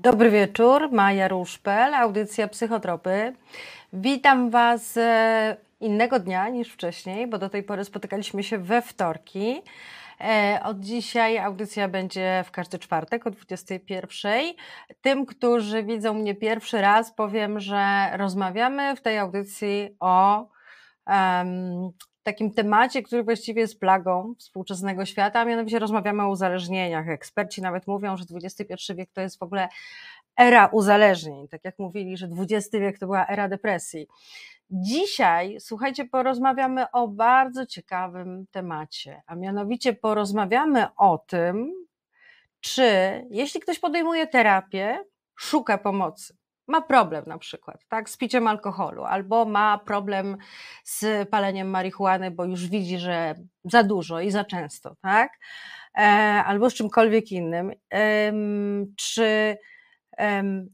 Dobry 0.00 0.30
wieczór, 0.30 0.92
Maja 0.92 1.28
Ruszpel, 1.28 1.94
audycja 1.94 2.48
Psychotropy. 2.48 3.32
Witam 3.92 4.50
Was 4.50 4.96
e, 4.96 5.56
innego 5.80 6.18
dnia 6.18 6.48
niż 6.48 6.72
wcześniej, 6.72 7.26
bo 7.26 7.38
do 7.38 7.48
tej 7.48 7.62
pory 7.62 7.84
spotykaliśmy 7.84 8.42
się 8.42 8.58
we 8.58 8.82
wtorki. 8.82 9.62
E, 10.20 10.60
od 10.64 10.80
dzisiaj 10.80 11.38
audycja 11.38 11.88
będzie 11.88 12.44
w 12.46 12.50
każdy 12.50 12.78
czwartek 12.78 13.26
o 13.26 13.30
21. 13.30 14.32
Tym, 15.00 15.26
którzy 15.26 15.82
widzą 15.82 16.14
mnie 16.14 16.34
pierwszy 16.34 16.80
raz, 16.80 17.12
powiem, 17.12 17.60
że 17.60 18.10
rozmawiamy 18.16 18.96
w 18.96 19.00
tej 19.00 19.18
audycji 19.18 19.96
o 20.00 20.48
um, 21.06 21.90
takim 22.32 22.52
temacie, 22.52 23.02
który 23.02 23.22
właściwie 23.22 23.60
jest 23.60 23.80
plagą 23.80 24.34
współczesnego 24.38 25.04
świata, 25.04 25.40
a 25.40 25.44
mianowicie 25.44 25.78
rozmawiamy 25.78 26.22
o 26.22 26.28
uzależnieniach. 26.28 27.08
Eksperci 27.08 27.62
nawet 27.62 27.86
mówią, 27.86 28.16
że 28.16 28.24
XXI 28.34 28.94
wiek 28.94 29.10
to 29.12 29.20
jest 29.20 29.38
w 29.38 29.42
ogóle 29.42 29.68
era 30.36 30.66
uzależnień. 30.66 31.48
Tak 31.48 31.64
jak 31.64 31.78
mówili, 31.78 32.16
że 32.16 32.28
XX 32.38 32.70
wiek 32.72 32.98
to 32.98 33.06
była 33.06 33.26
era 33.26 33.48
depresji. 33.48 34.06
Dzisiaj, 34.70 35.56
słuchajcie, 35.60 36.04
porozmawiamy 36.04 36.90
o 36.90 37.08
bardzo 37.08 37.66
ciekawym 37.66 38.46
temacie, 38.50 39.22
a 39.26 39.34
mianowicie 39.34 39.92
porozmawiamy 39.92 40.86
o 40.96 41.18
tym, 41.18 41.72
czy 42.60 42.82
jeśli 43.30 43.60
ktoś 43.60 43.78
podejmuje 43.78 44.26
terapię, 44.26 45.04
szuka 45.36 45.78
pomocy, 45.78 46.36
ma 46.68 46.80
problem 46.80 47.24
na 47.26 47.38
przykład, 47.38 47.84
tak, 47.88 48.10
z 48.10 48.16
piciem 48.16 48.46
alkoholu, 48.46 49.04
albo 49.04 49.44
ma 49.44 49.78
problem 49.78 50.36
z 50.84 51.28
paleniem 51.28 51.70
marihuany, 51.70 52.30
bo 52.30 52.44
już 52.44 52.66
widzi, 52.66 52.98
że 52.98 53.34
za 53.64 53.82
dużo 53.82 54.20
i 54.20 54.30
za 54.30 54.44
często, 54.44 54.96
tak, 55.02 55.32
e, 55.98 56.00
albo 56.46 56.70
z 56.70 56.74
czymkolwiek 56.74 57.32
innym, 57.32 57.72
czy 58.96 59.56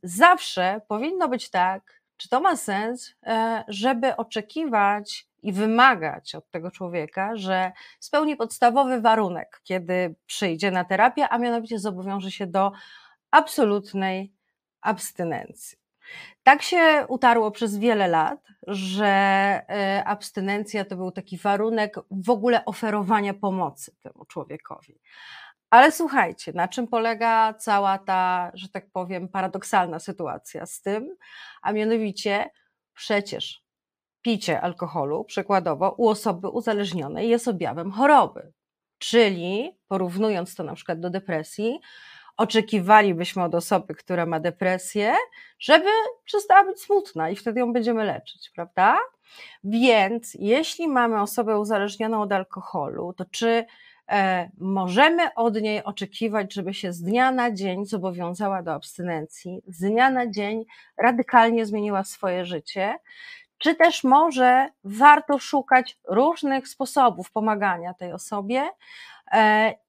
zawsze 0.02 0.80
powinno 0.88 1.28
być 1.28 1.50
tak, 1.50 2.02
czy 2.16 2.28
to 2.28 2.40
ma 2.40 2.56
sens, 2.56 3.14
e, 3.22 3.64
żeby 3.68 4.16
oczekiwać 4.16 5.26
i 5.42 5.52
wymagać 5.52 6.34
od 6.34 6.50
tego 6.50 6.70
człowieka, 6.70 7.36
że 7.36 7.72
spełni 8.00 8.36
podstawowy 8.36 9.00
warunek, 9.00 9.60
kiedy 9.64 10.14
przyjdzie 10.26 10.70
na 10.70 10.84
terapię, 10.84 11.28
a 11.28 11.38
mianowicie 11.38 11.78
zobowiąże 11.78 12.30
się 12.30 12.46
do 12.46 12.72
absolutnej 13.30 14.32
abstynencji. 14.80 15.83
Tak 16.42 16.62
się 16.62 17.04
utarło 17.08 17.50
przez 17.50 17.78
wiele 17.78 18.08
lat, 18.08 18.40
że 18.66 19.06
e, 19.06 20.02
abstynencja 20.06 20.84
to 20.84 20.96
był 20.96 21.10
taki 21.10 21.38
warunek 21.38 21.96
w 22.10 22.30
ogóle 22.30 22.64
oferowania 22.64 23.34
pomocy 23.34 23.96
temu 24.02 24.24
człowiekowi. 24.24 25.00
Ale 25.70 25.92
słuchajcie, 25.92 26.52
na 26.52 26.68
czym 26.68 26.88
polega 26.88 27.54
cała 27.54 27.98
ta, 27.98 28.50
że 28.54 28.68
tak 28.68 28.90
powiem, 28.92 29.28
paradoksalna 29.28 29.98
sytuacja 29.98 30.66
z 30.66 30.82
tym, 30.82 31.16
a 31.62 31.72
mianowicie 31.72 32.50
przecież 32.94 33.64
picie 34.22 34.60
alkoholu, 34.60 35.24
przykładowo, 35.24 35.94
u 35.98 36.08
osoby 36.08 36.48
uzależnionej 36.48 37.28
jest 37.28 37.48
objawem 37.48 37.90
choroby. 37.90 38.52
Czyli 38.98 39.78
porównując 39.88 40.54
to 40.54 40.64
na 40.64 40.74
przykład 40.74 41.00
do 41.00 41.10
depresji, 41.10 41.80
oczekiwalibyśmy 42.36 43.42
od 43.42 43.54
osoby, 43.54 43.94
która 43.94 44.26
ma 44.26 44.40
depresję, 44.40 45.14
żeby 45.58 45.88
przestała 46.24 46.64
być 46.64 46.80
smutna 46.80 47.30
i 47.30 47.36
wtedy 47.36 47.60
ją 47.60 47.72
będziemy 47.72 48.04
leczyć, 48.04 48.50
prawda? 48.54 48.98
Więc 49.64 50.34
jeśli 50.34 50.88
mamy 50.88 51.20
osobę 51.20 51.58
uzależnioną 51.58 52.22
od 52.22 52.32
alkoholu, 52.32 53.12
to 53.12 53.24
czy 53.24 53.64
e, 54.10 54.50
możemy 54.58 55.34
od 55.34 55.60
niej 55.60 55.84
oczekiwać, 55.84 56.54
żeby 56.54 56.74
się 56.74 56.92
z 56.92 57.02
dnia 57.02 57.30
na 57.30 57.50
dzień 57.50 57.86
zobowiązała 57.86 58.62
do 58.62 58.72
abstynencji, 58.72 59.62
z 59.66 59.80
dnia 59.80 60.10
na 60.10 60.30
dzień 60.30 60.64
radykalnie 60.98 61.66
zmieniła 61.66 62.04
swoje 62.04 62.44
życie, 62.44 62.98
czy 63.58 63.74
też 63.74 64.04
może 64.04 64.68
warto 64.84 65.38
szukać 65.38 65.98
różnych 66.08 66.68
sposobów 66.68 67.32
pomagania 67.32 67.94
tej 67.94 68.12
osobie, 68.12 68.62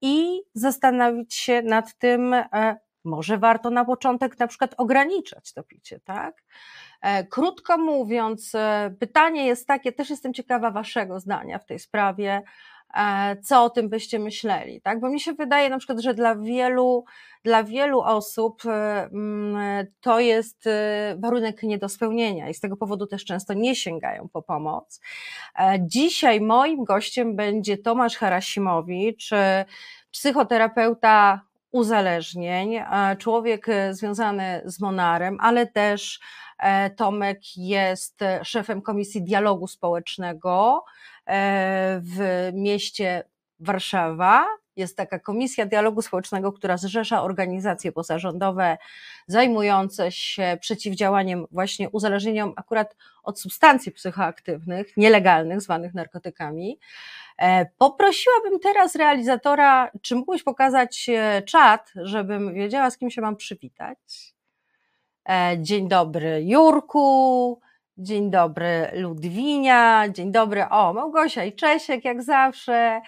i 0.00 0.42
zastanowić 0.54 1.34
się 1.34 1.62
nad 1.62 1.98
tym, 1.98 2.34
e, 2.34 2.76
może 3.04 3.38
warto 3.38 3.70
na 3.70 3.84
początek 3.84 4.38
na 4.38 4.46
przykład 4.46 4.74
ograniczać 4.76 5.52
to 5.52 5.62
picie, 5.62 6.00
tak? 6.00 6.44
E, 7.02 7.24
krótko 7.24 7.78
mówiąc, 7.78 8.52
pytanie 9.00 9.46
jest 9.46 9.66
takie, 9.66 9.92
też 9.92 10.10
jestem 10.10 10.34
ciekawa 10.34 10.70
Waszego 10.70 11.20
zdania 11.20 11.58
w 11.58 11.66
tej 11.66 11.78
sprawie. 11.78 12.42
E, 12.96 13.36
co 13.42 13.64
o 13.64 13.70
tym 13.70 13.88
byście 13.88 14.18
myśleli, 14.18 14.80
tak? 14.80 15.00
Bo 15.00 15.08
mi 15.08 15.20
się 15.20 15.32
wydaje 15.32 15.70
na 15.70 15.78
przykład, 15.78 16.00
że 16.00 16.14
dla 16.14 16.36
wielu, 16.36 17.04
dla 17.44 17.64
wielu 17.64 18.00
osób 18.00 18.62
e, 18.66 19.04
mm, 19.12 19.86
to 20.00 20.20
jest 20.20 20.66
e, 20.66 21.16
warunek 21.18 21.62
nie 21.62 21.78
do 21.78 21.88
spełnienia 21.88 22.48
i 22.48 22.54
z 22.54 22.60
tego 22.60 22.76
powodu 22.76 23.06
też 23.06 23.24
często 23.24 23.54
nie 23.54 23.76
sięgają 23.76 24.28
po 24.28 24.42
pomoc. 24.42 25.00
Dzisiaj 25.80 26.40
moim 26.40 26.84
gościem 26.84 27.36
będzie 27.36 27.78
Tomasz 27.78 28.16
Harasimowicz, 28.16 29.30
psychoterapeuta 30.10 31.40
uzależnień, 31.70 32.80
człowiek 33.18 33.66
związany 33.90 34.62
z 34.64 34.80
Monarem, 34.80 35.36
ale 35.40 35.66
też 35.66 36.20
Tomek 36.96 37.38
jest 37.56 38.20
szefem 38.42 38.82
Komisji 38.82 39.22
Dialogu 39.22 39.66
Społecznego 39.66 40.84
w 42.00 42.50
mieście 42.52 43.24
Warszawa. 43.60 44.46
Jest 44.76 44.96
taka 44.96 45.18
Komisja 45.18 45.66
Dialogu 45.66 46.02
Społecznego, 46.02 46.52
która 46.52 46.76
zrzesza 46.76 47.22
organizacje 47.22 47.92
pozarządowe 47.92 48.78
zajmujące 49.26 50.12
się 50.12 50.58
przeciwdziałaniem 50.60 51.46
właśnie 51.50 51.90
uzależnieniom 51.90 52.52
akurat 52.56 52.96
od 53.22 53.40
substancji 53.40 53.92
psychoaktywnych, 53.92 54.96
nielegalnych, 54.96 55.60
zwanych 55.60 55.94
narkotykami. 55.94 56.78
E, 57.38 57.66
poprosiłabym 57.78 58.60
teraz 58.60 58.94
realizatora, 58.94 59.90
czy 60.02 60.14
mógłbyś 60.14 60.42
pokazać 60.42 61.08
e, 61.08 61.42
czat, 61.42 61.92
żebym 61.96 62.54
wiedziała, 62.54 62.90
z 62.90 62.98
kim 62.98 63.10
się 63.10 63.20
mam 63.20 63.36
przywitać. 63.36 63.98
Dzień 65.58 65.88
dobry, 65.88 66.42
Jurku. 66.44 67.60
Dzień 67.98 68.30
dobry 68.30 68.90
Ludwinia, 68.94 70.08
dzień 70.08 70.32
dobry, 70.32 70.68
o 70.68 70.92
Małgosia 70.92 71.44
i 71.44 71.52
Czesiek 71.52 72.04
jak 72.04 72.22
zawsze 72.22 73.00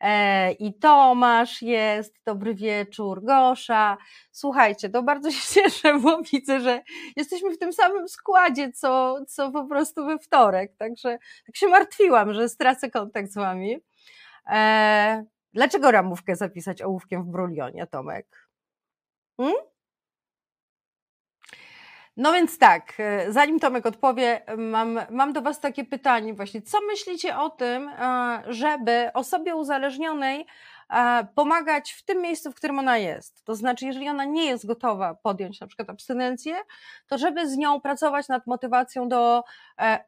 e, 0.00 0.52
i 0.52 0.74
Tomasz 0.74 1.62
jest, 1.62 2.14
dobry 2.26 2.54
wieczór, 2.54 3.24
Gosza. 3.24 3.96
Słuchajcie, 4.32 4.90
to 4.90 5.02
bardzo 5.02 5.30
się 5.30 5.48
cieszę, 5.54 5.98
bo 5.98 6.22
widzę, 6.32 6.60
że 6.60 6.82
jesteśmy 7.16 7.50
w 7.50 7.58
tym 7.58 7.72
samym 7.72 8.08
składzie, 8.08 8.72
co, 8.72 9.16
co 9.28 9.50
po 9.50 9.66
prostu 9.66 10.06
we 10.06 10.18
wtorek, 10.18 10.76
także 10.76 11.18
tak 11.46 11.56
się 11.56 11.66
martwiłam, 11.66 12.34
że 12.34 12.48
stracę 12.48 12.90
kontakt 12.90 13.30
z 13.30 13.34
wami. 13.34 13.76
E, 14.50 15.24
dlaczego 15.52 15.90
ramówkę 15.90 16.36
zapisać 16.36 16.82
ołówkiem 16.82 17.24
w 17.24 17.26
brulionie, 17.26 17.86
Tomek? 17.86 18.48
Hmm? 19.36 19.71
No 22.16 22.32
więc 22.32 22.58
tak, 22.58 22.92
e, 22.98 23.32
zanim 23.32 23.60
Tomek 23.60 23.86
odpowie, 23.86 24.42
mam, 24.58 25.00
mam 25.10 25.32
do 25.32 25.42
Was 25.42 25.60
takie 25.60 25.84
pytanie 25.84 26.34
właśnie. 26.34 26.62
Co 26.62 26.78
myślicie 26.80 27.38
o 27.38 27.50
tym, 27.50 27.88
e, 27.88 28.42
żeby 28.46 29.10
osobie 29.14 29.54
uzależnionej 29.54 30.46
e, 30.90 31.26
pomagać 31.34 31.92
w 31.92 32.04
tym 32.04 32.22
miejscu, 32.22 32.52
w 32.52 32.54
którym 32.54 32.78
ona 32.78 32.98
jest? 32.98 33.44
To 33.44 33.54
znaczy, 33.54 33.86
jeżeli 33.86 34.08
ona 34.08 34.24
nie 34.24 34.44
jest 34.44 34.66
gotowa 34.66 35.14
podjąć 35.14 35.60
na 35.60 35.66
przykład 35.66 35.90
abstynencję, 35.90 36.56
to 37.06 37.18
żeby 37.18 37.48
z 37.48 37.56
nią 37.56 37.80
pracować 37.80 38.28
nad 38.28 38.46
motywacją 38.46 39.08
do 39.08 39.44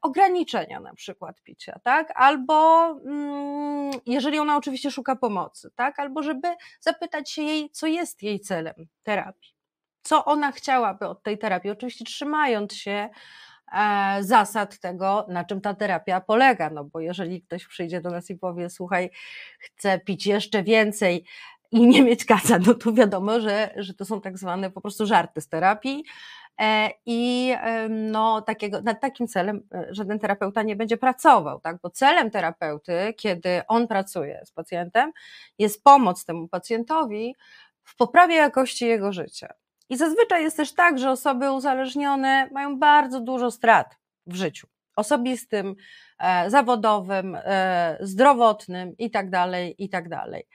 ograniczenia 0.01 0.79
na 0.79 0.93
przykład 0.93 1.41
picia, 1.41 1.79
tak? 1.83 2.13
Albo 2.15 2.85
mm, 3.05 3.91
jeżeli 4.05 4.39
ona 4.39 4.57
oczywiście 4.57 4.91
szuka 4.91 5.15
pomocy, 5.15 5.71
tak? 5.75 5.99
Albo 5.99 6.23
żeby 6.23 6.47
zapytać 6.79 7.31
się 7.31 7.41
jej, 7.41 7.69
co 7.69 7.87
jest 7.87 8.23
jej 8.23 8.39
celem 8.39 8.75
terapii 9.03 9.54
co 10.05 10.25
ona 10.25 10.51
chciałaby 10.51 11.07
od 11.07 11.23
tej 11.23 11.37
terapii, 11.37 11.71
oczywiście 11.71 12.05
trzymając 12.05 12.73
się 12.73 13.09
e, 13.73 14.17
zasad 14.23 14.79
tego, 14.79 15.25
na 15.29 15.43
czym 15.43 15.61
ta 15.61 15.73
terapia 15.73 16.21
polega, 16.21 16.69
no 16.69 16.83
bo 16.83 16.99
jeżeli 16.99 17.41
ktoś 17.41 17.67
przyjdzie 17.67 18.01
do 18.01 18.09
nas 18.09 18.29
i 18.29 18.35
powie, 18.35 18.69
słuchaj, 18.69 19.09
chcę 19.59 19.99
pić 19.99 20.27
jeszcze 20.27 20.63
więcej 20.63 21.25
i 21.71 21.87
nie 21.87 22.03
mieć 22.03 22.25
kaca, 22.25 22.59
no 22.67 22.73
to 22.73 22.93
wiadomo, 22.93 23.39
że, 23.39 23.73
że 23.75 23.93
to 23.93 24.05
są 24.05 24.21
tak 24.21 24.37
zwane 24.37 24.71
po 24.71 24.81
prostu 24.81 25.05
żarty 25.05 25.41
z 25.41 25.49
terapii, 25.49 26.03
e, 26.61 26.89
i 27.05 27.53
no, 27.89 28.41
takiego, 28.41 28.81
nad 28.81 29.01
takim 29.01 29.27
celem 29.27 29.61
e, 29.73 29.87
żaden 29.89 30.19
terapeuta 30.19 30.63
nie 30.63 30.75
będzie 30.75 30.97
pracował, 30.97 31.59
tak? 31.59 31.77
bo 31.83 31.89
celem 31.89 32.31
terapeuty, 32.31 33.13
kiedy 33.17 33.61
on 33.67 33.87
pracuje 33.87 34.41
z 34.45 34.51
pacjentem, 34.51 35.11
jest 35.59 35.83
pomoc 35.83 36.25
temu 36.25 36.47
pacjentowi 36.47 37.35
w 37.83 37.95
poprawie 37.95 38.35
jakości 38.35 38.85
jego 38.85 39.13
życia. 39.13 39.53
I 39.89 39.97
zazwyczaj 39.97 40.43
jest 40.43 40.57
też 40.57 40.73
tak, 40.73 40.99
że 40.99 41.11
osoby 41.11 41.51
uzależnione 41.51 42.49
mają 42.51 42.79
bardzo 42.79 43.21
dużo 43.21 43.51
strat 43.51 43.97
w 44.27 44.35
życiu 44.35 44.67
osobistym, 44.95 45.75
e, 46.19 46.49
zawodowym, 46.49 47.37
e, 47.43 47.97
zdrowotnym 47.99 48.97
i 48.97 49.11
tak 49.11 49.29
dalej, 49.29 49.75
i 49.77 49.89
tak 49.89 50.09
dalej. 50.09 50.47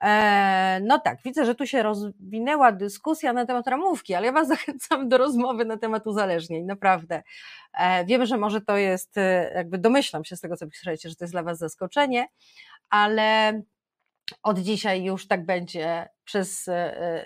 E, 0.00 0.80
no 0.82 0.98
tak, 0.98 1.18
widzę, 1.24 1.44
że 1.44 1.54
tu 1.54 1.66
się 1.66 1.82
rozwinęła 1.82 2.72
dyskusja 2.72 3.32
na 3.32 3.46
temat 3.46 3.66
ramówki, 3.66 4.14
ale 4.14 4.26
ja 4.26 4.32
Was 4.32 4.48
zachęcam 4.56 5.08
do 5.08 5.18
rozmowy 5.18 5.64
na 5.64 5.76
temat 5.76 6.06
uzależnień, 6.06 6.64
naprawdę. 6.64 7.22
Wiem, 8.06 8.26
że 8.26 8.38
może 8.38 8.60
to 8.60 8.76
jest, 8.76 9.16
jakby 9.54 9.78
domyślam 9.78 10.24
się 10.24 10.36
z 10.36 10.40
tego, 10.40 10.56
co 10.56 10.66
piszecie, 10.66 11.08
że 11.08 11.16
to 11.16 11.24
jest 11.24 11.34
dla 11.34 11.42
Was 11.42 11.58
zaskoczenie, 11.58 12.28
ale 12.90 13.62
od 14.42 14.58
dzisiaj 14.58 15.04
już 15.04 15.28
tak 15.28 15.46
będzie 15.46 16.08
przez 16.24 16.66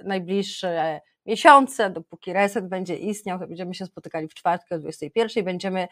najbliższe 0.04 1.00
miesiące, 1.26 1.90
dopóki 1.90 2.32
reset 2.32 2.68
będzie 2.68 2.96
istniał, 2.96 3.38
to 3.38 3.46
będziemy 3.46 3.74
się 3.74 3.86
spotykali 3.86 4.28
w 4.28 4.34
czwartkę 4.34 4.74
o 4.74 4.78
21, 4.78 5.44
będziemy 5.44 5.88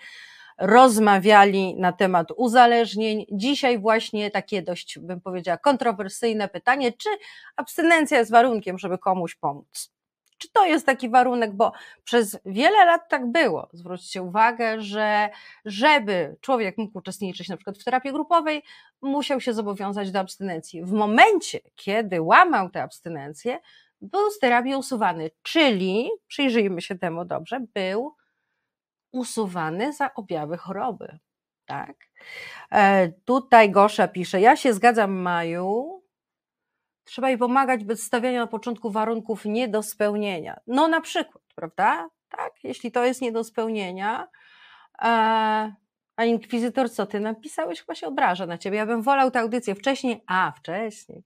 rozmawiali 0.58 1.74
na 1.76 1.92
temat 1.92 2.28
uzależnień. 2.36 3.26
Dzisiaj 3.32 3.78
właśnie 3.78 4.30
takie 4.30 4.62
dość, 4.62 4.98
bym 4.98 5.20
powiedziała, 5.20 5.58
kontrowersyjne 5.58 6.48
pytanie, 6.48 6.92
czy 6.92 7.08
abstynencja 7.56 8.18
jest 8.18 8.30
warunkiem, 8.30 8.78
żeby 8.78 8.98
komuś 8.98 9.34
pomóc? 9.34 9.92
Czy 10.38 10.48
to 10.52 10.64
jest 10.64 10.86
taki 10.86 11.10
warunek, 11.10 11.52
bo 11.52 11.72
przez 12.04 12.38
wiele 12.44 12.84
lat 12.84 13.08
tak 13.08 13.32
było. 13.32 13.68
Zwróćcie 13.72 14.22
uwagę, 14.22 14.80
że 14.80 15.30
żeby 15.64 16.36
człowiek 16.40 16.78
mógł 16.78 16.98
uczestniczyć 16.98 17.48
na 17.48 17.56
przykład 17.56 17.78
w 17.78 17.84
terapii 17.84 18.12
grupowej, 18.12 18.62
musiał 19.02 19.40
się 19.40 19.52
zobowiązać 19.52 20.10
do 20.10 20.18
abstynencji. 20.18 20.84
W 20.84 20.92
momencie, 20.92 21.60
kiedy 21.76 22.22
łamał 22.22 22.70
tę 22.70 22.82
abstynencję, 22.82 23.58
był 24.00 24.30
z 24.30 24.38
terapii 24.38 24.74
usuwany, 24.74 25.30
czyli, 25.42 26.10
przyjrzyjmy 26.26 26.82
się 26.82 26.98
temu 26.98 27.24
dobrze, 27.24 27.60
był 27.74 28.16
usuwany 29.12 29.92
za 29.92 30.14
objawy 30.14 30.56
choroby. 30.56 31.18
Tak? 31.66 31.96
E, 32.72 33.08
tutaj 33.08 33.70
Gosza 33.70 34.08
pisze, 34.08 34.40
ja 34.40 34.56
się 34.56 34.72
zgadzam 34.74 35.12
Maju, 35.12 36.02
trzeba 37.04 37.28
jej 37.28 37.38
pomagać 37.38 37.84
bez 37.84 38.02
stawiania 38.02 38.40
na 38.40 38.46
początku 38.46 38.90
warunków 38.90 39.44
nie 39.44 39.68
do 39.68 39.82
spełnienia. 39.82 40.60
No 40.66 40.88
na 40.88 41.00
przykład, 41.00 41.42
prawda? 41.54 42.08
Tak, 42.28 42.52
jeśli 42.64 42.92
to 42.92 43.04
jest 43.04 43.22
nie 43.22 43.32
do 43.32 43.44
spełnienia, 43.44 44.28
e, 45.02 45.74
a 46.20 46.24
inkwizytor, 46.24 46.90
co 46.90 47.06
ty 47.06 47.20
napisałeś, 47.20 47.80
chyba 47.80 47.94
się 47.94 48.06
obraża 48.06 48.46
na 48.46 48.58
ciebie. 48.58 48.76
Ja 48.76 48.86
bym 48.86 49.02
wolał 49.02 49.30
tę 49.30 49.40
audycję 49.40 49.74
wcześniej, 49.74 50.22
a 50.26 50.52
wcześniej, 50.56 51.24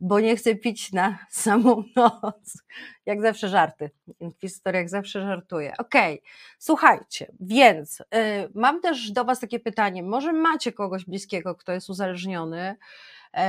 bo 0.00 0.20
nie 0.20 0.36
chcę 0.36 0.54
pić 0.54 0.92
na 0.92 1.18
samą 1.30 1.84
noc. 1.96 2.62
Jak 3.06 3.22
zawsze 3.22 3.48
żarty. 3.48 3.90
Inkwizytor 4.20 4.74
jak 4.74 4.88
zawsze 4.88 5.22
żartuje. 5.22 5.72
Okej, 5.78 6.14
okay. 6.20 6.30
słuchajcie, 6.58 7.32
więc 7.40 7.98
yy, 7.98 8.50
mam 8.54 8.80
też 8.80 9.10
do 9.10 9.24
Was 9.24 9.40
takie 9.40 9.60
pytanie. 9.60 10.02
Może 10.02 10.32
macie 10.32 10.72
kogoś 10.72 11.04
bliskiego, 11.04 11.54
kto 11.54 11.72
jest 11.72 11.90
uzależniony, 11.90 12.76
yy, 13.34 13.40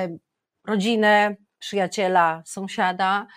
rodzinę, 0.66 1.36
przyjaciela, 1.60 2.44
sąsiada, 2.46 3.28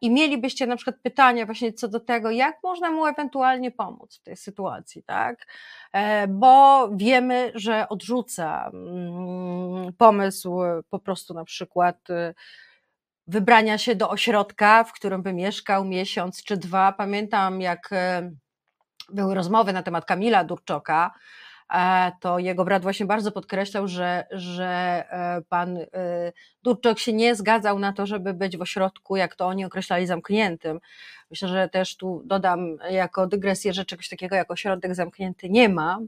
i 0.00 0.10
mielibyście 0.10 0.66
na 0.66 0.76
przykład 0.76 0.96
pytania 1.02 1.46
właśnie 1.46 1.72
co 1.72 1.88
do 1.88 2.00
tego, 2.00 2.30
jak 2.30 2.56
można 2.62 2.90
mu 2.90 3.06
ewentualnie 3.06 3.70
pomóc 3.70 4.18
w 4.18 4.22
tej 4.22 4.36
sytuacji, 4.36 5.02
tak? 5.02 5.46
E, 5.92 6.28
bo 6.28 6.88
wiemy, 6.92 7.52
że 7.54 7.88
odrzuca 7.88 8.70
mm, 8.72 9.92
pomysł 9.92 10.58
po 10.90 10.98
prostu 10.98 11.34
na 11.34 11.44
przykład 11.44 12.10
y, 12.10 12.34
wybrania 13.26 13.78
się 13.78 13.94
do 13.94 14.10
ośrodka, 14.10 14.84
w 14.84 14.92
którym 14.92 15.22
by 15.22 15.32
mieszkał 15.32 15.84
miesiąc 15.84 16.44
czy 16.44 16.56
dwa. 16.56 16.92
Pamiętam, 16.92 17.60
jak 17.60 17.88
e, 17.92 18.30
były 19.08 19.34
rozmowy 19.34 19.72
na 19.72 19.82
temat 19.82 20.04
Kamila 20.04 20.44
Durczoka, 20.44 21.10
E, 21.10 21.12
to 22.20 22.38
jego 22.38 22.64
brat 22.64 22.82
właśnie 22.82 23.06
bardzo 23.06 23.32
podkreślał, 23.32 23.88
że, 23.88 24.26
że 24.30 24.66
e, 25.10 25.42
pan 25.48 25.78
e, 25.78 25.86
Durczok 26.62 26.98
się 26.98 27.12
nie 27.12 27.34
zgadzał 27.34 27.78
na 27.78 27.92
to, 27.92 28.06
żeby 28.06 28.34
być 28.34 28.56
w 28.56 28.62
ośrodku, 28.62 29.16
jak 29.16 29.34
to 29.34 29.46
oni 29.46 29.64
określali, 29.64 30.06
zamkniętym. 30.06 30.80
Myślę, 31.30 31.48
że 31.48 31.68
też 31.68 31.96
tu 31.96 32.22
dodam 32.24 32.76
jako 32.90 33.26
dygresję, 33.26 33.72
że 33.72 33.84
czegoś 33.84 34.08
takiego 34.08 34.36
jak 34.36 34.50
ośrodek 34.50 34.94
zamknięty 34.94 35.50
nie 35.50 35.68
ma. 35.68 35.98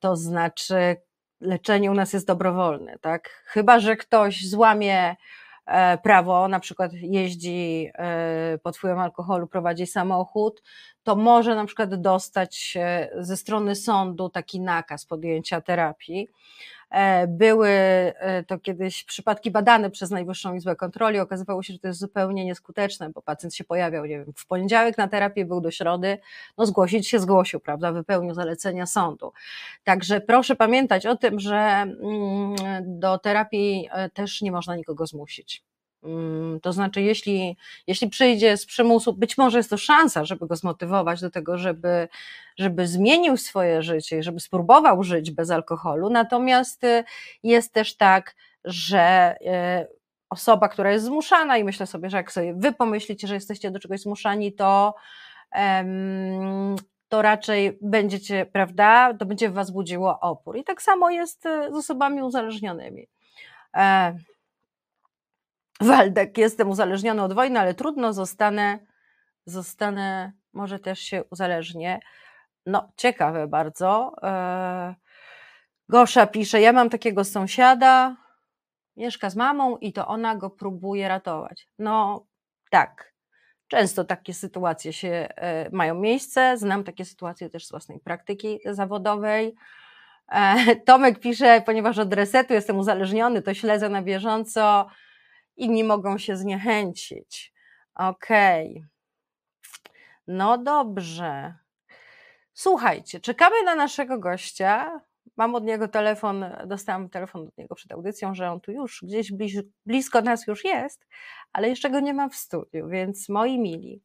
To 0.00 0.16
znaczy, 0.16 0.96
leczenie 1.40 1.90
u 1.90 1.94
nas 1.94 2.12
jest 2.12 2.26
dobrowolne, 2.26 2.98
tak? 2.98 3.28
Chyba, 3.44 3.80
że 3.80 3.96
ktoś 3.96 4.48
złamie 4.48 5.16
prawo, 6.02 6.48
na 6.48 6.60
przykład 6.60 6.92
jeździ 6.92 7.90
pod 8.62 8.76
wpływem 8.76 8.98
alkoholu, 8.98 9.46
prowadzi 9.46 9.86
samochód, 9.86 10.62
to 11.02 11.16
może 11.16 11.54
na 11.54 11.64
przykład 11.64 11.94
dostać 11.94 12.78
ze 13.18 13.36
strony 13.36 13.76
sądu 13.76 14.28
taki 14.28 14.60
nakaz 14.60 15.06
podjęcia 15.06 15.60
terapii. 15.60 16.28
E, 16.90 17.26
były 17.26 17.68
e, 17.68 18.44
to 18.46 18.58
kiedyś 18.58 19.04
przypadki 19.04 19.50
badane 19.50 19.90
przez 19.90 20.10
Najwyższą 20.10 20.54
Izbę 20.54 20.76
Kontroli. 20.76 21.18
Okazywało 21.18 21.62
się, 21.62 21.72
że 21.72 21.78
to 21.78 21.88
jest 21.88 22.00
zupełnie 22.00 22.44
nieskuteczne, 22.44 23.10
bo 23.10 23.22
pacjent 23.22 23.54
się 23.54 23.64
pojawiał, 23.64 24.04
nie 24.04 24.18
wiem, 24.18 24.32
w 24.36 24.46
poniedziałek 24.46 24.98
na 24.98 25.08
terapię, 25.08 25.44
był 25.44 25.60
do 25.60 25.70
środy, 25.70 26.18
no 26.58 26.66
zgłosić 26.66 27.08
się 27.08 27.18
zgłosił, 27.18 27.60
prawda, 27.60 27.92
wypełnił 27.92 28.34
zalecenia 28.34 28.86
sądu. 28.86 29.32
Także 29.84 30.20
proszę 30.20 30.56
pamiętać 30.56 31.06
o 31.06 31.16
tym, 31.16 31.40
że 31.40 31.56
mm, 31.56 32.56
do 32.82 33.18
terapii 33.18 33.88
e, 33.92 34.10
też 34.10 34.42
nie 34.42 34.52
można 34.52 34.76
nikogo 34.76 35.06
zmusić. 35.06 35.62
Mm, 36.08 36.60
to 36.60 36.72
znaczy, 36.72 37.02
jeśli, 37.02 37.56
jeśli 37.86 38.08
przyjdzie 38.08 38.56
z 38.56 38.66
przymusu, 38.66 39.12
być 39.12 39.38
może 39.38 39.58
jest 39.58 39.70
to 39.70 39.76
szansa, 39.76 40.24
żeby 40.24 40.46
go 40.46 40.56
zmotywować 40.56 41.20
do 41.20 41.30
tego, 41.30 41.58
żeby, 41.58 42.08
żeby 42.58 42.86
zmienił 42.86 43.36
swoje 43.36 43.82
życie, 43.82 44.22
żeby 44.22 44.40
spróbował 44.40 45.02
żyć 45.02 45.30
bez 45.30 45.50
alkoholu. 45.50 46.10
Natomiast 46.10 46.84
y, 46.84 47.04
jest 47.42 47.72
też 47.72 47.96
tak, 47.96 48.34
że 48.64 49.36
y, 49.40 49.98
osoba, 50.30 50.68
która 50.68 50.92
jest 50.92 51.04
zmuszana, 51.04 51.56
i 51.56 51.64
myślę 51.64 51.86
sobie, 51.86 52.10
że 52.10 52.16
jak 52.16 52.32
sobie 52.32 52.54
wy 52.54 52.72
pomyślicie, 52.72 53.28
że 53.28 53.34
jesteście 53.34 53.70
do 53.70 53.78
czegoś 53.78 54.00
zmuszani, 54.00 54.52
to, 54.52 54.94
to 57.08 57.22
raczej 57.22 57.78
będziecie, 57.82 58.46
prawda, 58.46 59.14
to 59.14 59.26
będzie 59.26 59.50
w 59.50 59.52
was 59.52 59.70
budziło 59.70 60.20
opór. 60.20 60.56
I 60.56 60.64
tak 60.64 60.82
samo 60.82 61.10
jest 61.10 61.46
y, 61.46 61.72
z 61.72 61.76
osobami 61.76 62.22
uzależnionymi. 62.22 63.08
E, 63.76 64.14
Waldek, 65.80 66.38
jestem 66.38 66.70
uzależniony 66.70 67.22
od 67.22 67.32
wojny, 67.32 67.60
ale 67.60 67.74
trudno, 67.74 68.12
zostanę, 68.12 68.78
zostanę, 69.46 70.32
może 70.52 70.78
też 70.78 71.00
się 71.00 71.24
uzależnię. 71.30 72.00
No, 72.66 72.92
ciekawe 72.96 73.46
bardzo. 73.46 74.12
E, 74.22 74.94
Gosza 75.88 76.26
pisze, 76.26 76.60
ja 76.60 76.72
mam 76.72 76.90
takiego 76.90 77.24
sąsiada, 77.24 78.16
mieszka 78.96 79.30
z 79.30 79.36
mamą 79.36 79.76
i 79.76 79.92
to 79.92 80.06
ona 80.06 80.36
go 80.36 80.50
próbuje 80.50 81.08
ratować. 81.08 81.68
No, 81.78 82.26
tak. 82.70 83.12
Często 83.68 84.04
takie 84.04 84.34
sytuacje 84.34 84.92
się 84.92 85.08
e, 85.08 85.70
mają 85.72 85.94
miejsce. 85.94 86.56
Znam 86.56 86.84
takie 86.84 87.04
sytuacje 87.04 87.50
też 87.50 87.66
z 87.66 87.70
własnej 87.70 88.00
praktyki 88.00 88.60
zawodowej. 88.64 89.54
E, 90.28 90.76
Tomek 90.86 91.20
pisze, 91.20 91.62
ponieważ 91.66 91.98
od 91.98 92.14
resetu 92.14 92.54
jestem 92.54 92.78
uzależniony, 92.78 93.42
to 93.42 93.54
śledzę 93.54 93.88
na 93.88 94.02
bieżąco 94.02 94.86
inni 95.58 95.84
mogą 95.84 96.18
się 96.18 96.36
zniechęcić. 96.36 97.52
Okej. 97.94 98.70
Okay. 98.70 98.88
No 100.26 100.58
dobrze. 100.58 101.54
Słuchajcie, 102.52 103.20
czekamy 103.20 103.62
na 103.64 103.74
naszego 103.74 104.18
gościa. 104.18 105.00
Mam 105.36 105.54
od 105.54 105.64
niego 105.64 105.88
telefon, 105.88 106.44
dostałam 106.66 107.08
telefon 107.08 107.48
od 107.48 107.58
niego 107.58 107.74
przed 107.74 107.92
audycją, 107.92 108.34
że 108.34 108.50
on 108.50 108.60
tu 108.60 108.72
już 108.72 109.00
gdzieś 109.02 109.32
blisko 109.86 110.22
nas 110.22 110.46
już 110.46 110.64
jest, 110.64 111.06
ale 111.52 111.68
jeszcze 111.68 111.90
go 111.90 112.00
nie 112.00 112.14
ma 112.14 112.28
w 112.28 112.34
studiu, 112.34 112.88
więc 112.88 113.28
moi 113.28 113.58
mili, 113.58 114.02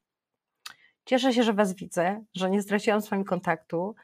cieszę 1.05 1.33
się, 1.33 1.43
że 1.43 1.53
Was 1.53 1.73
widzę, 1.73 2.23
że 2.35 2.49
nie 2.49 2.61
straciłam 2.61 3.01
z 3.01 3.09
Wami 3.09 3.25
kontaktu. 3.25 3.95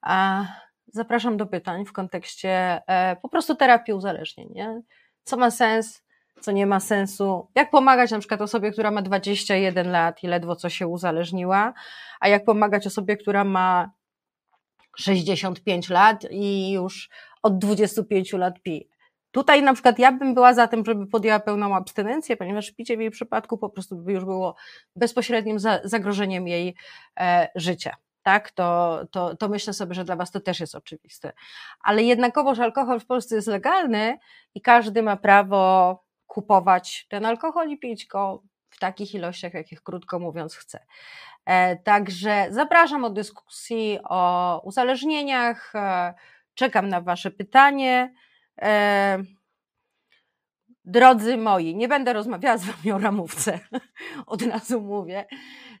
A 0.00 0.44
zapraszam 0.86 1.36
do 1.36 1.46
pytań 1.46 1.84
w 1.84 1.92
kontekście 1.92 2.82
e, 2.86 3.16
po 3.22 3.28
prostu 3.28 3.54
terapii 3.54 3.94
uzależnień. 3.94 4.48
Nie? 4.52 4.82
Co 5.24 5.36
ma 5.36 5.50
sens, 5.50 6.04
co 6.40 6.52
nie 6.52 6.66
ma 6.66 6.80
sensu. 6.80 7.48
Jak 7.54 7.70
pomagać 7.70 8.10
na 8.10 8.18
przykład 8.18 8.42
osobie, 8.42 8.70
która 8.70 8.90
ma 8.90 9.02
21 9.02 9.90
lat 9.90 10.24
i 10.24 10.26
ledwo 10.26 10.56
co 10.56 10.68
się 10.68 10.86
uzależniła, 10.86 11.72
a 12.20 12.28
jak 12.28 12.44
pomagać 12.44 12.86
osobie, 12.86 13.16
która 13.16 13.44
ma 13.44 13.90
65 14.96 15.90
lat 15.90 16.26
i 16.30 16.72
już 16.72 17.08
od 17.42 17.58
25 17.58 18.32
lat 18.32 18.62
pije. 18.62 18.84
Tutaj 19.30 19.62
na 19.62 19.72
przykład 19.72 19.98
ja 19.98 20.12
bym 20.12 20.34
była 20.34 20.54
za 20.54 20.68
tym, 20.68 20.84
żeby 20.84 21.06
podjęła 21.06 21.40
pełną 21.40 21.76
abstynencję, 21.76 22.36
ponieważ 22.36 22.70
picie 22.70 22.96
w 22.96 23.00
jej 23.00 23.10
przypadku 23.10 23.58
po 23.58 23.70
prostu 23.70 23.96
by 23.96 24.12
już 24.12 24.24
było 24.24 24.54
bezpośrednim 24.96 25.58
zagrożeniem 25.84 26.48
jej 26.48 26.74
e, 27.20 27.48
życia. 27.54 27.96
Tak, 28.22 28.50
to, 28.50 29.00
to, 29.10 29.36
to 29.36 29.48
myślę 29.48 29.72
sobie, 29.72 29.94
że 29.94 30.04
dla 30.04 30.16
Was 30.16 30.30
to 30.30 30.40
też 30.40 30.60
jest 30.60 30.74
oczywiste. 30.74 31.32
Ale 31.80 32.02
jednakowoż 32.02 32.58
alkohol 32.58 33.00
w 33.00 33.06
Polsce 33.06 33.34
jest 33.34 33.48
legalny 33.48 34.18
i 34.54 34.60
każdy 34.60 35.02
ma 35.02 35.16
prawo 35.16 36.07
kupować 36.28 37.06
ten 37.08 37.26
alkohol 37.26 37.70
i 37.70 37.78
pić 37.78 38.06
go 38.06 38.42
w 38.70 38.78
takich 38.78 39.14
ilościach, 39.14 39.54
jakich 39.54 39.82
krótko 39.82 40.18
mówiąc 40.18 40.56
chce. 40.56 40.86
E, 41.44 41.76
także 41.76 42.46
zapraszam 42.50 43.02
do 43.02 43.10
dyskusji 43.10 43.98
o 44.04 44.60
uzależnieniach. 44.64 45.72
E, 45.74 46.14
czekam 46.54 46.88
na 46.88 47.00
Wasze 47.00 47.30
pytanie. 47.30 48.14
E, 48.62 49.18
drodzy 50.84 51.36
moi, 51.36 51.76
nie 51.76 51.88
będę 51.88 52.12
rozmawiała 52.12 52.58
z 52.58 52.64
wami 52.64 52.92
o 52.92 52.98
ramówce, 52.98 53.60
od 54.26 54.42
razu 54.42 54.80
mówię. 54.80 55.26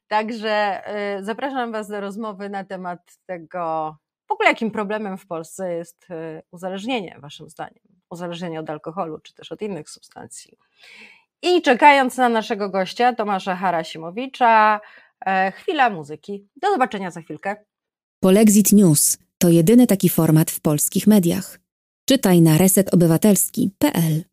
Także 0.08 0.82
y, 1.18 1.24
zapraszam 1.24 1.72
was 1.72 1.88
do 1.88 2.00
rozmowy 2.00 2.48
na 2.48 2.64
temat 2.64 3.18
tego, 3.26 3.96
w 4.28 4.32
ogóle 4.32 4.48
jakim 4.48 4.70
problemem 4.70 5.18
w 5.18 5.26
Polsce 5.26 5.74
jest 5.74 6.06
uzależnienie, 6.50 7.16
waszym 7.20 7.48
zdaniem. 7.48 7.97
Uzależnienie 8.10 8.60
od 8.60 8.70
alkoholu, 8.70 9.18
czy 9.18 9.34
też 9.34 9.52
od 9.52 9.62
innych 9.62 9.90
substancji. 9.90 10.58
I 11.42 11.62
czekając 11.62 12.16
na 12.16 12.28
naszego 12.28 12.70
gościa, 12.70 13.14
Tomasza 13.14 13.56
Harasimowicza, 13.56 14.80
e, 15.26 15.52
chwila 15.52 15.90
muzyki. 15.90 16.48
Do 16.56 16.72
zobaczenia 16.72 17.10
za 17.10 17.20
chwilkę. 17.20 17.56
Polexit 18.20 18.72
News 18.72 19.18
to 19.38 19.48
jedyny 19.48 19.86
taki 19.86 20.08
format 20.08 20.50
w 20.50 20.60
polskich 20.60 21.06
mediach. 21.06 21.58
Czytaj 22.08 22.40
na 22.40 22.58
resetobywatelski.pl. 22.58 24.24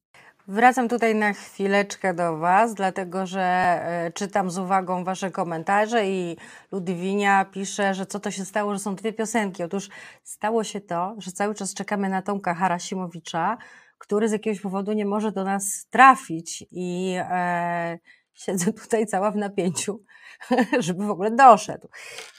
Wracam 0.47 0.87
tutaj 0.89 1.15
na 1.15 1.33
chwileczkę 1.33 2.13
do 2.13 2.37
Was, 2.37 2.73
dlatego 2.73 3.25
że 3.25 3.41
e, 3.41 4.11
czytam 4.11 4.51
z 4.51 4.57
uwagą 4.57 5.03
Wasze 5.03 5.31
komentarze 5.31 6.07
i 6.07 6.37
Ludwinia 6.71 7.45
pisze, 7.45 7.93
że 7.93 8.05
co 8.05 8.19
to 8.19 8.31
się 8.31 8.45
stało, 8.45 8.73
że 8.73 8.79
są 8.79 8.95
dwie 8.95 9.13
piosenki. 9.13 9.63
Otóż 9.63 9.89
stało 10.23 10.63
się 10.63 10.81
to, 10.81 11.15
że 11.17 11.31
cały 11.31 11.55
czas 11.55 11.73
czekamy 11.73 12.09
na 12.09 12.21
Tomka 12.21 12.53
Harasimowicza, 12.53 13.57
który 13.97 14.29
z 14.29 14.31
jakiegoś 14.31 14.61
powodu 14.61 14.93
nie 14.93 15.05
może 15.05 15.31
do 15.31 15.43
nas 15.43 15.87
trafić 15.89 16.65
i 16.71 17.15
e, 17.19 17.99
siedzę 18.33 18.73
tutaj 18.73 19.05
cała 19.05 19.31
w 19.31 19.35
napięciu, 19.35 20.03
żeby 20.79 21.05
w 21.05 21.09
ogóle 21.09 21.31
doszedł. 21.31 21.87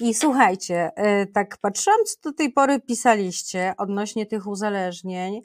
I 0.01 0.15
słuchajcie, 0.15 0.91
e, 0.97 1.27
tak 1.27 1.57
patrzyłam, 1.59 1.99
co 2.05 2.31
do 2.31 2.37
tej 2.37 2.53
pory 2.53 2.81
pisaliście 2.81 3.75
odnośnie 3.79 4.27
tych 4.27 4.47
uzależnień 4.47 5.43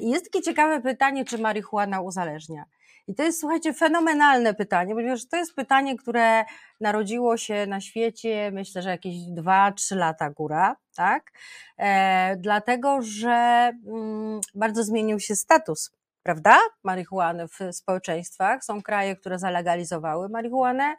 i 0.00 0.10
jest 0.10 0.24
takie 0.24 0.42
ciekawe 0.42 0.80
pytanie, 0.80 1.24
czy 1.24 1.38
marihuana 1.38 2.00
uzależnia. 2.00 2.64
I 3.10 3.14
to 3.14 3.22
jest, 3.22 3.40
słuchajcie, 3.40 3.72
fenomenalne 3.72 4.54
pytanie, 4.54 4.94
ponieważ 4.94 5.28
to 5.28 5.36
jest 5.36 5.54
pytanie, 5.54 5.96
które 5.96 6.44
narodziło 6.80 7.36
się 7.36 7.66
na 7.66 7.80
świecie, 7.80 8.50
myślę, 8.52 8.82
że 8.82 8.90
jakieś 8.90 9.14
2-3 9.38 9.96
lata 9.96 10.30
góra, 10.30 10.76
tak? 10.96 11.32
E, 11.78 12.36
dlatego, 12.36 13.02
że 13.02 13.72
mm, 13.86 14.40
bardzo 14.54 14.84
zmienił 14.84 15.20
się 15.20 15.36
status, 15.36 15.90
prawda? 16.22 16.58
Marihuany 16.84 17.48
w 17.48 17.58
społeczeństwach. 17.72 18.64
Są 18.64 18.82
kraje, 18.82 19.16
które 19.16 19.38
zalegalizowały 19.38 20.28
marihuanę, 20.28 20.84
e, 20.84 20.96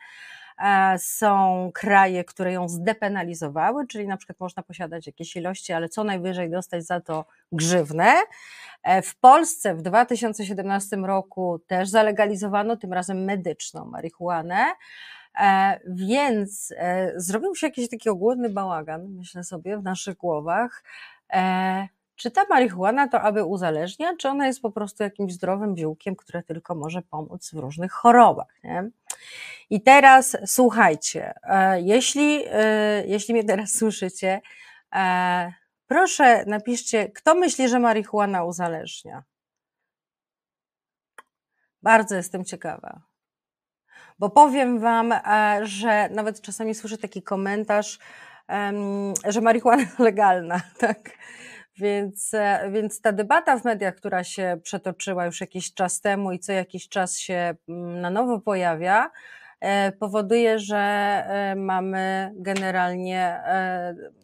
są 0.97 1.71
kraje, 1.73 2.23
które 2.23 2.51
ją 2.51 2.69
zdepenalizowały, 2.69 3.87
czyli 3.87 4.07
na 4.07 4.17
przykład 4.17 4.39
można 4.39 4.63
posiadać 4.63 5.07
jakieś 5.07 5.35
ilości, 5.35 5.73
ale 5.73 5.89
co 5.89 6.03
najwyżej 6.03 6.49
dostać 6.49 6.85
za 6.85 7.01
to 7.01 7.25
grzywnę. 7.51 8.13
E, 8.83 9.01
w 9.01 9.15
Polsce 9.15 9.75
w 9.75 9.81
2017 9.81 10.97
roku 10.97 11.59
też 11.67 11.89
zalegalizowano 11.89 12.77
tym 12.77 12.93
razem 12.93 13.23
medyczną 13.23 13.85
marihuanę. 13.85 14.65
E, 15.41 15.79
więc 15.87 16.73
e, 16.77 17.11
zrobił 17.15 17.55
się 17.55 17.67
jakiś 17.67 17.89
taki 17.89 18.09
ogólny 18.09 18.49
bałagan, 18.49 19.07
myślę 19.07 19.43
sobie, 19.43 19.77
w 19.77 19.83
naszych 19.83 20.17
głowach. 20.17 20.83
Czy 22.15 22.31
ta 22.31 22.45
marihuana 22.49 23.07
to 23.07 23.21
aby 23.21 23.45
uzależnia, 23.45 24.15
czy 24.17 24.29
ona 24.29 24.47
jest 24.47 24.61
po 24.61 24.71
prostu 24.71 25.03
jakimś 25.03 25.33
zdrowym 25.33 25.77
ziółkiem, 25.77 26.15
które 26.15 26.43
tylko 26.43 26.75
może 26.75 27.01
pomóc 27.01 27.51
w 27.53 27.57
różnych 27.57 27.91
chorobach? 27.91 28.55
Nie? 28.63 28.89
I 29.69 29.81
teraz 29.81 30.37
słuchajcie, 30.45 31.33
jeśli, 31.77 32.43
jeśli 33.05 33.33
mnie 33.33 33.43
teraz 33.43 33.71
słyszycie, 33.71 34.41
Proszę 35.91 36.45
napiszcie, 36.47 37.09
kto 37.09 37.35
myśli, 37.35 37.69
że 37.69 37.79
marihuana 37.79 38.43
uzależnia? 38.43 39.23
Bardzo 41.81 42.15
jestem 42.15 42.45
ciekawa. 42.45 43.01
Bo 44.19 44.29
powiem 44.29 44.79
Wam, 44.79 45.11
e, 45.11 45.59
że 45.63 46.09
nawet 46.09 46.41
czasami 46.41 46.75
słyszę 46.75 46.97
taki 46.97 47.23
komentarz, 47.23 47.99
że 49.27 49.41
marihuana 49.41 49.83
legalna, 49.99 50.61
tak? 50.79 51.17
Więc, 51.81 52.33
e, 52.33 52.69
więc 52.71 53.01
ta 53.01 53.11
debata 53.11 53.57
w 53.57 53.65
mediach, 53.65 53.95
która 53.95 54.23
się 54.23 54.59
przetoczyła 54.63 55.25
już 55.25 55.41
jakiś 55.41 55.73
czas 55.73 56.01
temu 56.01 56.31
i 56.31 56.39
co 56.39 56.51
jakiś 56.51 56.89
czas 56.89 57.17
się 57.17 57.55
mm, 57.69 58.01
na 58.01 58.09
nowo 58.09 58.39
pojawia, 58.39 59.11
E, 59.61 59.91
powoduje, 59.91 60.59
że 60.59 60.77
e, 60.77 61.55
mamy 61.55 62.31
generalnie 62.35 63.41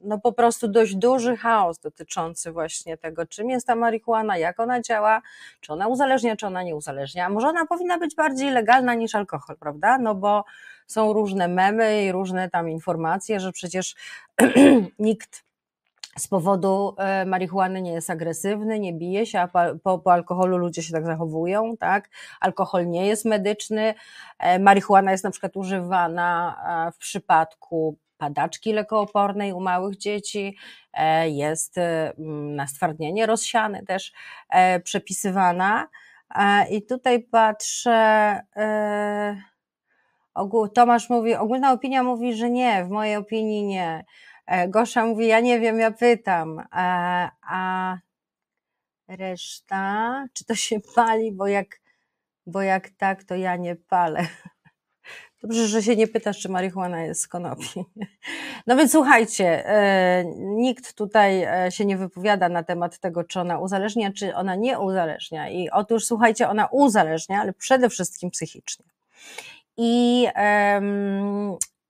no 0.04 0.20
po 0.20 0.34
prostu 0.34 0.68
dość 0.68 0.96
duży 0.96 1.38
chaos 1.38 1.80
dotyczący 1.80 2.52
właśnie 2.52 2.98
tego, 2.98 3.26
czym 3.26 3.50
jest 3.50 3.68
ta 3.68 3.76
marihuana, 3.76 4.38
jak 4.38 4.60
ona 4.60 4.82
działa, 4.82 5.22
czy 5.62 5.74
ona 5.74 5.88
uzależnia, 5.88 6.36
czy 6.36 6.48
ona 6.48 6.64
nie 6.64 6.76
uzależnia. 6.76 7.30
Może 7.30 7.48
ona 7.48 7.66
powinna 7.66 7.98
być 7.98 8.16
bardziej 8.16 8.52
legalna 8.52 8.94
niż 8.94 9.16
alkohol, 9.16 9.58
prawda? 9.60 9.98
No 9.98 10.16
bo 10.16 10.44
są 10.88 11.14
różne 11.14 11.48
memy 11.48 12.06
i 12.06 12.12
różne 12.12 12.50
tam 12.50 12.70
informacje, 12.70 13.40
że 13.40 13.52
przecież 13.52 13.96
nikt 15.00 15.47
z 16.18 16.28
powodu 16.28 16.96
e, 16.98 17.26
marihuany 17.26 17.82
nie 17.82 17.92
jest 17.92 18.10
agresywny, 18.10 18.80
nie 18.80 18.94
bije 18.94 19.26
się, 19.26 19.40
a 19.40 19.48
po, 19.84 20.00
po, 20.00 20.14
alkoholu 20.14 20.58
ludzie 20.58 20.84
się 20.84 20.94
tak 20.94 21.06
zachowują, 21.06 21.78
tak? 21.78 22.10
Alkohol 22.40 22.88
nie 22.88 23.08
jest 23.08 23.26
medyczny, 23.26 23.94
e, 24.40 24.60
marihuana 24.60 25.12
jest 25.12 25.24
na 25.24 25.32
przykład 25.32 25.58
używana 25.58 26.58
e, 26.88 26.92
w 26.92 26.98
przypadku 26.98 27.98
padaczki 28.18 28.74
lekoopornej 28.74 29.54
u 29.54 29.60
małych 29.60 29.98
dzieci, 29.98 30.58
jest 31.26 31.76
na 32.56 32.68
stwardnienie 32.68 33.26
rozsiany 33.26 33.86
też 33.86 34.14
przepisywana. 34.84 35.88
I 36.70 36.82
tutaj 36.82 37.24
patrzę, 37.24 38.42
Tomasz 40.74 41.10
mówi, 41.10 41.36
ogólna 41.36 41.72
opinia 41.72 42.04
mówi, 42.04 42.34
że 42.34 42.50
nie, 42.50 42.86
w 42.86 42.90
mojej 42.90 43.16
opinii 43.16 43.64
nie. 43.64 44.06
E, 44.48 44.68
Gosza 44.68 45.06
mówi, 45.06 45.28
ja 45.28 45.40
nie 45.40 45.60
wiem, 45.60 45.80
ja 45.80 45.92
pytam, 45.92 46.64
a, 46.72 47.26
e, 47.26 47.32
a 47.42 47.98
reszta, 49.08 50.26
czy 50.34 50.46
to 50.46 50.56
się 50.56 50.80
pali, 50.96 51.32
bo 51.32 51.48
jak, 51.48 51.80
bo 52.46 52.62
jak 52.62 52.90
tak, 52.90 53.24
to 53.24 53.36
ja 53.36 53.56
nie 53.56 53.76
palę. 53.76 54.28
Dobrze, 55.44 55.68
że 55.68 55.84
się 55.84 55.96
nie 55.96 56.08
pytasz, 56.08 56.40
czy 56.40 56.50
marihuana 56.50 57.04
jest 57.04 57.22
z 57.22 57.28
konopi. 57.28 57.86
No 58.68 58.76
więc 58.76 58.92
słuchajcie, 58.92 59.70
e, 59.70 60.26
nikt 60.38 60.94
tutaj 60.94 61.48
się 61.70 61.86
nie 61.86 61.98
wypowiada 61.98 62.50
na 62.50 62.64
temat 62.64 63.00
tego, 63.00 63.24
czy 63.24 63.40
ona 63.40 63.60
uzależnia, 63.60 64.12
czy 64.12 64.36
ona 64.36 64.56
nie 64.56 64.80
uzależnia. 64.80 65.50
I 65.50 65.70
otóż 65.70 66.06
słuchajcie, 66.06 66.50
ona 66.50 66.68
uzależnia, 66.72 67.42
ale 67.42 67.54
przede 67.54 67.90
wszystkim 67.90 68.32
psychicznie. 68.32 68.86
I 69.78 70.28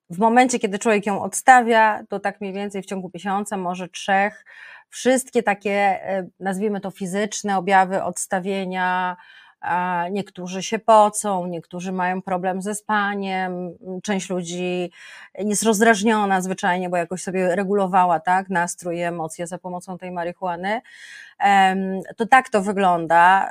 w 0.10 0.18
momencie, 0.20 0.60
kiedy 0.60 0.80
człowiek 0.80 1.06
ją 1.06 1.22
odstawia, 1.22 2.04
to 2.10 2.20
tak 2.20 2.42
mniej 2.42 2.54
więcej 2.54 2.82
w 2.82 2.86
ciągu 2.86 3.12
miesiąca, 3.14 3.58
może 3.58 3.90
trzech, 3.90 4.46
wszystkie 4.90 5.44
takie, 5.44 5.72
e, 5.72 6.28
nazwijmy 6.40 6.82
to 6.82 6.92
fizyczne 6.92 7.58
objawy 7.58 8.04
odstawienia, 8.04 9.18
niektórzy 10.12 10.64
się 10.64 10.80
pocą, 10.80 11.48
niektórzy 11.48 11.92
mają 11.92 12.22
problem 12.22 12.62
ze 12.62 12.76
spaniem, 12.76 13.78
część 14.04 14.30
ludzi 14.30 14.92
jest 15.40 15.64
rozdrażniona 15.64 16.42
zwyczajnie, 16.42 16.90
bo 16.90 16.98
jakoś 16.98 17.24
sobie 17.24 17.56
regulowała 17.56 18.20
tak, 18.20 18.50
nastrój 18.50 19.02
emocje 19.02 19.48
za 19.48 19.58
pomocą 19.58 19.98
tej 19.98 20.12
marihuany. 20.12 20.82
To 22.18 22.26
tak 22.26 22.50
to 22.50 22.62
wygląda. 22.62 23.50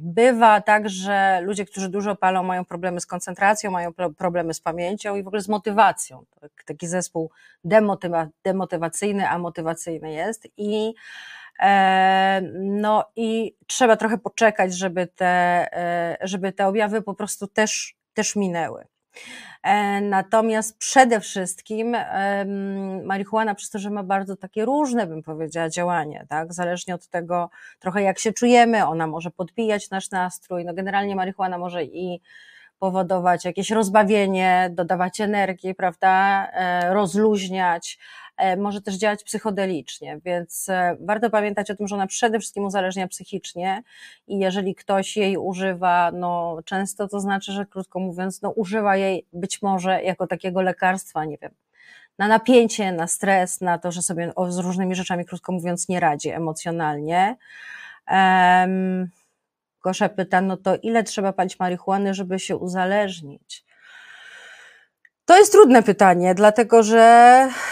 Bywa 0.00 0.60
tak, 0.60 0.88
że 0.88 1.40
ludzie, 1.42 1.64
którzy 1.64 1.88
dużo 1.88 2.16
palą, 2.16 2.42
mają 2.42 2.64
problemy 2.64 3.00
z 3.00 3.06
koncentracją, 3.06 3.70
mają 3.70 3.92
problemy 4.16 4.54
z 4.54 4.60
pamięcią 4.60 5.16
i 5.16 5.22
w 5.22 5.26
ogóle 5.26 5.42
z 5.42 5.48
motywacją. 5.48 6.24
Taki 6.64 6.86
zespół 6.86 7.30
demotywa, 7.64 8.28
demotywacyjny, 8.44 9.28
a 9.28 9.38
motywacyjny 9.38 10.12
jest 10.12 10.48
i 10.56 10.94
e, 11.60 12.40
no 12.60 13.04
i 13.16 13.54
trzeba 13.66 13.96
trochę 13.96 14.18
poczekać, 14.18 14.74
żeby 14.74 15.06
te, 15.06 15.26
e, 15.72 16.16
żeby 16.20 16.52
te 16.52 16.66
objawy 16.66 17.02
po 17.02 17.14
prostu 17.14 17.46
też, 17.46 17.96
też 18.14 18.36
minęły. 18.36 18.84
E, 19.62 20.00
natomiast 20.00 20.78
przede 20.78 21.20
wszystkim 21.20 21.96
marihuana, 23.04 23.54
przez 23.54 23.70
to, 23.70 23.78
że 23.78 23.90
ma 23.90 24.02
bardzo 24.02 24.36
takie 24.36 24.64
różne, 24.64 25.06
bym 25.06 25.22
powiedziała, 25.22 25.68
działanie, 25.68 26.26
tak? 26.28 26.52
zależnie 26.52 26.94
od 26.94 27.08
tego 27.08 27.50
trochę 27.78 28.02
jak 28.02 28.18
się 28.18 28.32
czujemy, 28.32 28.86
ona 28.86 29.06
może 29.06 29.30
podbijać 29.30 29.90
nasz 29.90 30.10
nastrój. 30.10 30.64
No 30.64 30.74
generalnie 30.74 31.16
marihuana 31.16 31.58
może 31.58 31.84
i 31.84 32.20
powodować 32.78 33.44
jakieś 33.44 33.70
rozbawienie, 33.70 34.70
dodawać 34.72 35.20
energii, 35.20 35.74
prawda, 35.74 36.46
e, 36.52 36.94
rozluźniać, 36.94 37.98
może 38.56 38.82
też 38.82 38.94
działać 38.94 39.24
psychodelicznie, 39.24 40.20
więc 40.24 40.68
e, 40.68 40.96
warto 41.00 41.30
pamiętać 41.30 41.70
o 41.70 41.76
tym, 41.76 41.88
że 41.88 41.94
ona 41.94 42.06
przede 42.06 42.38
wszystkim 42.38 42.64
uzależnia 42.64 43.08
psychicznie 43.08 43.82
i 44.26 44.38
jeżeli 44.38 44.74
ktoś 44.74 45.16
jej 45.16 45.36
używa, 45.36 46.10
no 46.12 46.58
często 46.64 47.08
to 47.08 47.20
znaczy, 47.20 47.52
że 47.52 47.66
krótko 47.66 48.00
mówiąc, 48.00 48.42
no 48.42 48.50
używa 48.50 48.96
jej 48.96 49.26
być 49.32 49.62
może 49.62 50.02
jako 50.02 50.26
takiego 50.26 50.62
lekarstwa, 50.62 51.24
nie 51.24 51.38
wiem, 51.42 51.50
na 52.18 52.28
napięcie, 52.28 52.92
na 52.92 53.06
stres, 53.06 53.60
na 53.60 53.78
to, 53.78 53.92
że 53.92 54.02
sobie 54.02 54.32
z 54.48 54.58
różnymi 54.58 54.94
rzeczami, 54.94 55.24
krótko 55.24 55.52
mówiąc, 55.52 55.88
nie 55.88 56.00
radzi 56.00 56.30
emocjonalnie. 56.30 57.36
Um, 58.10 59.10
Gosia 59.82 60.08
pyta, 60.08 60.40
no 60.40 60.56
to 60.56 60.76
ile 60.76 61.04
trzeba 61.04 61.32
palić 61.32 61.58
marihuany, 61.58 62.14
żeby 62.14 62.38
się 62.38 62.56
uzależnić? 62.56 63.64
To 65.28 65.38
jest 65.38 65.52
trudne 65.52 65.82
pytanie, 65.82 66.34
dlatego 66.34 66.82
że 66.82 67.00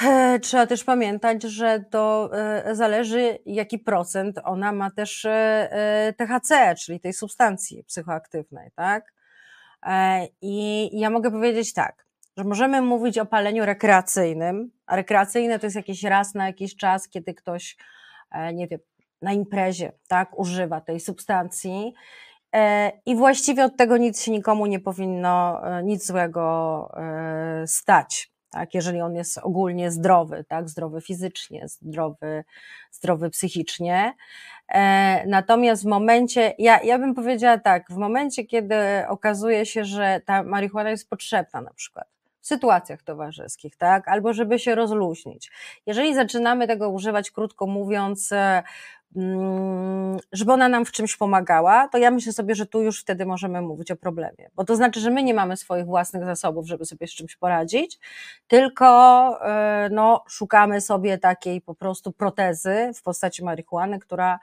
e, 0.06 0.38
trzeba 0.42 0.66
też 0.66 0.84
pamiętać, 0.84 1.42
że 1.42 1.84
to 1.90 2.30
e, 2.32 2.74
zależy, 2.74 3.38
jaki 3.46 3.78
procent 3.78 4.40
ona 4.44 4.72
ma 4.72 4.90
też 4.90 5.24
e, 5.24 6.14
THC, 6.18 6.74
czyli 6.74 7.00
tej 7.00 7.12
substancji 7.12 7.84
psychoaktywnej, 7.84 8.70
tak? 8.74 9.12
I 10.42 10.90
ja 11.00 11.10
mogę 11.10 11.30
powiedzieć 11.30 11.72
tak, 11.72 12.06
że 12.36 12.44
możemy 12.44 12.82
mówić 12.82 13.18
o 13.18 13.26
paleniu 13.26 13.64
rekreacyjnym, 13.64 14.70
a 14.86 14.96
rekreacyjne 14.96 15.58
to 15.58 15.66
jest 15.66 15.76
jakiś 15.76 16.02
raz 16.02 16.34
na 16.34 16.46
jakiś 16.46 16.76
czas, 16.76 17.08
kiedy 17.08 17.34
ktoś, 17.34 17.76
nie 18.54 18.68
wiem, 18.68 18.80
na 19.22 19.32
imprezie, 19.32 19.92
tak, 20.08 20.38
używa 20.38 20.80
tej 20.80 21.00
substancji 21.00 21.94
I 23.06 23.16
właściwie 23.16 23.64
od 23.64 23.76
tego 23.76 23.96
nic 23.96 24.22
się 24.22 24.30
nikomu 24.30 24.66
nie 24.66 24.80
powinno, 24.80 25.60
e, 25.78 25.82
nic 25.82 26.06
złego 26.06 26.88
e, 26.96 27.66
stać. 27.66 28.30
Tak, 28.50 28.74
jeżeli 28.74 29.00
on 29.00 29.14
jest 29.14 29.38
ogólnie 29.38 29.90
zdrowy, 29.90 30.44
tak, 30.48 30.68
zdrowy 30.68 31.00
fizycznie, 31.00 31.68
zdrowy, 31.68 32.44
zdrowy 32.90 33.30
psychicznie. 33.30 34.14
Natomiast 35.26 35.82
w 35.82 35.86
momencie, 35.86 36.54
ja, 36.58 36.82
ja 36.82 36.98
bym 36.98 37.14
powiedziała 37.14 37.58
tak, 37.58 37.90
w 37.90 37.96
momencie, 37.96 38.44
kiedy 38.44 38.76
okazuje 39.08 39.66
się, 39.66 39.84
że 39.84 40.20
ta 40.26 40.42
marihuana 40.42 40.90
jest 40.90 41.10
potrzebna 41.10 41.60
na 41.60 41.72
przykład, 41.72 42.08
w 42.40 42.46
sytuacjach 42.46 43.02
towarzyskich, 43.02 43.76
tak, 43.76 44.08
albo 44.08 44.32
żeby 44.32 44.58
się 44.58 44.74
rozluźnić. 44.74 45.50
Jeżeli 45.86 46.14
zaczynamy 46.14 46.66
tego 46.66 46.90
używać, 46.90 47.30
krótko 47.30 47.66
mówiąc, 47.66 48.32
żeby 50.32 50.52
ona 50.52 50.68
nam 50.68 50.84
w 50.84 50.92
czymś 50.92 51.16
pomagała, 51.16 51.88
to 51.88 51.98
ja 51.98 52.10
myślę 52.10 52.32
sobie, 52.32 52.54
że 52.54 52.66
tu 52.66 52.82
już 52.82 53.00
wtedy 53.00 53.26
możemy 53.26 53.62
mówić 53.62 53.90
o 53.90 53.96
problemie. 53.96 54.50
Bo 54.54 54.64
to 54.64 54.76
znaczy, 54.76 55.00
że 55.00 55.10
my 55.10 55.22
nie 55.22 55.34
mamy 55.34 55.56
swoich 55.56 55.86
własnych 55.86 56.24
zasobów, 56.24 56.66
żeby 56.66 56.84
sobie 56.84 57.06
z 57.06 57.10
czymś 57.10 57.36
poradzić, 57.36 57.98
tylko 58.48 58.86
e, 59.42 59.88
no, 59.92 60.24
szukamy 60.28 60.80
sobie 60.80 61.18
takiej 61.18 61.60
po 61.60 61.74
prostu 61.74 62.12
protezy 62.12 62.90
w 62.94 63.02
postaci 63.02 63.44
marihuany, 63.44 63.98
która 63.98 64.38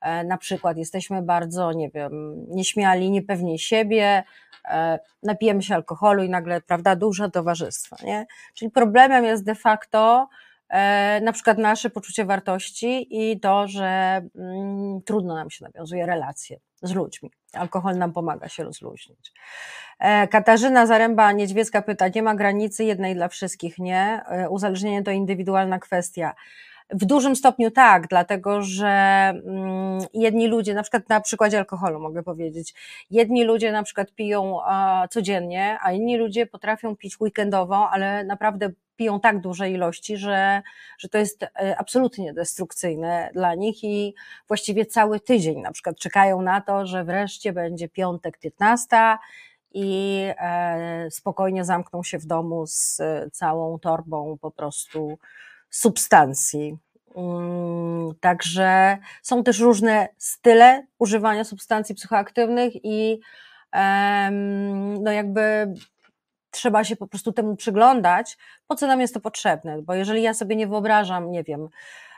e, 0.00 0.24
na 0.24 0.38
przykład 0.38 0.76
jesteśmy 0.76 1.22
bardzo, 1.22 1.72
nie 1.72 1.90
wiem, 1.90 2.44
nieśmiali, 2.48 3.10
niepewni 3.10 3.58
siebie, 3.58 4.24
e, 4.64 4.98
napijemy 5.22 5.62
się 5.62 5.74
alkoholu 5.74 6.22
i 6.22 6.28
nagle, 6.28 6.60
prawda, 6.60 6.96
dużo 6.96 7.30
towarzystwa, 7.30 7.96
nie? 8.04 8.26
Czyli 8.54 8.70
problemem 8.70 9.24
jest 9.24 9.44
de 9.44 9.54
facto 9.54 10.28
na 11.22 11.32
przykład 11.32 11.58
nasze 11.58 11.90
poczucie 11.90 12.24
wartości 12.24 13.06
i 13.10 13.40
to, 13.40 13.68
że 13.68 14.22
mm, 14.36 15.02
trudno 15.02 15.34
nam 15.34 15.50
się 15.50 15.64
nawiązuje 15.64 16.06
relacje 16.06 16.60
z 16.82 16.94
ludźmi. 16.94 17.30
Alkohol 17.52 17.98
nam 17.98 18.12
pomaga 18.12 18.48
się 18.48 18.64
rozluźnić. 18.64 19.32
E, 19.98 20.28
Katarzyna 20.28 20.86
Zaręba-Niedźwiecka 20.86 21.82
pyta, 21.82 22.08
nie 22.14 22.22
ma 22.22 22.34
granicy 22.34 22.84
jednej 22.84 23.14
dla 23.14 23.28
wszystkich, 23.28 23.78
nie? 23.78 24.22
E, 24.26 24.50
uzależnienie 24.50 25.02
to 25.02 25.10
indywidualna 25.10 25.78
kwestia. 25.78 26.34
W 26.90 27.04
dużym 27.04 27.36
stopniu 27.36 27.70
tak, 27.70 28.08
dlatego 28.08 28.62
że 28.62 28.88
mm, 28.88 30.00
jedni 30.14 30.48
ludzie, 30.48 30.74
na 30.74 30.82
przykład 30.82 31.08
na 31.08 31.20
przykładzie 31.20 31.58
alkoholu 31.58 32.00
mogę 32.00 32.22
powiedzieć, 32.22 32.74
jedni 33.10 33.44
ludzie 33.44 33.72
na 33.72 33.82
przykład 33.82 34.12
piją 34.12 34.58
codziennie, 35.10 35.78
a 35.82 35.92
inni 35.92 36.16
ludzie 36.16 36.46
potrafią 36.46 36.96
pić 36.96 37.20
weekendowo, 37.20 37.90
ale 37.90 38.24
naprawdę 38.24 38.70
piją 39.02 39.20
tak 39.20 39.40
duże 39.40 39.70
ilości, 39.70 40.16
że, 40.16 40.62
że 40.98 41.08
to 41.08 41.18
jest 41.18 41.42
e, 41.42 41.76
absolutnie 41.78 42.32
destrukcyjne 42.32 43.30
dla 43.34 43.54
nich 43.54 43.84
i 43.84 44.14
właściwie 44.48 44.86
cały 44.86 45.20
tydzień 45.20 45.60
na 45.60 45.72
przykład 45.72 45.98
czekają 45.98 46.42
na 46.42 46.60
to, 46.60 46.86
że 46.86 47.04
wreszcie 47.04 47.52
będzie 47.52 47.88
piątek 47.88 48.38
15 48.38 48.96
i 49.74 50.18
e, 50.38 51.10
spokojnie 51.10 51.64
zamkną 51.64 52.02
się 52.02 52.18
w 52.18 52.26
domu 52.26 52.66
z 52.66 53.00
całą 53.32 53.78
torbą 53.78 54.38
po 54.40 54.50
prostu 54.50 55.18
substancji. 55.70 56.76
Mm, 57.16 58.14
także 58.20 58.98
są 59.22 59.44
też 59.44 59.60
różne 59.60 60.08
style 60.18 60.86
używania 60.98 61.44
substancji 61.44 61.94
psychoaktywnych 61.94 62.72
i 62.84 63.20
no 65.00 65.12
jakby 65.12 65.74
trzeba 66.52 66.84
się 66.84 66.96
po 66.96 67.06
prostu 67.06 67.32
temu 67.32 67.56
przyglądać, 67.56 68.38
po 68.66 68.74
co 68.74 68.86
nam 68.86 69.00
jest 69.00 69.14
to 69.14 69.20
potrzebne, 69.20 69.82
bo 69.82 69.94
jeżeli 69.94 70.22
ja 70.22 70.34
sobie 70.34 70.56
nie 70.56 70.66
wyobrażam, 70.66 71.30
nie 71.30 71.44
wiem, 71.44 71.68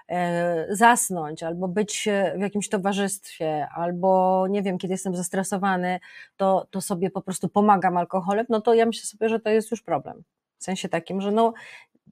e, 0.08 0.66
zasnąć, 0.70 1.42
albo 1.42 1.68
być 1.68 2.08
w 2.36 2.40
jakimś 2.40 2.68
towarzystwie, 2.68 3.68
albo 3.74 4.46
nie 4.50 4.62
wiem, 4.62 4.78
kiedy 4.78 4.94
jestem 4.94 5.16
zestresowany, 5.16 6.00
to, 6.36 6.66
to 6.70 6.80
sobie 6.80 7.10
po 7.10 7.22
prostu 7.22 7.48
pomagam 7.48 7.96
alkoholem, 7.96 8.46
no 8.48 8.60
to 8.60 8.74
ja 8.74 8.86
myślę 8.86 9.06
sobie, 9.06 9.28
że 9.28 9.40
to 9.40 9.50
jest 9.50 9.70
już 9.70 9.82
problem. 9.82 10.22
W 10.58 10.64
sensie 10.64 10.88
takim, 10.88 11.20
że 11.20 11.32
no 11.32 11.52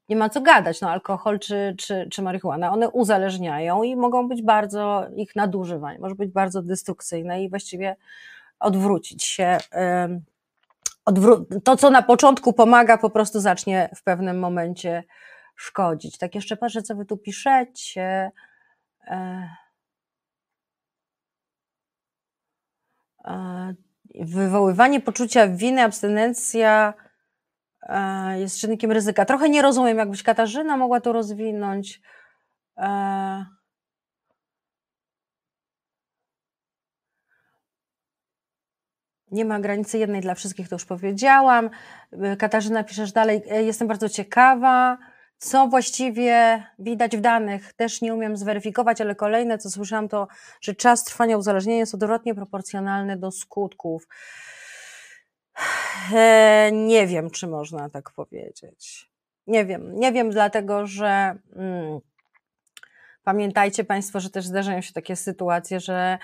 nie 0.08 0.16
ma 0.16 0.28
co 0.28 0.40
gadać, 0.40 0.80
no 0.80 0.90
alkohol 0.90 1.38
czy, 1.38 1.74
czy, 1.78 2.08
czy 2.10 2.22
marihuana, 2.22 2.72
one 2.72 2.90
uzależniają 2.90 3.82
i 3.82 3.96
mogą 3.96 4.28
być 4.28 4.42
bardzo, 4.42 5.06
ich 5.16 5.36
nadużywanie 5.36 5.98
może 5.98 6.14
być 6.14 6.30
bardzo 6.30 6.62
destrukcyjne 6.62 7.42
i 7.44 7.50
właściwie 7.50 7.96
odwrócić 8.60 9.24
się 9.24 9.58
to, 11.64 11.76
co 11.76 11.90
na 11.90 12.02
początku 12.02 12.52
pomaga, 12.52 12.98
po 12.98 13.10
prostu 13.10 13.40
zacznie 13.40 13.90
w 13.96 14.02
pewnym 14.02 14.38
momencie 14.38 15.04
szkodzić. 15.56 16.18
Tak 16.18 16.34
jeszcze 16.34 16.56
patrzę, 16.56 16.82
co 16.82 16.94
wy 16.94 17.04
tu 17.04 17.16
piszecie. 17.16 18.30
E, 19.06 19.48
e, 23.24 23.74
wywoływanie 24.14 25.00
poczucia 25.00 25.48
winy, 25.48 25.82
abstynencja 25.82 26.94
e, 27.82 28.40
jest 28.40 28.58
czynnikiem 28.60 28.92
ryzyka. 28.92 29.24
Trochę 29.24 29.48
nie 29.48 29.62
rozumiem, 29.62 29.98
jakbyś 29.98 30.22
Katarzyna 30.22 30.76
mogła 30.76 31.00
to 31.00 31.12
rozwinąć. 31.12 32.00
Nie 39.32 39.44
ma 39.44 39.60
granicy 39.60 39.98
jednej 39.98 40.20
dla 40.20 40.34
wszystkich, 40.34 40.68
to 40.68 40.74
już 40.74 40.84
powiedziałam. 40.84 41.70
Katarzyna 42.38 42.84
piszesz 42.84 43.12
dalej, 43.12 43.42
e, 43.50 43.62
jestem 43.62 43.88
bardzo 43.88 44.08
ciekawa, 44.08 44.98
co 45.38 45.66
właściwie 45.66 46.62
widać 46.78 47.16
w 47.16 47.20
danych. 47.20 47.72
Też 47.72 48.02
nie 48.02 48.14
umiem 48.14 48.36
zweryfikować, 48.36 49.00
ale 49.00 49.14
kolejne, 49.14 49.58
co 49.58 49.70
słyszałam, 49.70 50.08
to, 50.08 50.28
że 50.60 50.74
czas 50.74 51.04
trwania 51.04 51.36
uzależnienia 51.36 51.78
jest 51.78 51.94
odwrotnie 51.94 52.34
proporcjonalny 52.34 53.16
do 53.16 53.30
skutków. 53.30 54.06
E, 56.14 56.70
nie 56.72 57.06
wiem, 57.06 57.30
czy 57.30 57.46
można 57.46 57.90
tak 57.90 58.10
powiedzieć. 58.10 59.10
Nie 59.46 59.64
wiem, 59.64 59.94
nie 59.94 60.12
wiem, 60.12 60.30
dlatego 60.30 60.86
że. 60.86 61.34
Mm, 61.56 62.00
pamiętajcie 63.24 63.84
Państwo, 63.84 64.20
że 64.20 64.30
też 64.30 64.46
zdarzają 64.46 64.80
się 64.80 64.92
takie 64.92 65.16
sytuacje, 65.16 65.80
że 65.80 66.18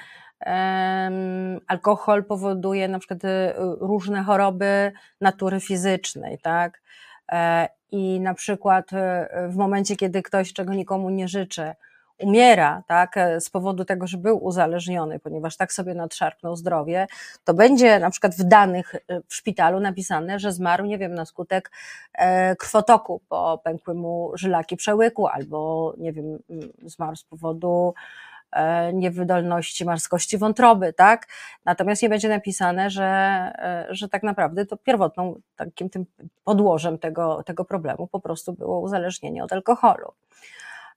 alkohol 1.66 2.24
powoduje 2.24 2.88
na 2.88 2.98
przykład 2.98 3.24
y, 3.24 3.52
różne 3.80 4.22
choroby 4.22 4.92
natury 5.20 5.60
fizycznej, 5.60 6.38
tak? 6.38 6.80
E, 7.32 7.68
I 7.90 8.20
na 8.20 8.34
przykład 8.34 8.92
y, 8.92 8.96
w 9.48 9.56
momencie, 9.56 9.96
kiedy 9.96 10.22
ktoś, 10.22 10.52
czego 10.52 10.74
nikomu 10.74 11.10
nie 11.10 11.28
życzę, 11.28 11.74
umiera, 12.18 12.82
tak, 12.86 13.16
e, 13.16 13.40
z 13.40 13.50
powodu 13.50 13.84
tego, 13.84 14.06
że 14.06 14.18
był 14.18 14.44
uzależniony, 14.44 15.18
ponieważ 15.18 15.56
tak 15.56 15.72
sobie 15.72 15.94
nadszarpnął 15.94 16.56
zdrowie, 16.56 17.06
to 17.44 17.54
będzie 17.54 17.98
na 17.98 18.10
przykład 18.10 18.34
w 18.34 18.44
danych 18.44 18.94
y, 18.94 19.00
w 19.28 19.34
szpitalu 19.34 19.80
napisane, 19.80 20.38
że 20.38 20.52
zmarł, 20.52 20.84
nie 20.84 20.98
wiem, 20.98 21.14
na 21.14 21.24
skutek 21.24 21.70
e, 22.14 22.56
krwotoku, 22.56 23.20
bo 23.30 23.58
pękły 23.58 23.94
mu 23.94 24.30
żylaki 24.34 24.76
przełyku, 24.76 25.26
albo, 25.26 25.94
nie 25.98 26.12
wiem, 26.12 26.38
zmarł 26.86 27.16
z 27.16 27.24
powodu 27.24 27.94
niewydolności 28.92 29.84
marskości 29.84 30.38
wątroby, 30.38 30.92
tak? 30.92 31.26
Natomiast 31.64 32.02
nie 32.02 32.08
będzie 32.08 32.28
napisane, 32.28 32.90
że, 32.90 33.04
e, 33.58 33.86
że 33.90 34.08
tak 34.08 34.22
naprawdę 34.22 34.66
to 34.66 34.76
pierwotną 34.76 35.40
takim 35.56 35.90
tym 35.90 36.06
podłożem 36.44 36.98
tego, 36.98 37.42
tego 37.42 37.64
problemu 37.64 38.06
po 38.06 38.20
prostu 38.20 38.52
było 38.52 38.80
uzależnienie 38.80 39.44
od 39.44 39.52
alkoholu. 39.52 40.12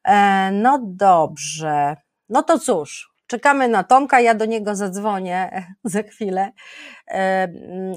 E, 0.04 0.52
no 0.52 0.80
dobrze, 0.84 1.96
no 2.30 2.44
to 2.44 2.60
cóż, 2.60 3.14
czekamy 3.28 3.68
na 3.68 3.84
Tomka, 3.84 4.20
ja 4.20 4.36
do 4.36 4.46
niego 4.46 4.76
zadzwonię 4.76 5.66
za 5.84 6.04
chwilę 6.04 6.52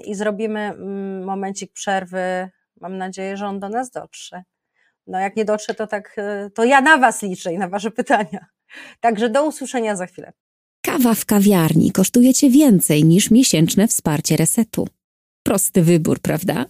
i 0.05 0.15
zrobimy 0.15 0.61
mm, 0.61 1.25
momencik 1.25 1.73
przerwy. 1.73 2.51
Mam 2.81 2.99
nadzieję, 2.99 3.37
że 3.37 3.47
on 3.47 3.61
do 3.61 3.69
nas 3.69 3.91
dotrze. 3.91 4.43
No 5.07 5.19
jak 5.19 5.37
nie 5.37 5.45
dotrze, 5.45 5.75
to 5.75 5.87
tak, 5.87 6.17
to 6.55 6.65
ja 6.65 6.81
na 6.81 6.99
Was 6.99 7.23
liczę 7.23 7.53
i 7.53 7.59
na 7.59 7.69
Wasze 7.69 7.91
pytania. 7.91 8.47
Także 9.01 9.31
do 9.31 9.47
usłyszenia 9.47 9.97
za 9.97 10.07
chwilę. 10.07 10.33
Kawa 10.83 11.15
w 11.15 11.25
kawiarni 11.25 11.93
kosztuje 11.93 12.35
Cię 12.35 12.51
więcej 12.51 13.05
niż 13.05 13.31
miesięczne 13.31 13.89
wsparcie 13.89 14.37
resetu. 14.37 14.89
Prosty 15.43 15.83
wybór, 15.83 16.21
prawda? 16.21 16.67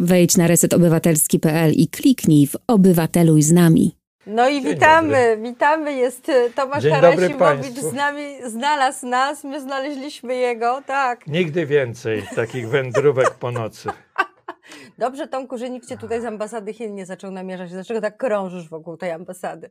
Wejdź 0.00 0.36
na 0.36 0.46
resetobywatelski.pl 0.46 1.72
i 1.72 1.88
kliknij 1.88 2.46
w 2.46 2.56
Obywateluj 2.66 3.42
z 3.42 3.52
nami. 3.52 3.96
No 4.26 4.48
i 4.48 4.62
Dzień 4.62 4.74
witamy, 4.74 5.38
witamy. 5.42 5.92
Jest 5.92 6.28
e, 6.28 6.50
Tomasz 6.50 6.82
Dzień 6.82 6.92
dobry 7.00 7.28
Harasimowicz 7.28 7.80
z 7.80 7.92
nami, 7.92 8.22
znalazł 8.46 9.06
nas, 9.06 9.44
my 9.44 9.60
znaleźliśmy 9.60 10.34
jego, 10.34 10.82
tak. 10.86 11.26
Nigdy 11.26 11.66
więcej 11.66 12.22
takich 12.36 12.68
wędrówek 12.68 13.30
po 13.30 13.50
nocy. 13.50 13.88
Dobrze, 14.98 15.28
Tomku, 15.28 15.58
że 15.58 15.70
nikt 15.70 15.88
cię 15.88 15.96
tutaj 15.96 16.20
z 16.20 16.24
ambasady 16.24 16.72
Chin 16.72 16.94
nie 16.94 17.06
zaczął 17.06 17.30
namierzać. 17.30 17.70
Dlaczego 17.70 18.00
tak 18.00 18.16
krążysz 18.16 18.68
wokół 18.68 18.96
tej 18.96 19.10
ambasady? 19.10 19.70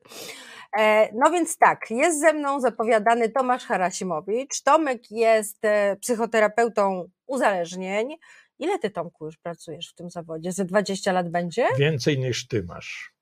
E, 0.78 1.10
no 1.14 1.32
więc 1.32 1.58
tak, 1.58 1.92
jest 1.92 2.20
ze 2.20 2.34
mną 2.34 2.60
zapowiadany 2.60 3.30
Tomasz 3.30 3.66
Harasimowicz. 3.66 4.62
Tomek 4.64 5.12
jest 5.12 5.66
e, 5.66 5.96
psychoterapeutą 5.96 7.10
uzależnień. 7.28 8.18
Ile 8.60 8.80
ty, 8.80 8.90
Tomku, 8.90 9.26
już 9.26 9.38
pracujesz 9.38 9.90
w 9.90 9.96
tym 9.96 10.10
zawodzie? 10.10 10.52
Ze 10.52 10.66
20 10.66 11.12
lat 11.12 11.30
będzie? 11.30 11.68
Więcej 11.78 12.20
niż 12.20 12.48
ty 12.48 12.64
masz. 12.64 13.14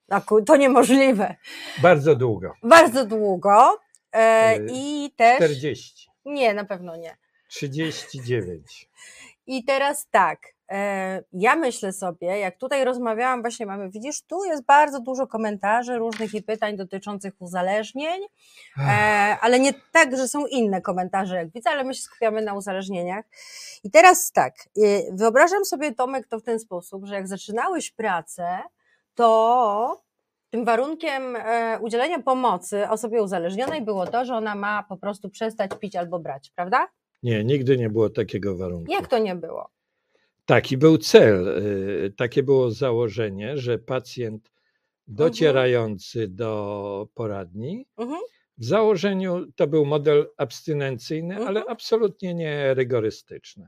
To 0.45 0.55
niemożliwe. 0.55 1.35
Bardzo 1.81 2.15
długo. 2.15 2.53
Bardzo 2.63 3.05
długo. 3.05 3.79
E, 4.11 4.57
I 4.71 5.11
też. 5.15 5.35
40, 5.35 6.09
Nie, 6.25 6.53
na 6.53 6.65
pewno 6.65 6.95
nie. 6.95 7.17
39. 7.49 8.89
I 9.47 9.63
teraz 9.63 10.07
tak, 10.11 10.39
ja 11.33 11.55
myślę 11.55 11.93
sobie, 11.93 12.39
jak 12.39 12.57
tutaj 12.57 12.85
rozmawiałam, 12.85 13.41
właśnie 13.41 13.65
mamy, 13.65 13.89
widzisz, 13.89 14.21
tu 14.21 14.45
jest 14.45 14.65
bardzo 14.65 14.99
dużo 14.99 15.27
komentarzy 15.27 15.97
różnych 15.97 16.33
i 16.33 16.43
pytań 16.43 16.77
dotyczących 16.77 17.33
uzależnień, 17.39 18.21
e, 18.77 18.81
ale 19.41 19.59
nie 19.59 19.73
tak, 19.91 20.17
że 20.17 20.27
są 20.27 20.45
inne 20.45 20.81
komentarze, 20.81 21.35
jak 21.35 21.51
widzę, 21.51 21.69
ale 21.69 21.83
my 21.83 21.93
się 21.93 22.01
skupiamy 22.01 22.41
na 22.41 22.53
uzależnieniach. 22.53 23.25
I 23.83 23.91
teraz 23.91 24.31
tak, 24.31 24.53
e, 24.57 25.15
wyobrażam 25.15 25.65
sobie, 25.65 25.93
Tomek, 25.93 26.27
to 26.27 26.39
w 26.39 26.43
ten 26.43 26.59
sposób, 26.59 27.05
że 27.05 27.15
jak 27.15 27.27
zaczynałeś 27.27 27.91
pracę, 27.91 28.59
to 29.15 30.01
tym 30.49 30.65
warunkiem 30.65 31.35
e, 31.35 31.79
udzielenia 31.81 32.19
pomocy 32.19 32.89
osobie 32.89 33.23
uzależnionej 33.23 33.81
było 33.81 34.07
to, 34.07 34.25
że 34.25 34.35
ona 34.35 34.55
ma 34.55 34.83
po 34.83 34.97
prostu 34.97 35.29
przestać 35.29 35.71
pić 35.79 35.95
albo 35.95 36.19
brać, 36.19 36.51
prawda? 36.55 36.87
Nie, 37.23 37.43
nigdy 37.43 37.77
nie 37.77 37.89
było 37.89 38.09
takiego 38.09 38.57
warunku. 38.57 38.91
Jak 38.91 39.07
to 39.07 39.17
nie 39.17 39.35
było? 39.35 39.69
Taki 40.49 40.77
był 40.77 40.97
cel, 40.97 41.47
y, 41.47 42.13
takie 42.17 42.43
było 42.43 42.71
założenie, 42.71 43.57
że 43.57 43.77
pacjent 43.79 44.51
docierający 45.07 46.27
do 46.27 47.07
poradni, 47.13 47.85
Mhm. 47.97 48.19
w 48.57 48.65
założeniu 48.65 49.51
to 49.55 49.67
był 49.67 49.85
model 49.85 50.27
abstynencyjny, 50.37 51.35
ale 51.35 51.59
Mhm. 51.59 51.65
absolutnie 51.69 52.33
nie 52.33 52.73
rygorystyczny. 52.73 53.67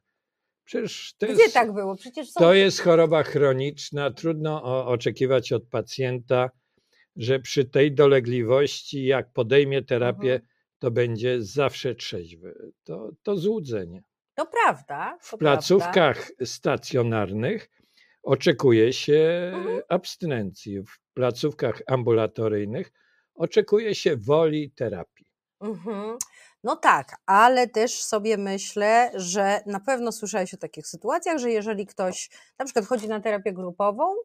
Przecież 0.66 1.14
to 1.18 1.26
Gdzie 1.28 1.36
jest, 1.36 1.54
tak 1.54 1.74
było? 1.74 1.96
Przecież 1.96 2.32
są... 2.32 2.40
to 2.40 2.54
jest 2.54 2.80
choroba 2.80 3.24
chroniczna. 3.24 4.12
Trudno 4.12 4.64
o, 4.64 4.88
oczekiwać 4.88 5.54
od 5.54 5.64
pacjenta, 5.68 6.50
że 7.16 7.40
przy 7.40 7.66
tej 7.66 7.92
dolegliwości, 7.92 9.06
jak 9.06 9.34
podejmie 9.34 9.82
terapię, 9.82 10.42
to 10.80 10.92
będzie 10.92 11.42
zawsze 11.42 11.96
trzeźwy. 11.96 12.72
To, 12.84 13.12
to 13.24 13.38
złudzenie. 13.38 14.04
To 14.36 14.46
prawda. 14.46 15.18
W 15.22 15.30
To 15.30 15.38
placówkach 15.38 16.32
stacjonarnych 16.46 17.70
oczekuje 18.24 18.94
się 18.94 19.52
Mhm. 19.54 19.82
abstynencji, 19.90 20.82
w 20.84 21.00
placówkach 21.14 21.82
ambulatoryjnych 21.88 22.92
oczekuje 23.36 23.96
się 23.96 24.18
woli 24.18 24.72
terapii. 24.72 25.26
Prawda. 25.60 25.82
Mhm. 25.92 26.18
No 26.64 26.76
tak, 26.76 27.16
ale 27.26 27.68
też 27.68 28.04
sobie 28.04 28.38
myślę, 28.38 29.12
że 29.16 29.62
na 29.66 29.80
pewno 29.80 30.12
słyszałeś 30.12 30.54
o 30.54 30.58
takich 30.58 30.88
sytuacjach, 30.88 31.38
że 31.38 31.52
jeżeli 31.52 31.86
ktoś 31.86 32.30
na 32.60 32.66
przykład 32.66 32.86
chodzi 32.86 33.08
na 33.08 33.20
terapię 33.20 33.54
grupową, 33.54 34.16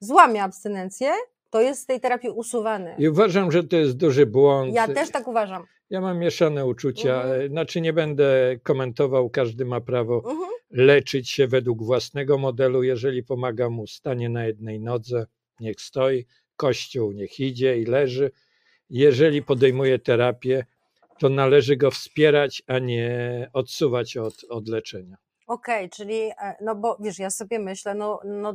złamie 0.00 0.42
abstynencję, 0.42 1.12
to 1.56 1.60
jest 1.62 1.80
z 1.82 1.86
tej 1.86 2.00
terapii 2.00 2.30
usuwany. 2.30 2.94
I 2.98 3.08
uważam, 3.08 3.52
że 3.52 3.64
to 3.64 3.76
jest 3.76 3.96
duży 3.96 4.26
błąd. 4.26 4.74
Ja 4.74 4.88
też 4.88 5.10
tak 5.10 5.28
uważam. 5.28 5.64
Ja 5.90 6.00
mam 6.00 6.18
mieszane 6.18 6.66
uczucia, 6.66 7.22
Mhm. 7.22 7.40
e, 7.40 7.48
znaczy 7.48 7.80
nie 7.80 7.92
będę 7.92 8.56
komentował, 8.62 9.30
każdy 9.30 9.64
ma 9.64 9.80
prawo 9.80 10.16
Mhm. 10.30 10.50
leczyć 10.70 11.30
się 11.30 11.46
według 11.46 11.82
własnego 11.82 12.38
modelu. 12.38 12.82
Jeżeli 12.82 13.22
pomaga 13.22 13.70
mu 13.70 13.86
stanie 13.86 14.28
na 14.28 14.46
jednej 14.46 14.80
nodze, 14.80 15.26
niech 15.60 15.80
stoi, 15.80 16.26
kościół 16.56 17.12
niech 17.12 17.40
idzie 17.40 17.78
i 17.78 17.84
leży. 17.84 18.30
Jeżeli 18.90 19.42
podejmuje 19.42 19.98
terapię, 19.98 20.64
to 21.18 21.28
należy 21.28 21.76
go 21.76 21.90
wspierać, 21.90 22.62
a 22.66 22.78
nie 22.78 23.10
odsuwać 23.52 24.16
od, 24.16 24.34
od 24.48 24.68
leczenia. 24.68 25.16
Okej, 25.46 25.90
czyli, 25.90 26.20
e, 26.22 26.56
no 26.60 26.74
bo 26.74 26.96
wiesz, 27.00 27.18
ja 27.18 27.30
sobie 27.30 27.58
myślę, 27.58 27.94
no, 27.94 28.20
no 28.24 28.54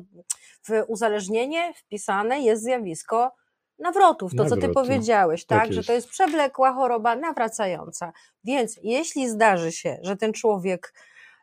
w 0.68 0.84
uzależnienie 0.88 1.74
wpisane 1.74 2.42
jest 2.42 2.64
zjawisko 2.64 3.32
nawrotów, 3.80 4.32
to 4.36 4.44
co 4.46 4.56
ty 4.56 4.62
Nawrotu. 4.62 4.74
powiedziałeś, 4.74 5.46
Tak 5.46 5.60
tak, 5.60 5.74
że 5.74 5.84
to 5.84 5.94
jest. 5.94 6.10
przewlekła 6.10 6.74
choroba 6.74 7.16
nawracająca. 7.16 8.14
Więc 8.44 8.80
jeśli 8.84 9.30
zdarzy 9.30 9.72
się, 9.72 9.98
że 10.02 10.18
ten 10.18 10.34
człowiek 10.34 10.94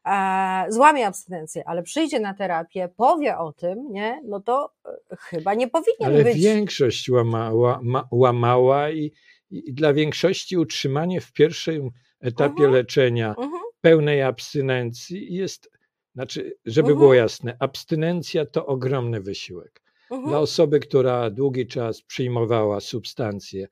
e, 0.06 0.64
złamie 0.68 1.06
abstynencję, 1.06 1.62
ale 1.66 1.82
przyjdzie 1.82 2.20
na 2.20 2.34
terapię, 2.34 2.88
powie 2.96 3.38
o 3.38 3.52
tym, 3.52 3.87
nie, 3.90 4.20
no 4.24 4.40
to 4.40 4.72
e, 4.87 5.16
chyba 5.16 5.54
nie 5.54 5.68
powinien 5.68 6.14
Ale 6.14 6.24
być. 6.24 6.37
większość 6.42 7.08
łamała, 7.11 7.80
ma, 7.82 8.08
łamała 8.11 8.90
i, 8.90 9.12
i 9.50 9.72
dla 9.74 9.92
większości 9.92 10.56
utrzymanie 10.56 11.20
w 11.20 11.32
pierwszym 11.32 11.90
etapie 12.20 12.52
Mhm. 12.64 12.72
leczenia 12.72 13.28
Mhm, 13.28 13.62
pełnej 13.88 14.22
abstynencji 14.22 15.35
jest, 15.35 15.70
znaczy, 16.14 16.55
żeby 16.66 16.88
Mhm. 16.88 16.98
było 16.98 17.14
jasne, 17.14 17.57
abstynencja 17.61 18.46
to 18.46 18.66
ogromny 18.66 19.20
wysiłek. 19.20 19.83
Dla 20.09 20.18
mhm, 20.18 20.35
osoby, 20.42 20.81
która 20.81 21.31
długi 21.31 21.66
czas 21.66 22.03
przyjmowała 22.03 22.81
substancje 22.81 23.68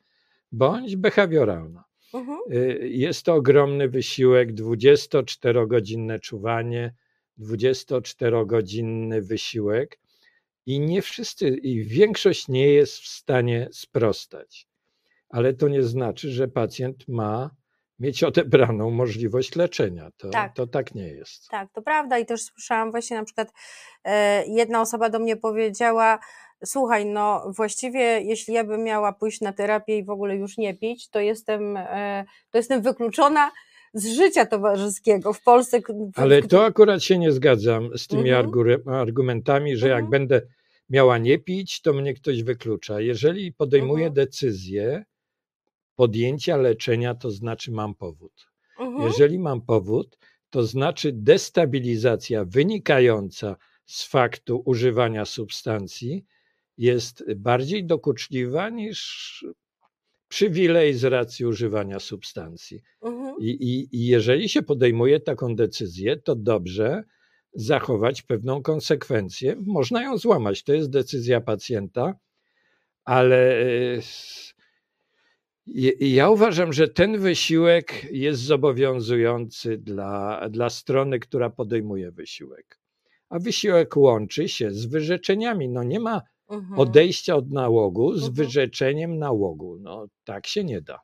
bądź 0.52 0.96
behawioralna. 0.96 1.85
mhm, 2.14 2.38
Y, 2.52 2.88
Jest 2.88 3.22
to 3.24 3.35
ogromny 3.35 3.88
wysiłek, 3.88 4.52
24-godzinne 4.55 6.20
czuwanie, 6.20 6.94
24-godzinny 7.38 9.22
wysiłek 9.22 9.98
i 10.66 10.81
nie 10.81 11.02
wszyscy, 11.02 11.48
i 11.48 11.85
większość 11.85 12.48
nie 12.48 12.68
jest 12.68 12.98
w 12.98 13.07
stanie 13.09 13.68
sprostać. 13.72 14.66
Ale 15.29 15.55
to 15.55 15.68
nie 15.68 15.83
znaczy, 15.83 16.31
że 16.31 16.48
pacjent 16.48 17.09
ma 17.09 17.50
mieć 17.98 18.24
odebraną 18.24 18.90
możliwość 18.90 19.56
leczenia. 19.56 20.11
To 20.16 20.28
Tak. 20.30 20.54
to 20.54 20.66
tak 20.66 20.94
nie 20.94 21.09
jest. 21.09 21.48
Tak, 21.48 21.68
to 21.72 21.82
prawda 21.82 22.18
i 22.18 22.26
też 22.26 22.42
słyszałam 22.42 22.90
właśnie 22.90 23.16
na 23.16 23.24
przykład 23.24 23.52
e, 24.04 24.44
jedna 24.46 24.80
osoba 24.80 25.11
do 25.11 25.18
mnie 25.18 25.37
powiedziała, 25.37 26.18
słuchaj, 26.64 27.06
no 27.06 27.52
właściwie 27.56 28.00
jeśli 28.20 28.54
ja 28.54 28.64
bym 28.64 28.82
miała 28.85 29.12
pójść 29.12 29.40
na 29.40 29.52
terapię 29.52 29.98
i 29.98 30.04
w 30.04 30.11
ogóle 30.11 30.37
już 30.37 30.59
nie 30.59 30.74
pić, 30.74 31.09
to 31.09 31.20
jestem, 31.20 31.76
e, 31.76 32.24
to 32.50 32.59
jestem 32.59 32.82
wykluczona 32.82 33.50
z 33.94 34.06
życia 34.06 34.46
towarzyskiego 34.46 35.32
w 35.32 35.42
Polsce. 35.42 35.78
Ale 36.16 36.42
to 36.42 36.64
akurat 36.64 37.02
się 37.02 37.18
nie 37.18 37.32
zgadzam 37.32 37.90
z 37.98 38.06
tymi 38.06 38.30
Mhm. 38.30 38.46
argu- 38.46 38.94
argumentami, 39.00 39.76
że 39.76 39.88
jak 39.88 40.04
Mhm. 40.04 40.11
będę 40.11 40.42
miała 40.90 41.18
nie 41.18 41.38
pić, 41.38 41.82
to 41.82 41.92
mnie 41.92 42.14
ktoś 42.14 42.42
wyklucza. 42.42 43.00
Jeżeli 43.00 43.52
podejmuję 43.52 44.06
Mhm. 44.06 44.14
decyzję 44.14 45.04
podjęcia 45.96 46.56
leczenia, 46.56 47.14
to 47.14 47.30
znaczy 47.30 47.72
mam 47.72 47.94
powód. 47.94 48.46
Mhm, 48.80 49.02
Jeżeli 49.02 49.38
mam 49.38 49.61
powód, 49.62 50.18
to 50.50 50.66
znaczy 50.66 51.12
destabilizacja 51.12 52.44
wynikająca 52.44 53.56
z 53.87 54.04
faktu 54.04 54.62
używania 54.64 55.24
substancji 55.24 56.24
jest 56.78 57.24
bardziej 57.37 57.87
dokuczliwa 57.87 58.68
niż 58.70 59.44
przywilej 60.28 60.94
z 60.94 61.04
racji 61.04 61.46
używania 61.46 62.00
substancji. 62.00 62.82
mhm, 63.02 63.35
I, 63.40 63.48
i, 63.50 63.96
I 63.96 64.06
jeżeli 64.06 64.48
się 64.48 64.62
podejmuje 64.62 65.20
taką 65.20 65.56
decyzję, 65.56 66.16
to 66.16 66.37
dobrze 66.37 67.02
zachować 67.54 68.22
pewną 68.22 68.62
konsekwencję. 68.62 69.56
Można 69.66 70.02
ją 70.02 70.18
złamać, 70.18 70.62
to 70.62 70.72
jest 70.72 70.90
decyzja 70.90 71.40
pacjenta, 71.40 72.14
ale 73.04 73.56
ja 76.00 76.31
uważam, 76.31 76.72
że 76.72 76.88
ten 76.88 77.18
wysiłek 77.18 78.07
jest 78.12 78.40
zobowiązujący 78.42 79.79
dla, 79.79 80.40
dla 80.50 80.70
strony, 80.70 81.18
która 81.18 81.50
podejmuje 81.50 82.11
wysiłek. 82.11 82.79
A 83.29 83.38
wysiłek 83.38 83.96
łączy 83.96 84.48
się 84.48 84.70
z 84.70 84.87
wyrzeczeniami. 84.87 85.68
No 85.68 85.83
nie 85.83 86.00
ma 86.00 86.22
mhm. 86.50 86.79
odejścia 86.81 87.37
od 87.37 87.50
nałogu 87.50 88.12
z 88.12 88.16
Mhm. 88.16 88.35
wyrzeczeniem 88.35 89.18
nałogu. 89.18 89.79
No 89.81 90.07
tak 90.24 90.46
się 90.46 90.64
nie 90.64 90.81
da. 90.83 90.98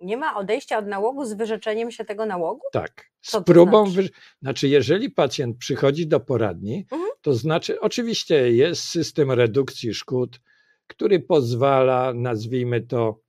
Nie 0.00 0.16
ma 0.16 0.36
odejścia 0.36 0.78
od 0.78 0.86
nałogu 0.86 1.24
z 1.24 1.32
wyrzeczeniem 1.32 1.90
się 1.90 2.04
tego 2.04 2.26
nałogu? 2.26 2.60
Tak. 2.72 3.10
Z 3.20 3.30
Co 3.30 3.42
próbą. 3.42 3.86
znaczy? 3.90 4.02
Wy... 4.08 4.18
Znaczy, 4.42 4.68
jeżeli 4.68 5.10
pacjent 5.10 5.58
przychodzi 5.58 6.06
do 6.06 6.20
poradni, 6.20 6.86
Mhm. 6.92 7.10
to 7.22 7.34
znaczy, 7.34 7.80
oczywiście 7.80 8.52
jest 8.52 8.82
system 8.84 9.30
redukcji 9.30 9.94
szkód, 9.94 10.40
który 10.86 11.20
pozwala, 11.20 12.12
nazwijmy 12.14 12.80
to, 12.80 13.20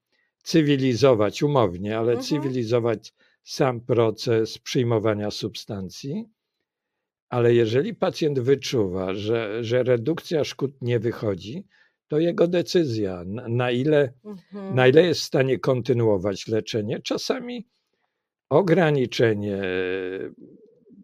cywilizować 0.49 1.43
umownie, 1.43 1.97
ale 1.97 2.11
Mhm. 2.11 2.27
cywilizować 2.27 3.13
sam 3.43 3.81
proces 3.81 4.57
przyjmowania 4.57 5.31
substancji. 5.31 6.25
Ale 7.29 7.53
jeżeli 7.53 7.95
pacjent 7.95 8.39
wyczuwa, 8.39 9.13
że, 9.13 9.63
że 9.63 9.83
redukcja 9.83 10.43
szkód 10.43 10.71
nie 10.81 10.99
wychodzi, 10.99 11.63
to 12.07 12.19
jego 12.19 12.47
decyzja, 12.47 13.23
na, 13.61 13.71
ile, 13.71 14.13
Mhm. 14.25 14.75
na 14.75 14.87
ile 14.87 15.03
jest 15.03 15.21
w 15.21 15.23
stanie 15.23 15.59
kontynuować 15.59 16.47
leczenie. 16.47 16.99
Czasami 16.99 17.67
ograniczenie 18.49 19.61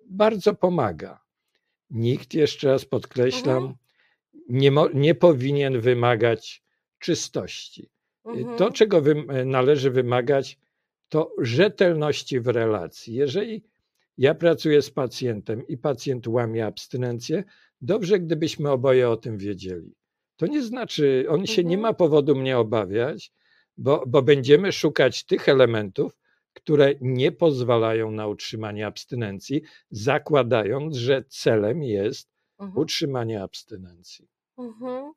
bardzo 0.10 0.54
pomaga. 0.54 1.20
Nikt, 1.90 2.34
jeszcze 2.34 2.68
raz 2.68 2.86
podkreślam, 2.86 3.58
Mhm. 3.58 3.76
nie, 4.50 4.72
nie 4.94 5.16
powinien 5.16 5.80
wymagać 5.82 6.64
czystości. 7.00 7.90
Mhm. 8.26 8.58
To, 8.58 8.72
czego 8.72 9.02
wym, 9.02 9.28
należy 9.46 9.92
wymagać, 9.92 10.58
to 11.10 11.34
rzetelności 11.38 12.40
w 12.40 12.48
relacji. 12.48 13.14
Jeżeli 13.14 13.64
ja 14.18 14.36
pracuję 14.36 14.82
z 14.82 14.92
pacjentem 14.92 15.68
i 15.68 15.78
pacjent 15.78 16.28
łamie 16.28 16.66
abstynencję, 16.66 17.44
dobrze, 17.82 18.20
gdybyśmy 18.20 18.72
oboje 18.72 19.10
o 19.10 19.18
tym 19.18 19.38
wiedzieli. 19.38 19.96
To 20.38 20.48
nie 20.48 20.64
znaczy, 20.64 21.26
on 21.30 21.46
się 21.46 21.64
nie 21.64 21.76
Mhm. 21.76 21.82
ma 21.82 21.94
powodu 21.94 22.36
mnie 22.36 22.58
obawiać, 22.58 23.32
bo, 23.78 24.04
bo 24.08 24.22
będziemy 24.22 24.72
szukać 24.72 25.24
tych 25.24 25.50
elementów, 25.50 26.18
które 26.54 26.94
nie 27.02 27.32
pozwalają 27.32 28.12
na 28.12 28.28
utrzymanie 28.28 28.88
abstynencji, 28.88 29.62
zakładając, 29.92 30.96
że 30.96 31.24
celem 31.30 31.84
jest 31.84 32.30
Mhm. 32.60 32.78
utrzymanie 32.78 33.44
abstynencji. 33.44 34.28
Mhm. 34.58 35.12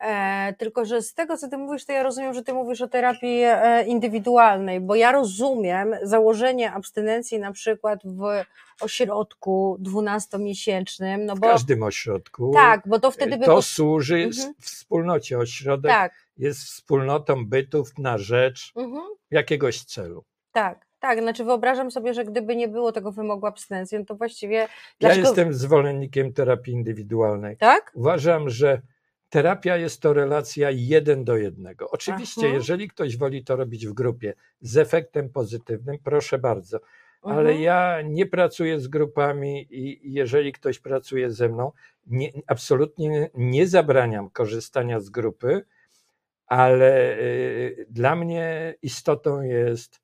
E, 0.00 0.54
tylko, 0.58 0.84
że 0.84 1.02
z 1.02 1.14
tego, 1.14 1.36
co 1.36 1.48
ty 1.48 1.58
mówisz, 1.58 1.84
to 1.84 1.92
ja 1.92 2.02
rozumiem, 2.02 2.34
że 2.34 2.42
ty 2.42 2.52
mówisz 2.52 2.80
o 2.80 2.88
terapii 2.88 3.40
e, 3.44 3.84
indywidualnej, 3.86 4.80
bo 4.80 4.94
ja 4.94 5.12
rozumiem 5.12 5.94
założenie 6.02 6.72
abstynencji 6.72 7.38
na 7.38 7.52
przykład 7.52 8.00
w 8.04 8.44
ośrodku 8.80 9.76
dwunastomiesięcznym, 9.80 11.26
no 11.26 11.36
W 11.36 11.38
bo 11.40 11.48
każdym 11.48 11.82
ośrodku 11.82 12.50
tak, 12.54 12.82
bo 12.86 13.00
to 13.00 13.10
wtedy 13.10 13.38
by 13.38 13.46
to 13.46 13.62
służy 13.62 14.16
Mhm. 14.16 14.54
wspólnocie. 14.60 15.38
Ośrodek 15.38 15.92
tak, 15.92 16.12
jest 16.36 16.60
wspólnotą 16.60 17.46
bytów 17.46 17.98
na 17.98 18.18
rzecz 18.18 18.72
mhm. 18.76 19.04
jakiegoś 19.30 19.84
celu. 19.84 20.24
tak, 20.52 20.86
tak, 20.98 21.20
znaczy 21.20 21.44
wyobrażam 21.44 21.90
sobie, 21.90 22.14
że 22.14 22.24
gdyby 22.24 22.56
nie 22.56 22.68
było 22.68 22.92
tego 22.92 23.12
wymogu 23.12 23.46
abstynencji, 23.46 23.98
no 23.98 24.04
to 24.04 24.14
właściwie 24.14 24.56
Ja 24.56 24.68
dlaczego... 25.00 25.26
jestem 25.26 25.54
zwolennikiem 25.54 26.32
terapii 26.32 26.74
indywidualnej. 26.74 27.56
Tak? 27.56 27.92
Uważam, 27.94 28.50
że 28.50 28.82
terapia 29.28 29.76
jest 29.76 30.02
to 30.02 30.12
relacja 30.12 30.70
jeden 30.70 31.24
do 31.24 31.36
jednego. 31.36 31.90
Oczywiście, 31.90 32.40
Aha. 32.46 32.54
jeżeli 32.54 32.88
ktoś 32.88 33.16
woli 33.16 33.44
to 33.44 33.56
robić 33.56 33.86
w 33.86 33.92
grupie 33.92 34.34
z 34.60 34.76
efektem 34.76 35.30
pozytywnym, 35.30 35.98
proszę 36.04 36.38
bardzo, 36.38 36.80
ale 37.22 37.40
Mhm. 37.50 37.60
ja 37.60 38.02
nie 38.02 38.26
pracuję 38.26 38.80
z 38.80 38.88
grupami 38.88 39.66
i 39.70 40.12
jeżeli 40.12 40.52
ktoś 40.52 40.78
pracuje 40.78 41.30
ze 41.30 41.48
mną, 41.48 41.72
nie, 42.06 42.32
absolutnie 42.46 43.30
nie 43.34 43.66
zabraniam 43.66 44.30
korzystania 44.30 45.00
z 45.00 45.10
grupy, 45.10 45.64
ale 46.46 47.18
y, 47.18 47.86
dla 47.90 48.16
mnie 48.16 48.74
istotą 48.82 49.42
jest 49.42 50.00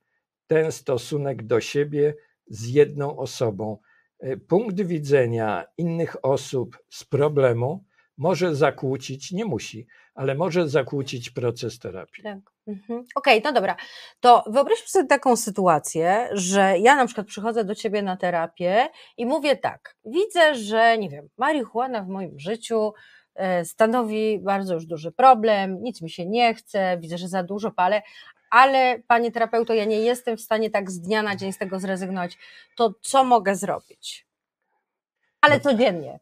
ten 0.47 0.73
stosunek 0.73 1.43
do 1.43 1.61
siebie 1.61 2.15
z 2.47 2.69
jedną 2.69 3.17
osobą. 3.19 3.79
Y, 4.25 4.37
Punkt 4.49 4.81
widzenia 4.81 5.65
innych 5.79 6.17
osób 6.25 6.79
z 6.89 7.05
problemu 7.05 7.85
może 8.17 8.55
zakłócić, 8.55 9.33
nie 9.33 9.45
musi, 9.45 9.87
ale 10.15 10.35
może 10.35 10.69
zakłócić 10.69 11.31
proces 11.31 11.79
terapii. 11.79 12.23
Tak. 12.23 12.39
Mhm. 12.67 13.05
Okej, 13.15 13.41
no 13.45 13.53
dobra. 13.53 13.77
To 14.21 14.45
wyobraźmy 14.47 14.87
sobie 14.89 15.07
taką 15.07 15.37
sytuację, 15.37 16.29
że 16.33 16.79
ja 16.79 16.97
na 16.97 17.07
przykład 17.07 17.27
przychodzę 17.27 17.65
do 17.65 17.75
ciebie 17.75 18.03
na 18.03 18.17
terapię 18.17 18.89
i 19.17 19.27
mówię 19.27 19.57
tak, 19.57 19.97
widzę, 20.05 20.55
że 20.55 20.99
nie 20.99 21.09
wiem, 21.09 21.29
marihuana 21.39 22.03
w 22.03 22.09
moim 22.09 22.39
życiu 22.39 22.93
e, 23.35 23.65
stanowi 23.65 24.39
bardzo 24.39 24.75
już 24.75 24.87
duży 24.87 25.13
problem, 25.13 25.83
nic 25.83 26.03
mi 26.03 26.11
się 26.11 26.27
nie 26.27 26.55
chce, 26.55 26.99
widzę, 27.01 27.19
że 27.19 27.29
za 27.29 27.43
dużo 27.43 27.71
palę, 27.71 28.03
ale 28.51 28.99
panie 29.07 29.33
terapeuto, 29.33 29.75
ja 29.75 29.85
nie 29.85 30.01
jestem 30.01 30.37
w 30.37 30.41
stanie 30.41 30.71
tak 30.71 30.91
z 30.91 31.01
dnia 31.01 31.23
na 31.23 31.37
dzień 31.37 31.53
z 31.53 31.59
tego 31.59 31.81
zrezygnować. 31.81 32.39
To 32.77 32.95
co 33.03 33.25
mogę 33.25 33.57
zrobić? 33.57 34.27
Ale 35.41 35.55
No. 35.55 35.61
codziennie. 35.61 36.21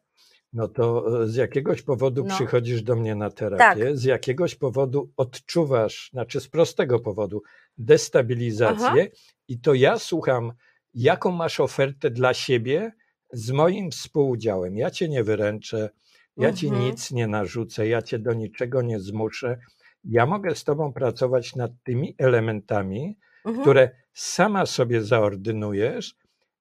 No 0.53 0.67
to 0.67 1.05
e, 1.23 1.27
z 1.27 1.35
jakiegoś 1.35 1.81
powodu 1.81 2.23
No. 2.23 2.35
przychodzisz 2.35 2.81
do 2.81 2.95
mnie 2.95 3.15
na 3.15 3.29
terapię, 3.29 3.97
z 3.97 4.03
jakiegoś 4.03 4.55
powodu 4.55 5.11
odczuwasz, 5.17 6.09
znaczy 6.13 6.39
z 6.39 6.47
prostego 6.47 6.99
powodu, 6.99 7.41
destabilizację 7.77 8.87
Aha. 8.87 9.15
i 9.47 9.59
to 9.59 9.73
ja 9.73 9.99
słucham, 9.99 10.51
jaką 10.93 11.31
masz 11.31 11.59
ofertę 11.59 12.11
dla 12.11 12.33
siebie 12.33 12.91
z 13.33 13.51
moim 13.51 13.91
współudziałem. 13.91 14.77
Ja 14.77 14.91
cię 14.91 15.09
nie 15.09 15.23
wyręczę, 15.23 15.89
ja 16.37 16.53
ci 16.53 16.67
Mhm. 16.67 16.85
nic 16.85 17.11
nie 17.11 17.27
narzucę, 17.27 17.87
ja 17.87 18.01
cię 18.01 18.19
do 18.19 18.33
niczego 18.33 18.81
nie 18.81 18.99
zmuszę. 18.99 19.57
Ja 20.03 20.25
mogę 20.25 20.55
z 20.55 20.63
tobą 20.63 20.93
pracować 20.93 21.55
nad 21.55 21.71
tymi 21.83 22.15
elementami, 22.17 23.17
Mhm. 23.45 23.61
które 23.61 23.89
sama 24.13 24.65
sobie 24.65 25.01
zaordynujesz, 25.01 26.15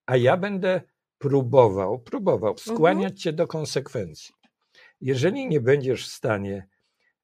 a 0.07 0.17
ja 0.17 0.37
będę 0.37 0.81
próbował, 1.23 1.99
próbował 1.99 2.59
skłaniać 2.59 3.23
cię 3.23 3.33
do 3.33 3.47
konsekwencji. 3.47 4.35
Jeżeli 5.01 5.49
nie 5.49 5.61
będziesz 5.61 6.09
w 6.09 6.13
stanie 6.13 6.69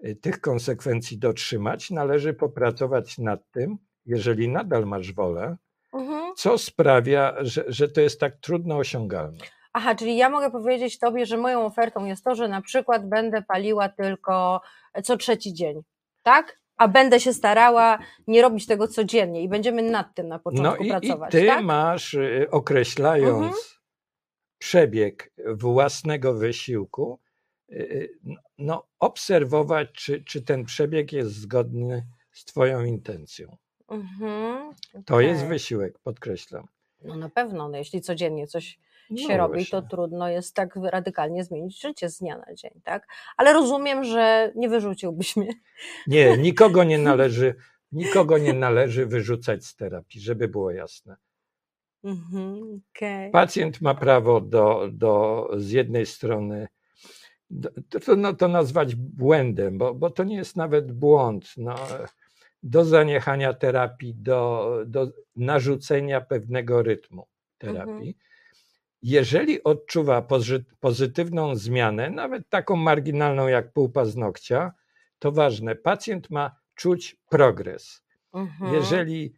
y, 0.04 0.16
tych 0.16 0.40
konsekwencji 0.40 1.18
dotrzymać, 1.18 1.90
należy 1.90 2.34
popracować 2.34 3.18
nad 3.18 3.40
tym, 3.50 3.78
jeżeli 4.06 4.48
nadal 4.48 4.86
masz 4.86 5.12
wolę, 5.12 5.56
Mhm. 5.92 6.32
co 6.36 6.58
sprawia, 6.58 7.34
że, 7.40 7.64
że 7.68 7.88
to 7.88 8.00
jest 8.00 8.20
tak 8.20 8.36
trudno 8.36 8.76
osiągalne. 8.76 9.38
Aha, 9.72 9.94
czyli 9.94 10.16
ja 10.16 10.28
mogę 10.30 10.50
powiedzieć 10.50 10.98
Tobie, 10.98 11.26
że 11.26 11.36
moją 11.36 11.66
ofertą 11.66 12.04
jest 12.04 12.24
to, 12.24 12.34
że 12.34 12.48
na 12.48 12.62
przykład 12.62 13.08
będę 13.08 13.42
paliła 13.42 13.88
tylko 13.88 14.60
co 15.04 15.16
trzeci 15.16 15.54
dzień, 15.54 15.82
tak? 16.22 16.58
A 16.76 16.88
będę 16.88 17.20
się 17.20 17.32
starała 17.32 17.98
nie 18.26 18.42
robić 18.42 18.66
tego 18.66 18.88
codziennie 18.88 19.42
i 19.42 19.48
będziemy 19.48 19.82
nad 19.82 20.14
tym 20.14 20.28
na 20.28 20.36
No 20.36 20.40
początku 20.40 20.82
i, 20.84 20.86
i 20.86 20.90
pracować, 20.90 21.32
ty 21.32 21.46
tak? 21.46 21.64
masz, 21.64 22.14
y, 22.14 22.46
określając 22.50 23.44
Mhm. 23.44 23.52
Przebieg 24.58 25.32
własnego 25.54 26.34
wysiłku, 26.34 27.20
y, 27.72 27.74
y, 27.74 28.18
no, 28.58 28.86
obserwować, 28.98 29.88
czy, 29.92 30.24
czy 30.24 30.42
ten 30.42 30.64
przebieg 30.64 31.12
jest 31.12 31.32
zgodny 31.32 32.06
z 32.32 32.44
Twoją 32.44 32.84
intencją. 32.84 33.56
Mhm. 33.88 34.72
To 35.06 35.20
jest 35.20 35.44
wysiłek, 35.44 35.98
podkreślam. 35.98 36.66
No 37.04 37.16
na 37.16 37.28
pewno, 37.28 37.68
no 37.68 37.78
jeśli 37.78 38.00
codziennie 38.00 38.46
coś 38.46 38.78
się 39.16 39.28
No 39.28 39.36
robi, 39.36 39.66
to 39.66 39.82
trudno 39.82 40.28
jest 40.28 40.54
tak 40.54 40.76
radykalnie 40.76 41.44
zmienić 41.44 41.80
życie 41.80 42.10
z 42.10 42.18
dnia 42.18 42.38
na 42.38 42.54
dzień, 42.54 42.80
tak? 42.84 43.08
Ale 43.36 43.52
rozumiem, 43.52 44.04
że 44.04 44.52
nie 44.56 44.68
wyrzuciłbyś 44.68 45.36
mnie. 45.36 45.52
Nie, 46.06 46.36
nikogo 46.38 46.84
nie 46.84 46.98
należy, 47.12 47.54
nikogo 47.92 48.38
nie 48.38 48.52
należy 48.52 49.06
wyrzucać 49.06 49.64
z 49.64 49.76
terapii, 49.76 50.20
żeby 50.20 50.48
było 50.48 50.70
jasne. 50.70 51.16
Mhm, 52.04 52.80
okej. 52.94 53.30
Pacjent 53.30 53.80
ma 53.80 53.94
prawo 53.94 54.40
do, 54.40 54.88
do 54.92 55.48
z 55.56 55.70
jednej 55.70 56.06
strony 56.06 56.68
do, 57.50 57.70
to, 57.88 58.00
to, 58.00 58.16
no, 58.16 58.34
to 58.34 58.48
nazwać 58.48 58.94
błędem, 58.94 59.78
bo, 59.78 59.94
bo 59.94 60.10
to 60.10 60.24
nie 60.24 60.36
jest 60.36 60.56
nawet 60.56 60.92
błąd. 60.92 61.52
No, 61.56 61.74
do 62.62 62.84
zaniechania 62.84 63.52
terapii, 63.54 64.14
do, 64.14 64.72
do 64.86 65.08
narzucenia 65.36 66.20
pewnego 66.20 66.82
rytmu 66.82 67.26
terapii. 67.58 67.92
Mhm. 67.92 68.12
Jeżeli 69.02 69.62
odczuwa 69.62 70.22
pozy- 70.22 70.64
pozytywną 70.80 71.56
zmianę, 71.56 72.10
nawet 72.10 72.48
taką 72.48 72.76
marginalną 72.76 73.48
jak 73.48 73.72
pół 73.72 73.88
paznokcia, 73.88 74.72
to 75.18 75.32
ważne, 75.32 75.76
pacjent 75.76 76.30
ma 76.30 76.56
czuć 76.74 77.16
progres. 77.30 78.02
Mhm. 78.34 78.74
Jeżeli 78.74 79.32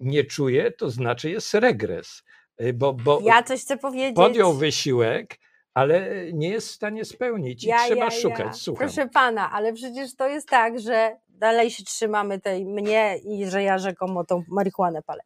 nie 0.00 0.24
czuje, 0.24 0.72
to 0.72 0.90
znaczy 0.90 1.30
jest 1.30 1.54
regres, 1.54 2.22
y, 2.60 2.72
bo, 2.72 2.94
bo 2.94 3.20
Ja 3.22 3.42
coś 3.42 3.60
chcę 3.62 3.76
powiedzieć. 3.76 4.16
podjął 4.16 4.54
wysiłek, 4.54 5.38
ale 5.74 6.10
nie 6.32 6.48
jest 6.48 6.68
w 6.68 6.74
stanie 6.74 7.04
spełnić 7.04 7.64
i 7.64 7.70
trzeba 7.86 8.10
szukać. 8.10 8.56
Słucham. 8.56 8.86
Proszę 8.86 9.08
pana, 9.08 9.50
ale 9.52 9.72
przecież 9.72 10.16
to 10.16 10.28
jest 10.28 10.48
tak, 10.48 10.80
że 10.80 11.16
dalej 11.28 11.70
się 11.70 11.84
trzymamy 11.84 12.40
tej 12.40 12.64
mnie 12.66 13.18
i 13.24 13.46
że 13.46 13.62
ja 13.62 13.78
rzekomo 13.78 14.24
tą 14.24 14.42
marihuanę 14.48 15.02
palę. 15.02 15.22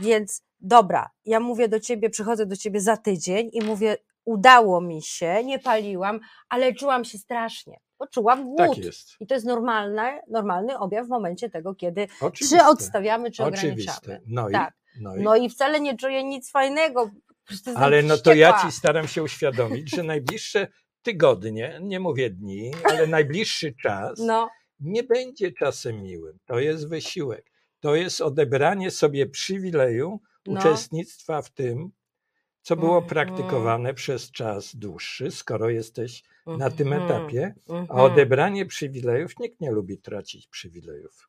Więc 0.00 0.42
dobra, 0.60 1.10
ja 1.24 1.40
mówię 1.40 1.68
do 1.68 1.80
ciebie, 1.80 2.10
przychodzę 2.10 2.46
do 2.46 2.56
ciebie 2.56 2.80
za 2.80 2.96
tydzień 2.96 3.50
i 3.52 3.60
mówię, 3.60 3.96
udało 4.24 4.80
mi 4.80 5.02
się, 5.02 5.44
nie 5.44 5.58
paliłam, 5.58 6.20
ale 6.48 6.74
czułam 6.74 7.04
się 7.04 7.18
strasznie. 7.18 7.76
Poczułam 8.06 8.44
głód. 8.44 8.58
Tak 8.58 8.78
jest. 8.78 9.16
I 9.20 9.26
to 9.26 9.34
jest 9.34 9.46
normalny, 9.46 10.02
normalny 10.30 10.78
objaw 10.78 11.06
w 11.06 11.10
momencie 11.10 11.50
tego, 11.50 11.74
kiedy 11.74 12.06
Oczywiste. 12.20 12.58
czy 12.58 12.64
odstawiamy, 12.64 13.30
czy 13.30 13.44
Oczywiste. 13.44 13.92
ograniczamy. 14.02 14.20
No 14.26 14.48
i, 14.48 14.52
Tak. 14.52 14.74
no 15.00 15.16
i, 15.16 15.22
No 15.22 15.36
i 15.36 15.50
wcale 15.50 15.80
nie 15.80 15.96
czuję 15.96 16.24
nic 16.24 16.50
fajnego. 16.50 17.10
ale 17.76 18.02
no 18.02 18.18
to 18.18 18.34
ja 18.34 18.62
ci 18.62 18.72
staram 18.72 19.08
się 19.08 19.22
uświadomić, 19.22 19.90
że 19.96 20.02
najbliższe 20.02 20.66
tygodnie, 21.02 21.78
nie 21.82 22.00
mówię 22.00 22.30
dni, 22.30 22.70
ale 22.84 23.06
najbliższy 23.06 23.74
czas 23.82 24.18
No, 24.18 24.48
nie 24.80 25.02
będzie 25.02 25.52
czasem 25.52 26.02
miłym. 26.02 26.38
To 26.46 26.58
jest 26.58 26.88
wysiłek. 26.88 27.50
To 27.80 27.94
jest 27.94 28.20
odebranie 28.20 28.90
sobie 28.90 29.26
przywileju 29.26 30.20
No. 30.46 30.60
uczestnictwa 30.60 31.42
w 31.42 31.50
tym, 31.50 31.90
co 32.62 32.76
było 32.76 32.98
Mhm. 32.98 33.08
praktykowane 33.08 33.94
przez 33.94 34.30
czas 34.30 34.76
dłuższy, 34.76 35.30
skoro 35.30 35.70
jesteś 35.70 36.22
na 36.46 36.70
tym 36.70 36.92
Mhm. 36.92 37.02
etapie. 37.10 37.54
A 37.68 37.72
Mhm. 37.72 38.00
odebranie 38.00 38.66
przywilejów, 38.66 39.38
nikt 39.38 39.60
nie 39.60 39.70
lubi 39.70 39.98
tracić 39.98 40.46
przywilejów. 40.46 41.28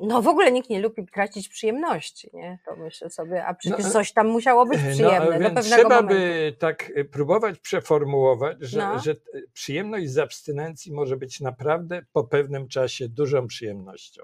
No 0.00 0.22
w 0.22 0.28
ogóle 0.28 0.52
nikt 0.52 0.70
nie 0.70 0.80
lubi 0.80 1.06
tracić 1.06 1.48
przyjemności, 1.48 2.30
nie? 2.32 2.58
To 2.66 2.76
myślę 2.76 3.10
sobie, 3.10 3.46
a 3.46 3.54
przecież 3.54 3.84
No, 3.84 3.90
coś 3.90 4.12
tam 4.12 4.26
musiało 4.28 4.66
być 4.66 4.80
No, 4.84 4.90
przyjemne 4.90 5.26
do 5.26 5.38
więc 5.38 5.54
pewnego 5.54 5.62
trzeba 5.76 5.88
momentu. 6.02 6.14
by 6.14 6.56
tak 6.58 6.90
y, 6.90 7.04
próbować 7.04 7.58
przeformułować, 7.58 8.56
że, 8.60 8.78
No. 8.78 8.98
że 8.98 9.14
przyjemność 9.52 10.10
z 10.10 10.18
abstynencji 10.18 10.92
może 10.92 11.16
być 11.16 11.40
naprawdę 11.40 12.02
po 12.12 12.24
pewnym 12.24 12.68
czasie 12.68 13.08
dużą 13.08 13.46
przyjemnością. 13.46 14.22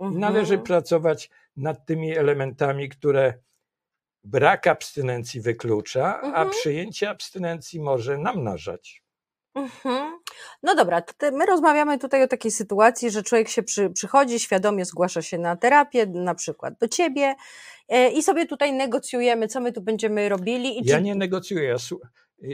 I 0.00 0.04
Mhm. 0.04 0.20
należy 0.20 0.58
pracować 0.58 1.30
nad 1.56 1.86
tymi 1.86 2.16
elementami, 2.16 2.88
które 2.88 3.34
brak 4.24 4.66
abstynencji 4.66 5.40
wyklucza, 5.40 6.20
a 6.20 6.26
Mhm. 6.26 6.50
przyjęcie 6.50 7.10
abstynencji 7.10 7.80
może 7.80 8.18
namnażać. 8.18 9.02
Mhm. 9.54 10.18
No 10.62 10.74
dobra, 10.74 11.02
to 11.02 11.30
my 11.32 11.46
rozmawiamy 11.46 11.98
tutaj 11.98 12.22
o 12.22 12.28
takiej 12.28 12.50
sytuacji, 12.50 13.10
że 13.10 13.22
człowiek 13.22 13.48
się 13.48 13.62
przy, 13.62 13.90
przychodzi, 13.90 14.40
świadomie 14.40 14.84
zgłasza 14.84 15.22
się 15.22 15.38
na 15.38 15.56
terapię, 15.56 16.06
na 16.06 16.34
przykład 16.34 16.78
do 16.78 16.88
ciebie 16.88 17.34
e, 17.88 18.10
i 18.10 18.22
sobie 18.22 18.46
tutaj 18.46 18.72
negocjujemy, 18.72 19.48
co 19.48 19.60
my 19.60 19.72
tu 19.72 19.82
będziemy 19.82 20.28
robili. 20.28 20.80
Ja 20.84 20.96
czy- 20.96 21.02
nie 21.02 21.14
negocjuję, 21.14 21.68
ja, 21.68 21.76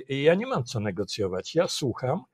ja 0.08 0.34
nie 0.34 0.46
mam 0.46 0.64
co 0.64 0.80
negocjować. 0.80 1.54
Ja 1.54 1.68
słucham, 1.68 2.24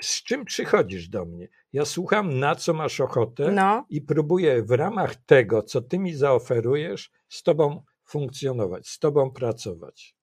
z 0.00 0.22
czym 0.22 0.44
przychodzisz 0.44 1.08
do 1.08 1.24
mnie. 1.24 1.48
Ja 1.72 1.84
słucham, 1.84 2.38
na 2.38 2.54
co 2.54 2.74
masz 2.74 3.00
ochotę. 3.00 3.52
No, 3.52 3.86
i 3.90 4.00
próbuję 4.00 4.62
w 4.62 4.70
ramach 4.70 5.14
tego, 5.16 5.62
co 5.62 5.80
ty 5.80 5.98
mi 5.98 6.14
zaoferujesz, 6.14 7.10
z 7.28 7.42
tobą 7.42 7.82
funkcjonować, 8.04 8.88
z 8.88 8.98
tobą 8.98 9.30
pracować. 9.30 10.14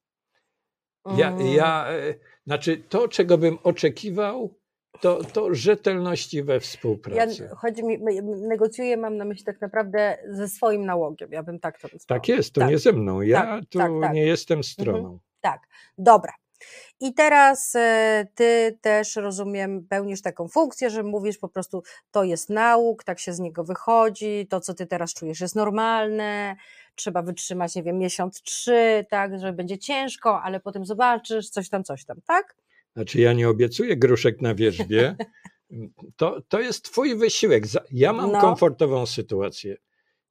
Ja, 1.18 1.28
mm, 1.28 1.48
ja 1.48 1.88
e, 1.90 2.14
znaczy 2.48 2.84
to, 2.90 3.08
czego 3.08 3.38
bym 3.38 3.58
oczekiwał, 3.64 4.60
to, 5.02 5.24
to 5.24 5.54
rzetelności 5.54 6.44
we 6.44 6.54
ja, 6.54 6.60
współpracy. 6.60 7.50
chodzi 7.58 7.84
mi, 7.84 8.00
negocjuję, 8.48 8.98
mam 8.98 9.18
na 9.18 9.26
myśli 9.26 9.46
tak 9.46 9.62
naprawdę 9.62 10.18
ze 10.30 10.48
swoim 10.48 10.86
nałogiem, 10.86 11.32
ja 11.32 11.44
bym 11.44 11.60
tak 11.60 11.80
to 11.80 11.88
nazwała. 11.94 12.20
Tak 12.20 12.28
jest, 12.28 12.54
to 12.54 12.62
tak. 12.62 12.70
nie 12.70 12.78
ze 12.78 12.94
mną. 12.94 13.22
Ja 13.22 13.42
Tak, 13.42 13.66
tu 13.70 13.78
tak, 13.78 13.92
tak. 14.02 14.14
nie 14.14 14.26
jestem 14.26 14.64
stroną. 14.64 15.20
Tak, 15.42 15.62
dobra. 15.98 16.34
I 17.00 17.14
teraz 17.14 17.76
e, 17.76 18.28
ty 18.36 18.78
też, 18.82 19.16
rozumiem, 19.16 19.88
pełnisz 19.90 20.22
taką 20.22 20.48
funkcję, 20.48 20.90
że 20.90 21.04
mówisz 21.04 21.38
po 21.38 21.50
prostu, 21.50 21.84
to 22.12 22.24
jest 22.24 22.50
nauk, 22.50 23.04
tak 23.04 23.20
się 23.20 23.34
z 23.34 23.40
niego 23.40 23.64
wychodzi, 23.64 24.48
to 24.50 24.60
co 24.60 24.74
ty 24.74 24.86
teraz 24.86 25.14
czujesz 25.14 25.42
jest 25.42 25.56
normalne, 25.56 26.56
trzeba 27.00 27.22
wytrzymać, 27.22 27.76
nie 27.76 27.84
wiem, 27.84 27.98
miesiąc, 27.98 28.42
trzy, 28.42 29.06
tak, 29.10 29.40
że 29.40 29.54
będzie 29.54 29.78
ciężko, 29.78 30.42
ale 30.42 30.60
potem 30.60 30.86
zobaczysz, 30.86 31.50
coś 31.50 31.70
tam, 31.70 31.84
coś 31.84 32.06
tam, 32.06 32.18
tak? 32.28 32.56
Znaczy 32.96 33.20
ja 33.22 33.34
nie 33.34 33.50
obiecuję 33.50 33.98
gruszek 33.98 34.42
na 34.42 34.56
wierzbie. 34.56 35.16
To, 36.16 36.42
to 36.48 36.60
jest 36.60 36.86
twój 36.86 37.16
wysiłek. 37.18 37.64
Ja 37.92 38.14
mam 38.14 38.32
No. 38.32 38.42
komfortową 38.42 39.06
sytuację. 39.06 39.78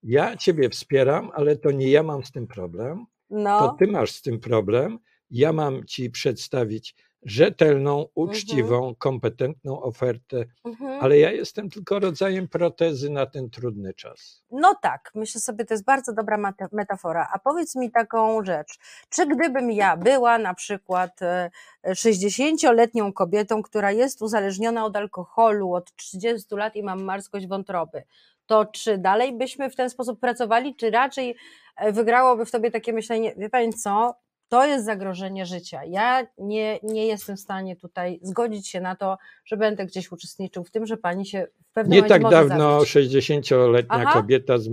Ja 0.02 0.37
ciebie 0.37 0.70
wspieram, 0.70 1.31
ale 1.35 1.57
to 1.57 1.70
nie 1.70 1.90
ja 1.90 2.02
mam 2.02 2.24
z 2.24 2.33
tym 2.33 2.46
problem. 2.46 3.07
to 3.28 3.37
No, 3.37 3.76
ty 3.78 3.87
masz 3.87 4.11
z 4.12 4.22
tym 4.22 4.40
problem. 4.40 4.98
Ja 5.31 5.52
mam 5.52 5.85
ci 5.87 6.11
przedstawić 6.11 6.94
rzetelną, 7.22 8.07
uczciwą, 8.14 8.94
kompetentną 8.98 9.83
ofertę, 9.83 10.44
mhm. 10.64 11.00
ale 11.00 11.18
ja 11.18 11.33
jestem 11.33 11.70
tylko 11.70 11.98
rodzajem 11.98 12.48
protezy 12.48 13.11
na 13.11 13.26
ten 13.26 13.50
trudny 13.50 13.94
czas. 13.94 14.42
No 14.50 14.74
tak, 14.83 15.11
myślę 15.14 15.40
sobie, 15.40 15.64
to 15.64 15.74
jest 15.74 15.85
bardzo 15.85 16.12
dobra 16.12 16.52
metafora. 16.72 17.28
A 17.33 17.38
powiedz 17.38 17.76
mi 17.76 17.90
taką 17.90 18.44
rzecz. 18.44 18.78
Czy 19.09 19.26
gdybym 19.26 19.70
ja 19.70 19.96
była 19.96 20.38
na 20.38 20.54
przykład 20.54 21.22
e, 21.22 21.50
60-letnią 21.87 23.12
kobietą, 23.12 23.62
która 23.62 23.92
jest 23.92 24.22
uzależniona 24.22 24.85
od 24.85 24.96
alkoholu 24.96 25.74
od 25.74 25.94
30 25.96 26.54
lat 26.54 26.76
i 26.76 26.83
mam 26.83 27.02
marskość 27.02 27.46
wątroby, 27.46 28.02
to 28.46 28.66
czy 28.66 28.98
dalej 28.98 29.38
byśmy 29.38 29.70
w 29.70 29.76
ten 29.76 29.90
sposób 29.90 30.20
pracowali, 30.20 30.76
czy 30.76 30.90
raczej 30.90 31.37
e, 31.76 31.92
wygrałoby 31.92 32.46
w 32.46 32.50
tobie 32.50 32.70
takie 32.70 32.92
myślenie, 32.92 33.35
wie 33.37 33.50
pani 33.50 33.72
co, 33.72 34.14
to 34.48 34.66
jest 34.66 34.84
zagrożenie 34.84 35.46
życia. 35.46 35.80
Ja 35.84 36.26
nie, 36.38 36.80
nie 36.82 37.06
jestem 37.06 37.37
w 37.37 37.40
stanie 37.40 37.76
tutaj 37.76 38.20
zgodzić 38.22 38.68
się 38.68 38.80
na 38.80 38.96
to, 38.96 39.16
że 39.44 39.56
będę 39.56 39.87
gdzieś 39.87 40.12
uczestniczył 40.12 40.64
w 40.64 40.70
tym, 40.70 40.87
że 40.87 40.96
pani 40.96 41.26
się 41.26 41.46
w 41.70 41.72
pewnym 41.72 42.02
Nie 42.02 42.08
tak 42.08 42.22
dawno 42.22 42.84
zabić. 42.84 43.12
60-letnia 43.12 43.96
Aha. 43.96 44.12
kobieta 44.12 44.58
z, 44.58 44.68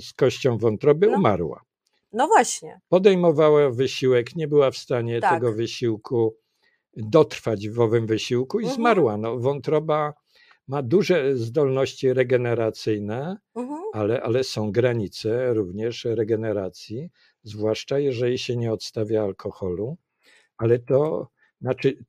z 0.00 0.12
kością 0.12 0.58
wątroby 0.58 1.06
No. 1.06 1.16
umarła. 1.18 1.62
No 2.12 2.26
właśnie. 2.26 2.80
Podejmowała 2.88 3.70
wysiłek, 3.70 4.36
nie 4.36 4.48
była 4.48 4.70
w 4.70 4.76
stanie 4.76 5.20
Tak. 5.20 5.34
tego 5.34 5.52
wysiłku 5.52 6.36
dotrwać 6.96 7.68
w 7.68 7.80
owym 7.80 8.06
wysiłku 8.06 8.60
i 8.60 8.62
Mhm. 8.62 8.76
zmarła. 8.76 9.16
No, 9.16 9.38
wątroba 9.38 10.14
ma 10.68 10.82
duże 10.82 11.36
zdolności 11.36 12.12
regeneracyjne, 12.12 13.36
Mhm. 13.56 13.80
ale, 13.92 14.22
ale 14.22 14.44
są 14.44 14.72
granice 14.72 15.54
również 15.54 16.04
regeneracji, 16.04 17.10
zwłaszcza 17.48 17.98
jeżeli 17.98 18.38
się 18.38 18.56
nie 18.56 18.72
odstawia 18.72 19.22
alkoholu. 19.22 19.96
Ale 20.56 20.78
to 20.78 21.28
znaczy, 21.60 22.04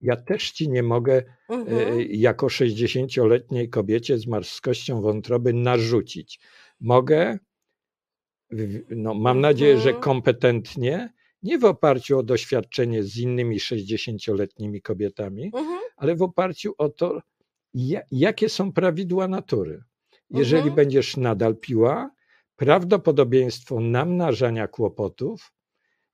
ja 0.00 0.16
też 0.16 0.50
ci 0.50 0.68
nie 0.68 0.82
mogę 0.82 1.22
Mhm. 1.48 1.78
e, 1.98 2.02
jako 2.02 2.46
60-letniej 2.46 3.68
kobiecie 3.68 4.18
z 4.18 4.26
marskością 4.26 5.00
wątroby 5.00 5.52
narzucić. 5.52 6.40
Mogę, 6.80 7.38
no, 8.90 9.14
mam 9.14 9.40
nadzieję, 9.40 9.78
że 9.78 9.88
Mhm. 9.90 10.02
kompetentnie, 10.02 11.12
nie 11.42 11.58
w 11.58 11.64
oparciu 11.64 12.18
o 12.18 12.22
doświadczenie 12.22 13.02
z 13.02 13.16
innymi 13.18 13.60
60-letnimi 13.60 14.82
kobietami, 14.82 15.44
Mhm. 15.54 15.78
ale 15.96 16.16
w 16.16 16.22
oparciu 16.22 16.74
o 16.78 16.88
to, 16.88 17.20
ja- 17.74 18.02
jakie 18.10 18.48
są 18.48 18.72
prawidła 18.72 19.28
natury. 19.28 19.82
Jeżeli 20.30 20.56
Mhm. 20.62 20.76
będziesz 20.76 21.16
nadal 21.16 21.56
piła, 21.56 22.10
prawdopodobieństwo 22.56 23.80
namnażania 23.80 24.68
kłopotów 24.68 25.52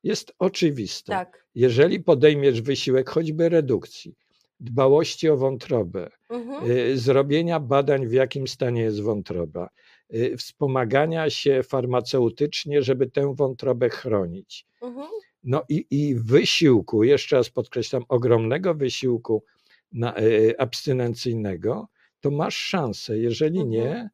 jest 0.03 0.33
oczywiste. 0.39 1.13
Tak. 1.13 1.47
Jeżeli 1.55 2.01
podejmiesz 2.01 2.63
wysiłek 2.63 3.11
choćby 3.11 3.49
redukcji, 3.49 4.15
dbałości 4.61 5.29
o 5.29 5.37
wątrobę, 5.37 6.11
Mhm. 6.29 6.71
y, 6.71 6.99
zrobienia 6.99 7.61
badań, 7.61 8.07
w 8.07 8.13
jakim 8.13 8.49
stanie 8.49 8.83
jest 8.83 9.01
wątroba, 9.03 9.69
y, 10.15 10.37
wspomagania 10.37 11.31
się 11.31 11.63
farmaceutycznie, 11.63 12.83
żeby 12.83 13.11
tę 13.11 13.35
wątrobę 13.35 13.89
chronić. 13.91 14.67
Mhm. 14.83 15.07
No 15.45 15.63
i, 15.69 15.87
i 15.91 16.15
wysiłku, 16.15 17.05
jeszcze 17.05 17.37
raz 17.37 17.51
podkreślam, 17.51 18.03
ogromnego 18.09 18.75
wysiłku 18.75 19.45
na, 19.93 20.19
y, 20.21 20.55
abstynencyjnego, 20.59 21.89
to 22.21 22.31
masz 22.31 22.57
szansę. 22.57 23.19
Jeżeli 23.19 23.61
Mhm. 23.61 23.71
nie, 23.71 24.11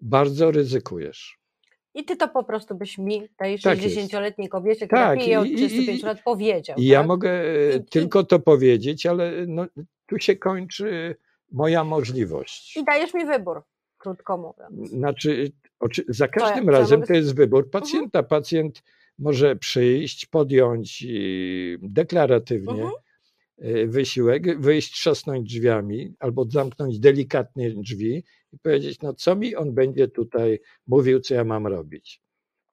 bardzo 0.00 0.50
ryzykujesz. 0.50 1.37
I 1.98 2.04
ty 2.04 2.16
to 2.16 2.28
po 2.28 2.44
prostu 2.44 2.74
byś 2.74 2.98
mi, 2.98 3.28
tej 3.36 3.58
Tak 3.60 3.82
jest. 3.82 3.96
60-letniej 3.96 4.48
kobiecie, 4.48 4.86
która 4.86 5.02
Tak, 5.06 5.18
pije 5.18 5.40
od 5.40 5.46
i- 5.46 5.52
i- 5.52 5.56
35 5.56 6.02
lat, 6.02 6.22
powiedział. 6.24 6.76
I 6.78 6.86
ja 6.86 6.98
tak? 6.98 7.06
mogę 7.08 7.30
e, 7.30 7.76
I- 7.76 7.84
tylko 7.84 8.24
to 8.24 8.38
powiedzieć, 8.38 9.06
ale 9.06 9.32
no, 9.46 9.66
tu 10.06 10.18
się 10.18 10.36
kończy 10.36 11.16
moja 11.52 11.84
możliwość. 11.84 12.76
I 12.76 12.84
dajesz 12.84 13.14
mi 13.14 13.26
wybór, 13.26 13.62
krótko 13.98 14.38
mówiąc. 14.38 14.90
Znaczy, 14.90 15.50
oczy- 15.80 16.04
za 16.08 16.24
ja- 16.24 16.28
każdym 16.28 16.64
co 16.64 16.72
ja 16.72 16.78
razem 16.78 17.00
mogę- 17.00 17.06
to 17.08 17.14
jest 17.14 17.34
wybór 17.34 17.70
pacjenta. 17.70 18.22
Pacjent 18.22 18.82
może 19.18 19.56
przyjść, 19.56 20.26
podjąć 20.26 21.06
deklaratywnie 21.82 22.72
Mhm. 22.72 22.90
Y, 23.64 23.86
wysiłek, 23.88 24.60
wyjść, 24.60 24.92
trzasnąć 24.92 25.48
drzwiami 25.48 26.14
albo 26.18 26.44
zamknąć 26.50 26.98
delikatnie 27.00 27.70
drzwi 27.70 28.24
i 28.52 28.58
powiedzieć, 28.58 29.00
no 29.02 29.14
co 29.14 29.36
mi 29.36 29.56
on 29.56 29.74
będzie 29.74 30.08
tutaj 30.08 30.60
mówił, 30.86 31.20
co 31.20 31.34
ja 31.34 31.44
mam 31.44 31.66
robić. 31.66 32.22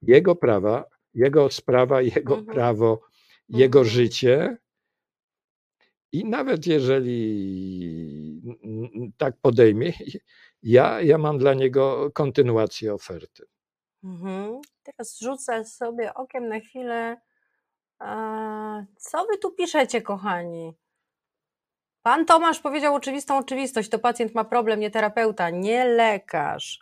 Jego 0.01 0.35
prawa, 0.35 0.85
jego 1.13 1.49
sprawa, 1.49 2.01
jego 2.15 2.37
Mhm. 2.37 2.55
prawo, 2.55 3.01
jego 3.49 3.79
Mhm. 3.79 3.95
życie. 3.95 4.57
I 6.11 6.25
nawet 6.25 6.67
jeżeli 6.67 7.21
tak 9.17 9.37
podejmie, 9.41 9.91
ja, 10.63 11.01
ja 11.01 11.17
mam 11.17 11.37
dla 11.37 11.53
niego 11.53 12.11
kontynuację 12.13 12.93
oferty. 12.93 13.43
Mhm. 14.03 14.61
Teraz 14.83 15.19
rzucę 15.19 15.65
sobie 15.65 16.13
okiem 16.13 16.47
na 16.47 16.59
chwilę. 16.59 17.17
Co 18.97 19.25
wy 19.25 19.37
tu 19.37 19.51
piszecie, 19.51 20.01
kochani? 20.01 20.73
Pan 22.01 22.25
Tomasz 22.25 22.59
powiedział 22.59 22.95
oczywistą 22.95 23.37
oczywistość. 23.37 23.89
To 23.89 23.99
pacjent 23.99 24.35
ma 24.35 24.43
problem, 24.45 24.79
nie 24.79 24.91
terapeuta, 24.91 25.49
nie 25.49 25.85
lekarz. 25.85 26.79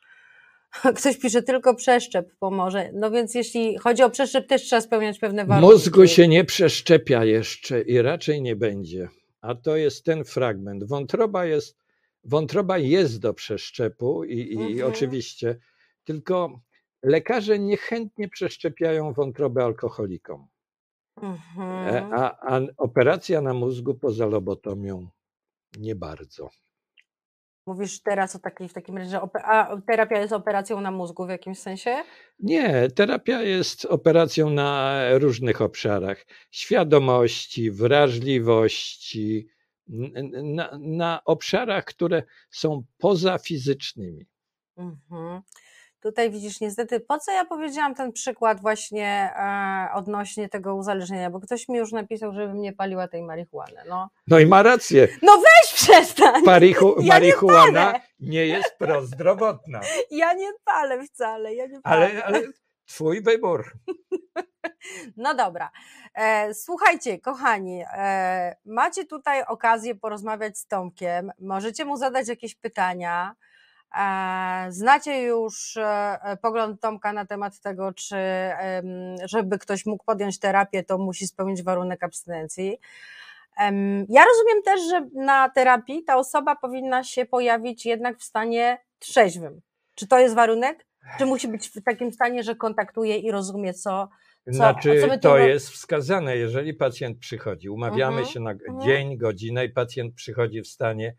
Ktoś 0.98 1.18
pisze 1.18 1.44
tylko 1.44 1.76
przeszczep 1.76 2.36
pomoże. 2.40 2.90
No 2.94 3.12
więc 3.12 3.36
jeśli 3.36 3.78
chodzi 3.78 4.04
o 4.04 4.10
przeszczep, 4.10 4.48
też 4.48 4.62
trzeba 4.62 4.82
spełniać 4.82 5.20
pewne 5.20 5.46
warunki. 5.46 5.74
Mózgu 5.74 6.08
się 6.08 6.28
nie 6.28 6.46
przeszczepia 6.46 7.26
jeszcze 7.26 7.82
i 7.82 8.02
raczej 8.02 8.42
nie 8.42 8.56
będzie. 8.56 9.10
A 9.42 9.56
to 9.56 9.76
jest 9.76 10.06
ten 10.06 10.24
fragment. 10.26 10.84
Wątroba 10.84 11.46
jest, 11.46 11.78
wątroba 12.24 12.78
jest 12.78 13.20
do 13.20 13.34
przeszczepu 13.34 14.24
i, 14.24 14.54
i 14.54 14.58
Mhm. 14.58 14.92
oczywiście, 14.94 15.60
tylko 16.04 16.60
lekarze 17.04 17.60
niechętnie 17.60 18.30
przeszczepiają 18.30 19.14
wątrobę 19.14 19.64
alkoholikom. 19.64 20.48
Mhm. 21.24 22.14
A, 22.14 22.38
a 22.42 22.60
operacja 22.78 23.42
na 23.42 23.54
mózgu 23.54 23.96
poza 23.96 24.26
lobotomią 24.26 25.08
nie 25.80 25.96
bardzo. 25.96 26.50
Mówisz 27.68 28.02
teraz 28.02 28.36
o 28.36 28.40
takiej, 28.40 28.70
w 28.70 28.74
takim 28.74 28.98
razie, 28.98 29.10
że 29.10 29.22
a 29.44 29.78
terapia 29.88 30.20
jest 30.20 30.34
operacją 30.34 30.82
na 30.82 30.92
mózgu 30.92 31.26
w 31.26 31.30
jakimś 31.30 31.60
sensie? 31.60 32.04
Nie, 32.40 32.88
terapia 32.96 33.42
jest 33.42 33.86
operacją 33.86 34.50
na 34.50 35.00
różnych 35.14 35.62
obszarach 35.62 36.26
świadomości, 36.52 37.72
wrażliwości, 37.72 39.48
na, 40.44 40.78
na 40.82 41.22
obszarach, 41.26 41.86
które 41.86 42.24
są 42.52 42.84
pozafizycznymi. 42.98 44.26
Mhm. 44.78 45.42
Tutaj 46.04 46.32
widzisz, 46.32 46.62
niestety, 46.62 47.00
po 47.00 47.20
co 47.20 47.32
ja 47.32 47.46
powiedziałam 47.46 47.96
ten 47.96 48.12
przykład 48.12 48.62
właśnie 48.62 49.34
e, 49.36 49.88
odnośnie 49.94 50.50
tego 50.50 50.76
uzależnienia, 50.76 51.30
bo 51.30 51.40
ktoś 51.40 51.70
mi 51.70 51.78
już 51.78 51.92
napisał, 51.92 52.34
żebym 52.34 52.62
nie 52.62 52.74
paliła 52.74 53.08
tej 53.08 53.24
marihuany. 53.24 53.82
No, 53.90 54.10
no 54.28 54.40
i 54.40 54.46
ma 54.46 54.64
rację. 54.64 55.08
No 55.22 55.38
weź 55.38 55.74
przestań! 55.74 56.44
Ja 57.00 57.14
marihuana 57.14 57.94
nie, 58.20 58.30
nie, 58.30 58.48
jest 58.48 58.76
prozdrowotna. 58.78 59.82
Ja 60.12 60.34
nie 60.34 60.52
palę 60.64 61.04
wcale, 61.04 61.56
ja 61.56 61.68
nie 61.68 61.82
palę. 61.82 62.06
Ale, 62.06 62.24
ale 62.24 62.42
twój 62.86 63.22
wybór. 63.22 63.66
No 65.18 65.36
dobra. 65.36 65.72
E, 66.16 66.54
słuchajcie, 66.54 67.20
kochani, 67.20 67.84
e, 67.94 68.56
macie 68.66 69.06
tutaj 69.06 69.44
okazję 69.48 69.96
porozmawiać 69.96 70.58
z 70.58 70.68
Tomkiem. 70.68 71.32
Możecie 71.40 71.86
mu 71.86 71.98
zadać 71.98 72.28
jakieś 72.28 72.56
pytania. 72.56 73.36
E, 73.98 74.66
znacie 74.70 75.22
już 75.22 75.78
e, 75.78 76.38
pogląd 76.42 76.82
Tomka 76.82 77.14
na 77.14 77.26
temat 77.26 77.60
tego, 77.60 77.94
czy 77.94 78.16
żeby 79.26 79.60
ktoś 79.60 79.86
mógł 79.86 80.04
podjąć 80.04 80.40
terapię, 80.40 80.84
to 80.84 80.98
musi 80.98 81.28
spełnić 81.28 81.64
warunek 81.64 82.04
abstynencji. 82.04 82.80
Ja 84.10 84.26
rozumiem 84.26 84.64
też, 84.66 84.82
że 84.90 85.08
na 85.16 85.50
terapii 85.50 86.04
ta 86.04 86.18
osoba 86.18 86.56
powinna 86.56 87.04
się 87.04 87.26
pojawić 87.26 87.86
jednak 87.86 88.18
w 88.20 88.24
stanie 88.24 88.78
trzeźwym. 89.00 89.62
Czy 89.96 90.08
to 90.08 90.20
jest 90.20 90.36
warunek? 90.36 90.86
Czy 91.18 91.26
musi 91.26 91.48
być 91.48 91.70
w 91.70 91.84
takim 91.84 92.14
stanie, 92.14 92.44
że 92.44 92.56
kontaktuje 92.56 93.18
i 93.18 93.32
rozumie, 93.32 93.74
co, 93.74 94.10
co 94.46 94.54
Znaczy, 94.54 95.02
co 95.02 95.18
to 95.18 95.38
jest 95.38 95.70
wskazane, 95.70 96.38
jeżeli 96.38 96.74
pacjent 96.74 97.20
przychodzi. 97.20 97.70
Umawiamy 97.70 98.22
-huh, 98.22 98.26
się 98.26 98.40
na 98.40 98.56
-huh. 98.56 98.84
dzień, 98.84 99.18
godzinę 99.18 99.66
i 99.66 99.70
pacjent 99.70 100.16
przychodzi 100.16 100.62
w 100.62 100.68
stanie 100.68 101.16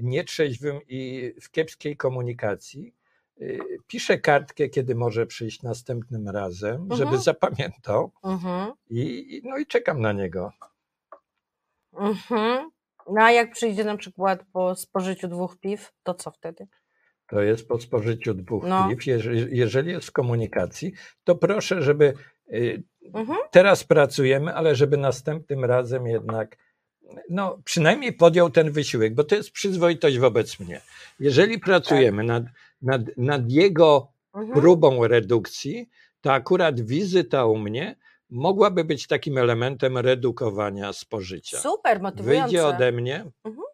nietrzeźwym 0.00 0.80
i 0.88 1.32
w 1.40 1.50
kiepskiej 1.50 1.96
komunikacji, 1.96 2.94
y, 3.40 3.58
piszę 3.86 4.18
kartkę, 4.18 4.68
kiedy 4.68 4.94
może 4.94 5.26
przyjść 5.26 5.62
następnym 5.62 6.28
razem, 6.28 6.82
mhm. 6.82 6.98
żeby 6.98 7.18
zapamiętał 7.18 8.12
mhm. 8.24 8.72
i, 8.90 9.40
no 9.44 9.58
i 9.58 9.66
czekam 9.66 10.00
na 10.00 10.12
niego. 10.12 10.52
Mhm. 11.92 12.70
No 13.10 13.22
a 13.22 13.32
jak 13.32 13.52
przyjdzie 13.52 13.84
na 13.84 13.96
przykład 13.96 14.44
po 14.52 14.74
spożyciu 14.74 15.28
dwóch 15.28 15.58
piw, 15.58 15.92
to 16.02 16.14
co 16.14 16.30
wtedy? 16.30 16.66
To 17.26 17.42
jest 17.42 17.68
po 17.68 17.80
spożyciu 17.80 18.34
dwóch 18.34 18.64
no. 18.64 18.88
piw. 18.88 19.06
Jeżeli, 19.06 19.58
jeżeli 19.58 19.90
jest 19.90 20.08
w 20.08 20.12
komunikacji, 20.12 20.92
to 21.24 21.36
proszę, 21.36 21.82
żeby 21.82 22.14
y, 22.52 22.82
mhm. 23.14 23.38
teraz 23.50 23.84
pracujemy, 23.84 24.54
ale 24.54 24.74
żeby 24.74 24.96
następnym 24.96 25.64
razem 25.64 26.06
jednak 26.06 26.56
no, 27.30 27.58
przynajmniej 27.64 28.12
podjął 28.12 28.50
ten 28.50 28.72
wysiłek, 28.72 29.14
bo 29.14 29.24
to 29.24 29.34
jest 29.34 29.50
przyzwoitość 29.50 30.18
wobec 30.18 30.60
mnie. 30.60 30.80
Jeżeli 31.20 31.58
pracujemy 31.58 32.22
tak. 32.22 32.26
nad, 32.26 32.44
nad, 32.82 33.16
nad 33.16 33.50
jego 33.50 34.08
mhm. 34.34 34.60
próbą 34.60 35.06
redukcji, 35.06 35.88
to 36.20 36.32
akurat 36.32 36.80
wizyta 36.80 37.46
u 37.46 37.58
mnie 37.58 37.96
mogłaby 38.30 38.84
być 38.84 39.06
takim 39.06 39.38
elementem 39.38 39.98
redukowania 39.98 40.92
spożycia. 40.92 41.58
Super, 41.58 42.00
motywujące. 42.00 42.42
Wyjdzie 42.42 42.66
ode 42.66 42.92
mnie, 42.92 43.24
mhm. 43.44 43.64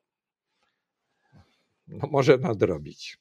no 1.89 2.09
może 2.11 2.39
nadrobić. 2.39 3.19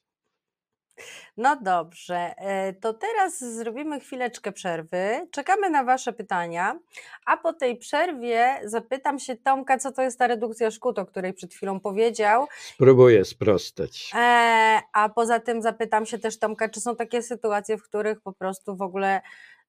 No 1.36 1.56
dobrze, 1.56 2.34
e, 2.36 2.72
to 2.72 2.94
teraz 2.94 3.38
zrobimy 3.38 4.00
chwileczkę 4.00 4.52
przerwy. 4.52 5.28
Czekamy 5.30 5.70
na 5.70 5.84
Wasze 5.84 6.12
pytania, 6.12 6.78
a 7.26 7.36
po 7.36 7.52
tej 7.52 7.76
przerwie 7.76 8.60
zapytam 8.64 9.18
się 9.18 9.36
Tomka, 9.36 9.78
co 9.78 9.92
to 9.92 10.02
jest 10.02 10.18
ta 10.18 10.26
redukcja 10.26 10.70
szkód, 10.70 10.98
o 10.98 11.06
której 11.06 11.32
przed 11.32 11.54
chwilą 11.54 11.80
powiedział. 11.80 12.46
Spróbuję 12.74 13.24
sprostać. 13.24 14.10
E, 14.14 14.80
a 14.92 15.08
poza 15.08 15.40
tym 15.40 15.62
zapytam 15.62 16.06
się 16.06 16.18
też 16.18 16.38
Tomka, 16.38 16.68
czy 16.68 16.80
są 16.80 16.96
takie 16.96 17.22
sytuacje, 17.22 17.78
w 17.78 17.82
których 17.82 18.20
po 18.20 18.32
prostu 18.32 18.76
w 18.76 18.82
ogóle 18.82 19.20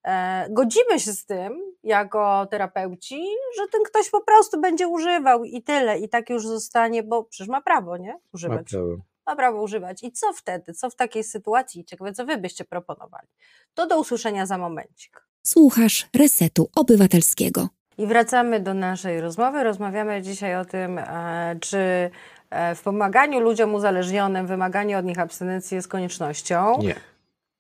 e, 0.04 0.48
godzimy 0.50 1.00
się 1.00 1.14
z 1.14 1.26
tym, 1.26 1.70
jako 1.84 2.48
terapeuci, 2.52 3.24
że 3.58 3.68
ten 3.68 3.82
ktoś 3.84 4.10
po 4.10 4.22
prostu 4.22 4.62
będzie 4.62 4.88
używał 4.88 5.44
i 5.44 5.64
tyle, 5.64 6.00
i 6.00 6.10
tak 6.10 6.30
już 6.30 6.48
zostanie, 6.48 7.04
bo 7.04 7.24
przecież 7.24 7.48
ma 7.48 7.62
prawo, 7.62 7.98
nie? 7.98 8.20
Używać. 8.34 8.74
Ma 8.74 8.80
prawo 8.80 9.10
ma 9.30 9.36
prawo 9.36 9.62
używać. 9.62 10.04
I 10.04 10.12
co 10.12 10.34
wtedy? 10.34 10.74
Co 10.74 10.90
w 10.90 10.96
takiej 10.96 11.24
sytuacji? 11.24 11.86
Ciekawe, 11.86 12.14
co 12.14 12.26
wy 12.26 12.38
byście 12.38 12.66
proponowali. 12.66 13.28
To 13.74 13.88
do 13.88 14.00
usłyszenia 14.00 14.46
za 14.46 14.58
momencik. 14.58 15.22
Słuchasz 15.44 16.08
Resetu 16.16 16.70
Obywatelskiego. 16.76 17.68
I 17.98 18.08
wracamy 18.08 18.60
do 18.60 18.74
naszej 18.74 19.22
rozmowy. 19.22 19.64
Rozmawiamy 19.64 20.22
dzisiaj 20.22 20.56
o 20.56 20.66
tym, 20.66 20.98
e, 20.98 21.56
czy 21.62 22.12
e, 22.50 22.76
w 22.76 22.82
pomaganiu 22.82 23.40
ludziom 23.40 23.76
uzależnionym 23.76 24.48
wymaganie 24.48 24.98
od 24.98 25.06
nich 25.06 25.20
abstynencji 25.20 25.76
jest 25.76 25.88
koniecznością. 25.88 26.80
Nie. 26.82 26.96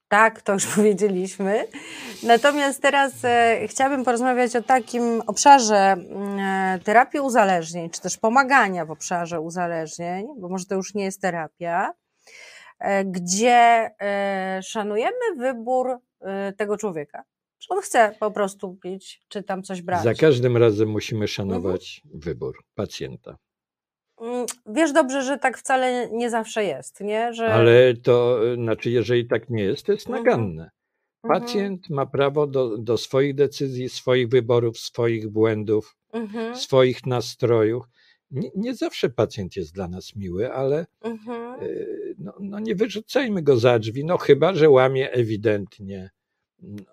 Tak, 0.10 0.41
to 0.41 0.53
już 0.53 0.68
powiedzieliśmy. 0.76 1.68
Natomiast 2.24 2.82
teraz 2.82 3.14
e, 3.24 3.68
chciałabym 3.68 4.05
porozmawiać 4.05 4.55
o 4.55 4.64
takim 4.64 5.22
obszarze 5.28 5.78
mm, 5.78 6.39
e, 6.39 6.80
terapii 6.84 7.20
uzależnień, 7.20 7.89
czy 7.89 8.01
też 8.01 8.18
pomagania 8.18 8.86
w 8.86 8.91
obszarze 8.91 9.41
uzależnień, 9.41 10.28
bo 10.38 10.49
może 10.49 10.66
to 10.66 10.76
już 10.76 10.93
nie 10.93 11.03
jest 11.03 11.22
terapia, 11.22 11.93
e, 12.80 13.05
gdzie 13.05 13.89
e, 14.01 14.60
szanujemy 14.64 15.36
wybór 15.38 15.97
e, 16.22 16.53
tego 16.53 16.78
człowieka. 16.78 17.24
Czy 17.57 17.68
on 17.70 17.82
chce 17.82 18.16
po 18.20 18.32
prostu 18.32 18.76
pić, 18.76 19.22
czy 19.28 19.43
tam 19.43 19.64
coś 19.64 19.82
brać. 19.82 20.03
Za 20.03 20.14
każdym 20.14 20.57
razem 20.57 20.89
musimy 20.89 21.28
szanować 21.28 22.01
mhm. 22.05 22.22
wybór 22.22 22.64
pacjenta. 22.76 23.38
Mm, 24.20 24.45
wiesz 24.65 24.91
dobrze, 24.91 25.24
że 25.24 25.38
tak 25.38 25.57
wcale 25.57 26.09
nie 26.11 26.30
zawsze 26.30 26.63
jest, 26.63 27.01
nie? 27.01 27.34
Że... 27.34 27.53
Ale 27.53 27.93
to 27.93 28.39
znaczy, 28.55 28.89
jeżeli 28.89 29.28
tak 29.28 29.49
nie 29.49 29.63
jest, 29.63 29.86
to 29.86 29.91
jest 29.91 30.07
mhm. 30.07 30.26
naganne. 30.26 30.70
Mhm. 31.24 31.41
Pacjent 31.41 31.89
ma 31.89 32.05
prawo 32.05 32.47
do, 32.47 32.78
do 32.78 32.97
swoich 32.97 33.36
decyzji, 33.36 33.89
swoich 33.89 34.30
wyborów, 34.30 34.80
swoich 34.80 35.30
błędów, 35.30 35.95
mhm. 36.13 36.55
swoich 36.55 37.05
nastrojów. 37.05 37.86
Nie, 38.32 38.49
nie, 38.55 38.76
zawsze 38.76 39.09
pacjent 39.09 39.55
jest 39.55 39.74
dla 39.74 39.88
nas 39.88 40.15
miły, 40.15 40.53
ale 40.53 40.86
mhm. 41.01 41.63
y, 41.63 42.15
no, 42.20 42.34
no, 42.39 42.59
nie 42.59 42.76
wyrzucajmy 42.76 43.41
go 43.41 43.57
za 43.57 43.80
drzwi, 43.80 44.05
no 44.05 44.17
chyba, 44.17 44.53
że 44.53 44.70
łamie 44.70 45.11
ewidentnie 45.11 46.09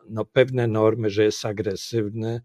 no, 0.09 0.25
pewne 0.25 0.67
normy, 0.67 1.11
że 1.11 1.25
jest 1.25 1.45
agresywny, 1.45 2.41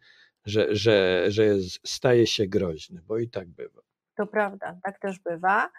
że, 0.45 0.75
że, 0.75 1.25
że 1.27 1.45
jest, 1.45 1.79
staje 1.87 2.27
się 2.27 2.47
groźny, 2.47 3.01
bo 3.07 3.17
i 3.17 3.29
tak 3.29 3.47
bywa. 3.47 3.81
To 4.21 4.27
prawda, 4.27 4.75
tak 4.83 4.99
też 4.99 5.19
bywa. 5.19 5.69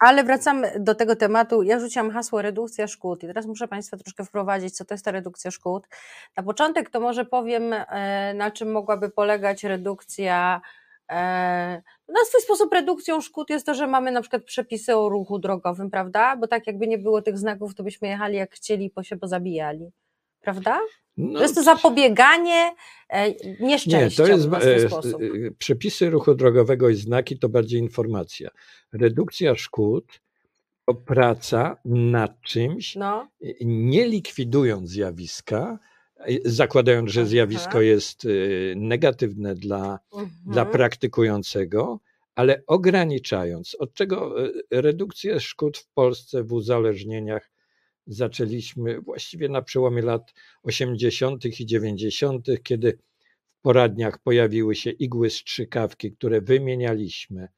Ale 0.00 0.24
wracamy 0.24 0.72
do 0.80 0.94
tego 0.94 1.16
tematu. 1.16 1.62
Ja 1.62 1.80
rzuciłam 1.80 2.10
hasło 2.10 2.42
redukcja 2.42 2.86
szkód 2.86 3.22
i 3.22 3.26
teraz 3.26 3.46
muszę 3.46 3.68
Państwa 3.68 3.96
troszkę 3.96 4.24
wprowadzić, 4.24 4.76
co 4.76 4.84
to 4.84 4.94
jest 4.94 5.04
ta 5.04 5.10
redukcja 5.10 5.50
szkód. 5.50 5.88
Na 6.36 6.42
początek 6.42 6.90
to 6.90 7.00
może 7.00 7.24
powiem, 7.24 7.72
e, 7.72 8.34
na 8.34 8.50
czym 8.50 8.72
mogłaby 8.72 9.10
polegać 9.10 9.64
redukcja. 9.64 10.60
E, 11.10 11.16
na 12.08 12.24
swój 12.28 12.40
sposób 12.40 12.72
redukcją 12.72 13.20
szkód 13.20 13.50
jest 13.50 13.66
to, 13.66 13.74
że 13.74 13.86
mamy 13.86 14.12
na 14.12 14.20
przykład 14.20 14.44
przepisy 14.44 14.96
o 14.96 15.08
ruchu 15.08 15.38
drogowym, 15.38 15.90
prawda? 15.90 16.36
Bo 16.36 16.48
tak 16.48 16.66
jakby 16.66 16.86
nie 16.86 16.98
było 16.98 17.22
tych 17.22 17.38
znaków, 17.38 17.74
to 17.74 17.82
byśmy 17.82 18.08
jechali 18.08 18.36
jak 18.36 18.54
chcieli 18.54 18.92
i 19.00 19.04
się 19.04 19.16
pozabijali, 19.16 19.92
prawda? 20.44 20.80
No, 21.16 21.38
to 21.38 21.42
jest 21.42 21.54
to 21.54 21.62
zapobieganie 21.62 22.74
nieszczęściom 23.60 24.26
nie, 24.26 24.32
to 24.32 24.36
jest, 24.36 24.48
w 24.48 24.54
e, 24.54 24.88
sposób. 24.88 25.22
E, 25.22 25.50
przepisy 25.58 26.10
ruchu 26.10 26.34
drogowego 26.34 26.88
i 26.88 26.94
znaki 26.94 27.38
to 27.38 27.48
bardziej 27.48 27.80
informacja. 27.80 28.50
Redukcja 28.92 29.54
szkód 29.54 30.20
to 30.86 30.94
praca 30.94 31.76
nad 31.84 32.40
czymś, 32.40 32.96
no. 32.96 33.28
nie 33.64 34.06
likwidując 34.08 34.90
zjawiska, 34.90 35.78
e, 36.18 36.24
zakładając, 36.44 37.10
że 37.10 37.26
zjawisko 37.26 37.80
jest 37.80 38.26
negatywne 38.76 39.54
dla, 39.54 39.98
mhm. 40.12 40.30
dla 40.46 40.64
praktykującego, 40.64 42.00
ale 42.34 42.62
ograniczając, 42.66 43.76
od 43.78 43.94
czego 43.94 44.34
redukcja 44.70 45.40
szkód 45.40 45.78
w 45.78 45.88
Polsce 45.88 46.42
w 46.42 46.52
uzależnieniach 46.52 47.53
zaczęliśmy 48.06 49.00
właściwie 49.00 49.48
na 49.48 49.62
przełomie 49.62 50.02
lat 50.02 50.34
80. 50.62 51.60
i 51.60 51.66
90., 51.66 52.46
kiedy 52.62 52.98
w 53.58 53.60
poradniach 53.62 54.18
pojawiły 54.18 54.74
się 54.74 54.90
igły 54.90 55.30
strzykawki, 55.30 56.12
które 56.12 56.40
wymienialiśmy 56.40 57.48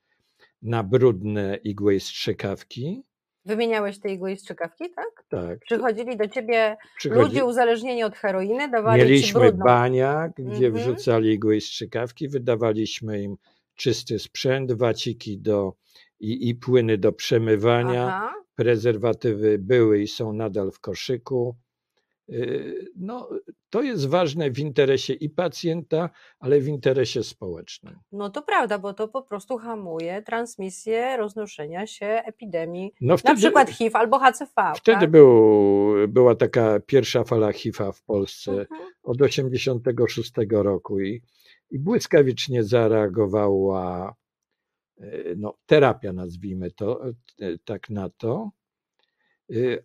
na 0.63 0.83
brudne 0.83 1.59
igły 1.65 2.01
strzykawki. 2.01 3.03
Wymieniałeś 3.45 4.01
te 4.01 4.13
igły 4.13 4.33
i 4.33 4.37
strzykawki, 4.37 4.85
tak? 4.97 5.25
Tak. 5.29 5.59
Przychodzili 5.59 6.17
do 6.17 6.29
ciebie 6.29 6.77
Przychodzi... 6.99 7.21
ludzie 7.23 7.45
uzależnieni 7.45 8.05
od 8.05 8.17
heroiny, 8.17 8.71
dawali 8.71 9.03
ci 9.03 9.09
Mieliśmy 9.09 9.41
brudną. 9.41 9.65
baniak, 9.65 10.33
gdzie 10.39 10.67
Mhm. 10.67 10.75
wrzucali 10.75 11.31
igły 11.33 11.57
i 11.57 11.61
strzykawki, 11.61 12.29
wydawaliśmy 12.29 13.23
im 13.23 13.37
czysty 13.75 14.19
sprzęt, 14.19 14.73
waciki 14.73 15.39
do, 15.39 15.73
i, 16.21 16.49
i 16.49 16.55
płyny 16.55 16.99
do 16.99 17.13
przemywania. 17.13 18.07
Aha. 18.07 18.35
Prezerwatywy 18.57 19.59
były 19.59 20.01
i 20.01 20.09
są 20.09 20.33
nadal 20.33 20.71
w 20.71 20.81
koszyku. 20.81 21.57
Yy, 22.29 22.87
No, 22.97 23.29
to 23.71 23.83
jest 23.83 24.07
ważne 24.09 24.51
w 24.51 24.59
interesie 24.59 25.13
i 25.13 25.31
pacjenta, 25.31 26.11
ale 26.39 26.61
w 26.61 26.69
interesie 26.69 27.23
społecznym. 27.23 27.99
No 28.13 28.31
to 28.31 28.43
prawda, 28.43 28.79
bo 28.79 28.95
to 28.95 29.09
po 29.09 29.23
prostu 29.23 29.59
hamuje 29.59 30.23
transmisję 30.23 31.17
roznoszenia 31.17 31.87
się 31.87 32.07
epidemii, 32.07 32.93
No 33.01 33.17
wtedy, 33.17 33.33
na 33.35 33.39
przykład 33.39 33.71
HIV 33.71 33.99
albo 33.99 34.19
HCV. 34.19 34.73
wtedy 34.77 35.01
tak? 35.01 35.11
był, 35.11 35.95
była 36.09 36.35
taka 36.35 36.81
pierwsza 36.81 37.25
fala 37.25 37.53
HIV 37.53 37.93
w 37.93 38.03
Polsce 38.03 38.51
Mhm. 38.53 38.81
od 39.03 39.23
86 39.23 40.33
roku 40.51 41.01
i, 41.01 41.23
i 41.71 41.79
błyskawicznie 41.79 42.65
zareagowała 42.65 44.15
no, 45.37 45.55
terapia, 45.67 46.13
nazwijmy 46.13 46.71
to 46.71 47.05
yy, 47.39 47.59
tak 47.65 47.91
na 47.91 48.11
to. 48.11 48.51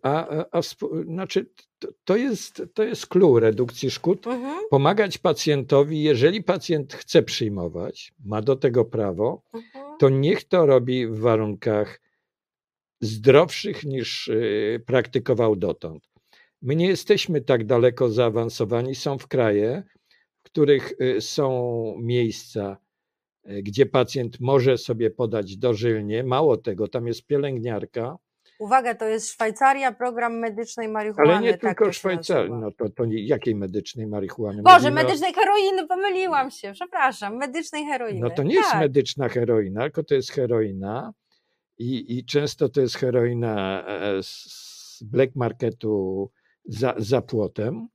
A, 0.01 0.27
a, 0.27 0.45
a 0.51 0.61
znaczy, 1.05 1.49
to, 1.79 1.87
to, 2.03 2.15
jest, 2.15 2.63
to 2.73 2.83
jest 2.83 3.07
clue 3.07 3.39
redukcji 3.39 3.91
szkód. 3.91 4.27
Mhm. 4.27 4.59
Pomagać 4.69 5.17
pacjentowi, 5.17 6.03
jeżeli 6.03 6.43
pacjent 6.43 6.93
chce 6.93 7.23
przyjmować, 7.23 8.13
ma 8.25 8.41
do 8.41 8.55
tego 8.55 8.85
prawo, 8.85 9.43
Mhm. 9.53 9.97
to 9.99 10.09
niech 10.09 10.43
to 10.43 10.65
robi 10.65 11.07
w 11.07 11.19
warunkach 11.19 12.01
zdrowszych 13.01 13.83
niż 13.83 14.31
praktykował 14.85 15.55
dotąd. 15.55 16.09
My 16.61 16.75
nie 16.75 16.87
jesteśmy 16.87 17.41
tak 17.41 17.65
daleko 17.65 18.09
zaawansowani. 18.09 18.95
Są 18.95 19.17
w 19.17 19.27
kraje, 19.27 19.83
w 20.39 20.43
których 20.43 20.93
są 21.19 21.95
miejsca, 21.99 22.77
gdzie 23.45 23.85
pacjent 23.85 24.39
może 24.39 24.77
sobie 24.77 25.09
podać 25.09 25.57
dożylnie. 25.57 26.23
Mało 26.23 26.57
tego, 26.57 26.87
tam 26.87 27.07
jest 27.07 27.25
pielęgniarka, 27.25 28.17
Uwaga, 28.61 28.95
to 28.95 29.05
jest 29.05 29.29
Szwajcaria, 29.29 29.91
program 29.91 30.39
medycznej 30.39 30.87
marihuany. 30.87 31.31
ale 31.31 31.41
nie 31.41 31.57
tak 31.57 31.77
tylko 31.77 31.93
Szwajcarii. 31.93 32.51
No 32.51 32.71
to, 32.71 32.89
to 32.89 33.05
nie, 33.05 33.25
jakiej 33.25 33.55
medycznej 33.55 34.07
marihuany? 34.07 34.61
Boże, 34.61 34.75
Mówimy 34.77 35.03
medycznej 35.03 35.33
heroiny, 35.33 35.87
pomyliłam 35.87 36.51
się, 36.51 36.71
przepraszam, 36.73 37.37
medycznej 37.37 37.85
heroiny. 37.85 38.19
No 38.19 38.29
to 38.29 38.43
nie 38.43 38.55
jest 38.55 38.71
tak. 38.71 38.79
medyczna 38.79 39.29
heroina, 39.29 39.81
tylko 39.81 40.03
to 40.03 40.15
jest 40.15 40.31
heroina 40.31 41.13
i, 41.77 42.17
i 42.17 42.25
często 42.25 42.69
to 42.69 42.81
jest 42.81 42.95
heroina 42.95 43.85
e, 43.87 44.23
z 44.23 45.03
black 45.03 45.35
marketu 45.35 46.31
za, 46.65 46.93
za 46.97 47.21
płotem, 47.21 47.87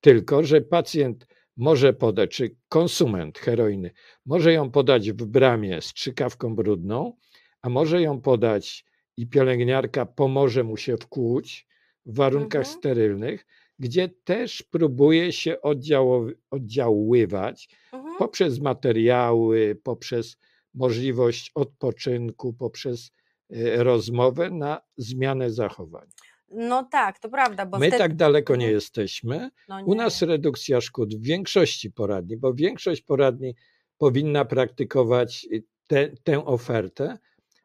tylko 0.00 0.44
że 0.44 0.60
pacjent 0.60 1.26
może 1.56 1.92
podać, 1.92 2.30
czy 2.30 2.56
konsument 2.68 3.38
heroiny 3.38 3.90
może 4.26 4.52
ją 4.52 4.70
podać 4.70 5.12
w 5.12 5.24
bramie 5.26 5.82
z 5.82 5.92
trzykawką 5.92 6.54
brudną, 6.56 7.16
a 7.62 7.68
może 7.68 8.02
ją 8.02 8.20
podać 8.20 8.84
i 9.16 9.26
pielęgniarka 9.26 10.06
pomoże 10.06 10.64
mu 10.64 10.76
się 10.76 10.96
wkłuć 10.96 11.66
w 12.06 12.16
warunkach 12.16 12.60
Mhm. 12.60 12.78
sterylnych, 12.78 13.46
gdzie 13.78 14.08
też 14.08 14.62
próbuje 14.62 15.32
się 15.32 15.56
oddziaływać 16.50 17.68
Mhm. 17.92 18.14
poprzez 18.18 18.60
materiały, 18.60 19.80
poprzez 19.82 20.36
możliwość 20.74 21.50
odpoczynku, 21.54 22.52
poprzez 22.52 23.12
e, 23.50 23.84
rozmowę 23.84 24.50
na 24.50 24.80
zmianę 24.96 25.50
zachowań. 25.50 26.08
No 26.50 26.84
tak, 26.84 27.18
to 27.18 27.28
prawda, 27.28 27.66
bo 27.66 27.78
My 27.78 27.86
wtedy... 27.86 27.98
tak 27.98 28.14
daleko 28.14 28.56
nie 28.56 28.64
Mhm. 28.66 28.74
jesteśmy. 28.74 29.50
no 29.68 29.84
U 29.84 29.90
nie. 29.94 29.96
nas 29.96 30.22
redukcja 30.22 30.80
szkód 30.80 31.14
w 31.14 31.22
większości 31.22 31.90
poradni, 31.90 32.36
bo 32.36 32.54
większość 32.54 33.02
poradni 33.02 33.54
powinna 33.98 34.44
praktykować 34.44 35.46
y, 35.52 35.64
te, 35.86 36.08
tę 36.24 36.44
ofertę. 36.46 37.18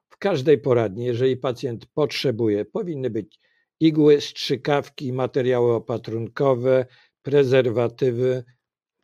W 0.10 0.18
każdej 0.18 0.58
poradni, 0.58 1.06
jeżeli 1.06 1.38
pacjent 1.38 1.86
potrzebuje, 1.86 2.66
powinny 2.66 3.10
być 3.10 3.40
igły, 3.80 4.22
strzykawki, 4.22 5.14
materiały 5.14 5.74
opatrunkowe, 5.74 6.86
prezerwatywy. 7.22 8.44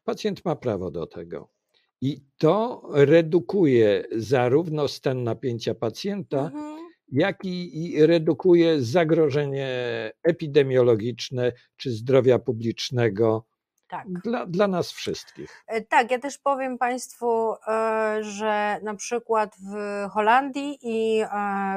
Pacjent 0.03 0.45
ma 0.45 0.55
prawo 0.55 0.91
do 0.91 1.07
tego. 1.07 1.49
I 2.01 2.21
to 2.37 2.81
redukuje 2.93 4.03
zarówno 4.11 4.87
stan 4.87 5.23
napięcia 5.23 5.75
pacjenta, 5.75 6.39
Mhm. 6.45 6.74
Jak 7.11 7.45
i, 7.45 8.05
redukuje 8.05 8.81
zagrożenie 8.81 9.69
epidemiologiczne 10.23 11.51
czy 11.77 11.91
zdrowia 11.91 12.39
publicznego 12.39 13.45
Tak. 13.87 14.07
dla, 14.07 14.45
dla 14.45 14.67
nas 14.67 14.91
wszystkich. 14.91 15.63
E, 15.67 15.81
Tak, 15.81 16.11
ja 16.11 16.19
też 16.19 16.37
powiem 16.37 16.77
Państwu, 16.77 17.53
e, 17.67 18.17
że 18.21 18.79
na 18.83 18.95
przykład 18.95 19.55
w 19.71 19.75
Holandii 20.09 20.77
i 20.81 21.21
e, 21.21 21.27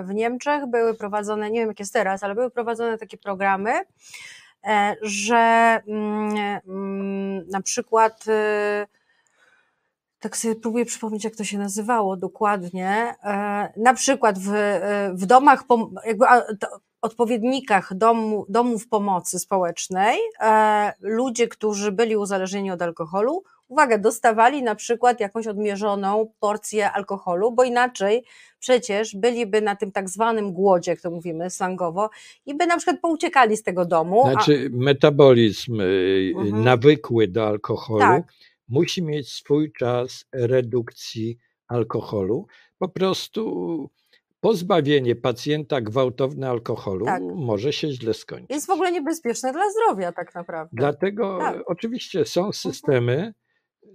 w 0.04 0.14
Niemczech 0.14 0.66
były 0.66 0.94
prowadzone, 0.94 1.50
nie 1.50 1.60
wiem 1.60 1.68
jak 1.68 1.80
jest 1.80 1.92
teraz, 1.92 2.22
ale 2.22 2.34
były 2.34 2.50
prowadzone 2.50 2.98
takie 2.98 3.18
programy, 3.18 3.72
że 5.02 5.80
mm, 5.86 6.60
mm, 6.68 7.48
na 7.48 7.62
przykład 7.62 8.24
tak 10.20 10.36
sobie 10.36 10.54
próbuję 10.54 10.84
przypomnieć, 10.84 11.24
jak 11.24 11.36
to 11.36 11.44
się 11.44 11.58
nazywało 11.58 12.16
dokładnie. 12.16 13.14
E, 13.24 13.72
Na 13.76 13.94
przykład 13.94 14.38
w, 14.38 14.54
e, 14.54 15.10
w 15.14 15.26
domach, 15.26 15.64
jakby 16.06 16.26
a, 16.28 16.42
odpowiednikach 17.02 17.94
domu, 17.94 18.46
domów 18.48 18.88
pomocy 18.88 19.38
społecznej, 19.38 20.18
e, 20.40 20.92
ludzie, 21.00 21.48
którzy 21.48 21.92
byli 21.92 22.16
uzależnieni 22.16 22.70
od 22.70 22.82
alkoholu, 22.82 23.42
uwaga, 23.68 23.98
dostawali 23.98 24.62
na 24.62 24.74
przykład 24.74 25.20
jakąś 25.20 25.46
odmierzoną 25.46 26.32
porcję 26.40 26.92
alkoholu, 26.92 27.52
bo 27.52 27.64
inaczej 27.64 28.24
przecież 28.58 29.16
byliby 29.16 29.62
na 29.62 29.76
tym 29.76 29.92
tak 29.92 30.08
zwanym 30.08 30.52
głodzie, 30.52 30.90
jak 30.90 31.00
to 31.00 31.10
mówimy 31.10 31.50
slangowo, 31.50 32.10
i 32.46 32.54
by 32.54 32.66
na 32.66 32.76
przykład 32.76 33.00
pouciekali 33.00 33.56
z 33.56 33.62
tego 33.62 33.84
domu. 33.84 34.26
a- 34.26 34.32
Znaczy, 34.32 34.70
metabolizm 34.72 35.80
y, 35.80 36.32
Mhm. 36.36 36.64
nawykły 36.64 37.28
do 37.28 37.46
alkoholu 37.46 38.00
Tak. 38.00 38.22
Musi 38.68 39.02
mieć 39.02 39.32
swój 39.32 39.72
czas 39.72 40.24
redukcji 40.32 41.38
alkoholu. 41.68 42.46
Po 42.78 42.88
prostu 42.88 43.90
pozbawienie 44.40 45.16
pacjenta 45.16 45.80
gwałtowne 45.80 46.48
alkoholu 46.50 47.04
Tak. 47.06 47.22
może 47.34 47.72
się 47.72 47.88
źle 47.92 48.14
skończyć. 48.14 48.50
jest 48.50 48.66
w 48.66 48.70
ogóle 48.70 48.92
niebezpieczne 48.92 49.52
dla 49.52 49.62
zdrowia 49.70 50.12
tak 50.12 50.34
naprawdę. 50.34 50.70
Dlatego 50.72 51.38
Tak. 51.40 51.56
oczywiście 51.66 52.24
są 52.24 52.52
systemy, 52.52 53.34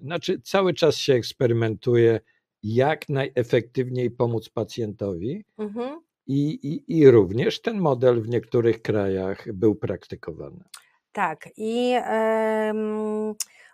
znaczy 0.01 0.41
cały 0.41 0.73
czas 0.73 0.95
się 0.97 1.13
eksperymentuje, 1.13 2.19
jak 2.63 3.09
najefektywniej 3.09 4.11
pomóc 4.11 4.49
pacjentowi 4.49 5.45
Mhm. 5.57 6.01
i, 6.27 6.49
i, 6.67 6.97
i 6.99 7.11
również 7.11 7.61
ten 7.61 7.79
model 7.79 8.21
w 8.21 8.29
niektórych 8.29 8.81
krajach 8.81 9.53
był 9.53 9.75
praktykowany. 9.75 10.63
Tak, 11.11 11.49
i 11.57 11.93
em, 12.03 13.33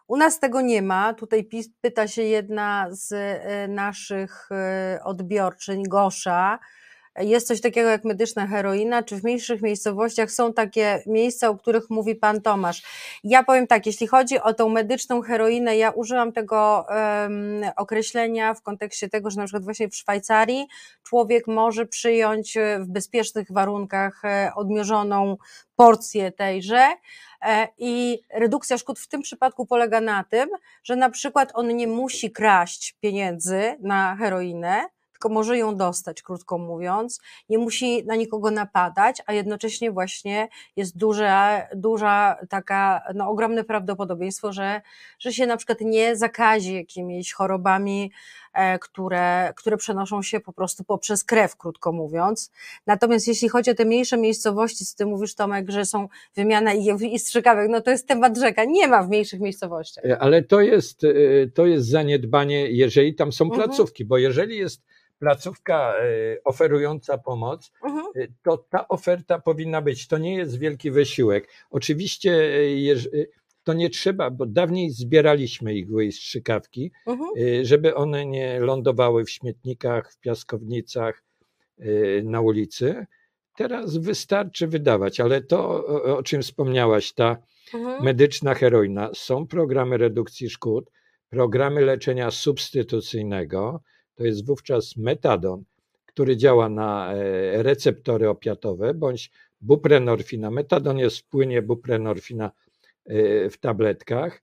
u 0.09 0.17
nas 0.17 0.39
tego 0.39 0.61
nie 0.61 0.81
ma. 0.81 1.13
Tutaj 1.13 1.49
pyta 1.81 2.07
się 2.07 2.21
jedna 2.21 2.87
z 2.91 3.11
e, 3.13 3.67
naszych 3.67 4.49
e, 4.51 4.99
odbiorczyń, 5.03 5.83
Gosza. 5.83 6.59
Jest 7.17 7.47
coś 7.47 7.61
takiego 7.61 7.89
jak 7.89 8.03
medyczna 8.03 8.47
heroina, 8.47 9.03
czy 9.03 9.15
w 9.15 9.23
mniejszych 9.23 9.61
miejscowościach 9.61 10.31
są 10.31 10.53
takie 10.53 11.03
miejsca, 11.05 11.49
o 11.49 11.57
których 11.57 11.89
mówi 11.89 12.15
pan 12.15 12.41
Tomasz? 12.41 12.83
Ja 13.23 13.43
powiem 13.43 13.67
tak, 13.67 13.85
jeśli 13.85 14.07
chodzi 14.07 14.39
o 14.39 14.53
tą 14.53 14.69
medyczną 14.69 15.21
heroinę, 15.21 15.77
ja 15.77 15.91
użyłam 15.91 16.31
tego 16.31 16.85
em, 16.89 17.61
określenia 17.77 18.53
w 18.53 18.61
kontekście 18.61 19.09
tego, 19.09 19.29
że 19.29 19.37
na 19.37 19.43
przykład 19.43 19.63
właśnie 19.63 19.89
w 19.89 19.95
Szwajcarii 19.95 20.67
człowiek 21.03 21.47
może 21.47 21.85
przyjąć 21.85 22.57
e, 22.57 22.79
w 22.79 22.87
bezpiecznych 22.87 23.47
warunkach 23.51 24.25
e, 24.25 24.51
odmierzoną 24.55 25.37
porcję 25.75 26.31
tejże. 26.31 26.87
E, 27.41 27.67
I 27.77 28.19
redukcja 28.33 28.77
szkód 28.77 28.99
w 28.99 29.07
tym 29.07 29.21
przypadku 29.21 29.65
polega 29.65 30.01
na 30.01 30.23
tym, 30.23 30.49
że 30.83 30.95
na 30.95 31.09
przykład 31.09 31.51
on 31.53 31.75
nie 31.75 31.87
musi 31.87 32.31
kraść 32.31 32.95
pieniędzy 33.01 33.75
na 33.81 34.15
heroinę, 34.15 34.85
tylko 35.19 35.29
może 35.33 35.57
ją 35.57 35.75
dostać, 35.75 36.21
krótko 36.21 36.57
mówiąc, 36.57 37.21
nie 37.49 37.57
musi 37.57 38.05
na 38.05 38.15
nikogo 38.15 38.51
napadać, 38.51 39.21
a 39.25 39.33
jednocześnie 39.33 39.91
właśnie 39.91 40.47
jest 40.75 40.97
duża, 40.97 41.67
duża 41.75 42.37
taka, 42.49 43.01
no 43.15 43.29
ogromne 43.29 43.63
prawdopodobieństwo, 43.63 44.53
że, 44.53 44.81
że 45.19 45.33
się 45.33 45.45
na 45.45 45.57
przykład 45.57 45.81
nie 45.81 46.15
zakazi 46.15 46.73
jakimiś 46.73 47.33
chorobami 47.33 48.11
które, 48.81 49.53
które 49.55 49.77
przenoszą 49.77 50.21
się 50.21 50.39
po 50.39 50.53
prostu 50.53 50.83
poprzez 50.83 51.23
krew, 51.23 51.55
krótko 51.55 51.91
mówiąc. 51.91 52.51
Natomiast 52.87 53.27
jeśli 53.27 53.49
chodzi 53.49 53.71
o 53.71 53.75
te 53.75 53.85
mniejsze 53.85 54.17
miejscowości, 54.17 54.85
co 54.85 54.97
ty 54.97 55.05
mówisz 55.05 55.35
Tomek, 55.35 55.69
że 55.69 55.85
są 55.85 56.07
wymiana 56.35 56.73
i, 56.73 57.13
i 57.13 57.19
strzykawek, 57.19 57.69
no 57.69 57.81
to 57.81 57.91
jest 57.91 58.07
temat 58.07 58.37
rzeka, 58.37 58.63
nie 58.65 58.87
ma 58.87 59.03
w 59.03 59.09
mniejszych 59.09 59.39
miejscowościach. 59.39 60.03
Ale 60.19 60.43
to 60.43 60.61
jest, 60.61 61.01
to 61.53 61.65
jest 61.65 61.87
zaniedbanie, 61.87 62.71
jeżeli 62.71 63.15
tam 63.15 63.31
są 63.31 63.45
mhm. 63.45 63.63
placówki, 63.63 64.05
bo 64.05 64.17
jeżeli 64.17 64.57
jest 64.57 64.81
placówka 65.19 65.93
oferująca 66.43 67.17
pomoc, 67.17 67.71
mhm. 67.83 68.05
to 68.43 68.57
ta 68.57 68.87
oferta 68.87 69.39
powinna 69.39 69.81
być. 69.81 70.07
To 70.07 70.17
nie 70.17 70.35
jest 70.35 70.59
wielki 70.59 70.91
wysiłek. 70.91 71.47
Oczywiście 71.71 72.51
to 73.63 73.73
nie 73.73 73.89
trzeba, 73.89 74.29
bo 74.29 74.45
dawniej 74.45 74.89
zbieraliśmy 74.89 75.75
ich 75.75 75.87
strzykawki, 76.11 76.91
mhm. 77.07 77.29
Y, 77.37 77.65
żeby 77.65 77.95
one 77.95 78.25
nie 78.25 78.59
lądowały 78.59 79.25
w 79.25 79.29
śmietnikach, 79.29 80.13
w 80.13 80.19
piaskownicach, 80.19 81.23
y, 81.79 82.21
na 82.25 82.41
ulicy. 82.41 83.05
Teraz 83.57 83.97
wystarczy 83.97 84.67
wydawać, 84.67 85.19
ale 85.19 85.41
to, 85.41 85.85
o 86.17 86.23
czym 86.23 86.41
wspomniałaś, 86.41 87.13
ta 87.13 87.37
mhm. 87.73 88.03
medyczna 88.03 88.53
heroina, 88.53 89.09
są 89.13 89.47
programy 89.47 89.97
redukcji 89.97 90.49
szkód, 90.49 90.91
programy 91.29 91.81
leczenia 91.81 92.31
substytucyjnego, 92.31 93.81
to 94.15 94.25
jest 94.25 94.45
wówczas 94.45 94.97
metadon, 94.97 95.63
który 96.05 96.37
działa 96.37 96.69
na 96.69 97.13
e, 97.13 97.63
receptory 97.63 98.29
opiatowe, 98.29 98.93
bądź 98.93 99.31
buprenorfina. 99.61 100.51
Metadon 100.51 100.97
jest 100.97 101.17
w 101.17 101.23
płynie 101.23 101.61
buprenorfina 101.61 102.51
w 103.51 103.57
tabletkach. 103.59 104.41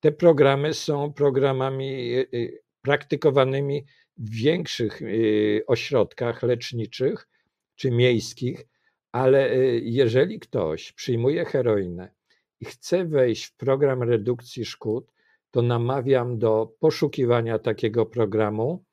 Te 0.00 0.12
programy 0.12 0.74
są 0.74 1.12
programami 1.12 2.14
y, 2.14 2.28
y, 2.34 2.62
praktykowanymi 2.82 3.84
w 4.16 4.30
większych 4.30 5.02
y, 5.02 5.62
ośrodkach 5.66 6.42
leczniczych 6.42 7.28
czy 7.76 7.90
miejskich, 7.90 8.66
ale 9.12 9.56
jeżeli 9.80 10.40
ktoś 10.40 10.92
przyjmuje 10.92 11.44
heroinę 11.44 12.10
i 12.60 12.64
chce 12.64 13.04
wejść 13.04 13.44
w 13.44 13.56
program 13.56 14.02
redukcji 14.02 14.64
szkód, 14.64 15.12
to 15.50 15.62
namawiam 15.62 16.38
do 16.38 16.72
poszukiwania 16.80 17.58
takiego 17.58 18.06
programu. 18.06 18.84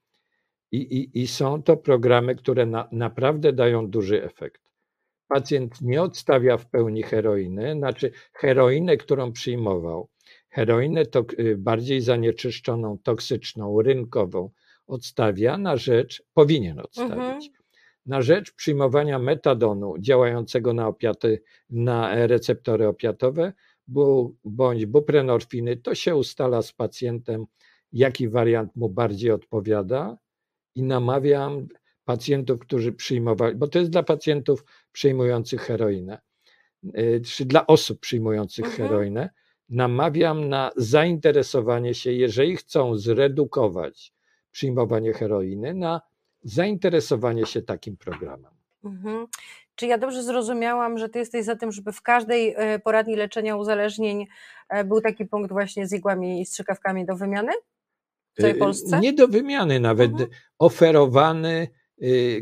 I, 0.72 0.78
i, 0.78 1.22
i 1.22 1.28
są 1.28 1.64
to 1.64 1.78
programy, 1.78 2.36
które 2.36 2.66
na, 2.66 2.90
naprawdę 2.92 3.54
dają 3.54 3.90
duży 3.90 4.24
efekt 4.24 4.63
pacjent 5.34 5.82
nie 5.82 6.02
odstawia 6.02 6.58
w 6.58 6.66
pełni 6.66 7.04
heroiny, 7.04 7.76
znaczy 7.78 8.12
heroinę, 8.34 8.98
którą 8.98 9.32
przyjmował, 9.32 10.10
heroinę 10.50 11.06
to 11.06 11.26
y, 11.40 11.58
bardziej 11.58 12.02
zanieczyszczoną, 12.02 12.98
toksyczną, 13.04 13.82
rynkową, 13.82 14.50
odstawia 14.88 15.58
na 15.58 15.78
rzecz, 15.78 16.24
powinien 16.34 16.80
odstawić, 16.80 17.16
mhm. 17.16 17.42
na 18.06 18.22
rzecz 18.22 18.56
przyjmowania 18.56 19.20
metadonu 19.20 19.96
działającego 20.00 20.74
na 20.74 20.88
opiaty, 20.88 21.44
na 21.70 22.28
receptory 22.28 22.88
opiatowe, 22.88 23.54
bądź 24.46 24.86
buprenorfiny, 24.86 25.78
to 25.78 25.96
się 25.96 26.16
ustala 26.16 26.62
z 26.62 26.74
pacjentem, 26.74 27.46
jaki 27.92 28.30
wariant 28.30 28.76
mu 28.76 28.90
bardziej 28.90 29.32
odpowiada 29.32 30.18
i 30.76 30.84
namawiam 30.84 31.68
pacjentów, 32.06 32.60
którzy 32.60 32.94
przyjmowali, 32.94 33.56
bo 33.56 33.68
to 33.68 33.80
jest 33.80 33.92
dla 33.92 34.04
pacjentów 34.04 34.66
przyjmujących 34.92 35.62
heroinę, 35.62 36.22
y, 36.98 37.22
czy 37.26 37.46
dla 37.46 37.68
osób 37.68 38.00
przyjmujących 38.00 38.66
mhm. 38.66 38.90
heroinę, 38.90 39.30
namawiam 39.70 40.50
na 40.50 40.72
zainteresowanie 40.76 41.94
się, 41.94 42.12
jeżeli 42.12 42.58
chcą 42.58 42.98
zredukować 42.98 44.14
przyjmowanie 44.52 45.14
heroiny, 45.14 45.74
na 45.74 46.02
zainteresowanie 46.44 47.46
się 47.46 47.62
takim 47.62 47.98
programem. 47.98 48.52
Mhm. 48.84 49.28
Czy 49.76 49.88
ja 49.88 49.98
dobrze 49.98 50.24
zrozumiałam, 50.24 50.98
że 50.98 51.10
ty 51.10 51.20
jesteś 51.20 51.46
za 51.46 51.56
tym, 51.56 51.72
żeby 51.72 51.92
w 51.92 52.02
każdej 52.02 52.54
e, 52.58 52.80
poradni 52.80 53.16
leczenia 53.16 53.56
uzależnień 53.56 54.28
e, 54.70 54.84
był 54.84 55.02
taki 55.02 55.26
punkt 55.26 55.52
właśnie 55.52 55.88
z 55.88 55.94
igłami 55.94 56.42
i 56.42 56.46
strzykawkami 56.46 57.06
do 57.06 57.16
wymiany? 57.16 57.52
W 58.34 58.42
całej 58.42 58.56
y, 58.56 58.60
Polsce? 58.60 59.00
Nie 59.00 59.14
do 59.14 59.28
wymiany, 59.28 59.80
nawet 59.80 60.12
mhm. 60.12 60.30
oferowany 60.60 61.68
Y, 61.68 61.83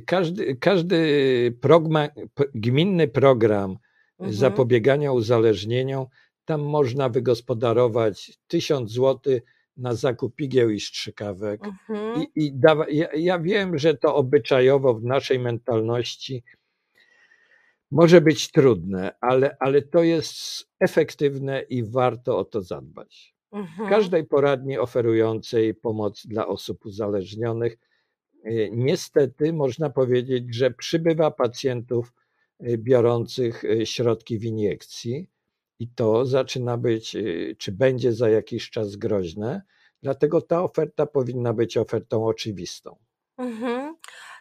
każdy, 0.06 0.56
każdy 0.56 1.58
program, 1.62 2.08
gminny 2.56 3.08
program 3.08 3.78
mhm. 4.20 4.34
zapobiegania 4.38 5.12
uzależnieniom, 5.12 6.06
tam 6.46 6.62
można 6.62 7.10
wygospodarować 7.10 8.38
tysiąc 8.48 8.92
złotych 8.92 9.44
na 9.78 9.96
zakup 9.96 10.42
igieł 10.42 10.70
i 10.70 10.80
strzykawek. 10.80 11.62
Mhm. 11.66 12.22
I, 12.22 12.46
i 12.46 12.54
dawa, 12.54 12.86
ja, 12.90 13.08
ja 13.14 13.40
wiem, 13.40 13.78
że 13.78 13.98
to 13.98 14.16
obyczajowo 14.16 14.94
w 14.94 15.04
naszej 15.04 15.40
mentalności 15.40 16.44
może 17.92 18.22
być 18.22 18.52
trudne, 18.52 19.12
ale, 19.22 19.58
ale 19.60 19.82
to 19.82 20.04
jest 20.04 20.68
efektywne 20.80 21.62
i 21.62 21.84
warto 21.84 22.38
o 22.38 22.46
to 22.46 22.62
zadbać. 22.62 23.36
Mhm. 23.52 23.88
W 23.88 23.90
każdej 23.90 24.26
poradni 24.28 24.78
oferującej 24.78 25.74
pomoc 25.74 26.28
dla 26.28 26.48
osób 26.48 26.86
uzależnionych 26.86 27.78
Y, 27.78 27.91
niestety 28.72 29.54
można 29.54 29.90
powiedzieć, 29.90 30.56
że 30.56 30.72
przybywa 30.72 31.32
pacjentów 31.32 32.14
y, 32.64 32.78
biorących 32.78 33.64
y, 33.64 33.86
środki 33.86 34.40
w 34.40 34.44
iniekcji 34.44 35.30
i 35.80 35.88
to 35.88 36.26
zaczyna 36.26 36.78
być, 36.78 37.18
czy 37.58 37.72
będzie 37.72 38.14
za 38.14 38.30
jakiś 38.30 38.70
czas 38.70 38.96
groźne. 38.96 39.62
Dlatego 40.02 40.42
ta 40.42 40.64
oferta 40.64 41.06
powinna 41.06 41.54
być 41.54 41.78
ofertą 41.78 42.26
oczywistą. 42.26 42.96
Mhm. 43.38 43.96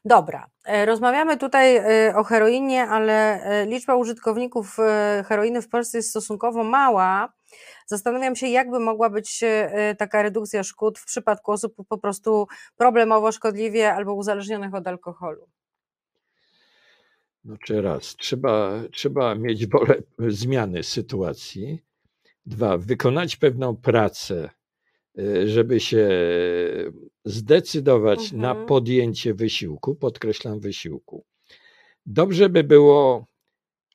Dobra, 0.05 0.47
e, 0.65 0.87
rozmawiamy 0.87 1.37
tutaj 1.37 1.77
e, 1.77 2.17
o 2.17 2.25
heroinie, 2.25 2.83
ale 2.83 3.43
e, 3.43 3.67
liczba 3.67 3.95
użytkowników 3.95 4.77
heroiny 5.27 5.63
w 5.63 5.69
Polsce 5.69 5.99
jest 5.99 6.11
stosunkowo 6.11 6.65
mała. 6.65 7.33
Zastanawiam 7.87 8.37
się, 8.37 8.47
jakby 8.47 8.81
mogła 8.81 9.11
być 9.11 9.45
taka 9.99 10.23
redukcja 10.23 10.63
szkód 10.63 10.99
w 10.99 11.05
przypadku 11.05 11.53
osób 11.53 11.75
po 11.89 11.99
prostu 11.99 12.47
problemowo 12.77 13.33
szkodliwie 13.33 13.95
albo 13.95 14.15
uzależnionych 14.15 14.75
od 14.75 14.87
alkoholu. 14.87 15.49
No 17.45 17.57
czy 17.65 17.83
raz, 17.83 18.17
trzeba, 18.17 18.83
trzeba 18.93 19.35
mieć 19.35 19.67
wolę 19.67 19.95
zmiany 20.19 20.83
sytuacji. 20.83 21.83
Dwa, 22.47 22.79
wykonać 22.79 23.37
pewną 23.37 23.77
pracę 23.77 24.51
Y, 25.19 25.49
żeby 25.49 25.81
się 25.81 26.09
zdecydować 27.25 28.21
mhm. 28.33 28.43
na 28.43 28.55
podjęcie 28.67 29.35
wysiłku, 29.35 29.95
podkreślam 29.95 30.61
wysiłku. 30.61 31.25
Dobrze 32.07 32.49
by 32.49 32.65
było 32.65 33.27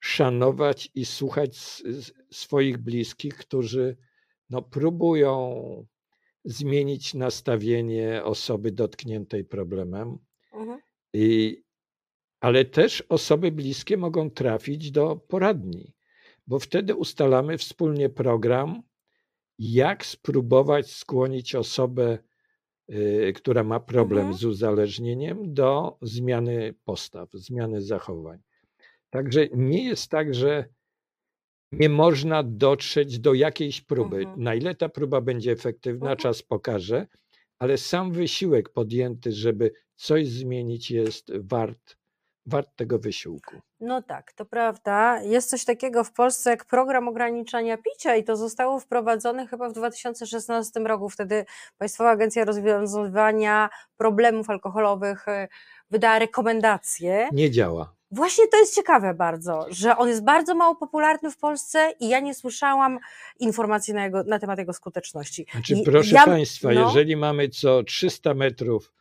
szanować 0.01 0.91
i 0.95 1.05
słuchać 1.05 1.83
swoich 2.31 2.77
bliskich, 2.77 3.37
którzy 3.37 3.97
no, 4.49 4.61
próbują 4.61 5.55
zmienić 6.45 7.13
nastawienie 7.13 8.23
osoby 8.23 8.71
dotkniętej 8.71 9.45
problemem. 9.45 10.17
Mhm. 10.53 10.79
I, 11.13 11.63
ale 12.39 12.65
też 12.65 13.01
osoby 13.09 13.51
bliskie 13.51 13.97
mogą 13.97 14.29
trafić 14.29 14.91
do 14.91 15.15
poradni, 15.15 15.93
bo 16.47 16.59
wtedy 16.59 16.95
ustalamy 16.95 17.57
wspólnie 17.57 18.09
program, 18.09 18.81
jak 19.59 20.05
spróbować 20.05 20.91
skłonić 20.91 21.55
osobę, 21.55 22.17
y, 22.89 23.33
która 23.35 23.63
ma 23.63 23.79
problem 23.79 24.19
mhm. 24.19 24.37
z 24.37 24.45
uzależnieniem, 24.45 25.53
do 25.53 25.97
zmiany 26.01 26.75
postaw, 26.83 27.29
zmiany 27.33 27.81
zachowań. 27.81 28.39
Także 29.15 29.47
nie 29.53 29.83
jest 29.83 30.11
tak, 30.11 30.35
że 30.35 30.65
nie 31.71 31.89
można 31.89 32.43
dotrzeć 32.43 33.19
do 33.19 33.33
jakiejś 33.33 33.81
próby. 33.81 34.17
Mhm. 34.17 34.43
Na 34.43 34.55
ile 34.55 34.75
ta 34.75 34.89
próba 34.89 35.21
będzie 35.21 35.51
efektywna, 35.51 36.11
mhm. 36.11 36.17
czas 36.17 36.41
pokaże, 36.41 37.07
ale 37.59 37.77
sam 37.77 38.11
wysiłek 38.11 38.69
podjęty, 38.69 39.31
żeby 39.31 39.71
coś 39.95 40.27
zmienić, 40.27 40.91
jest 40.91 41.31
wart 41.37 41.95
wart 42.45 42.75
tego 42.75 42.99
wysiłku. 42.99 43.55
No 43.79 44.01
tak, 44.01 44.33
to 44.33 44.45
prawda. 44.45 45.21
Jest 45.21 45.49
coś 45.49 45.65
takiego 45.65 46.03
w 46.03 46.11
Polsce 46.11 46.49
jak 46.49 46.65
program 46.65 47.07
ograniczania 47.07 47.77
picia 47.77 48.15
i 48.15 48.23
to 48.23 48.35
zostało 48.35 48.79
wprowadzone 48.79 49.47
chyba 49.47 49.69
w 49.69 49.73
2016 49.73 50.79
roku. 50.79 51.09
Wtedy 51.09 51.45
Państwowa 51.77 52.09
Agencja 52.09 52.45
Rozwiązywania 52.45 53.69
Problemów 53.97 54.49
Alkoholowych 54.49 55.27
e, 55.27 55.47
wydała 55.89 56.19
rekomendacje. 56.19 57.29
Nie 57.33 57.51
działa. 57.51 57.95
Właśnie 58.15 58.47
to 58.47 58.57
jest 58.57 58.75
ciekawe 58.75 59.13
bardzo, 59.13 59.65
że 59.69 59.97
on 59.97 60.07
jest 60.07 60.23
bardzo 60.23 60.55
mało 60.55 60.75
popularny 60.75 61.31
w 61.31 61.37
Polsce 61.37 61.93
i 61.99 62.09
ja 62.09 62.19
nie 62.19 62.33
słyszałam 62.33 62.99
informacji 63.39 63.93
na, 63.93 64.03
jego, 64.03 64.23
na 64.23 64.39
temat 64.39 64.59
jego 64.59 64.73
skuteczności. 64.73 65.45
Znaczy, 65.51 65.75
proszę 65.85 66.15
ja, 66.15 66.25
Państwa, 66.25 66.73
no, 66.73 66.81
jeżeli 66.81 67.15
mamy 67.15 67.49
co 67.49 67.83
300 67.83 68.33
metrów 68.33 68.93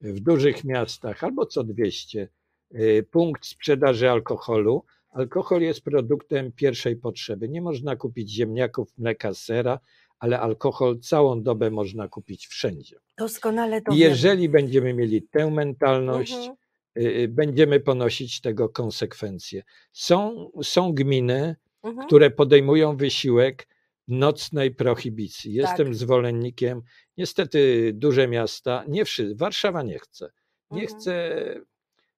w 0.00 0.20
dużych 0.20 0.64
miastach 0.64 1.24
albo 1.24 1.46
co 1.46 1.64
200, 1.64 2.28
Y, 2.74 3.06
punkt 3.10 3.46
sprzedaży 3.46 4.10
alkoholu. 4.10 4.84
Alkohol 5.10 5.62
jest 5.62 5.80
produktem 5.80 6.52
pierwszej 6.52 6.96
potrzeby. 6.96 7.48
Nie 7.48 7.62
można 7.62 7.96
kupić 7.96 8.30
ziemniaków, 8.30 8.98
mleka, 8.98 9.34
sera, 9.34 9.78
ale 10.18 10.40
alkohol 10.40 10.98
całą 10.98 11.42
dobę 11.42 11.70
można 11.70 12.08
kupić 12.08 12.46
wszędzie. 12.46 12.96
Doskonale 13.18 13.82
to 13.82 13.92
I 13.92 13.98
jeżeli 13.98 14.48
będziemy 14.48 14.94
mieli 14.94 15.22
tę 15.22 15.50
mentalność, 15.50 16.32
Mhm. 16.32 16.56
Y, 16.98 17.00
y, 17.02 17.28
będziemy 17.28 17.80
ponosić 17.80 18.40
tego 18.40 18.68
konsekwencje. 18.68 19.62
Są, 19.92 20.50
są 20.62 20.92
gminy, 20.92 21.56
Mhm. 21.82 22.06
które 22.06 22.30
podejmują 22.30 22.96
wysiłek 22.96 23.68
nocnej 24.08 24.74
prohibicji. 24.74 25.52
Jestem 25.52 25.86
Tak. 25.86 25.94
zwolennikiem. 25.94 26.82
Niestety 27.16 27.90
duże 27.94 28.28
miasta, 28.28 28.84
nie 28.88 29.04
wszyscy, 29.04 29.34
Warszawa 29.34 29.82
nie 29.82 29.98
chce. 29.98 30.30
Nie 30.70 30.82
Mhm. 30.82 31.00
chce, 31.00 31.34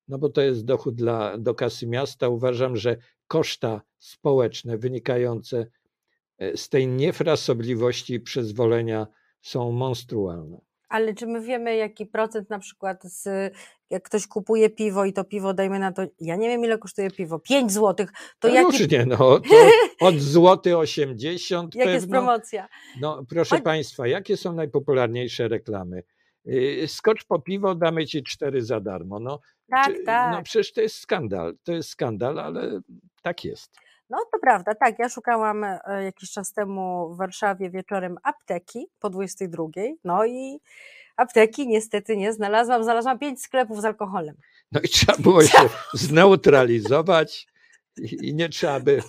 no 0.09 0.19
bo 0.19 0.29
to 0.29 0.41
jest 0.43 0.65
dochód 0.65 0.95
dla, 0.95 1.39
do 1.39 1.55
kasy 1.55 1.87
miasta. 1.87 2.29
Uważam, 2.29 2.77
że 2.77 2.97
koszta 3.27 3.83
społeczne 3.99 4.79
wynikające 4.79 5.67
e, 6.39 6.57
z 6.57 6.69
tej 6.69 6.89
niefrasobliwości 6.89 8.21
przyzwolenia 8.21 9.07
są 9.43 9.73
monstrualne. 9.73 10.61
Ale 10.95 11.15
czy 11.15 11.27
my 11.27 11.41
wiemy, 11.41 11.77
jaki 11.77 12.07
procent 12.07 12.51
na 12.51 12.59
przykład 12.59 13.03
z, 13.05 13.53
jak 13.91 14.03
ktoś 14.03 14.27
kupuje 14.27 14.71
piwo 14.71 15.05
i 15.05 15.13
to 15.13 15.25
piwo, 15.25 15.55
dajmy 15.55 15.79
na 15.79 15.93
to, 15.93 16.03
ja 16.21 16.37
nie 16.37 16.49
wiem 16.49 16.65
ile 16.65 16.79
kosztuje 16.79 17.11
piwo, 17.11 17.39
5 17.39 17.73
złotych, 17.73 18.11
to 18.39 18.49
No 18.49 18.55
jaki, 18.55 18.67
Różnie, 18.79 19.07
no, 19.07 19.17
to 19.99 20.07
od 20.07 20.15
złoty 20.15 20.79
80 20.79 21.75
jak 21.75 21.89
jest 21.89 22.07
pewno. 22.07 22.19
promocja? 22.19 22.69
No, 23.01 23.25
proszę 23.29 23.57
Chodź- 23.57 23.63
Państwa, 23.65 24.07
jakie 24.07 24.37
są 24.37 24.53
najpopularniejsze 24.53 25.49
reklamy? 25.49 26.03
Yy, 26.45 26.89
Skocz 26.89 27.25
po 27.25 27.39
piwo, 27.41 27.75
damy 27.75 28.07
Ci 28.07 28.23
cztery 28.23 28.63
za 28.63 28.81
darmo. 28.81 29.21
No, 29.21 29.41
Tak, 29.71 29.87
czy- 29.95 30.03
tak. 30.05 30.33
no 30.33 30.43
przecież 30.43 30.73
to 30.73 30.81
jest 30.81 30.97
skandal, 30.97 31.55
to 31.65 31.73
jest 31.73 31.89
skandal, 31.89 32.39
ale 32.39 32.81
tak 33.23 33.45
jest. 33.45 33.71
No 34.15 34.21
to 34.33 34.39
prawda, 34.39 34.75
tak. 34.75 34.99
Ja 34.99 35.09
szukałam 35.09 35.65
e, 35.65 35.81
jakiś 36.05 36.31
czas 36.31 36.53
temu 36.53 37.15
w 37.15 37.17
Warszawie 37.17 37.71
wieczorem 37.71 38.17
apteki 38.23 38.87
po 38.99 39.11
22. 39.11 39.65
No 40.05 40.27
i 40.27 40.61
apteki 41.17 41.69
niestety 41.69 42.17
nie 42.17 42.33
znalazłam. 42.33 42.85
Znalazłam 42.85 43.19
pięć 43.19 43.43
sklepów 43.43 43.81
z 43.81 43.85
alkoholem. 43.85 44.37
No 44.73 44.81
i 44.81 44.89
trzeba 44.89 45.19
było 45.19 45.43
się 45.47 45.59
zneutralizować 45.93 47.47
i, 47.97 48.29
i 48.29 48.35
nie 48.35 48.49
trzeba 48.49 48.81
by 48.81 49.03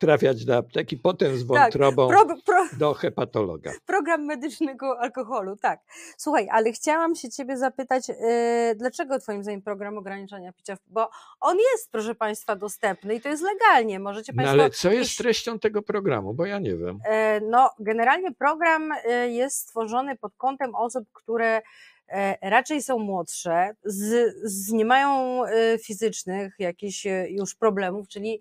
trafiać 0.00 0.44
do 0.44 0.56
apteki, 0.56 0.96
potem 0.96 1.36
z 1.36 1.42
wątrobą 1.42 2.08
Pro, 2.08 2.26
pro, 2.44 2.66
do 2.78 2.94
hepatologa. 2.94 3.72
program 3.86 4.24
medycznego 4.24 5.00
alkoholu, 5.00 5.56
tak. 5.56 5.80
Słuchaj, 6.16 6.48
ale 6.50 6.72
chciałam 6.72 7.14
się 7.14 7.30
ciebie 7.30 7.56
zapytać, 7.56 8.10
e, 8.10 8.74
dlaczego 8.76 9.18
twoim 9.18 9.42
zdaniem 9.42 9.62
program 9.62 9.98
ograniczania 9.98 10.52
picia, 10.52 10.76
bo 10.86 11.08
on 11.40 11.56
jest, 11.72 11.90
proszę 11.92 12.14
państwa, 12.14 12.56
dostępny 12.56 13.14
i 13.14 13.20
to 13.20 13.28
jest 13.28 13.42
legalnie. 13.42 13.98
Możecie 14.00 14.32
No 14.32 14.36
państwo... 14.36 14.52
ale 14.62 14.70
co 14.70 14.92
jest 14.92 15.18
treścią 15.18 15.58
tego 15.58 15.82
programu? 15.82 16.34
Bo 16.34 16.46
ja 16.46 16.58
nie 16.58 16.76
wiem. 16.76 16.98
E, 17.04 17.40
No, 17.40 17.70
generalnie 17.78 18.32
program 18.32 18.92
e, 19.04 19.28
jest 19.28 19.56
stworzony 19.56 20.16
pod 20.16 20.32
kątem 20.36 20.74
osób, 20.74 21.04
które 21.12 21.62
e, 22.08 22.50
raczej 22.50 22.82
są 22.82 22.98
młodsze, 22.98 23.74
z, 23.84 24.34
z 24.42 24.72
nie 24.72 24.84
mają 24.84 25.44
e, 25.44 25.78
fizycznych 25.78 26.54
jakichś 26.58 27.06
e, 27.06 27.26
już 27.30 27.54
problemów, 27.54 28.08
czyli 28.08 28.40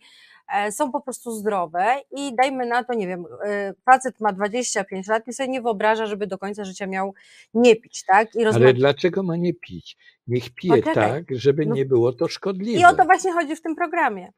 są 0.71 0.91
po 0.91 1.01
prostu 1.01 1.31
zdrowe 1.31 1.85
i 2.11 2.35
dajmy 2.35 2.65
na 2.65 2.83
to, 2.83 2.93
nie 2.93 3.07
wiem, 3.07 3.25
e, 3.45 3.73
facet 3.85 4.19
ma 4.21 4.33
25 4.33 5.07
lat 5.07 5.27
i 5.27 5.33
sobie 5.33 5.49
nie 5.49 5.61
wyobraża, 5.61 6.05
żeby 6.05 6.27
do 6.27 6.37
końca 6.37 6.63
życia 6.65 6.87
miał 6.87 7.13
nie 7.53 7.75
pić, 7.75 8.03
tak? 8.05 8.35
I, 8.35 8.45
Ale 8.45 8.51
rozma- 8.51 8.73
dlaczego 8.73 9.23
ma 9.23 9.35
nie 9.35 9.53
pić? 9.53 9.97
Niech 10.27 10.49
pije 10.49 10.77
Poczekaj. 10.77 11.09
tak, 11.25 11.37
żeby 11.39 11.65
No- 11.65 11.75
nie 11.75 11.85
było 11.85 12.13
to 12.13 12.27
szkodliwe. 12.27 12.79
I 12.81 12.85
o 12.85 12.93
to 12.95 13.03
właśnie 13.05 13.31
chodzi 13.33 13.55
w 13.55 13.61
tym 13.61 13.75
programie. 13.75 14.31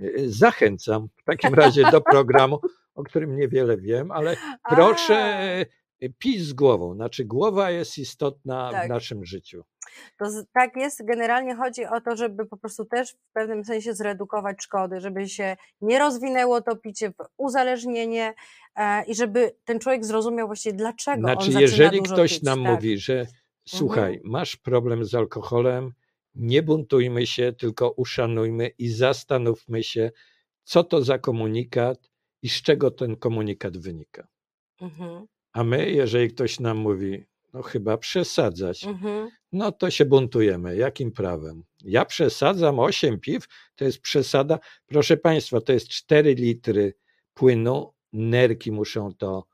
Y, 0.00 0.12
Zachęcam 0.32 1.08
w 1.16 1.24
takim 1.24 1.54
razie 1.54 1.90
do 1.90 2.00
programu, 2.00 2.60
o 2.94 3.02
którym 3.02 3.36
niewiele 3.36 3.76
wiem, 3.76 4.10
ale 4.10 4.36
proszę 4.68 5.38
A. 6.02 6.06
pić 6.18 6.42
z 6.42 6.52
głową. 6.52 6.94
Znaczy, 6.94 7.24
głowa 7.24 7.70
jest 7.70 7.98
istotna 7.98 8.70
Tak. 8.72 8.86
w 8.86 8.88
naszym 8.88 9.24
życiu. 9.24 9.64
To 10.18 10.24
tak 10.52 10.76
jest. 10.76 11.04
Generalnie 11.04 11.56
chodzi 11.56 11.86
o 11.86 12.00
to, 12.00 12.16
żeby 12.16 12.46
po 12.46 12.56
prostu 12.56 12.84
też 12.84 13.12
w 13.12 13.32
pewnym 13.32 13.64
sensie 13.64 13.94
zredukować 13.94 14.62
szkody, 14.62 15.00
żeby 15.00 15.28
się 15.28 15.56
nie 15.80 15.98
rozwinęło 15.98 16.60
to 16.60 16.76
picie 16.76 17.10
w 17.10 17.14
uzależnienie 17.36 18.34
e, 18.76 19.04
i 19.04 19.14
żeby 19.14 19.54
ten 19.64 19.78
człowiek 19.78 20.04
zrozumiał 20.04 20.46
właściwie 20.46 20.76
dlaczego 20.76 21.28
on 21.28 21.34
Znaczy, 21.34 21.52
zaczyna 21.52 21.60
jeżeli 21.60 22.02
ktoś 22.02 22.34
pić, 22.34 22.42
nam 22.42 22.62
tak. 22.62 22.72
mówi, 22.72 22.98
że 22.98 23.26
słuchaj, 23.68 24.20
masz 24.24 24.56
problem 24.56 25.04
z 25.04 25.14
alkoholem, 25.14 25.92
nie 26.34 26.62
buntujmy 26.62 27.26
się, 27.26 27.52
tylko 27.52 27.90
uszanujmy 27.90 28.68
i 28.68 28.88
zastanówmy 28.88 29.82
się, 29.82 30.10
co 30.64 30.84
to 30.84 31.02
za 31.02 31.18
komunikat 31.18 32.10
i 32.42 32.48
z 32.48 32.62
czego 32.62 32.90
ten 32.90 33.16
komunikat 33.16 33.76
wynika. 33.76 34.28
Mhm, 34.80 35.26
A 35.52 35.64
my, 35.64 35.90
jeżeli 35.90 36.28
ktoś 36.28 36.60
nam 36.60 36.76
mówi, 36.76 37.24
no 37.52 37.62
chyba 37.62 37.98
przesadzać, 37.98 38.84
mhm. 38.84 39.30
no 39.52 39.72
to 39.72 39.90
się 39.90 40.04
buntujemy. 40.04 40.76
Jakim 40.76 41.12
prawem? 41.12 41.64
Ja 41.84 42.04
przesadzam 42.04 42.78
8 42.78 43.20
piw, 43.20 43.44
to 43.76 43.84
jest 43.84 44.00
przesada. 44.00 44.58
Proszę 44.86 45.16
Państwa, 45.16 45.60
to 45.60 45.72
jest 45.72 45.88
4 45.88 46.34
litry 46.34 46.94
płynu. 47.34 47.92
Nerki 48.12 48.72
muszą 48.72 49.14
to 49.14 49.46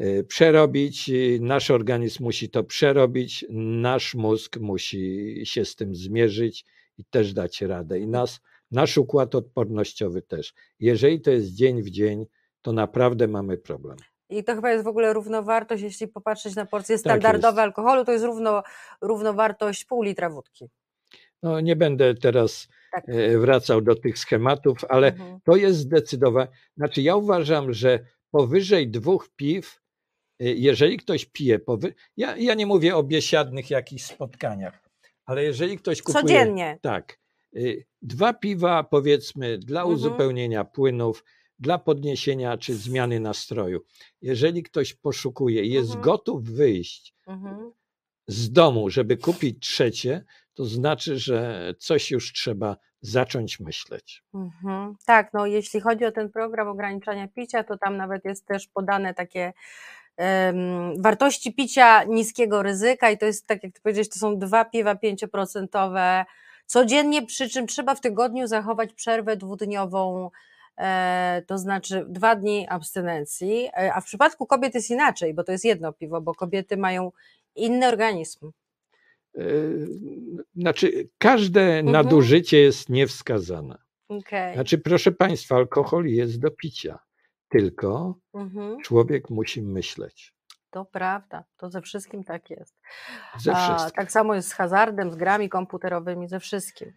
y, 0.00 0.24
przerobić, 0.28 1.08
y, 1.08 1.38
nasz 1.40 1.70
organizm 1.70 2.22
musi 2.24 2.50
to 2.50 2.64
przerobić, 2.64 3.44
nasz 3.50 4.14
mózg 4.14 4.56
musi 4.60 5.40
się 5.44 5.64
z 5.64 5.76
tym 5.76 5.94
zmierzyć 5.94 6.64
i 6.98 7.04
też 7.04 7.32
dać 7.32 7.62
radę. 7.62 7.98
I 7.98 8.06
nas, 8.06 8.40
nasz 8.70 8.98
układ 8.98 9.34
odpornościowy 9.34 10.22
też. 10.22 10.54
Jeżeli 10.80 11.20
to 11.20 11.30
jest 11.30 11.54
dzień 11.54 11.82
w 11.82 11.90
dzień, 11.90 12.26
to 12.62 12.72
naprawdę 12.72 13.28
mamy 13.28 13.58
problem. 13.58 13.96
I 14.28 14.44
to 14.44 14.54
chyba 14.54 14.70
jest 14.72 14.84
w 14.84 14.88
ogóle 14.88 15.12
równowartość, 15.12 15.82
jeśli 15.82 16.08
popatrzeć 16.08 16.54
na 16.56 16.66
porcje 16.66 16.94
Tak 16.96 17.00
standardowe 17.00 17.46
jest. 17.48 17.58
alkoholu, 17.58 18.04
to 18.04 18.12
jest 18.12 18.24
równo, 18.24 18.62
równowartość 19.00 19.84
pół 19.84 20.02
litra 20.02 20.30
wódki. 20.30 20.68
No, 21.42 21.60
nie 21.60 21.76
będę 21.76 22.14
teraz 22.14 22.68
Tak. 22.92 23.04
e, 23.08 23.38
wracał 23.38 23.80
do 23.80 23.94
tych 23.94 24.18
schematów, 24.18 24.78
ale 24.88 25.06
Mhm. 25.08 25.40
to 25.44 25.56
jest 25.56 25.78
zdecydowanie. 25.78 26.48
Znaczy, 26.76 27.02
ja 27.02 27.16
uważam, 27.16 27.72
że 27.72 27.98
powyżej 28.30 28.88
dwóch 28.90 29.28
piw, 29.36 29.80
y, 30.42 30.44
jeżeli 30.54 30.96
ktoś 30.96 31.24
pije, 31.24 31.58
powy... 31.58 31.94
ja, 32.16 32.36
ja 32.36 32.54
nie 32.54 32.66
mówię 32.66 32.96
o 32.96 33.02
biesiadnych 33.02 33.70
jakichś 33.70 34.02
spotkaniach, 34.04 34.82
ale 35.26 35.44
jeżeli 35.44 35.78
ktoś 35.78 36.02
kupuje. 36.02 36.22
Codziennie. 36.22 36.78
Tak. 36.82 37.18
y, 37.56 37.84
Dwa 38.02 38.32
piwa, 38.34 38.84
powiedzmy, 38.84 39.58
dla 39.58 39.80
Mhm. 39.80 39.94
uzupełnienia 39.96 40.64
płynów, 40.64 41.24
dla 41.58 41.78
podniesienia 41.78 42.58
czy 42.58 42.74
zmiany 42.74 43.20
nastroju. 43.20 43.80
Jeżeli 44.22 44.62
ktoś 44.62 44.94
poszukuje 44.94 45.64
i 45.64 45.70
jest 45.70 45.88
Mhm. 45.88 46.04
gotów 46.04 46.44
wyjść 46.44 47.14
Mhm. 47.26 47.72
z 48.26 48.52
domu, 48.52 48.90
żeby 48.90 49.16
kupić 49.16 49.68
trzecie, 49.68 50.24
to 50.54 50.64
znaczy, 50.64 51.18
że 51.18 51.72
coś 51.78 52.10
już 52.10 52.32
trzeba 52.32 52.76
zacząć 53.00 53.60
myśleć. 53.60 54.22
Mhm. 54.34 54.94
Tak, 55.06 55.30
no 55.32 55.46
jeśli 55.46 55.80
chodzi 55.80 56.04
o 56.04 56.12
ten 56.12 56.30
program 56.30 56.68
ograniczania 56.68 57.28
picia, 57.28 57.64
to 57.64 57.78
tam 57.78 57.96
nawet 57.96 58.24
jest 58.24 58.46
też 58.46 58.66
podane 58.68 59.14
takie 59.14 59.52
wartości 60.98 61.54
picia 61.54 62.04
niskiego 62.04 62.62
ryzyka 62.62 63.10
i 63.10 63.18
to 63.18 63.26
jest, 63.26 63.46
tak 63.46 63.62
jak 63.62 63.72
ty 63.72 63.80
powiedziałeś, 63.80 64.08
to 64.08 64.18
są 64.18 64.38
dwa 64.38 64.64
piwa 64.64 64.94
pięcioprocentowe 64.94 66.24
codziennie, 66.66 67.26
przy 67.26 67.48
czym 67.48 67.66
trzeba 67.66 67.94
w 67.94 68.00
tygodniu 68.00 68.46
zachować 68.46 68.92
przerwę 68.92 69.36
dwudniową, 69.36 70.30
to 71.46 71.58
znaczy 71.58 72.06
dwa 72.08 72.36
dni 72.36 72.66
abstynencji, 72.68 73.66
e, 73.66 73.94
a 73.94 74.00
w 74.00 74.04
przypadku 74.04 74.46
kobiet 74.46 74.74
jest 74.74 74.90
inaczej, 74.90 75.34
bo 75.34 75.44
to 75.44 75.52
jest 75.52 75.64
jedno 75.64 75.92
piwo, 75.92 76.20
bo 76.20 76.34
kobiety 76.34 76.76
mają 76.76 77.12
inny 77.56 77.88
organizm. 77.88 78.50
Yy, 79.34 79.88
Znaczy, 80.56 81.08
każde 81.18 81.60
Mhm. 81.60 81.92
nadużycie 81.92 82.58
jest 82.58 82.88
niewskazane. 82.88 83.78
Okay. 84.08 84.54
Znaczy, 84.54 84.78
proszę 84.78 85.12
Państwa, 85.12 85.56
alkohol 85.56 86.06
jest 86.06 86.40
do 86.40 86.50
picia, 86.50 86.98
tylko 87.48 88.14
Mhm. 88.34 88.80
człowiek 88.82 89.30
musi 89.30 89.62
myśleć. 89.62 90.33
To 90.74 90.84
prawda, 90.84 91.44
to 91.56 91.70
ze 91.70 91.80
wszystkim 91.80 92.24
tak 92.24 92.50
jest. 92.50 92.74
Ze 93.38 93.52
A, 93.52 93.56
wszystkim. 93.56 93.96
tak 93.96 94.12
samo 94.12 94.34
jest 94.34 94.48
z 94.48 94.52
hazardem, 94.52 95.12
z 95.12 95.16
grami 95.16 95.48
komputerowymi, 95.48 96.28
ze 96.28 96.40
wszystkim. 96.40 96.92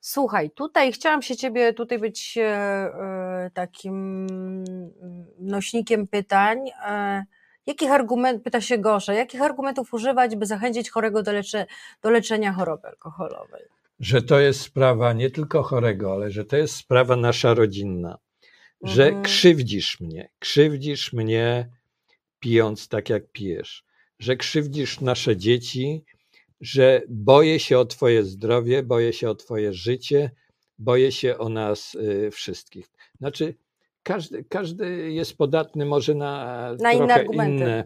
Słuchaj, 0.00 0.50
tutaj 0.50 0.92
chciałam 0.92 1.22
się 1.22 1.36
ciebie 1.36 1.72
tutaj 1.72 1.98
być 1.98 2.38
e, 2.38 2.42
e, 2.44 3.50
takim 3.54 4.26
mm, 4.30 4.90
nośnikiem 5.38 6.06
pytań. 6.06 6.58
E, 6.86 7.24
jakich 7.66 7.90
argumentów, 7.90 8.42
pyta 8.44 8.60
się 8.60 8.78
Gosza, 8.78 9.12
jakich 9.14 9.42
argumentów 9.42 9.94
używać, 9.94 10.36
by 10.36 10.46
zachęcić 10.46 10.90
chorego 10.90 11.22
do, 11.22 11.32
do 12.02 12.10
leczenia 12.10 12.52
choroby 12.52 12.88
alkoholowej? 12.88 13.62
Że 14.00 14.22
to 14.22 14.40
jest 14.40 14.60
sprawa 14.60 15.12
nie 15.12 15.30
tylko 15.30 15.62
chorego, 15.62 16.12
ale 16.12 16.30
że 16.30 16.44
to 16.44 16.56
jest 16.56 16.76
sprawa 16.76 17.16
nasza 17.16 17.54
rodzinna. 17.54 18.18
Że 18.82 19.04
Mhm. 19.04 19.22
krzywdzisz 19.22 20.00
mnie, 20.00 20.30
krzywdzisz 20.38 21.12
mnie 21.12 21.68
pijąc 22.42 22.88
tak 22.88 23.10
jak 23.10 23.32
pijesz. 23.32 23.84
Że 24.18 24.36
krzywdzisz 24.36 25.00
nasze 25.00 25.36
dzieci, 25.36 26.04
że 26.60 27.02
boję 27.08 27.58
się 27.60 27.78
o 27.78 27.84
Twoje 27.84 28.24
zdrowie, 28.24 28.82
boję 28.82 29.12
się 29.12 29.30
o 29.30 29.34
Twoje 29.34 29.72
życie, 29.72 30.30
boję 30.78 31.12
się 31.12 31.38
o 31.38 31.48
nas 31.48 31.94
y, 31.94 32.30
wszystkich. 32.30 32.90
Znaczy, 33.18 33.54
każdy, 34.02 34.44
każdy 34.44 35.12
jest 35.12 35.36
podatny 35.36 35.86
może 35.86 36.14
na, 36.14 36.34
Na 36.80 36.92
inne 36.92 37.14
argumenty. 37.14 37.54
inne 37.54 37.84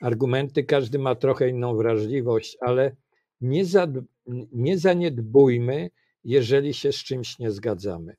argumenty, 0.00 0.64
każdy 0.64 0.98
ma 0.98 1.14
trochę 1.14 1.48
inną 1.48 1.76
wrażliwość, 1.76 2.56
ale 2.60 2.96
nie, 3.40 3.64
za, 3.64 3.86
nie 4.52 4.78
zaniedbujmy, 4.78 5.90
jeżeli 6.24 6.74
się 6.74 6.92
z 6.92 6.96
czymś 6.96 7.38
nie 7.38 7.50
zgadzamy. 7.50 8.16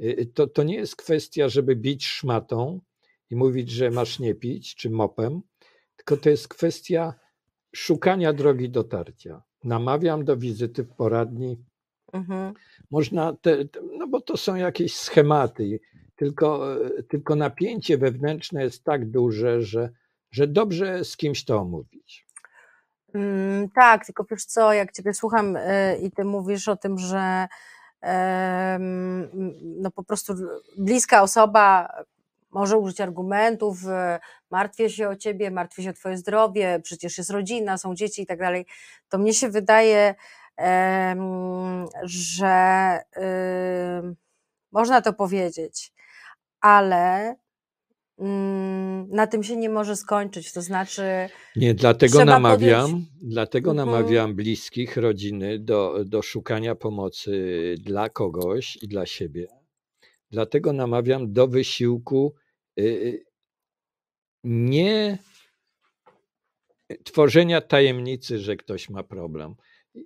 Y, 0.00 0.30
To, 0.34 0.46
to 0.46 0.62
nie 0.62 0.74
jest 0.74 0.96
kwestia, 0.96 1.48
żeby 1.48 1.76
bić 1.76 2.06
szmatą 2.06 2.80
i 3.32 3.36
mówić, 3.36 3.70
że 3.70 3.90
masz 3.90 4.18
nie 4.18 4.34
pić, 4.34 4.74
czy 4.74 4.90
mopem, 4.90 5.40
tylko 5.96 6.16
to 6.16 6.30
jest 6.30 6.48
kwestia 6.48 7.14
szukania 7.74 8.32
drogi 8.32 8.70
dotarcia. 8.70 9.42
Namawiam 9.64 10.24
do 10.24 10.36
wizyty 10.36 10.84
w 10.84 10.94
poradni. 10.94 11.64
Mhm. 12.12 12.54
Można, 12.90 13.32
te, 13.40 13.64
no 13.98 14.06
bo 14.06 14.20
to 14.20 14.36
są 14.36 14.54
jakieś 14.54 14.96
schematy, 14.96 15.80
tylko, 16.16 16.66
tylko 17.08 17.36
napięcie 17.36 17.98
wewnętrzne 17.98 18.62
jest 18.62 18.84
tak 18.84 19.10
duże, 19.10 19.62
że, 19.62 19.90
że 20.30 20.46
dobrze 20.46 21.04
z 21.04 21.16
kimś 21.16 21.44
to 21.44 21.58
omówić. 21.58 22.26
Mm, 23.14 23.68
tak, 23.70 24.06
tylko 24.06 24.24
wiesz 24.30 24.44
co, 24.44 24.72
jak 24.72 24.92
Ciebie 24.92 25.14
słucham 25.14 25.56
y, 25.56 25.60
i 26.02 26.10
Ty 26.10 26.24
mówisz 26.24 26.68
o 26.68 26.76
tym, 26.76 26.98
że 26.98 27.48
no 29.62 29.90
po 29.90 30.04
prostu 30.04 30.34
bliska 30.78 31.22
osoba 31.22 31.88
może 32.52 32.78
użyć 32.78 33.00
argumentów, 33.00 33.84
y, 33.84 33.88
martwię 34.50 34.90
się 34.90 35.08
o 35.08 35.16
Ciebie, 35.16 35.50
martwię 35.50 35.82
się 35.82 35.90
o 35.90 35.92
Twoje 35.92 36.16
zdrowie, 36.18 36.80
przecież 36.84 37.18
jest 37.18 37.30
rodzina, 37.30 37.78
są 37.78 37.94
dzieci 37.94 38.22
i 38.22 38.26
tak 38.26 38.38
dalej, 38.38 38.66
to 39.08 39.18
mnie 39.18 39.34
się 39.34 39.48
wydaje, 39.48 40.14
że 42.02 42.98
można 44.72 45.02
to 45.02 45.12
powiedzieć, 45.12 45.92
ale 46.60 47.34
mm, 48.18 49.08
na 49.10 49.26
tym 49.26 49.42
się 49.42 49.56
nie 49.56 49.70
może 49.70 49.96
skończyć, 49.96 50.52
to 50.52 50.62
znaczy 50.62 51.02
Nie, 51.56 51.74
dlatego 51.74 52.24
namawiam, 52.24 52.90
podjąć- 52.90 53.04
dlatego 53.22 53.70
Mhm. 53.70 53.88
namawiam 53.88 54.34
bliskich, 54.34 54.96
rodziny 54.96 55.58
do, 55.58 56.04
do 56.04 56.22
szukania 56.22 56.74
pomocy 56.74 57.74
dla 57.80 58.08
kogoś 58.08 58.76
i 58.82 58.88
dla 58.88 59.06
siebie. 59.06 59.46
Dlatego 60.30 60.72
namawiam 60.72 61.32
do 61.32 61.48
wysiłku 61.48 62.34
nie 64.44 65.18
tworzenia 67.04 67.60
tajemnicy, 67.60 68.38
że 68.38 68.56
ktoś 68.56 68.88
ma 68.90 69.02
problem. 69.02 69.54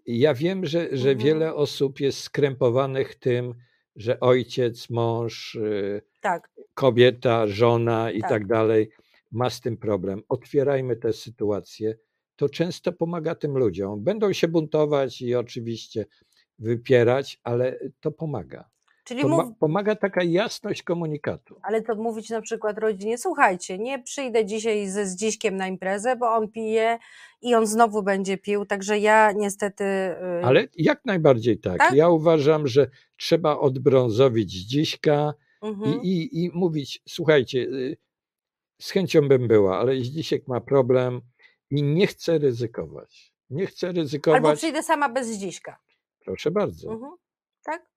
Ja 0.06 0.34
wiem, 0.34 0.66
że, 0.66 0.88
że 0.96 1.10
Mhm. 1.10 1.18
wiele 1.18 1.54
osób 1.54 2.00
jest 2.00 2.20
skrępowanych 2.20 3.14
tym, 3.14 3.54
że 3.96 4.20
ojciec, 4.20 4.90
mąż, 4.90 5.54
y, 5.54 6.02
tak, 6.20 6.50
kobieta, 6.74 7.46
żona 7.46 8.10
i 8.10 8.20
Tak. 8.20 8.30
tak. 8.30 8.46
dalej 8.46 8.88
ma 9.32 9.50
z 9.50 9.60
tym 9.60 9.76
problem. 9.76 10.22
Otwierajmy 10.28 10.96
tę 10.96 11.12
sytuację. 11.12 11.96
To 12.36 12.48
często 12.48 12.92
pomaga 12.92 13.34
tym 13.34 13.58
ludziom. 13.58 14.04
Będą 14.04 14.32
się 14.32 14.48
buntować 14.48 15.22
i 15.22 15.34
oczywiście 15.34 16.06
wypierać, 16.58 17.40
ale 17.44 17.78
to 18.00 18.10
pomaga. 18.12 18.70
Czyli 19.06 19.22
Poma- 19.24 19.52
Pomaga 19.58 19.96
taka 19.96 20.24
jasność 20.24 20.82
komunikatu. 20.82 21.60
Ale 21.62 21.82
to 21.82 21.94
mówić 21.94 22.30
na 22.30 22.40
przykład 22.40 22.78
rodzinie, 22.78 23.18
słuchajcie, 23.18 23.78
nie 23.78 24.02
przyjdę 24.02 24.44
dzisiaj 24.44 24.88
ze 24.88 25.06
Zdziśkiem 25.06 25.56
na 25.56 25.68
imprezę, 25.68 26.16
bo 26.16 26.32
on 26.32 26.48
pije 26.48 26.98
i 27.42 27.54
on 27.54 27.66
znowu 27.66 28.02
będzie 28.02 28.38
pił, 28.38 28.66
także 28.66 28.98
ja 28.98 29.32
niestety... 29.32 29.84
y, 29.84 30.44
Ale 30.44 30.68
jak 30.76 31.04
najbardziej 31.04 31.58
tak. 31.58 31.78
Tak? 31.78 31.94
Ja 31.94 32.08
uważam, 32.08 32.66
że 32.66 32.90
trzeba 33.16 33.58
odbrązowić 33.58 34.50
dziśka 34.50 35.34
i, 35.62 35.66
mhm. 35.66 36.00
i, 36.02 36.44
i 36.44 36.50
mówić, 36.54 37.02
słuchajcie, 37.08 37.58
y, 37.58 37.96
z 38.80 38.90
chęcią 38.90 39.28
bym 39.28 39.48
była, 39.48 39.78
ale 39.78 39.96
Zdzisiek 39.96 40.48
ma 40.48 40.60
problem 40.60 41.20
i 41.70 41.82
nie 41.82 42.06
chce 42.06 42.38
ryzykować. 42.38 43.34
Nie 43.50 43.66
Albo 43.82 44.00
ryzykować. 44.00 44.58
przyjdę 44.58 44.82
sama 44.82 45.08
bez 45.08 45.26
Zdziśka. 45.28 45.78
Proszę 46.24 46.50
bardzo. 46.50 46.92
Mhm. 46.92 47.12
Tak? 47.64 47.95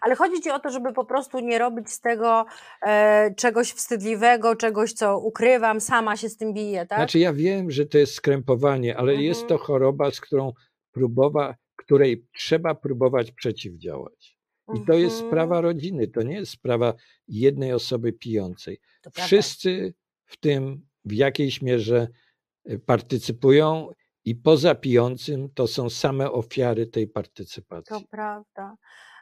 Ale 0.00 0.14
chodzi 0.16 0.40
ci 0.42 0.50
o 0.50 0.58
to, 0.58 0.70
żeby 0.70 0.92
po 0.92 1.04
prostu 1.04 1.40
nie 1.40 1.58
robić 1.58 1.90
z 1.90 2.00
tego 2.00 2.44
e, 2.86 3.34
czegoś 3.36 3.72
wstydliwego, 3.72 4.56
czegoś, 4.56 4.92
co 4.92 5.18
ukrywam, 5.18 5.80
sama 5.80 6.16
się 6.16 6.28
z 6.28 6.36
tym 6.36 6.54
biję, 6.54 6.86
tak? 6.86 6.98
Znaczy 6.98 7.18
ja 7.18 7.32
wiem, 7.32 7.70
że 7.70 7.86
to 7.86 7.98
jest 7.98 8.14
skrępowanie, 8.14 8.96
ale 8.96 9.14
jest 9.14 9.42
Mhm. 9.42 9.58
to 9.60 9.64
choroba, 9.64 10.10
z 10.10 10.20
którą 10.20 10.52
próbowa, 10.92 11.54
której 11.76 12.26
trzeba 12.36 12.74
próbować 12.74 13.32
przeciwdziałać. 13.32 14.38
I 14.74 14.80
to 14.86 14.92
jest 14.92 15.14
Mhm. 15.16 15.30
sprawa 15.30 15.60
rodziny, 15.60 16.08
to 16.08 16.22
nie 16.22 16.34
jest 16.34 16.52
sprawa 16.52 16.94
jednej 17.28 17.72
osoby 17.72 18.12
pijącej. 18.12 18.78
To. 19.02 19.10
Wszyscy 19.10 19.94
w 20.24 20.36
tym 20.36 20.86
w 21.04 21.12
jakiejś 21.12 21.62
mierze 21.62 22.08
y, 22.70 22.78
partycypują 22.78 23.88
i 24.24 24.34
poza 24.34 24.74
pijącym 24.74 25.48
to 25.54 25.66
są 25.66 25.90
same 25.90 26.30
ofiary 26.32 26.86
tej 26.86 27.06
To 27.08 27.12
partycypacji. 27.14 28.06
prawda. 28.10 28.74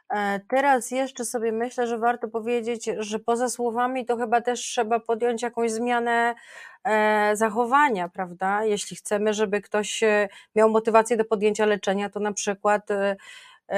E, 0.09 0.39
Teraz 0.47 0.91
jeszcze 0.91 1.25
sobie 1.25 1.51
myślę, 1.51 1.87
że 1.87 1.97
warto 1.97 2.27
powiedzieć, 2.27 2.89
że 2.97 3.19
poza 3.19 3.49
słowami 3.49 4.05
to 4.05 4.17
chyba 4.17 4.41
też 4.41 4.59
trzeba 4.59 4.99
podjąć 4.99 5.41
jakąś 5.41 5.71
zmianę 5.71 6.35
e, 6.83 7.31
zachowania, 7.35 8.09
prawda? 8.09 8.63
Jeśli 8.65 8.97
chcemy, 8.97 9.33
żeby 9.33 9.61
ktoś 9.61 10.03
e, 10.03 10.29
miał 10.55 10.69
motywację 10.69 11.17
do 11.17 11.25
podjęcia 11.25 11.65
leczenia, 11.65 12.09
to 12.09 12.19
na 12.19 12.33
przykład 12.33 12.87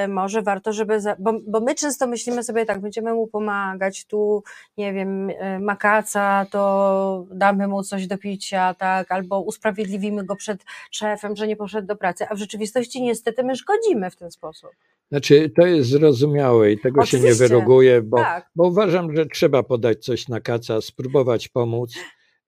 może 0.08 0.42
warto, 0.42 0.74
żeby. 0.74 1.02
Za, 1.02 1.16
bo, 1.20 1.34
bo 1.48 1.60
my 1.60 1.76
często 1.76 2.08
myślimy 2.08 2.44
sobie 2.44 2.66
tak, 2.66 2.80
będziemy 2.80 3.14
mu 3.14 3.28
pomagać, 3.28 4.06
tu 4.06 4.44
nie 4.78 4.94
wiem, 4.94 5.32
makaca, 5.60 6.46
to 6.52 7.26
damy 7.32 7.68
mu 7.68 7.84
coś 7.84 8.08
do 8.08 8.18
picia, 8.18 8.74
tak, 8.74 9.12
albo 9.12 9.42
usprawiedliwimy 9.42 10.26
go 10.26 10.36
przed 10.36 10.64
szefem, 10.92 11.36
że 11.36 11.48
nie 11.48 11.56
poszedł 11.56 11.88
do 11.88 11.96
pracy, 11.96 12.26
a 12.30 12.36
w 12.36 12.38
rzeczywistości 12.38 13.02
niestety 13.02 13.44
my 13.44 13.56
szkodzimy 13.56 14.12
w 14.12 14.16
ten 14.16 14.32
sposób. 14.32 14.72
Znaczy 15.12 15.52
to 15.56 15.66
jest 15.68 15.90
zrozumiałe 15.90 16.72
i 16.72 16.80
tego 16.80 17.06
się 17.06 17.18
nie 17.18 17.24
Oczywiście. 17.24 17.48
wyroguje, 17.48 18.02
bo, 18.02 18.18
Tak. 18.18 18.50
bo 18.56 18.68
uważam, 18.68 19.16
że 19.16 19.26
trzeba 19.26 19.64
podać 19.64 20.06
coś 20.06 20.28
na 20.28 20.42
kaca, 20.42 20.82
spróbować 20.82 21.48
pomóc. 21.48 21.94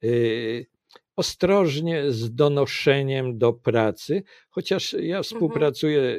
Yy, 0.02 0.66
ostrożnie 1.16 2.12
z 2.12 2.36
donoszeniem 2.36 3.38
do 3.38 3.54
pracy, 3.54 4.24
chociaż 4.50 4.94
ja 5.00 5.24
współpracuję 5.24 6.18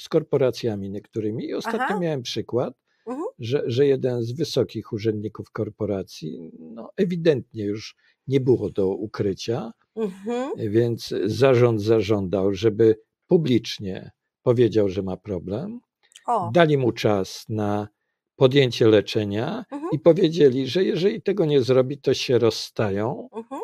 z 0.00 0.08
korporacjami 0.08 0.90
niektórymi 0.90 1.44
i 1.48 1.54
ostatnio 1.54 1.80
Aha. 1.84 1.98
miałem 2.00 2.22
przykład, 2.22 2.74
Mhm. 3.06 3.26
że, 3.38 3.62
że 3.66 3.86
jeden 3.86 4.22
z 4.22 4.32
wysokich 4.32 4.92
urzędników 4.92 5.50
korporacji 5.50 6.50
no, 6.58 6.90
ewidentnie 6.96 7.64
już 7.64 7.96
nie 8.26 8.40
było 8.40 8.70
do 8.70 8.88
ukrycia, 8.88 9.72
Mhm. 9.96 10.50
więc 10.70 11.14
zarząd 11.24 11.82
zażądał, 11.82 12.54
żeby 12.54 12.96
publicznie 13.26 14.10
powiedział, 14.48 14.88
że 14.88 15.02
ma 15.02 15.16
problem. 15.16 15.80
O, 16.26 16.50
Dali 16.54 16.78
mu 16.78 16.92
czas 16.92 17.44
na 17.48 17.88
podjęcie 18.36 18.88
leczenia 18.88 19.64
Mhm. 19.70 19.90
i 19.92 19.98
powiedzieli, 19.98 20.68
że 20.68 20.84
jeżeli 20.84 21.22
tego 21.22 21.44
nie 21.44 21.62
zrobi, 21.62 21.98
to 21.98 22.14
się 22.14 22.38
rozstają 22.38 23.28
mhm. 23.32 23.60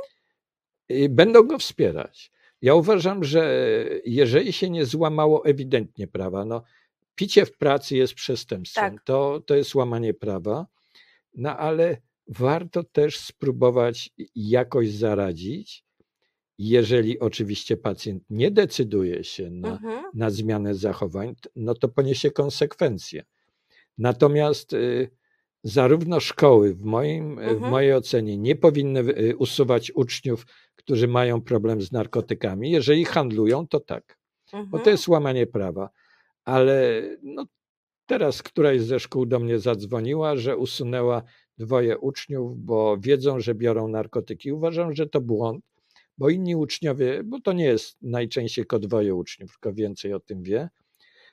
i 0.89 1.09
będą 1.09 1.43
go 1.43 1.59
wspierać. 1.59 2.33
Ja 2.63 2.75
uważam, 2.75 3.25
że 3.25 3.65
jeżeli 4.05 4.53
się 4.53 4.71
nie 4.71 4.87
złamało 4.87 5.45
ewidentnie 5.45 6.07
prawa, 6.07 6.45
no 6.45 6.63
picie 7.15 7.47
w 7.47 7.57
pracy 7.57 7.97
jest 7.97 8.15
przestępstwem, 8.15 8.95
Tak. 8.95 9.05
to, 9.05 9.41
to 9.47 9.57
jest 9.57 9.75
łamanie 9.75 10.15
prawa, 10.15 10.67
no 11.35 11.57
ale 11.57 11.97
warto 12.29 12.85
też 12.85 13.19
spróbować 13.19 14.11
jakoś 14.35 14.91
zaradzić, 14.91 15.85
jeżeli 16.69 17.19
oczywiście 17.19 17.77
pacjent 17.77 18.23
nie 18.31 18.51
decyduje 18.51 19.25
się 19.25 19.51
na, 19.51 19.69
Mhm. 19.73 20.05
na 20.15 20.31
zmianę 20.31 20.75
zachowań, 20.75 21.35
no 21.57 21.75
to 21.75 21.89
poniesie 21.89 22.31
konsekwencje. 22.31 23.25
Natomiast 23.99 24.73
y, 24.73 25.11
zarówno 25.65 26.21
szkoły 26.21 26.75
w, 26.75 26.85
moim, 26.85 27.37
w 27.37 27.39
Mhm. 27.39 27.71
mojej 27.71 27.95
ocenie 27.95 28.39
nie 28.39 28.57
powinny 28.57 29.01
y, 29.01 29.37
usuwać 29.37 29.91
uczniów, 29.91 30.47
którzy 30.77 31.09
mają 31.09 31.41
problem 31.43 31.83
z 31.83 31.93
narkotykami. 31.93 32.71
Jeżeli 32.71 33.05
handlują, 33.05 33.67
to 33.67 33.81
tak, 33.81 34.19
bo 34.53 34.59
Mhm. 34.59 34.85
to 34.85 34.91
jest 34.91 35.09
łamanie 35.09 35.47
prawa. 35.47 35.91
Ale 36.45 37.03
no, 37.23 37.45
teraz 38.07 38.43
któraś 38.43 38.81
ze 38.81 39.01
szkół 39.01 39.27
do 39.27 39.39
mnie 39.39 39.59
zadzwoniła, 39.59 40.37
że 40.37 40.57
usunęła 40.57 41.23
dwoje 41.59 41.99
uczniów, 41.99 42.59
bo 42.65 42.97
wiedzą, 43.01 43.41
że 43.41 43.55
biorą 43.55 43.89
narkotyki. 43.89 44.53
Uważam, 44.53 44.95
że 44.95 45.07
to 45.07 45.21
błąd, 45.21 45.65
bo 46.21 46.29
inni 46.29 46.57
uczniowie, 46.57 47.23
bo 47.25 47.41
to 47.41 47.53
nie 47.53 47.65
jest 47.65 47.97
najczęściej 48.03 48.65
tylko 48.65 48.79
dwoje 48.79 49.15
uczniów, 49.15 49.53
tylko 49.53 49.73
więcej 49.73 50.15
o 50.15 50.21
tym 50.21 50.43
wie, 50.43 50.69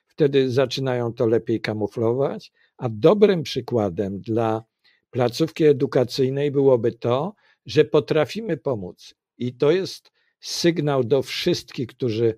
wtedy 0.06 0.50
zaczynają 0.50 1.12
to 1.12 1.26
lepiej 1.26 1.60
kamuflować, 1.60 2.52
a 2.76 2.88
dobrym 2.88 3.42
przykładem 3.42 4.20
dla 4.20 4.64
placówki 5.10 5.64
edukacyjnej 5.64 6.50
byłoby 6.50 6.92
to, 6.92 7.34
że 7.66 7.84
potrafimy 7.84 8.56
pomóc. 8.56 9.14
I 9.38 9.54
to 9.54 9.70
jest 9.70 10.10
sygnał 10.40 11.04
do 11.04 11.22
wszystkich, 11.22 11.86
którzy 11.86 12.36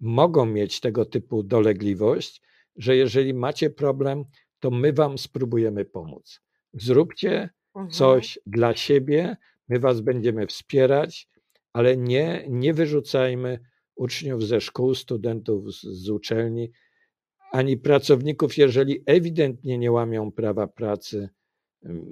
mogą 0.00 0.46
mieć 0.46 0.80
tego 0.80 1.04
typu 1.04 1.42
dolegliwość, 1.42 2.42
że 2.76 2.96
jeżeli 2.96 3.34
macie 3.34 3.70
problem, 3.70 4.24
to 4.60 4.70
my 4.70 4.92
Wam 4.92 5.18
spróbujemy 5.18 5.84
pomóc. 5.84 6.40
Zróbcie 6.72 7.50
Mhm. 7.74 7.90
coś 7.90 8.38
dla 8.46 8.76
siebie, 8.76 9.36
my 9.68 9.78
was 9.78 10.00
będziemy 10.00 10.46
wspierać, 10.46 11.28
ale 11.72 11.96
nie, 11.96 12.44
nie 12.48 12.74
wyrzucajmy 12.74 13.58
uczniów 13.94 14.42
ze 14.42 14.60
szkół, 14.60 14.94
studentów 14.94 15.74
z, 15.74 15.82
z 15.82 16.10
uczelni, 16.10 16.72
ani 17.52 17.76
pracowników, 17.76 18.58
jeżeli 18.58 19.02
ewidentnie 19.06 19.78
nie 19.78 19.92
łamią 19.92 20.32
prawa 20.32 20.66
pracy 20.66 21.28
mm, 21.84 22.04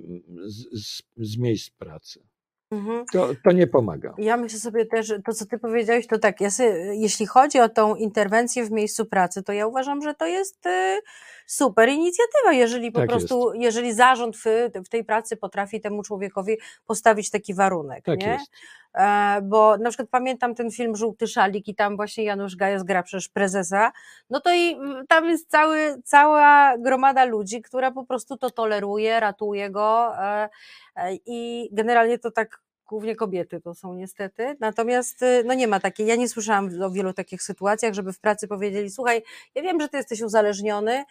z, 0.46 0.86
z, 0.86 1.02
z 1.16 1.38
miejsc 1.38 1.70
pracy. 1.70 2.22
Mhm. 2.70 3.04
To, 3.12 3.28
to 3.44 3.52
nie 3.52 3.66
pomaga. 3.66 4.14
Ja 4.18 4.36
myślę 4.36 4.58
sobie 4.58 4.86
też, 4.86 5.12
to 5.26 5.32
co 5.32 5.46
ty 5.46 5.58
powiedziałeś, 5.58 6.06
to 6.06 6.18
tak, 6.18 6.40
ja 6.40 6.50
sobie, 6.50 6.70
jeśli 6.94 7.26
chodzi 7.26 7.60
o 7.60 7.68
tą 7.68 7.94
interwencję 7.94 8.64
w 8.64 8.70
miejscu 8.70 9.06
pracy, 9.06 9.42
to 9.42 9.52
ja 9.52 9.66
uważam, 9.66 10.02
że 10.02 10.14
to 10.14 10.26
jest 10.26 10.66
y, 10.66 11.00
super 11.46 11.88
inicjatywa, 11.88 12.52
jeżeli 12.52 12.92
po 12.92 13.00
Tak 13.00 13.08
prostu, 13.08 13.52
jeżeli 13.54 13.94
zarząd 13.94 14.36
w, 14.36 14.44
w 14.84 14.88
tej 14.88 15.04
pracy 15.04 15.36
potrafi 15.36 15.80
temu 15.80 16.02
człowiekowi 16.02 16.56
postawić 16.86 17.30
taki 17.30 17.54
warunek, 17.54 18.04
Tak 18.04 18.20
nie? 18.20 18.28
jest. 18.28 18.50
E, 18.94 19.40
bo 19.42 19.76
na 19.76 19.90
przykład 19.90 20.08
pamiętam 20.08 20.54
ten 20.54 20.70
film 20.70 20.96
Żółty 20.96 21.26
Szalik 21.26 21.68
i 21.68 21.74
tam 21.74 21.96
właśnie 21.96 22.24
Janusz 22.24 22.56
Gajos 22.56 22.82
gra 22.82 23.02
przecież 23.02 23.28
prezesa, 23.28 23.92
no 24.30 24.40
to 24.40 24.54
i 24.54 24.72
mm, 24.72 25.06
tam 25.06 25.28
jest 25.28 25.50
cały, 25.50 26.02
cała 26.04 26.78
gromada 26.78 27.24
ludzi, 27.24 27.62
która 27.62 27.90
po 27.90 28.04
prostu 28.04 28.36
to 28.36 28.50
toleruje, 28.50 29.20
ratuje 29.20 29.70
go 29.70 30.18
e, 30.18 30.48
e, 30.96 31.14
i 31.26 31.68
generalnie 31.72 32.18
to 32.18 32.30
tak 32.30 32.60
głównie 32.86 33.16
kobiety 33.16 33.60
to 33.60 33.74
są 33.74 33.94
niestety, 33.94 34.56
natomiast 34.60 35.22
y, 35.22 35.42
no 35.46 35.54
nie 35.54 35.68
ma 35.68 35.80
takiej, 35.80 36.06
ja 36.06 36.16
nie 36.16 36.28
słyszałam 36.28 36.82
o 36.82 36.90
wielu 36.90 37.12
takich 37.12 37.42
sytuacjach, 37.42 37.94
żeby 37.94 38.12
w 38.12 38.20
pracy 38.20 38.48
powiedzieli, 38.48 38.90
słuchaj, 38.90 39.22
ja 39.54 39.62
wiem, 39.62 39.80
że 39.80 39.88
ty 39.88 39.96
jesteś 39.96 40.20
uzależniony, 40.20 41.04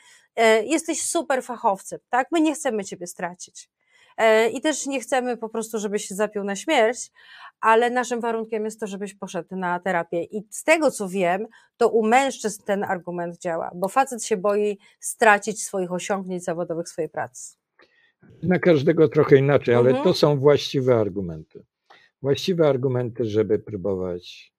jesteś 0.64 1.06
super 1.06 1.44
fachowcem, 1.44 2.00
tak, 2.10 2.28
my 2.32 2.42
nie 2.42 2.54
chcemy 2.54 2.86
ciebie 2.86 3.08
stracić. 3.08 3.70
E, 4.20 4.50
I 4.50 4.62
też 4.62 4.86
nie 4.86 5.00
chcemy 5.00 5.38
po 5.38 5.50
prostu, 5.50 5.80
żebyś 5.80 6.06
się 6.06 6.16
zapiął 6.16 6.44
na 6.44 6.56
śmierć, 6.56 7.12
ale 7.62 7.90
naszym 7.90 8.22
warunkiem 8.22 8.66
jest 8.66 8.80
to, 8.80 8.88
żebyś 8.88 9.14
poszedł 9.14 9.56
na 9.56 9.80
terapię. 9.80 10.24
I 10.24 10.44
z 10.50 10.64
tego 10.64 10.92
co 10.92 11.10
wiem, 11.10 11.48
to 11.78 11.90
u 11.90 12.06
mężczyzn 12.08 12.64
ten 12.66 12.84
argument 12.84 13.38
działa, 13.38 13.72
bo 13.76 13.88
facet 13.88 14.24
się 14.24 14.38
boi 14.38 14.78
stracić 15.00 15.64
swoich 15.64 15.92
osiągnięć 15.92 16.44
zawodowych 16.44 16.90
swojej 16.90 17.10
pracy. 17.10 17.58
Na 18.44 18.60
każdego 18.60 19.08
trochę 19.10 19.38
inaczej, 19.38 19.76
ale 19.76 19.90
Mhm. 19.90 20.04
to 20.04 20.14
są 20.14 20.40
właściwe 20.40 20.96
argumenty. 20.96 21.66
Właściwe 22.22 22.68
argumenty, 22.70 23.26
żeby 23.26 23.60
próbować 23.60 24.54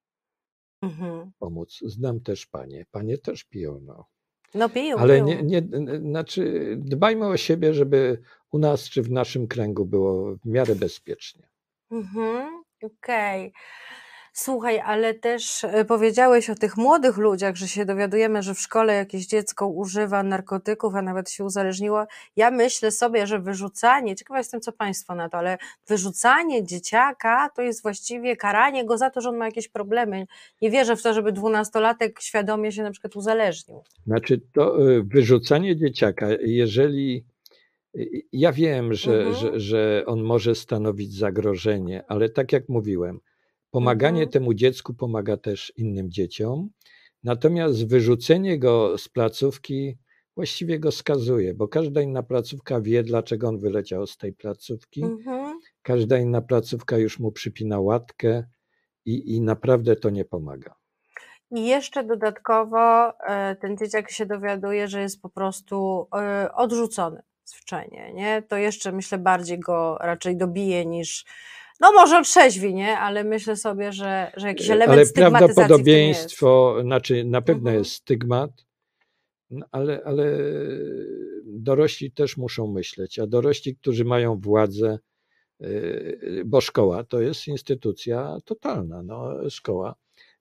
Mhm. 0.82 1.32
pomóc. 1.38 1.78
Znam 1.86 2.20
też 2.20 2.46
panie. 2.46 2.86
Panie 2.90 3.18
też 3.18 3.44
piją. 3.44 3.80
No. 3.82 4.06
No 4.54 4.68
piją, 4.68 4.96
Ale 4.96 5.14
piją. 5.14 5.26
nie, 5.26 5.42
nie, 5.42 5.62
znaczy 6.00 6.74
dbajmy 6.78 7.26
o 7.26 7.36
siebie, 7.36 7.74
żeby 7.74 8.22
u 8.52 8.58
nas 8.58 8.90
czy 8.90 9.02
w 9.02 9.10
naszym 9.10 9.48
kręgu 9.48 9.84
było 9.84 10.36
w 10.36 10.46
miarę 10.46 10.74
bezpiecznie. 10.74 11.48
Mhm, 11.90 12.62
okej. 12.82 13.52
Słuchaj, 14.32 14.80
ale 14.80 15.14
też 15.14 15.64
e, 15.64 15.84
powiedziałeś 15.84 16.50
o 16.50 16.54
tych 16.54 16.76
młodych 16.76 17.16
ludziach, 17.16 17.56
że 17.56 17.68
się 17.68 17.84
dowiadujemy, 17.84 18.42
że 18.42 18.54
w 18.54 18.60
szkole 18.60 18.94
jakieś 18.94 19.26
dziecko 19.26 19.68
używa 19.68 20.22
narkotyków, 20.22 20.94
a 20.94 21.02
nawet 21.02 21.30
się 21.30 21.44
uzależniło. 21.44 22.06
Ja 22.36 22.50
myślę 22.50 22.90
sobie, 22.90 23.26
że 23.26 23.38
wyrzucanie, 23.38 24.16
ciekawa 24.16 24.38
jestem, 24.38 24.60
co 24.60 24.72
Państwo 24.72 25.14
na 25.14 25.28
to, 25.28 25.38
ale 25.38 25.58
wyrzucanie 25.88 26.64
dzieciaka 26.64 27.50
to 27.56 27.62
jest 27.62 27.82
właściwie 27.82 28.36
karanie 28.36 28.84
go 28.84 28.98
za 28.98 29.10
to, 29.10 29.20
że 29.20 29.28
on 29.28 29.36
ma 29.36 29.46
jakieś 29.46 29.68
problemy. 29.68 30.26
Nie 30.62 30.70
wierzę 30.70 30.96
w 30.96 31.02
to, 31.02 31.14
żeby 31.14 31.32
dwunastolatek 31.32 32.20
świadomie 32.20 32.72
się 32.72 32.82
na 32.82 32.90
przykład 32.90 33.16
uzależnił. 33.16 33.82
Znaczy 34.06 34.40
to 34.52 34.90
y, 34.90 35.02
wyrzucanie 35.02 35.76
dzieciaka, 35.76 36.28
jeżeli 36.40 37.24
y, 37.96 38.22
ja 38.32 38.52
wiem, 38.52 38.94
że, 38.94 39.12
Mhm. 39.18 39.34
że, 39.34 39.60
że 39.60 40.02
on 40.06 40.22
może 40.22 40.54
stanowić 40.54 41.14
zagrożenie, 41.18 42.04
ale 42.08 42.28
tak 42.28 42.52
jak 42.52 42.68
mówiłem, 42.68 43.20
pomaganie 43.70 44.22
Mhm. 44.22 44.32
temu 44.32 44.54
dziecku 44.54 44.94
pomaga 44.94 45.36
też 45.36 45.72
innym 45.76 46.10
dzieciom. 46.10 46.70
Natomiast 47.24 47.86
wyrzucenie 47.86 48.58
go 48.58 48.98
z 48.98 49.08
placówki 49.08 49.98
właściwie 50.36 50.78
go 50.78 50.92
skazuje, 50.92 51.54
bo 51.54 51.68
każda 51.68 52.00
inna 52.00 52.22
placówka 52.22 52.80
wie, 52.80 53.02
dlaczego 53.02 53.48
on 53.48 53.58
wyleciał 53.58 54.06
z 54.06 54.16
tej 54.16 54.32
placówki. 54.32 55.04
Mhm. 55.04 55.58
Każda 55.82 56.18
inna 56.18 56.40
placówka 56.42 56.98
już 56.98 57.18
mu 57.18 57.32
przypina 57.32 57.80
łatkę 57.80 58.44
i, 59.04 59.36
i 59.36 59.40
naprawdę 59.40 59.96
to 59.96 60.10
nie 60.10 60.24
pomaga. 60.24 60.74
I 61.50 61.66
jeszcze 61.66 62.04
dodatkowo 62.04 63.12
e, 63.20 63.56
ten 63.56 63.76
dzieciak 63.76 64.10
się 64.10 64.26
dowiaduje, 64.26 64.88
że 64.88 65.00
jest 65.00 65.22
po 65.22 65.28
prostu 65.28 66.06
e, 66.16 66.52
odrzucony 66.54 67.22
zwyczajnie, 67.44 68.12
nie? 68.14 68.42
To 68.48 68.56
jeszcze 68.56 68.92
myślę 68.92 69.18
bardziej 69.18 69.58
go 69.58 69.98
raczej 70.00 70.36
dobije 70.36 70.86
niż, 70.86 71.24
no 71.80 71.92
może 71.92 72.18
otrzeźwi, 72.18 72.74
nie? 72.74 72.98
Ale 72.98 73.24
myślę 73.24 73.56
sobie, 73.56 73.92
że, 73.92 74.32
że 74.36 74.48
jakiś 74.48 74.70
element 74.70 74.92
ale 74.98 75.06
stygmatyzacji 75.06 75.54
tym 75.54 75.54
jest. 75.54 75.56
prawdopodobieństwo, 75.58 76.76
znaczy 76.82 77.24
na 77.24 77.42
pewno 77.42 77.70
Mhm. 77.70 77.78
jest 77.78 77.92
stygmat, 77.92 78.50
no 79.50 79.66
ale, 79.72 80.00
ale 80.04 80.38
dorośli 81.44 82.12
też 82.12 82.36
muszą 82.36 82.66
myśleć, 82.72 83.18
a 83.18 83.26
dorośli, 83.26 83.76
którzy 83.76 84.04
mają 84.04 84.40
władzę, 84.40 84.98
yy, 85.60 86.42
bo 86.46 86.60
szkoła 86.60 87.04
to 87.04 87.20
jest 87.20 87.48
instytucja 87.48 88.38
totalna, 88.44 89.02
no, 89.02 89.50
szkoła 89.50 89.94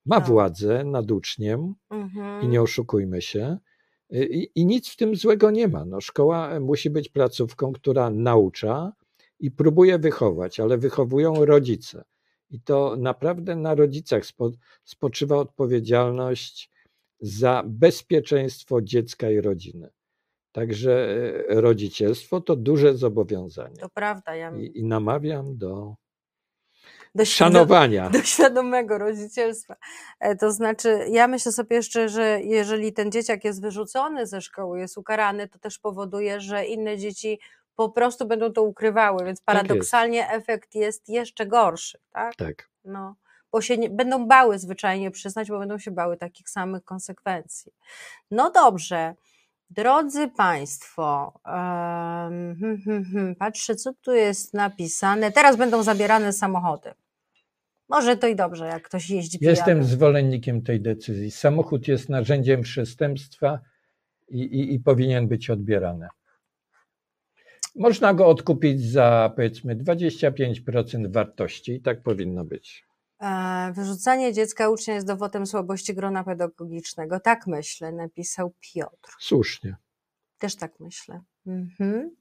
ma 0.06 0.16
Tak. 0.20 0.28
władzę 0.28 0.84
nad 0.84 1.12
uczniem 1.12 1.74
Mhm. 1.90 2.44
i 2.44 2.48
nie 2.48 2.62
oszukujmy 2.62 3.22
się. 3.22 3.58
I, 4.12 4.50
I 4.56 4.66
nic 4.66 4.90
w 4.90 4.96
tym 4.96 5.16
złego 5.16 5.52
nie 5.52 5.68
ma. 5.68 5.86
No, 5.86 6.02
szkoła 6.02 6.60
musi 6.60 6.90
być 6.90 7.10
placówką, 7.10 7.74
która 7.74 8.10
naucza 8.10 8.92
próbuje 9.52 10.00
wychować, 10.00 10.60
ale 10.60 10.78
wychowują 10.78 11.46
rodzice. 11.46 12.04
I 12.50 12.62
to 12.62 12.96
naprawdę 12.98 13.56
na 13.56 13.76
rodzicach 13.76 14.26
spo, 14.26 14.52
spoczywa 14.84 15.38
odpowiedzialność 15.38 16.72
za 17.20 17.64
bezpieczeństwo 17.66 18.82
dziecka 18.82 19.30
i 19.30 19.42
rodziny. 19.42 19.90
Także 20.52 21.08
e, 21.50 21.62
rodzicielstwo 21.62 22.42
to 22.42 22.56
duże 22.56 22.98
zobowiązanie. 22.98 23.78
To 23.78 23.90
prawda, 23.90 24.36
ja 24.36 24.56
I, 24.56 24.80
i 24.80 24.84
namawiam 24.84 25.58
do 25.58 25.96
do, 27.16 27.26
szanowania. 27.26 28.10
do 28.10 28.22
świadomego 28.24 28.98
rodzicielstwa. 28.98 29.76
E, 30.20 30.36
To 30.36 30.52
znaczy, 30.52 31.06
ja 31.10 31.28
myślę 31.28 31.52
sobie 31.52 31.76
jeszcze, 31.76 32.10
że 32.10 32.42
jeżeli 32.44 32.94
ten 32.94 33.12
dzieciak 33.12 33.44
jest 33.44 33.62
wyrzucony 33.62 34.28
ze 34.28 34.42
szkoły, 34.42 34.80
jest 34.80 34.98
ukarany, 34.98 35.48
to 35.48 35.60
też 35.60 35.80
powoduje, 35.80 36.40
że 36.42 36.66
inne 36.66 36.98
dzieci 36.98 37.40
po 37.80 37.90
prostu 37.90 38.26
będą 38.28 38.54
to 38.54 38.64
ukrywały, 38.64 39.26
więc 39.26 39.42
Tak 39.42 39.56
jest. 39.56 39.68
paradoksalnie 39.68 40.30
efekt 40.30 40.76
jest 40.76 41.10
jeszcze 41.10 41.46
gorszy, 41.46 41.98
tak? 42.12 42.36
Tak. 42.36 42.70
No, 42.86 43.16
bo 43.52 43.62
się 43.62 43.78
nie, 43.78 43.90
będą 43.90 44.28
bały 44.28 44.60
zwyczajnie 44.60 45.12
przyznać, 45.12 45.50
bo 45.50 45.60
będą 45.60 45.78
się 45.78 45.92
bały 45.92 46.18
takich 46.18 46.50
samych 46.50 46.84
konsekwencji. 46.84 47.72
No 48.32 48.52
dobrze. 48.52 49.16
Drodzy 49.70 50.28
Państwo, 50.28 51.40
hmm, 51.44 52.58
hmm, 52.86 53.06
hmm, 53.06 53.36
patrzę, 53.36 53.76
co 53.76 53.94
tu 54.02 54.14
jest 54.14 54.54
napisane. 54.54 55.32
Teraz 55.32 55.56
będą 55.56 55.84
zabierane 55.84 56.34
samochody. 56.34 56.94
Może 57.90 58.18
to 58.18 58.28
i 58.28 58.36
dobrze, 58.36 58.68
jak 58.68 58.84
ktoś 58.84 59.10
jeździ 59.10 59.40
pijany. 59.40 59.58
Jestem 59.58 59.84
zwolennikiem 59.84 60.62
tej 60.62 60.82
decyzji. 60.82 61.32
Samochód 61.32 61.88
jest 61.88 62.10
narzędziem 62.10 62.62
przestępstwa 62.62 63.60
i, 64.30 64.42
i, 64.42 64.74
i 64.74 64.80
powinien 64.80 65.28
być 65.28 65.50
odbierany. 65.50 66.08
Można 67.80 68.14
go 68.14 68.28
odkupić 68.28 68.92
za 68.92 69.32
powiedzmy 69.36 69.76
25% 69.76 71.12
wartości 71.12 71.72
i 71.72 71.82
tak 71.82 72.04
powinno 72.04 72.46
być. 72.46 72.86
Wyrzucanie 73.74 74.34
dziecka 74.34 74.70
ucznia 74.70 74.94
jest 74.94 75.08
dowodem 75.08 75.46
słabości 75.46 75.94
grona 75.94 76.24
pedagogicznego. 76.24 77.20
Tak 77.20 77.48
myślę, 77.48 77.92
napisał 77.92 78.54
Piotr. 78.60 79.16
Słusznie. 79.20 79.76
Też 80.40 80.56
tak 80.56 80.80
myślę. 80.80 81.22
Mhm. 81.48 82.16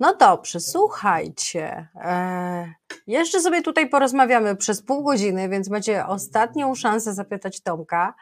No 0.00 0.16
dobrze, 0.16 0.60
słuchajcie. 0.60 1.88
E, 1.94 2.72
jeszcze 3.06 3.40
sobie 3.40 3.62
tutaj 3.62 3.88
porozmawiamy 3.88 4.56
przez 4.56 4.82
pół 4.82 5.04
godziny, 5.04 5.48
więc 5.48 5.70
macie 5.70 6.06
ostatnią 6.06 6.74
szansę 6.74 7.14
zapytać 7.14 7.60
Tomka. 7.60 8.14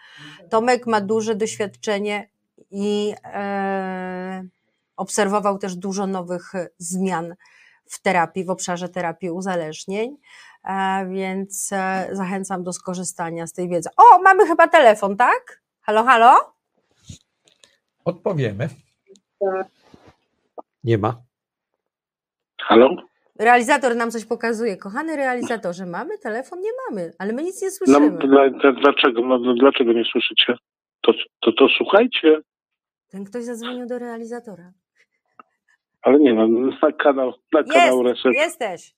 Tomek 0.50 0.86
ma 0.86 1.00
duże 1.00 1.34
doświadczenie 1.34 2.28
i 2.70 3.14
e, 3.24 4.44
obserwował 4.96 5.58
też 5.58 5.76
dużo 5.76 6.06
nowych 6.06 6.52
zmian 6.78 7.34
w 7.90 8.02
terapii, 8.02 8.44
w 8.44 8.50
obszarze 8.50 8.88
terapii 8.88 9.30
uzależnień, 9.30 10.16
e, 10.64 11.06
więc 11.10 11.70
e, 11.72 12.08
zachęcam 12.12 12.62
do 12.62 12.72
skorzystania 12.72 13.46
z 13.46 13.52
tej 13.52 13.68
wiedzy. 13.68 13.88
O, 13.96 14.22
mamy 14.22 14.46
chyba 14.46 14.68
telefon, 14.68 15.16
tak? 15.16 15.62
Halo, 15.80 16.04
halo? 16.04 16.54
Odpowiemy. 18.04 18.68
Nie 20.84 20.98
ma. 20.98 21.22
Halo? 22.60 22.88
Realizator 23.38 23.96
nam 23.96 24.10
coś 24.10 24.24
pokazuje. 24.24 24.76
Kochany 24.76 25.16
realizatorze, 25.16 25.86
mamy 25.86 26.18
telefon? 26.18 26.60
Nie 26.60 26.70
mamy, 26.90 27.12
ale 27.18 27.32
my 27.32 27.42
nic 27.42 27.62
nie 27.62 27.68
No, 27.68 27.72
słyszymy. 27.74 28.10
dla, 28.10 28.50
dla, 28.50 28.72
dlaczego? 28.72 29.22
No, 29.22 29.38
no, 29.38 29.54
dlaczego 29.54 29.92
nie 29.92 30.04
słyszycie? 30.12 30.56
To, 31.02 31.12
to, 31.40 31.52
to 31.52 31.66
słuchajcie. 31.78 32.40
Ten 33.08 33.24
ktoś 33.24 33.44
zadzwonił 33.44 33.86
do 33.86 33.98
realizatora. 33.98 34.72
Ale 36.06 36.18
nie 36.18 36.34
no, 36.34 36.48
na 36.82 36.92
kanał, 36.92 37.32
na 37.52 37.62
kanał 37.62 38.04
Jest, 38.04 38.24
Reset 38.24 38.34
jesteś. 38.34 38.94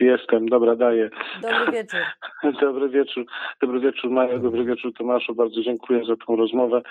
jestem, 0.00 0.48
dobra, 0.48 0.76
daję. 0.76 1.10
Dobry 1.42 1.72
wieczór. 1.72 2.00
Dobry 2.60 2.88
wieczór, 2.88 3.24
dobry 3.60 3.80
wieczór 3.80 4.10
Maja, 4.10 4.38
dobry 4.38 4.64
wieczór 4.64 4.92
Tomaszu, 4.98 5.34
bardzo 5.34 5.62
dziękuję 5.62 6.04
za 6.04 6.16
tą 6.26 6.36
rozmowę. 6.36 6.82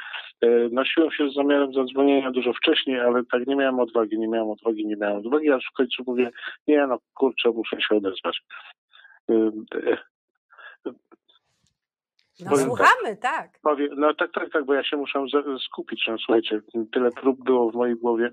E, 0.42 0.48
Nosiłem 0.72 1.12
się 1.12 1.30
z 1.30 1.34
zamiarem 1.34 1.74
zadzwonienia 1.74 2.32
dużo 2.32 2.54
wcześniej, 2.54 3.00
ale 3.00 3.22
tak 3.32 3.48
nie 3.48 3.56
miałem 3.56 3.80
odwagi, 3.80 4.20
nie 4.20 4.28
miałem 4.28 4.50
odwagi, 4.50 4.88
nie 4.88 4.96
miałem 4.96 5.18
odwagi, 5.18 5.52
aż 5.52 5.66
w 5.72 5.78
końcu 5.78 6.04
mówię, 6.08 6.32
nie 6.68 6.88
no 6.88 6.98
kurczę, 7.14 7.50
muszę 7.50 7.82
się 7.82 7.96
odezwać. 7.96 8.42
E, 9.30 9.34
e, 9.92 9.98
No, 12.40 12.50
Powiem 12.52 12.66
słuchamy, 12.66 13.18
tak. 13.18 13.60
Powie, 13.62 13.90
no 13.98 14.14
tak, 14.14 14.32
tak, 14.32 14.52
tak, 14.52 14.66
bo 14.66 14.74
ja 14.74 14.84
się 14.84 14.98
muszę 14.98 15.26
skupić. 15.66 16.08
No, 16.08 16.18
słuchajcie, 16.18 16.62
tyle 16.92 17.12
prób 17.12 17.44
było 17.44 17.72
w 17.72 17.76
mojej 17.76 17.96
głowie, 17.96 18.30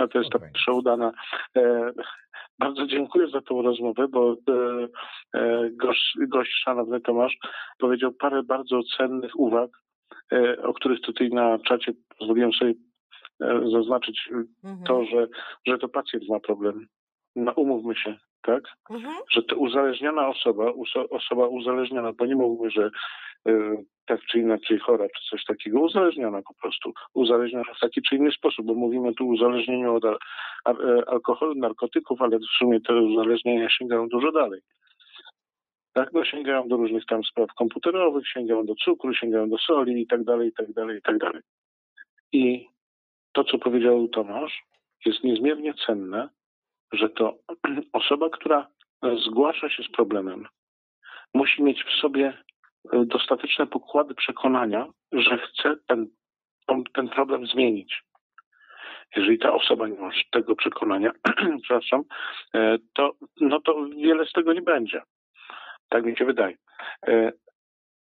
a 0.00 0.08
to 0.08 0.18
jest 0.18 0.30
ta 0.30 0.38
Okej. 0.38 0.52
przeudana. 0.52 1.12
E, 1.56 1.92
bardzo 2.58 2.86
dziękuję 2.86 3.28
za 3.28 3.40
tą 3.40 3.62
rozmowę, 3.62 4.08
bo 4.08 4.32
e, 4.32 4.88
e, 5.40 5.70
gość, 5.70 6.14
gość, 6.28 6.50
szanowny 6.64 7.00
Tomasz, 7.00 7.36
powiedział 7.78 8.12
parę 8.12 8.42
bardzo 8.42 8.80
cennych 8.96 9.40
uwag, 9.40 9.70
e, 10.32 10.62
o 10.62 10.72
których 10.72 11.00
tutaj 11.00 11.28
na 11.30 11.58
czacie 11.58 11.92
pozwoliłem 12.18 12.52
sobie 12.52 12.74
e, 13.40 13.60
zaznaczyć 13.72 14.28
Mhm. 14.64 14.84
to, 14.86 15.04
że, 15.04 15.26
że 15.66 15.78
to 15.78 15.88
pacjent 15.88 16.28
ma 16.28 16.40
problem. 16.40 16.86
No 17.36 17.52
umówmy 17.52 17.94
się, 17.94 18.18
tak? 18.42 18.62
Mhm. 18.90 19.14
że 19.30 19.42
to 19.42 19.56
uzależniona 19.56 20.28
osoba, 20.28 20.72
osoba 21.10 21.46
uzależniona, 21.46 22.12
bo 22.12 22.26
nie 22.26 22.36
mówmy, 22.36 22.70
że 22.70 22.90
y, 23.48 23.84
tak 24.06 24.20
czy 24.30 24.38
inaczej 24.38 24.78
chora, 24.78 25.06
czy 25.08 25.30
coś 25.30 25.44
takiego, 25.44 25.80
uzależniona 25.80 26.42
po 26.42 26.54
prostu, 26.54 26.92
uzależniona 27.14 27.74
w 27.74 27.80
taki 27.80 28.02
czy 28.02 28.16
inny 28.16 28.32
sposób, 28.32 28.66
bo 28.66 28.74
mówimy 28.74 29.14
tu 29.14 29.24
o 29.24 29.32
uzależnieniu 29.32 29.94
od 29.94 30.04
al- 30.04 30.18
al- 30.64 30.98
e, 30.98 31.08
alkoholu, 31.08 31.54
narkotyków, 31.54 32.22
ale 32.22 32.38
w 32.38 32.58
sumie 32.58 32.80
te 32.80 32.94
uzależnienia 32.94 33.68
sięgają 33.70 34.08
dużo 34.08 34.32
dalej. 34.32 34.60
Tak, 35.92 36.12
no 36.12 36.24
sięgają 36.24 36.68
do 36.68 36.76
różnych 36.76 37.06
tam 37.06 37.24
spraw 37.24 37.48
komputerowych, 37.54 38.28
sięgają 38.28 38.66
do 38.66 38.74
cukru, 38.74 39.14
sięgają 39.14 39.50
do 39.50 39.58
soli 39.58 40.02
i 40.02 40.06
tak 40.06 40.24
dalej, 40.24 40.48
i 40.48 40.52
tak 40.52 40.72
dalej, 40.72 40.98
i 40.98 41.02
tak 41.02 41.18
dalej. 41.18 41.42
I 42.32 42.68
to, 43.32 43.44
co 43.44 43.58
powiedział 43.58 44.08
Tomasz, 44.08 44.62
jest 45.06 45.24
niezmiernie 45.24 45.74
cenne, 45.86 46.28
że 46.92 47.08
to 47.08 47.38
osoba, 47.92 48.30
która 48.30 48.66
zgłasza 49.26 49.70
się 49.70 49.82
z 49.82 49.88
problemem, 49.88 50.46
musi 51.34 51.62
mieć 51.62 51.84
w 51.84 52.00
sobie 52.00 52.42
e, 52.92 53.04
dostateczne 53.04 53.66
pokłady 53.66 54.14
przekonania, 54.14 54.86
że 55.12 55.38
chce 55.38 55.76
ten, 55.86 56.06
ten- 56.94 57.08
problem 57.08 57.46
zmienić. 57.46 58.02
Jeżeli 59.16 59.38
ta 59.38 59.52
osoba 59.52 59.88
nie 59.88 60.00
ma 60.00 60.10
tego 60.32 60.56
przekonania, 60.56 61.12
przepraszam, 61.62 62.02
e, 62.54 62.78
to, 62.94 63.12
no 63.40 63.60
to 63.60 63.86
wiele 63.86 64.26
z 64.26 64.32
tego 64.32 64.52
nie 64.52 64.62
będzie. 64.62 65.02
Tak 65.88 66.04
mi 66.04 66.16
się 66.16 66.24
wydaje. 66.24 66.56
E, 67.06 67.32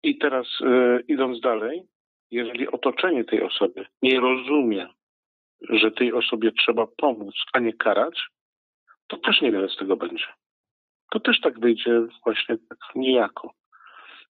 I 0.02 0.18
teraz 0.18 0.46
e, 0.60 1.00
idąc 1.08 1.40
dalej, 1.40 1.82
jeżeli 2.30 2.68
otoczenie 2.68 3.24
tej 3.24 3.42
osoby 3.42 3.86
nie 4.02 4.20
rozumie, 4.20 4.88
że 5.70 5.90
tej 5.90 6.12
osobie 6.12 6.52
trzeba 6.52 6.86
pomóc, 6.96 7.34
a 7.52 7.58
nie 7.58 7.72
karać, 7.72 8.28
to 9.08 9.16
też 9.16 9.40
niewiele 9.40 9.68
z 9.68 9.76
tego 9.76 9.96
będzie. 9.96 10.26
To 11.10 11.20
też 11.20 11.40
tak 11.40 11.60
wyjdzie 11.60 12.00
właśnie 12.24 12.58
tak 12.68 12.78
niejako. 12.94 13.52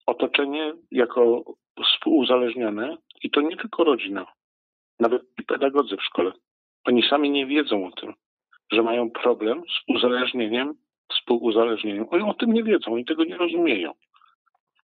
Otoczenie 0.07 0.73
jako 0.91 1.45
współuzależnione 1.85 2.97
i 3.23 3.31
to 3.31 3.41
nie 3.41 3.57
tylko 3.57 3.85
rodzina, 3.85 4.27
nawet 5.01 5.23
i 5.39 5.43
pedagodzy 5.43 5.97
w 5.97 6.03
szkole. 6.03 6.33
Oni 6.85 7.03
sami 7.03 7.31
nie 7.31 7.47
wiedzą 7.47 7.87
o 7.87 7.91
tym, 7.91 8.15
że 8.73 8.83
mają 8.83 9.11
problem 9.11 9.63
z 9.63 9.95
uzależnieniem, 9.97 10.75
współuzależnieniem. 11.13 12.07
Oni 12.11 12.23
o 12.23 12.35
tym 12.35 12.53
nie 12.53 12.65
wiedzą, 12.65 12.93
oni 12.93 13.05
tego 13.05 13.25
nie 13.25 13.37
rozumieją. 13.37 13.93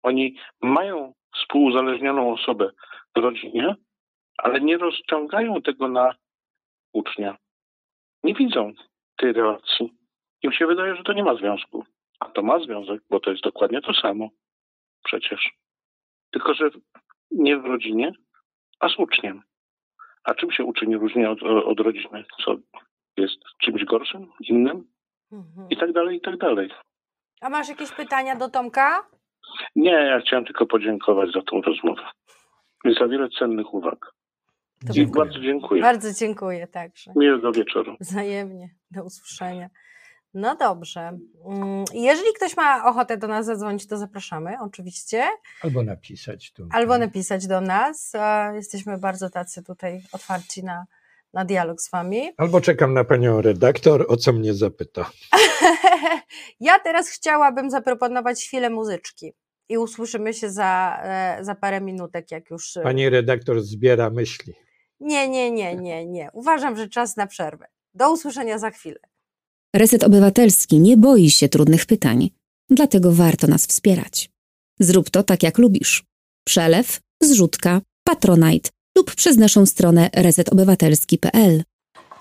Oni 0.03 0.37
mają 0.63 1.13
współuzależnioną 1.35 2.33
osobę 2.33 2.71
w 3.17 3.19
rodzinie, 3.19 3.75
ale 4.39 4.61
nie 4.61 4.79
rozciągają 4.79 5.63
tego 5.63 5.89
na 5.89 6.15
ucznia. 6.93 7.37
Nie 8.25 8.35
widzą 8.35 8.73
tej 9.23 9.33
relacji. 9.33 9.95
Im 10.43 10.53
się 10.53 10.67
wydaje, 10.67 10.97
że 10.97 11.03
to 11.03 11.13
nie 11.13 11.25
ma 11.25 11.35
związku. 11.35 11.85
A 12.21 12.25
to 12.25 12.43
ma 12.43 12.59
związek, 12.59 13.03
bo 13.11 13.21
to 13.21 13.31
jest 13.31 13.43
dokładnie 13.43 13.81
to 13.81 13.95
samo. 13.95 14.29
Przecież. 15.05 15.51
Tylko, 16.31 16.55
że 16.55 16.71
nie 17.31 17.57
w 17.57 17.65
rodzinie, 17.65 18.13
a 18.81 18.89
z 18.89 18.99
uczniem. 18.99 19.43
A 20.25 20.35
czym 20.35 20.53
się 20.53 20.65
uczeń 20.65 20.95
różni 20.95 21.27
od, 21.27 21.43
od 21.43 21.81
rodziny? 21.81 22.25
Co 22.45 22.57
jest 23.17 23.39
czymś 23.63 23.85
gorszym, 23.85 24.33
innym? 24.41 24.85
Mhm. 25.33 25.69
I 25.71 25.77
tak 25.77 25.93
dalej, 25.93 26.17
i 26.17 26.21
tak 26.21 26.37
dalej. 26.37 26.71
A 27.41 27.49
masz 27.49 27.69
jakieś 27.69 27.93
pytania 27.93 28.37
do 28.37 28.49
Tomka? 28.49 29.07
Nie, 29.77 29.91
ja 29.91 30.21
chciałem 30.21 30.45
tylko 30.45 30.67
podziękować 30.67 31.31
za 31.31 31.43
tą 31.43 31.63
rozmowę. 31.63 32.03
Za 32.99 33.09
wiele 33.09 33.29
cennych 33.29 33.75
uwag. 33.75 34.13
Dziękuję. 34.91 35.25
bardzo 35.25 35.41
dziękuję. 35.41 35.83
Bardzo 35.83 36.13
dziękuję 36.13 36.67
także. 36.67 37.13
Miłego 37.17 37.53
wieczoru. 37.53 37.97
Wzajemnie. 38.01 38.71
Do 38.91 39.05
usłyszenia. 39.05 39.71
No 40.35 40.57
dobrze. 40.57 41.01
Mm, 41.47 41.85
Jeżeli 41.95 42.33
ktoś 42.37 42.57
ma 42.57 42.85
ochotę 42.85 43.17
do 43.17 43.27
nas 43.29 43.47
zadzwonić, 43.47 43.87
to 43.87 43.97
zapraszamy, 43.99 44.55
oczywiście. 44.61 45.25
Albo 45.63 45.83
napisać 45.83 46.53
tu. 46.53 46.69
Albo 46.73 46.99
napisać 46.99 47.47
do 47.47 47.61
nas. 47.61 48.13
Jesteśmy 48.55 48.99
bardzo 48.99 49.31
tacy 49.31 49.63
tutaj 49.63 50.01
otwarci 50.13 50.65
na, 50.65 50.87
na 51.33 51.45
dialog 51.45 51.81
z 51.81 51.91
Wami. 51.91 52.31
Albo 52.37 52.61
czekam 52.61 52.95
na 52.95 53.05
panią 53.05 53.41
redaktor, 53.43 54.07
o 54.09 54.17
co 54.17 54.33
mnie 54.33 54.55
zapyta. 54.55 55.11
Ja 56.61 56.79
teraz 56.79 57.09
chciałabym 57.09 57.71
zaproponować 57.71 58.45
chwilę 58.45 58.71
muzyczki 58.71 59.33
i 59.69 59.79
usłyszymy 59.79 60.35
się 60.35 60.51
za, 60.51 61.01
e, 61.03 61.39
za 61.45 61.55
parę 61.55 61.81
minutek, 61.81 62.31
jak 62.31 62.51
już. 62.51 62.77
e, 62.77 62.83
Pani 62.83 63.09
redaktor 63.09 63.61
zbiera 63.63 64.11
myśli. 64.11 64.55
Nie, 65.03 65.29
nie, 65.29 65.51
nie, 65.51 65.77
nie, 65.77 66.07
nie. 66.07 66.31
Uważam, 66.33 66.77
że 66.77 66.89
czas 66.89 67.17
na 67.17 67.27
przerwę. 67.27 67.67
Do 67.95 68.13
usłyszenia 68.13 68.59
za 68.59 68.71
chwilę. 68.71 68.99
Reset 69.77 70.05
Obywatelski 70.05 70.81
nie 70.81 70.97
boi 70.97 71.31
się 71.31 71.49
trudnych 71.49 71.87
pytań, 71.87 72.31
dlatego 72.71 73.13
warto 73.13 73.47
nas 73.47 73.67
wspierać. 73.67 74.31
Zrób 74.81 75.11
to 75.11 75.23
tak 75.23 75.43
jak 75.43 75.59
lubisz. 75.59 76.05
Przelew, 76.47 77.01
zrzutka, 77.23 77.81
patronite 78.05 78.71
lub 78.97 79.15
przez 79.15 79.37
naszą 79.37 79.67
stronę 79.67 80.11
resetobywatelski.pl. 80.15 81.63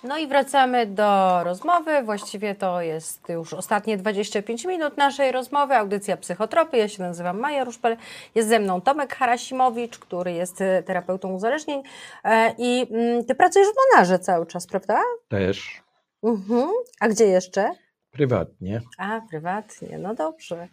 No 0.03 0.17
i 0.17 0.27
wracamy 0.27 0.85
do 0.85 1.39
rozmowy. 1.43 2.03
Właściwie 2.03 2.55
to 2.55 2.81
jest 2.81 3.29
już 3.29 3.53
ostatnie 3.53 3.97
25 3.97 4.65
minut 4.65 4.97
naszej 4.97 5.31
rozmowy. 5.31 5.75
Audycja 5.75 6.17
Psychotropy. 6.17 6.77
Ja 6.77 6.87
się 6.87 7.03
nazywam 7.03 7.39
Maja 7.39 7.63
Ruszpel. 7.63 7.97
Jest 8.35 8.49
ze 8.49 8.59
mną 8.59 8.81
Tomek 8.81 9.15
Harasimowicz, 9.15 9.99
który 9.99 10.31
jest 10.31 10.61
e, 10.61 10.83
terapeutą 10.83 11.33
uzależnień. 11.33 11.83
E, 12.23 12.55
I 12.57 12.87
mm, 12.91 13.25
ty 13.25 13.35
pracujesz 13.35 13.67
w 13.67 13.73
Monarze 13.95 14.19
cały 14.19 14.45
czas, 14.45 14.67
prawda? 14.67 14.99
Też 15.27 15.81
Mhm. 16.23 16.69
A 16.99 17.07
gdzie 17.07 17.25
jeszcze? 17.25 17.71
prywatnie. 18.11 18.81
A, 18.97 19.21
prywatnie. 19.29 19.97
No 19.97 20.15
dobrze. 20.15 20.67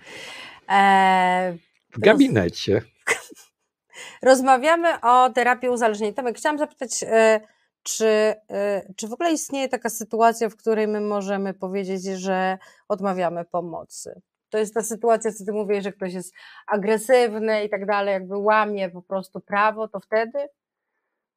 E, 0.71 1.57
W 1.91 1.99
gabinecie. 2.01 2.83
Rozmawiamy 4.23 5.01
o 5.01 5.31
terapii 5.31 5.69
uzależnień. 5.69 6.15
Tomek, 6.15 6.37
chciałam 6.37 6.59
zapytać, 6.59 6.91
e, 7.03 7.41
czy, 7.89 8.07
e, 8.51 8.93
czy 8.97 9.09
w 9.09 9.13
ogóle 9.13 9.33
istnieje 9.33 9.69
taka 9.69 9.91
sytuacja, 9.91 10.49
w 10.49 10.57
której 10.57 10.89
my 10.89 11.01
możemy 11.01 11.55
powiedzieć, 11.55 12.05
że 12.05 12.59
odmawiamy 12.89 13.45
pomocy? 13.45 14.21
To 14.51 14.59
jest 14.59 14.75
ta 14.75 14.83
sytuacja, 14.83 15.33
co 15.33 15.45
ty 15.45 15.53
mówisz, 15.53 15.85
że 15.85 15.93
ktoś 15.93 16.13
jest 16.13 16.35
agresywny 16.67 17.65
i 17.65 17.69
tak 17.69 17.87
dalej, 17.87 18.13
jakby 18.13 18.37
łamie 18.37 18.91
po 18.91 19.03
prostu 19.03 19.41
prawo, 19.41 19.89
to 19.89 20.01
wtedy? 20.01 20.39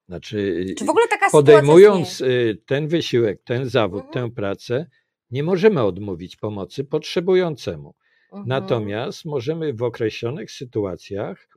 Znaczy, 0.07 0.65
Czy 0.77 0.85
w 0.85 0.89
ogóle 0.89 1.07
taka 1.07 1.29
podejmując 1.29 2.07
sytuacja 2.09 2.35
y, 2.35 2.55
ten 2.65 2.87
wysiłek, 2.87 3.41
ten 3.43 3.69
zawód, 3.69 4.05
Mhm. 4.05 4.29
tę 4.29 4.35
pracę, 4.35 4.85
nie 5.31 5.43
możemy 5.43 5.83
odmówić 5.83 6.35
pomocy 6.35 6.83
potrzebującemu. 6.83 7.95
Mhm. 8.25 8.47
Natomiast 8.47 9.25
możemy 9.25 9.73
w 9.73 9.83
określonych 9.83 10.51
sytuacjach 10.51 11.47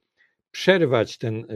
przerwać 0.51 1.19
ten 1.19 1.47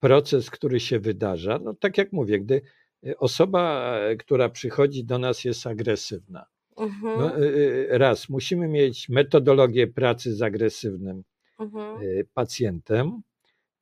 proces, 0.00 0.50
który 0.50 0.80
się 0.80 0.98
wydarza. 0.98 1.58
No, 1.64 1.74
tak 1.74 1.98
jak 1.98 2.12
mówię, 2.12 2.40
gdy 2.40 2.62
e, 3.06 3.18
osoba, 3.18 3.94
e, 3.98 4.16
która 4.16 4.48
przychodzi 4.48 5.04
do 5.04 5.18
nas, 5.18 5.44
jest 5.44 5.66
agresywna. 5.66 6.46
Mhm. 6.76 7.18
No, 7.18 7.36
e, 7.36 7.40
e, 7.90 7.98
raz, 7.98 8.28
musimy 8.28 8.68
mieć 8.68 9.08
metodologię 9.08 9.86
pracy 9.86 10.34
z 10.34 10.42
agresywnym 10.42 11.22
Mhm. 11.58 11.98
pacjentem. 12.34 13.22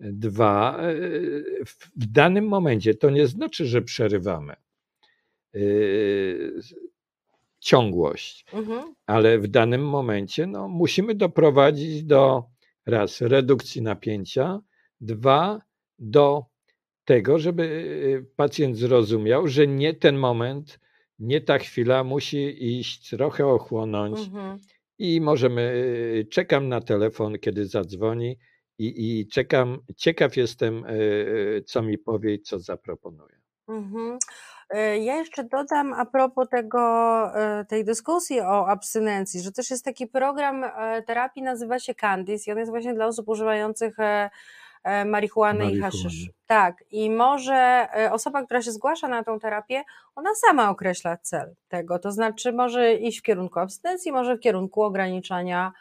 Dwa, 0.00 0.78
w 1.96 2.06
danym 2.06 2.48
momencie 2.48 2.94
to 2.94 3.10
nie 3.10 3.26
znaczy, 3.26 3.66
że 3.66 3.82
przerywamy 3.82 4.56
ciągłość 7.60 8.44
Mhm. 8.52 8.94
ale 9.06 9.38
w 9.38 9.46
danym 9.48 9.88
momencie 9.88 10.46
no, 10.46 10.68
musimy 10.68 11.14
doprowadzić 11.14 12.04
do 12.04 12.44
raz 12.86 13.20
redukcji 13.20 13.82
napięcia, 13.82 14.60
dwa 15.00 15.60
do 15.98 16.44
tego, 17.04 17.38
żeby 17.38 17.62
y, 17.62 18.26
pacjent 18.36 18.76
zrozumiał, 18.76 19.48
że 19.48 19.66
nie 19.66 19.94
ten 19.94 20.16
moment 20.16 20.80
nie 21.18 21.40
ta 21.40 21.58
chwila, 21.58 22.04
musi 22.04 22.78
iść, 22.78 23.10
trochę 23.10 23.46
ochłonąć 23.46 24.18
Mhm. 24.18 24.58
i 24.98 25.20
możemy, 25.20 25.62
y, 25.62 26.26
czekam 26.30 26.68
na 26.68 26.80
telefon, 26.80 27.38
kiedy 27.38 27.66
zadzwoni 27.66 28.38
i, 28.78 29.18
i 29.20 29.28
czekam, 29.28 29.78
ciekaw 29.96 30.36
jestem, 30.36 30.84
y, 30.84 31.62
co 31.66 31.82
mi 31.82 31.98
powie 31.98 32.34
i 32.34 32.40
co 32.42 32.58
zaproponuje. 32.58 33.36
Mhm. 33.68 34.18
E, 34.70 34.98
Ja 34.98 35.16
jeszcze 35.16 35.44
dodam 35.44 35.92
a 35.92 36.06
propos 36.06 36.48
tego, 36.48 36.78
e, 37.34 37.64
tej 37.64 37.84
dyskusji 37.84 38.40
o 38.40 38.68
abstynencji, 38.68 39.40
że 39.40 39.52
też 39.52 39.70
jest 39.70 39.84
taki 39.84 40.06
program 40.06 40.64
e, 40.64 41.02
terapii, 41.02 41.42
nazywa 41.42 41.78
się 41.78 41.94
Candice 41.94 42.50
i 42.50 42.52
on 42.52 42.58
jest 42.58 42.70
właśnie 42.70 42.94
dla 42.94 43.06
osób 43.06 43.28
używających 43.28 43.96
e, 44.86 45.04
marihuany 45.04 45.70
i 45.72 45.80
haszysz. 45.80 46.30
Tak, 46.46 46.84
i 46.90 47.10
może 47.10 47.88
e, 47.96 48.12
osoba, 48.12 48.44
która 48.44 48.62
się 48.62 48.72
zgłasza 48.72 49.08
na 49.08 49.24
tą 49.24 49.38
terapię, 49.38 49.82
ona 50.14 50.30
sama 50.34 50.70
określa 50.70 51.16
cel 51.16 51.54
tego, 51.68 51.98
to 51.98 52.12
znaczy 52.12 52.52
może 52.52 52.94
iść 52.94 53.18
w 53.18 53.22
kierunku 53.22 53.58
abstynencji, 53.58 54.12
może 54.12 54.36
w 54.36 54.40
kierunku 54.40 54.82
ograniczania 54.82 55.72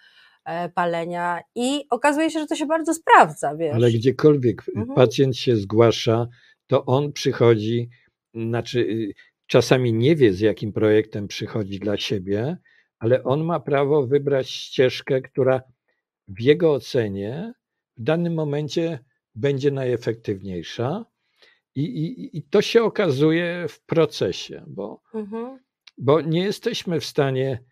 e, 0.46 0.70
palenia 0.70 1.40
i 1.56 1.86
okazuje 1.90 2.32
się, 2.32 2.40
że 2.40 2.48
to 2.48 2.56
się 2.56 2.66
bardzo 2.66 2.94
sprawdza, 2.94 3.56
wiesz. 3.56 3.76
Ale 3.76 3.92
gdziekolwiek 3.92 4.64
Mhm. 4.76 4.96
pacjent 4.96 5.38
się 5.38 5.56
zgłasza, 5.56 6.28
to 6.68 6.86
on 6.86 7.14
przychodzi, 7.14 7.90
znaczy 8.34 8.80
y, 8.80 9.14
czasami 9.48 9.94
nie 9.94 10.16
wie, 10.16 10.34
z 10.34 10.40
jakim 10.40 10.74
projektem 10.74 11.28
przychodzi 11.28 11.80
dla 11.80 11.98
siebie, 11.98 12.58
ale 13.00 13.24
on 13.24 13.44
ma 13.44 13.60
prawo 13.60 14.08
wybrać 14.08 14.50
ścieżkę, 14.50 15.22
która 15.22 15.62
w 16.28 16.42
jego 16.42 16.74
ocenie 16.74 17.54
w 17.98 18.04
danym 18.04 18.34
momencie 18.34 19.00
będzie 19.36 19.72
najefektywniejsza. 19.72 21.06
I, 21.76 21.82
i, 21.84 22.38
I 22.38 22.44
to 22.44 22.62
się 22.62 22.84
okazuje 22.84 23.66
w 23.70 23.82
procesie, 23.82 24.64
bo, 24.68 25.02
Mhm. 25.14 25.60
bo 25.98 26.22
nie 26.22 26.44
jesteśmy 26.44 27.00
w 27.00 27.06
stanie, 27.06 27.64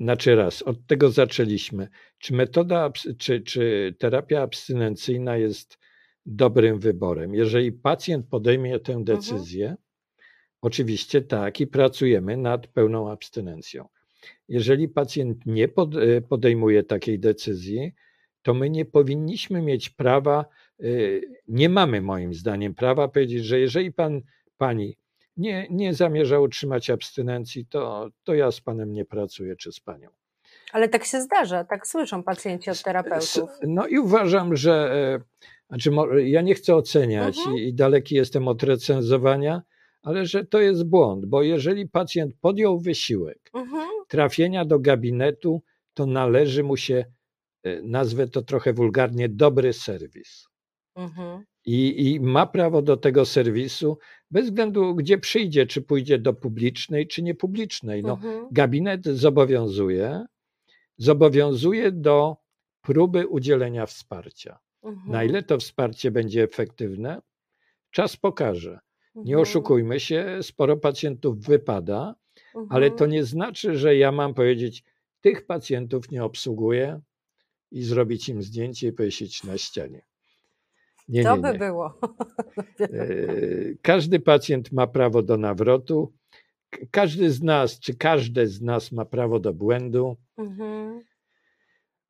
znaczy 0.00 0.34
raz, 0.36 0.62
od 0.62 0.86
tego 0.86 1.10
zaczęliśmy, 1.10 1.88
czy 2.18 2.34
metoda, 2.34 2.92
czy, 3.18 3.40
czy 3.40 3.94
terapia 3.98 4.42
abstynencyjna 4.42 5.36
jest 5.36 5.78
dobrym 6.26 6.78
wyborem. 6.78 7.34
Jeżeli 7.34 7.72
pacjent 7.72 8.26
podejmie 8.26 8.78
tę 8.80 9.04
decyzję, 9.04 9.76
oczywiście 10.62 11.22
tak 11.22 11.60
i 11.60 11.66
pracujemy 11.66 12.36
nad 12.36 12.66
pełną 12.66 13.10
abstynencją. 13.10 13.88
Jeżeli 14.48 14.88
pacjent 14.88 15.46
nie 15.46 15.68
pod, 15.68 15.94
podejmuje 16.28 16.82
takiej 16.82 17.18
decyzji, 17.18 17.92
to 18.42 18.54
my 18.54 18.70
nie 18.70 18.84
powinniśmy 18.84 19.62
mieć 19.62 19.90
prawa, 19.90 20.44
y, 20.80 21.22
nie 21.48 21.68
mamy 21.68 22.00
moim 22.02 22.34
zdaniem 22.34 22.74
prawa 22.74 23.08
powiedzieć, 23.08 23.44
że 23.44 23.60
jeżeli 23.60 23.92
pan, 23.92 24.20
pani 24.58 24.96
nie, 25.36 25.66
nie 25.70 25.94
zamierza 25.94 26.40
utrzymać 26.40 26.90
abstynencji, 26.90 27.66
to, 27.66 28.10
to 28.24 28.34
ja 28.34 28.50
z 28.50 28.60
panem 28.60 28.92
nie 28.92 29.04
pracuję, 29.04 29.56
czy 29.56 29.72
z 29.72 29.80
panią. 29.80 30.08
Ale 30.72 30.88
tak 30.88 31.04
się 31.04 31.20
zdarza, 31.20 31.64
tak 31.64 31.86
słyszą 31.86 32.22
pacjenci 32.22 32.70
od 32.70 32.82
terapeutów. 32.82 33.50
No 33.62 33.86
i 33.86 33.98
uważam, 33.98 34.56
że 34.56 34.92
e, 34.94 35.20
znaczy, 35.68 35.90
ja 36.24 36.40
nie 36.40 36.54
chcę 36.54 36.74
oceniać 36.76 37.38
Mhm. 37.38 37.56
i, 37.56 37.60
i 37.68 37.74
daleki 37.74 38.14
jestem 38.14 38.48
od 38.48 38.62
recenzowania, 38.62 39.62
ale 40.02 40.26
że 40.26 40.44
to 40.44 40.60
jest 40.60 40.84
błąd, 40.84 41.26
bo 41.26 41.42
jeżeli 41.42 41.88
pacjent 41.88 42.34
podjął 42.40 42.80
wysiłek 42.80 43.50
Mhm. 43.54 43.88
trafienia 44.08 44.64
do 44.64 44.78
gabinetu, 44.78 45.62
to 45.94 46.06
należy 46.06 46.62
mu 46.62 46.76
się, 46.76 47.04
nazwę 47.82 48.28
to 48.28 48.42
trochę 48.42 48.72
wulgarnie, 48.72 49.28
dobry 49.28 49.72
serwis. 49.72 50.46
Mhm. 50.96 51.44
I, 51.66 52.06
I 52.12 52.20
ma 52.20 52.46
prawo 52.46 52.82
do 52.82 52.96
tego 52.96 53.24
serwisu, 53.24 53.98
bez 54.30 54.46
względu 54.46 54.94
gdzie 54.94 55.18
przyjdzie, 55.18 55.66
czy 55.66 55.82
pójdzie 55.82 56.18
do 56.18 56.32
publicznej, 56.34 57.06
czy 57.06 57.22
niepublicznej. 57.22 58.02
No, 58.02 58.12
Mhm. 58.12 58.46
gabinet 58.52 59.04
zobowiązuje, 59.04 60.24
zobowiązuje 60.96 61.92
do 61.92 62.36
próby 62.82 63.26
udzielenia 63.26 63.86
wsparcia. 63.86 64.58
Mhm. 64.82 65.12
Na 65.12 65.24
ile 65.24 65.42
to 65.42 65.58
wsparcie 65.58 66.10
będzie 66.10 66.42
efektywne, 66.42 67.22
czas 67.90 68.16
pokaże. 68.16 68.78
Nie 69.14 69.22
Mhm. 69.34 69.42
oszukujmy 69.42 70.00
się, 70.00 70.38
sporo 70.42 70.76
pacjentów 70.76 71.40
wypada, 71.40 72.14
ale 72.68 72.88
to 72.88 72.94
Mhm. 73.04 73.10
nie 73.10 73.24
znaczy, 73.24 73.78
że 73.78 73.96
ja 73.96 74.12
mam 74.12 74.34
powiedzieć, 74.34 74.84
tych 75.20 75.46
pacjentów 75.46 76.10
nie 76.10 76.24
obsługuję 76.24 77.00
i 77.70 77.82
zrobić 77.82 78.28
im 78.28 78.42
zdjęcie 78.42 78.88
i 78.88 78.92
powiesić 78.92 79.44
na 79.44 79.58
ścianie. 79.58 80.02
Nie, 81.08 81.22
To 81.22 81.36
nie, 81.36 81.42
by 81.42 81.58
było. 81.58 81.98
E, 82.80 82.88
Każdy 83.82 84.20
pacjent 84.20 84.72
ma 84.72 84.86
prawo 84.86 85.22
do 85.22 85.36
nawrotu. 85.36 86.12
Każdy 86.90 87.30
z 87.30 87.42
nas, 87.42 87.80
czy 87.80 87.94
każde 87.94 88.46
z 88.46 88.62
nas 88.62 88.92
ma 88.92 89.04
prawo 89.04 89.40
do 89.40 89.52
błędu. 89.54 90.16
Mhm. 90.38 91.02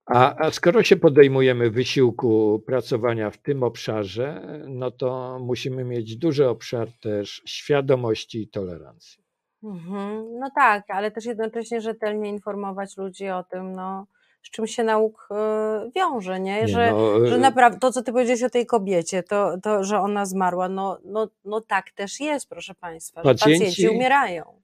A, 0.07 0.47
a 0.47 0.51
skoro 0.51 0.82
się 0.82 0.97
podejmujemy 0.97 1.70
wysiłku 1.70 2.62
pracowania 2.66 3.31
w 3.31 3.39
tym 3.39 3.62
obszarze, 3.62 4.43
no 4.69 4.91
to 4.91 5.39
musimy 5.43 5.85
mieć 5.85 6.16
duży 6.16 6.49
obszar 6.49 6.89
też 7.01 7.43
świadomości 7.47 8.43
i 8.43 8.49
tolerancji. 8.49 9.24
Mhm. 9.62 10.39
No 10.39 10.51
tak, 10.55 10.85
ale 10.89 11.11
też 11.11 11.24
jednocześnie 11.24 11.81
rzetelnie 11.81 12.31
informować 12.31 12.97
ludzi 12.97 13.28
o 13.28 13.45
tym, 13.45 13.73
no, 13.73 14.07
z 14.42 14.50
czym 14.50 14.66
się 14.66 14.84
nauk 14.84 15.28
e, 15.30 15.90
wiąże, 15.96 16.40
nie? 16.40 16.60
Nie, 16.60 16.68
Że, 16.68 16.90
no, 16.90 17.26
że 17.26 17.34
e, 17.34 17.38
naprawdę 17.38 17.78
to, 17.78 17.92
co 17.92 18.02
ty 18.02 18.12
powiedziałeś 18.12 18.42
o 18.42 18.50
tej 18.50 18.66
kobiecie, 18.66 19.22
to, 19.22 19.58
to 19.62 19.84
że 19.84 19.98
ona 20.00 20.26
zmarła, 20.26 20.68
no, 20.68 20.98
no, 21.04 21.28
no 21.44 21.60
tak 21.60 21.90
też 21.90 22.20
jest, 22.20 22.48
proszę 22.48 22.74
Państwa, 22.74 23.22
że 23.24 23.30
Pacjenci- 23.30 23.38
pacjenci 23.38 23.88
umierają. 23.88 24.60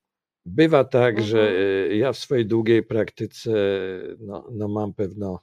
Bywa 0.47 0.85
tak, 0.85 1.23
że 1.23 1.41
Mhm. 1.41 1.91
e, 1.93 1.97
ja 1.97 2.13
w 2.13 2.19
swojej 2.19 2.47
długiej 2.47 2.83
praktyce 2.83 3.51
no, 4.21 4.49
no 4.53 4.69
mam 4.69 4.95
pewno 4.95 5.41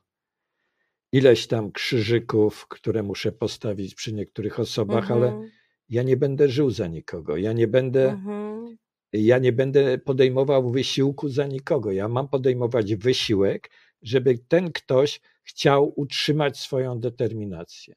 ileś 1.12 1.48
tam 1.48 1.72
krzyżyków, 1.72 2.68
które 2.68 3.04
muszę 3.04 3.32
postawić 3.32 3.96
przy 3.96 4.14
niektórych 4.14 4.60
osobach, 4.60 5.12
ale 5.12 5.28
Mhm. 5.28 5.50
ja 5.90 6.04
nie 6.04 6.18
będę 6.18 6.50
żył 6.50 6.70
za 6.70 6.88
nikogo. 6.88 7.38
Ja 7.38 7.54
nie 7.54 7.68
będę, 7.68 8.10
Mhm. 8.10 8.78
ja 9.14 9.38
nie 9.38 9.52
będę 9.52 9.98
podejmował 9.98 10.70
wysiłku 10.72 11.30
za 11.30 11.48
nikogo. 11.48 11.92
Ja 11.92 12.08
mam 12.08 12.28
podejmować 12.28 12.96
wysiłek, 12.96 13.70
żeby 14.04 14.38
ten 14.48 14.72
ktoś 14.72 15.22
chciał 15.44 15.94
utrzymać 15.96 16.60
swoją 16.60 17.00
determinację. 17.00 17.96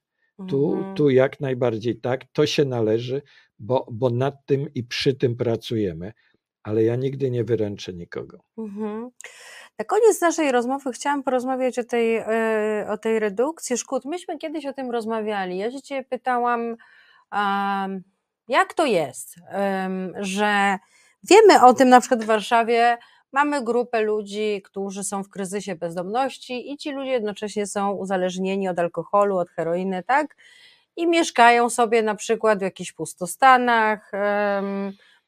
Tu, 0.48 0.72
Mhm. 0.74 0.94
tu 0.94 1.10
jak 1.10 1.40
najbardziej 1.40 2.00
tak, 2.00 2.24
to 2.32 2.46
się 2.46 2.64
należy, 2.64 3.22
bo, 3.58 3.86
bo 3.92 4.10
nad 4.10 4.46
tym 4.46 4.74
i 4.74 4.84
przy 4.84 5.14
tym 5.14 5.36
pracujemy, 5.36 6.12
ale 6.62 6.82
ja 6.84 6.96
nigdy 6.96 7.30
nie 7.30 7.44
wyręczę 7.44 7.92
nikogo. 7.92 8.40
Mhm. 8.58 9.10
Na 9.78 9.84
koniec 9.84 10.20
naszej 10.20 10.52
rozmowy 10.52 10.92
chciałam 10.92 11.22
porozmawiać 11.22 11.78
o 11.78 11.84
tej, 11.84 12.16
e, 12.16 12.86
o 12.90 12.98
tej 12.98 13.18
redukcji 13.18 13.78
szkód. 13.78 14.04
Myśmy 14.04 14.38
kiedyś 14.38 14.66
o 14.66 14.72
tym 14.72 14.90
rozmawiali. 14.90 15.58
Ja 15.58 15.70
się 15.70 15.82
Ciebie 15.82 16.04
pytałam, 16.04 16.76
jak 18.48 18.74
to 18.74 18.86
jest, 18.86 19.36
że 20.20 20.78
wiemy 21.30 21.66
o 21.66 21.74
tym 21.74 21.88
na 21.88 22.00
przykład 22.00 22.22
w 22.22 22.26
Warszawie, 22.26 22.98
mamy 23.32 23.64
grupę 23.64 24.00
ludzi, 24.00 24.62
którzy 24.64 25.04
są 25.04 25.22
w 25.22 25.28
kryzysie 25.28 25.74
bezdomności 25.74 26.72
i 26.72 26.76
ci 26.76 26.92
ludzie 26.92 27.10
jednocześnie 27.10 27.66
są 27.66 27.92
uzależnieni 27.92 28.68
od 28.68 28.78
alkoholu, 28.78 29.38
od 29.38 29.50
heroiny, 29.50 30.02
tak? 30.02 30.36
I 30.96 31.06
mieszkają 31.06 31.70
sobie 31.70 32.02
na 32.02 32.14
przykład 32.14 32.58
w 32.58 32.62
jakichś 32.62 32.92
pustostanach. 32.92 34.12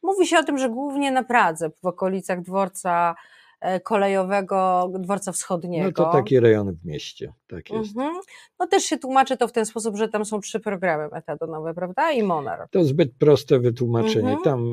Mówi 0.02 0.26
się 0.26 0.38
o 0.38 0.44
tym, 0.44 0.58
że 0.58 0.70
głównie 0.70 1.10
na 1.10 1.24
Pradze, 1.24 1.70
w 1.82 1.86
okolicach 1.86 2.42
dworca 2.42 3.14
e, 3.60 3.80
kolejowego, 3.80 4.90
dworca 4.98 5.32
wschodniego. 5.32 5.86
No 5.86 5.92
to 5.92 6.12
taki 6.12 6.40
rejon 6.40 6.72
w 6.72 6.84
mieście, 6.84 7.32
tak 7.46 7.70
jest. 7.70 7.96
Mhm. 7.96 8.20
No 8.58 8.66
też 8.66 8.84
się 8.84 8.98
tłumaczy 8.98 9.36
to 9.36 9.48
w 9.48 9.52
ten 9.52 9.66
sposób, 9.66 9.96
że 9.96 10.08
tam 10.08 10.24
są 10.24 10.40
trzy 10.40 10.60
programy 10.60 11.08
metadonowe, 11.08 11.74
prawda? 11.74 12.10
I 12.12 12.22
Monar. 12.22 12.68
To 12.70 12.84
zbyt 12.84 13.14
proste 13.18 13.58
wytłumaczenie. 13.58 14.32
Mhm. 14.32 14.42
Tam 14.42 14.64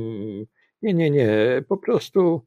nie, 0.81 0.93
nie, 0.93 1.09
nie. 1.09 1.29
Po 1.67 1.77
prostu 1.77 2.41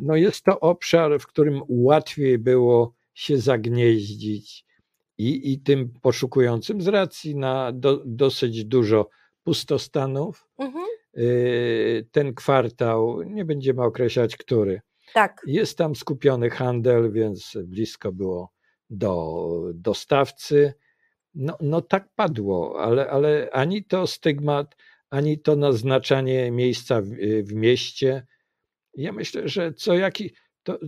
no 0.00 0.16
jest 0.16 0.44
to 0.44 0.60
obszar, 0.60 1.20
w 1.20 1.26
którym 1.26 1.62
łatwiej 1.68 2.38
było 2.38 2.94
się 3.14 3.38
zagnieździć 3.38 4.64
i, 5.18 5.52
i 5.52 5.60
tym 5.60 5.90
poszukującym 6.02 6.80
z 6.80 6.88
racji 6.88 7.36
na 7.36 7.72
do, 7.72 8.02
dosyć 8.06 8.64
dużo 8.64 9.08
pustostanów. 9.44 10.48
Mhm. 10.58 10.84
y, 11.16 12.06
Ten 12.12 12.34
kwartał, 12.34 13.22
nie 13.22 13.44
będziemy 13.44 13.82
określać 13.82 14.36
który, 14.36 14.80
Tak. 15.14 15.42
jest 15.46 15.78
tam 15.78 15.96
skupiony 15.96 16.50
handel, 16.50 17.12
więc 17.12 17.58
blisko 17.64 18.12
było 18.12 18.52
do 18.90 19.62
dostawcy. 19.74 20.74
No, 21.34 21.56
no 21.60 21.80
tak 21.80 22.08
padło, 22.16 22.80
ale, 22.80 23.10
ale 23.10 23.48
ani 23.52 23.84
to 23.84 24.06
stygmat, 24.06 24.76
ani 25.10 25.38
to 25.38 25.56
naznaczanie 25.56 26.50
miejsca 26.50 27.00
w, 27.00 27.06
w 27.42 27.52
mieście. 27.54 28.26
Ja 28.94 29.12
myślę, 29.12 29.48
że 29.48 29.72
co 29.72 29.94
jaki 29.94 30.30
to 30.62 30.78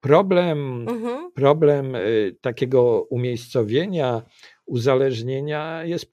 problem, 0.00 0.88
Mhm. 0.88 1.32
problem 1.32 1.94
y, 1.94 2.36
takiego 2.40 3.02
umiejscowienia, 3.10 4.22
uzależnienia 4.66 5.84
jest 5.84 6.10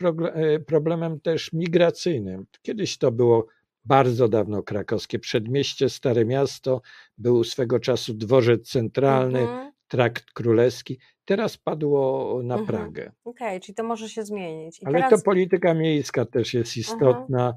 y, 0.56 0.60
problemem 0.60 1.20
też 1.20 1.54
migracyjnym. 1.54 2.46
Kiedyś 2.62 2.98
to 2.98 3.12
było 3.12 3.46
bardzo 3.86 4.28
dawno 4.28 4.64
krakowskie 4.64 5.20
przedmieście, 5.20 5.90
Stare 5.90 6.26
Miasto, 6.26 6.82
był 7.18 7.44
swego 7.44 7.80
czasu 7.80 8.14
dworzec 8.14 8.70
centralny, 8.70 9.40
Mhm. 9.40 9.72
trakt 9.88 10.32
królewski. 10.32 11.00
Teraz 11.26 11.58
padło 11.58 12.40
na 12.44 12.56
Mhm. 12.56 12.68
Pragę. 12.68 13.12
Okej, 13.26 13.60
czyli 13.60 13.76
to 13.76 13.84
może 13.84 14.10
się 14.10 14.24
zmienić. 14.24 14.82
I 14.82 14.86
Ale 14.86 14.96
teraz, 14.98 15.10
to 15.10 15.26
polityka 15.26 15.74
miejska 15.74 16.26
też 16.26 16.54
jest 16.54 16.78
istotna. 16.78 17.54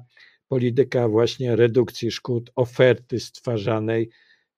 Polityka 0.47 1.07
właśnie 1.07 1.55
redukcji 1.55 2.11
szkód, 2.11 2.51
oferty 2.55 3.19
stwarzanej, 3.19 4.09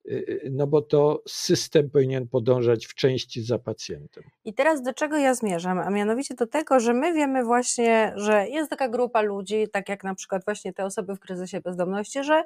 y, 0.05 0.11
y, 0.11 0.49
no 0.51 0.67
bo 0.67 0.81
to 0.81 1.23
system 1.27 1.89
powinien 1.89 2.27
podążać 2.27 2.85
w 2.85 2.95
części 2.95 3.43
za 3.43 3.59
pacjentem. 3.59 4.23
I 4.45 4.53
teraz 4.53 4.81
do 4.81 4.93
czego 4.93 5.17
ja 5.17 5.33
zmierzam? 5.33 5.79
A 5.79 5.89
mianowicie 5.89 6.35
do 6.35 6.47
tego, 6.47 6.79
że 6.79 6.93
my 6.93 7.13
wiemy 7.13 7.43
właśnie, 7.43 8.13
że 8.15 8.47
jest 8.47 8.69
taka 8.69 8.89
grupa 8.89 9.21
ludzi, 9.21 9.67
tak 9.71 9.89
jak 9.89 10.03
na 10.03 10.15
przykład 10.15 10.45
właśnie 10.45 10.73
te 10.73 10.85
osoby 10.85 11.15
w 11.15 11.19
kryzysie 11.19 11.61
bezdomności, 11.61 12.23
że 12.23 12.43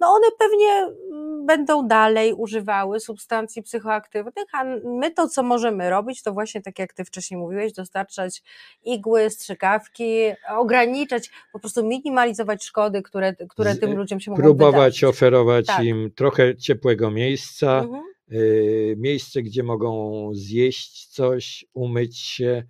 no 0.00 0.06
one 0.08 0.26
pewnie 0.38 0.96
mm, 1.12 1.46
będą 1.46 1.88
dalej 1.88 2.32
używały 2.32 3.00
substancji 3.00 3.62
psychoaktywnych, 3.62 4.44
a 4.52 4.64
my 4.84 5.10
to, 5.10 5.28
co 5.28 5.42
możemy 5.42 5.90
robić, 5.90 6.22
to 6.22 6.32
właśnie 6.32 6.62
tak 6.62 6.78
jak 6.78 6.92
ty 6.92 7.04
wcześniej 7.04 7.40
mówiłeś, 7.40 7.72
dostarczać 7.72 8.42
igły, 8.84 9.30
strzykawki, 9.30 10.18
ograniczać, 10.48 11.30
po 11.52 11.58
prostu 11.58 11.86
minimalizować 11.86 12.64
szkody, 12.64 13.02
które, 13.02 13.34
które 13.48 13.76
tym 13.76 13.96
ludziom 13.96 14.20
się 14.20 14.30
mogą 14.30 14.42
Próbować 14.42 14.74
wydarzyć. 14.74 15.04
oferować 15.04 15.66
Tak. 15.66 15.84
im 15.84 16.10
trochę 16.16 16.56
ciepłego 16.56 17.10
miejsca, 17.10 17.78
Mhm. 17.78 18.02
y, 18.32 18.94
miejsce, 18.98 19.42
gdzie 19.42 19.62
mogą 19.62 20.30
zjeść 20.34 21.06
coś, 21.06 21.64
umyć 21.74 22.18
się. 22.18 22.62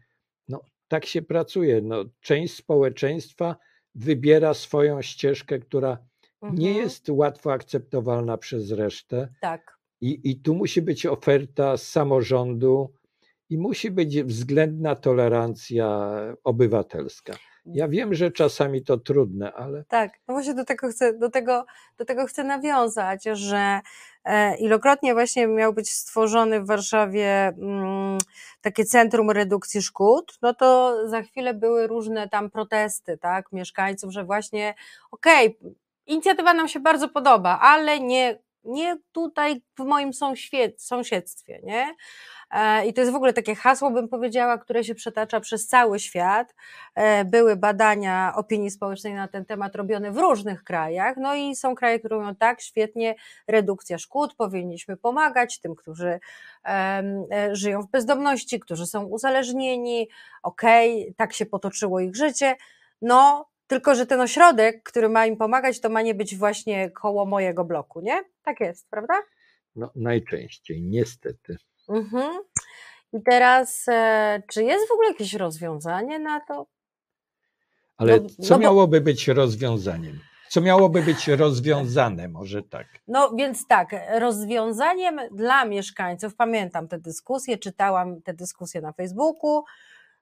No, 0.48 0.60
tak 0.88 1.06
się 1.06 1.22
pracuje. 1.22 1.80
No, 1.82 2.04
część 2.20 2.54
społeczeństwa 2.54 3.56
wybiera 3.94 4.54
swoją 4.54 5.02
ścieżkę, 5.02 5.58
która 5.58 5.98
nie 6.42 6.48
Mhm. 6.68 6.84
jest 6.84 7.08
łatwo 7.08 7.52
akceptowalna 7.52 8.38
przez 8.38 8.72
resztę. 8.72 9.28
Tak. 9.40 9.78
I, 10.00 10.20
I 10.30 10.36
tu 10.36 10.54
musi 10.54 10.82
być 10.82 11.06
oferta 11.06 11.76
z 11.76 11.82
samorządu 11.88 12.92
i 13.50 13.58
musi 13.58 13.90
być 13.90 14.22
względna 14.22 14.94
tolerancja 14.94 16.10
obywatelska. 16.44 17.32
Ja 17.66 17.88
wiem, 17.88 18.14
że 18.14 18.30
czasami 18.30 18.82
to 18.84 18.98
trudne, 18.98 19.52
ale 19.52 19.84
Tak, 19.84 20.12
no 20.28 20.34
właśnie 20.34 20.54
do 20.54 20.64
tego 20.64 20.88
chcę, 20.88 21.18
do 21.18 21.30
tego, 21.30 21.64
do 21.98 22.04
tego 22.04 22.26
chcę 22.26 22.44
nawiązać, 22.44 23.24
że 23.24 23.80
e, 24.24 24.56
ilokrotnie 24.56 25.14
właśnie 25.14 25.46
miał 25.46 25.72
być 25.72 25.90
stworzony 25.92 26.60
w 26.60 26.66
Warszawie 26.66 27.28
mm, 27.46 28.18
takie 28.60 28.84
centrum 28.84 29.30
redukcji 29.30 29.82
szkód, 29.82 30.38
no 30.42 30.54
to 30.54 30.96
za 31.08 31.22
chwilę 31.22 31.54
były 31.54 31.86
różne 31.86 32.28
tam 32.28 32.50
protesty, 32.50 33.18
tak, 33.18 33.52
mieszkańców, 33.52 34.12
że 34.12 34.24
właśnie 34.24 34.74
okej, 35.10 35.58
inicjatywa 36.08 36.54
nam 36.54 36.68
się 36.68 36.80
bardzo 36.80 37.08
podoba, 37.08 37.58
ale 37.62 38.00
nie, 38.00 38.38
nie 38.64 38.98
tutaj 39.12 39.62
w 39.78 39.84
moim 39.84 40.10
sąsiedztwie, 40.78 41.60
nie? 41.62 41.94
E, 42.50 42.86
I 42.86 42.94
to 42.94 43.00
jest 43.00 43.12
w 43.12 43.16
ogóle 43.16 43.32
takie 43.32 43.54
hasło, 43.54 43.90
bym 43.90 44.08
powiedziała, 44.08 44.58
które 44.58 44.84
się 44.84 44.94
przetacza 44.94 45.40
przez 45.40 45.66
cały 45.66 46.00
świat. 46.00 46.54
E, 46.94 47.24
Były 47.24 47.56
badania 47.56 48.32
opinii 48.36 48.70
społecznej 48.70 49.14
na 49.14 49.28
ten 49.28 49.44
temat 49.44 49.76
robione 49.76 50.12
w 50.12 50.16
różnych 50.16 50.64
krajach, 50.64 51.16
no 51.16 51.34
i 51.34 51.56
są 51.56 51.74
kraje, 51.74 51.98
które 51.98 52.16
mówią 52.18 52.34
tak, 52.34 52.60
świetnie, 52.60 53.14
redukcja 53.46 53.98
szkód, 53.98 54.34
powinniśmy 54.34 54.96
pomagać 54.96 55.60
tym, 55.60 55.74
którzy 55.74 56.20
e, 56.64 57.02
żyją 57.52 57.82
w 57.82 57.90
bezdomności, 57.90 58.60
którzy 58.60 58.86
są 58.86 59.04
uzależnieni, 59.04 60.08
okej, 60.42 61.14
tak 61.16 61.32
się 61.32 61.46
potoczyło 61.46 62.00
ich 62.00 62.16
życie, 62.16 62.56
no 63.02 63.48
tylko, 63.68 63.94
że 63.94 64.06
ten 64.06 64.20
ośrodek, 64.20 64.82
który 64.82 65.08
ma 65.08 65.26
im 65.26 65.36
pomagać, 65.36 65.80
to 65.80 65.88
ma 65.88 66.02
nie 66.02 66.14
być 66.14 66.36
właśnie 66.36 66.90
koło 66.90 67.26
mojego 67.26 67.64
bloku, 67.64 68.00
nie? 68.00 68.24
Tak 68.42 68.60
jest, 68.60 68.90
prawda? 68.90 69.14
no, 69.76 69.90
najczęściej, 69.96 70.82
niestety. 70.82 71.56
Mhm. 71.88 72.38
I 73.12 73.22
teraz, 73.22 73.84
e, 73.88 74.42
czy 74.50 74.64
jest 74.64 74.88
w 74.88 74.92
ogóle 74.92 75.08
jakieś 75.08 75.34
rozwiązanie 75.34 76.18
na 76.18 76.40
to? 76.40 76.66
Ale 77.96 78.20
No- 78.20 78.28
co 78.28 78.34
no 78.54 78.56
bo- 78.56 78.58
miałoby 78.58 79.00
być 79.00 79.28
rozwiązaniem? 79.28 80.20
Co 80.48 80.60
miałoby 80.60 81.02
być 81.02 81.28
rozwiązane, 81.28 82.28
może 82.28 82.62
tak? 82.62 82.86
No 83.08 83.30
więc 83.36 83.66
tak, 83.66 83.88
rozwiązaniem 84.18 85.20
dla 85.32 85.64
mieszkańców, 85.64 86.34
pamiętam 86.36 86.88
te 86.88 86.98
dyskusje, 86.98 87.58
czytałam 87.58 88.22
te 88.22 88.34
dyskusje 88.34 88.80
na 88.80 88.92
Facebooku. 88.92 89.64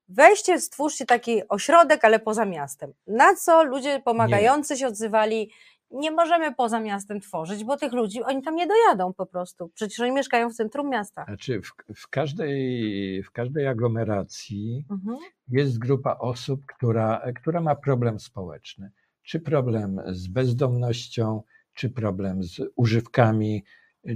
Weźcie, 0.08 0.60
stwórzcie 0.60 1.06
taki 1.06 1.48
ośrodek, 1.48 2.04
ale 2.04 2.18
poza 2.18 2.44
miastem. 2.44 2.92
Na 3.06 3.34
co 3.34 3.64
ludzie 3.64 4.00
pomagający 4.04 4.76
się 4.76 4.86
odzywali, 4.86 5.50
nie 5.90 6.10
możemy 6.10 6.54
poza 6.54 6.80
miastem 6.80 7.20
tworzyć, 7.20 7.64
bo 7.64 7.76
tych 7.76 7.92
ludzi, 7.92 8.22
oni 8.22 8.42
tam 8.42 8.54
nie 8.54 8.66
dojadą 8.66 9.12
po 9.14 9.26
prostu. 9.26 9.68
Przecież 9.74 10.00
oni 10.00 10.12
mieszkają 10.12 10.50
w 10.50 10.54
centrum 10.54 10.90
miasta. 10.90 11.24
Znaczy, 11.24 11.60
w, 11.62 11.72
w, 12.00 12.08
każdej, 12.08 13.22
w 13.22 13.30
każdej 13.30 13.66
aglomeracji 13.66 14.84
Mhm. 14.90 15.18
jest 15.48 15.78
grupa 15.78 16.16
osób, 16.18 16.66
która, 16.66 17.22
która 17.36 17.60
ma 17.60 17.74
problem 17.74 18.20
społeczny. 18.20 18.90
Czy 19.22 19.40
problem 19.40 20.00
z 20.06 20.28
bezdomnością, 20.28 21.42
czy 21.74 21.90
problem 21.90 22.42
z 22.42 22.60
używkami, 22.76 23.64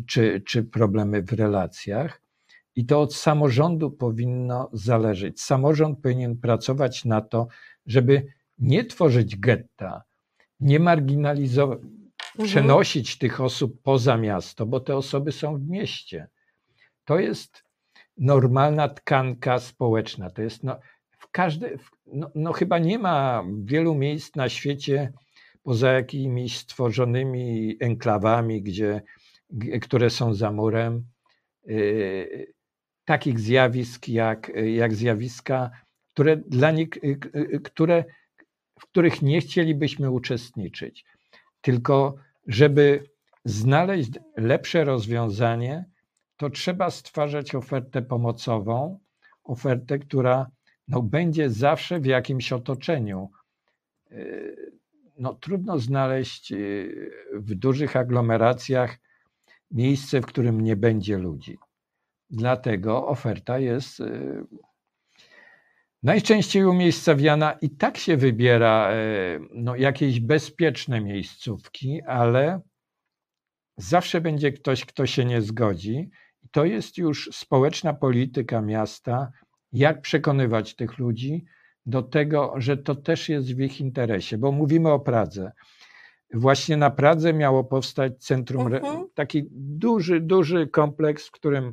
czy, 0.07 0.43
czy 0.47 0.65
problemy 0.65 1.23
w 1.23 1.33
relacjach. 1.33 2.23
I 2.77 2.87
to 2.87 3.01
od 3.01 3.15
samorządu 3.15 3.91
powinno 3.91 4.71
zależeć. 4.73 5.41
Samorząd 5.41 5.99
powinien 6.03 6.37
pracować 6.37 7.05
na 7.05 7.21
to, 7.21 7.47
żeby 7.87 8.27
nie 8.59 8.85
tworzyć 8.85 9.37
getta, 9.37 10.03
nie 10.61 10.81
marginalizować, 10.81 11.79
Mhm. 12.35 12.49
przenosić 12.49 13.19
tych 13.19 13.41
osób 13.41 13.83
poza 13.83 14.17
miasto, 14.17 14.67
bo 14.67 14.81
te 14.81 14.97
osoby 14.97 15.33
są 15.33 15.57
w 15.59 15.69
mieście. 15.69 16.29
To 17.05 17.19
jest 17.19 17.65
normalna 18.19 18.89
tkanka 18.89 19.59
społeczna. 19.59 20.31
To 20.31 20.43
jest 20.43 20.65
no, 20.65 20.79
w 21.11 21.31
każde, 21.31 21.79
w- 21.79 21.91
no, 22.07 22.31
no 22.35 22.53
chyba 22.53 22.79
nie 22.79 22.99
ma 22.99 23.45
wielu 23.65 23.95
miejsc 23.95 24.37
na 24.37 24.49
świecie 24.49 25.13
poza 25.63 25.93
jakimiś 25.93 26.59
stworzonymi 26.59 27.77
enklawami, 27.81 28.63
gdzie, 28.63 29.03
które 29.83 30.11
są 30.11 30.35
za 30.35 30.53
murem, 30.53 31.05
yy, 31.67 32.53
takich 33.11 33.41
zjawisk 33.41 34.09
jak, 34.09 34.53
jak 34.75 34.95
zjawiska, 34.95 35.71
które 36.09 36.37
dla 36.37 36.71
nich, 36.71 36.89
y, 36.97 37.19
y, 37.37 37.61
które, 37.61 38.05
w 38.81 38.83
których 38.87 39.23
nie 39.23 39.41
chcielibyśmy 39.41 40.11
uczestniczyć. 40.11 41.05
Tylko 41.61 42.15
żeby 42.47 43.05
znaleźć 43.45 44.11
lepsze 44.37 44.85
rozwiązanie, 44.85 45.85
to 46.37 46.51
trzeba 46.51 46.91
stwarzać 46.91 47.55
ofertę 47.55 48.03
pomocową, 48.03 48.99
ofertę, 49.45 49.99
która 49.99 50.51
no, 50.89 51.03
będzie 51.03 51.51
zawsze 51.51 52.01
w 52.01 52.07
jakimś 52.07 52.53
otoczeniu. 52.53 53.31
No, 55.19 55.35
trudno 55.35 55.79
znaleźć 55.79 56.53
w 57.35 57.55
dużych 57.55 57.97
aglomeracjach 57.97 58.99
miejsce, 59.71 60.21
w 60.21 60.27
którym 60.27 60.61
nie 60.61 60.77
będzie 60.77 61.19
ludzi. 61.19 61.59
Dlatego 62.31 63.09
oferta 63.09 63.59
jest 63.59 63.99
yy, 63.99 64.45
najczęściej 66.03 66.65
umiejscowiana 66.65 67.53
i 67.53 67.71
tak 67.71 67.99
się 67.99 68.17
wybiera 68.17 68.95
yy, 68.95 69.49
no, 69.55 69.77
jakieś 69.77 70.21
bezpieczne 70.21 71.01
miejscówki, 71.01 72.03
ale 72.03 72.61
zawsze 73.77 74.21
będzie 74.21 74.53
ktoś, 74.53 74.85
kto 74.85 75.07
się 75.07 75.25
nie 75.25 75.43
zgodzi. 75.43 76.11
To 76.51 76.65
jest 76.65 76.99
już 76.99 77.31
społeczna 77.33 77.95
polityka 77.95 78.61
miasta, 78.61 79.33
jak 79.73 80.01
przekonywać 80.01 80.75
tych 80.77 80.99
ludzi 80.99 81.45
do 81.87 82.03
tego, 82.03 82.55
że 82.57 82.77
to 82.77 82.95
też 82.95 83.29
jest 83.29 83.55
w 83.55 83.61
ich 83.61 83.81
interesie, 83.81 84.39
bo 84.39 84.53
mówimy 84.53 84.93
o 84.93 85.01
Pradze. 85.01 85.53
Właśnie 86.35 86.77
na 86.77 86.91
Pradze 86.91 87.33
miało 87.33 87.65
powstać 87.65 88.25
centrum, 88.25 88.75
Mhm. 88.75 89.07
taki 89.15 89.43
duży, 89.53 90.21
duży 90.21 90.67
kompleks, 90.67 91.29
w 91.29 91.31
którym 91.31 91.73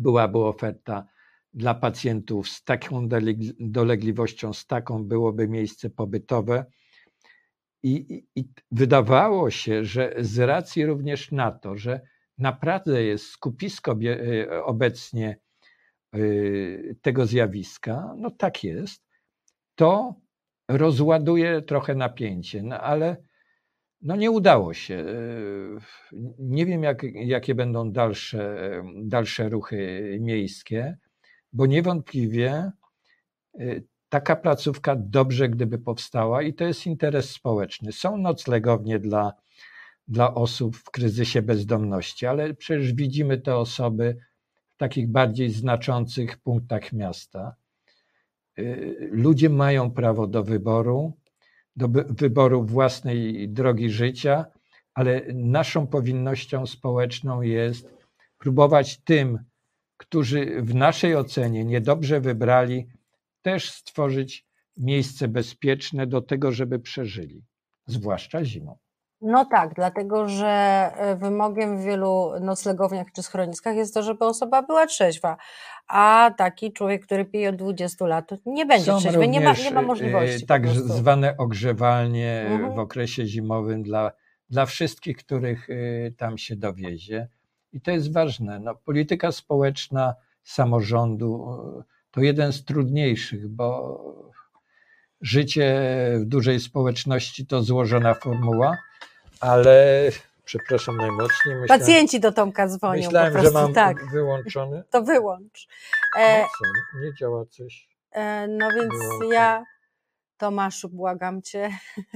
byłaby 0.00 0.38
oferta 0.38 1.06
dla 1.54 1.74
pacjentów 1.74 2.48
z 2.48 2.64
taką 2.64 3.08
doleg- 3.08 3.54
dolegliwością, 3.60 4.52
z 4.52 4.66
taką 4.66 5.04
byłoby 5.04 5.48
miejsce 5.48 5.90
pobytowe. 5.90 6.64
I, 7.82 7.90
i, 7.90 8.40
I 8.40 8.48
wydawało 8.70 9.50
się, 9.50 9.84
że 9.84 10.14
z 10.18 10.38
racji 10.38 10.86
również 10.86 11.32
na 11.32 11.52
to, 11.52 11.76
że 11.76 12.00
na 12.38 12.52
Pradze 12.52 13.02
jest 13.02 13.26
skupisko 13.26 13.96
y, 14.02 14.64
obecnie 14.64 15.38
y, 16.16 16.96
tego 17.02 17.26
zjawiska, 17.26 18.14
no 18.16 18.30
tak 18.30 18.64
jest, 18.64 19.02
to 19.74 20.14
rozładuje 20.68 21.62
trochę 21.62 21.94
napięcie, 21.94 22.62
no 22.62 22.80
ale 22.80 23.16
no 24.06 24.16
nie 24.16 24.30
udało 24.30 24.74
się. 24.74 24.94
Y, 24.94 25.78
Nie 26.38 26.66
wiem, 26.66 26.82
jak, 26.82 27.02
jakie 27.14 27.54
będą 27.54 27.92
dalsze, 27.92 28.56
dalsze 29.02 29.48
ruchy 29.48 30.18
miejskie, 30.20 30.98
bo 31.52 31.66
niewątpliwie 31.66 32.72
y, 33.60 33.84
taka 34.08 34.36
placówka 34.36 34.96
dobrze, 34.96 35.48
gdyby 35.48 35.78
powstała 35.78 36.42
i 36.42 36.54
to 36.54 36.64
jest 36.64 36.86
interes 36.86 37.30
społeczny. 37.30 37.92
Są 37.92 38.16
noclegownie 38.16 38.98
dla, 38.98 39.32
dla 40.08 40.34
osób 40.34 40.76
w 40.76 40.90
kryzysie 40.90 41.42
bezdomności, 41.42 42.26
ale 42.26 42.54
przecież 42.54 42.92
widzimy 42.92 43.38
te 43.38 43.56
osoby 43.56 44.16
w 44.74 44.76
takich 44.76 45.10
bardziej 45.10 45.50
znaczących 45.50 46.38
punktach 46.38 46.92
miasta. 46.92 47.56
Y, 48.58 49.08
ludzie 49.12 49.48
mają 49.48 49.90
prawo 49.90 50.26
do 50.26 50.44
wyboru, 50.44 51.12
do 51.76 51.88
wyboru 52.08 52.64
własnej 52.64 53.48
drogi 53.48 53.90
życia, 53.90 54.44
ale 54.94 55.22
naszą 55.34 55.86
powinnością 55.86 56.66
społeczną 56.66 57.42
jest 57.42 57.88
próbować 58.38 58.98
tym, 58.98 59.38
którzy 59.96 60.62
w 60.62 60.74
naszej 60.74 61.16
ocenie 61.16 61.64
niedobrze 61.64 62.20
wybrali, 62.20 62.86
też 63.42 63.70
stworzyć 63.70 64.46
miejsce 64.76 65.28
bezpieczne 65.28 66.06
do 66.06 66.22
tego, 66.22 66.52
żeby 66.52 66.78
przeżyli, 66.78 67.44
zwłaszcza 67.86 68.44
zimą. 68.44 68.78
No 69.20 69.44
tak, 69.44 69.74
dlatego 69.74 70.28
że 70.28 70.46
e, 70.96 71.16
wymogiem 71.16 71.78
w 71.78 71.84
wielu 71.84 72.30
noclegowniach 72.40 73.06
czy 73.12 73.22
schroniskach 73.22 73.76
jest 73.76 73.94
to, 73.94 74.02
żeby 74.02 74.24
osoba 74.24 74.62
była 74.62 74.86
trzeźwa, 74.86 75.36
a 75.88 76.30
taki 76.38 76.72
człowiek, 76.72 77.06
który 77.06 77.24
pije 77.24 77.48
od 77.48 77.56
20 77.56 78.06
lat, 78.06 78.30
nie 78.46 78.66
będzie 78.66 78.84
Są 78.84 78.98
trzeźwy, 78.98 79.28
nie 79.28 79.40
ma, 79.40 79.52
nie 79.52 79.70
ma 79.70 79.80
również, 79.80 79.86
możliwości. 79.86 80.46
Tak 80.46 80.68
zwane 80.68 81.36
ogrzewalnie 81.36 82.46
Mhm. 82.50 82.74
w 82.74 82.78
okresie 82.78 83.26
zimowym 83.26 83.82
dla, 83.82 84.12
dla 84.50 84.66
wszystkich, 84.66 85.16
których 85.16 85.70
e, 85.70 85.74
tam 86.10 86.38
się 86.38 86.56
dowiezie. 86.56 87.28
I 87.72 87.80
to 87.80 87.90
jest 87.90 88.12
ważne. 88.12 88.60
No, 88.60 88.74
polityka 88.74 89.32
społeczna 89.32 90.14
samorządu 90.42 91.46
e, 91.78 91.82
to 92.10 92.20
jeden 92.20 92.52
z 92.52 92.64
trudniejszych, 92.64 93.48
bo 93.48 93.98
życie 95.20 95.74
w 96.20 96.24
dużej 96.24 96.60
społeczności 96.60 97.46
to 97.46 97.62
złożona 97.62 98.14
formuła, 98.14 98.76
ale 99.40 100.02
przepraszam 100.44 100.96
najmocniej. 100.96 101.56
Myślałem, 101.56 101.80
Pacjenci 101.80 102.20
do 102.20 102.32
Tomka 102.32 102.68
dzwonią 102.68 103.02
myślałem 103.02 103.32
po 103.32 103.38
prostu, 103.38 103.58
że 103.58 103.62
mam 103.64 103.74
tak, 103.74 104.10
wyłączony. 104.12 104.82
to 104.90 105.02
wyłącz. 105.02 105.68
No 106.16 106.20
E, 106.22 106.42
co, 106.42 106.98
nie 107.00 107.14
działa 107.14 107.44
coś. 107.50 107.88
e, 108.10 108.46
no 108.48 108.70
więc 108.70 108.88
Wyłączę. 108.92 109.34
ja, 109.34 109.64
Tomaszu, 110.38 110.88
błagam 110.88 111.42
Cię, 111.42 111.70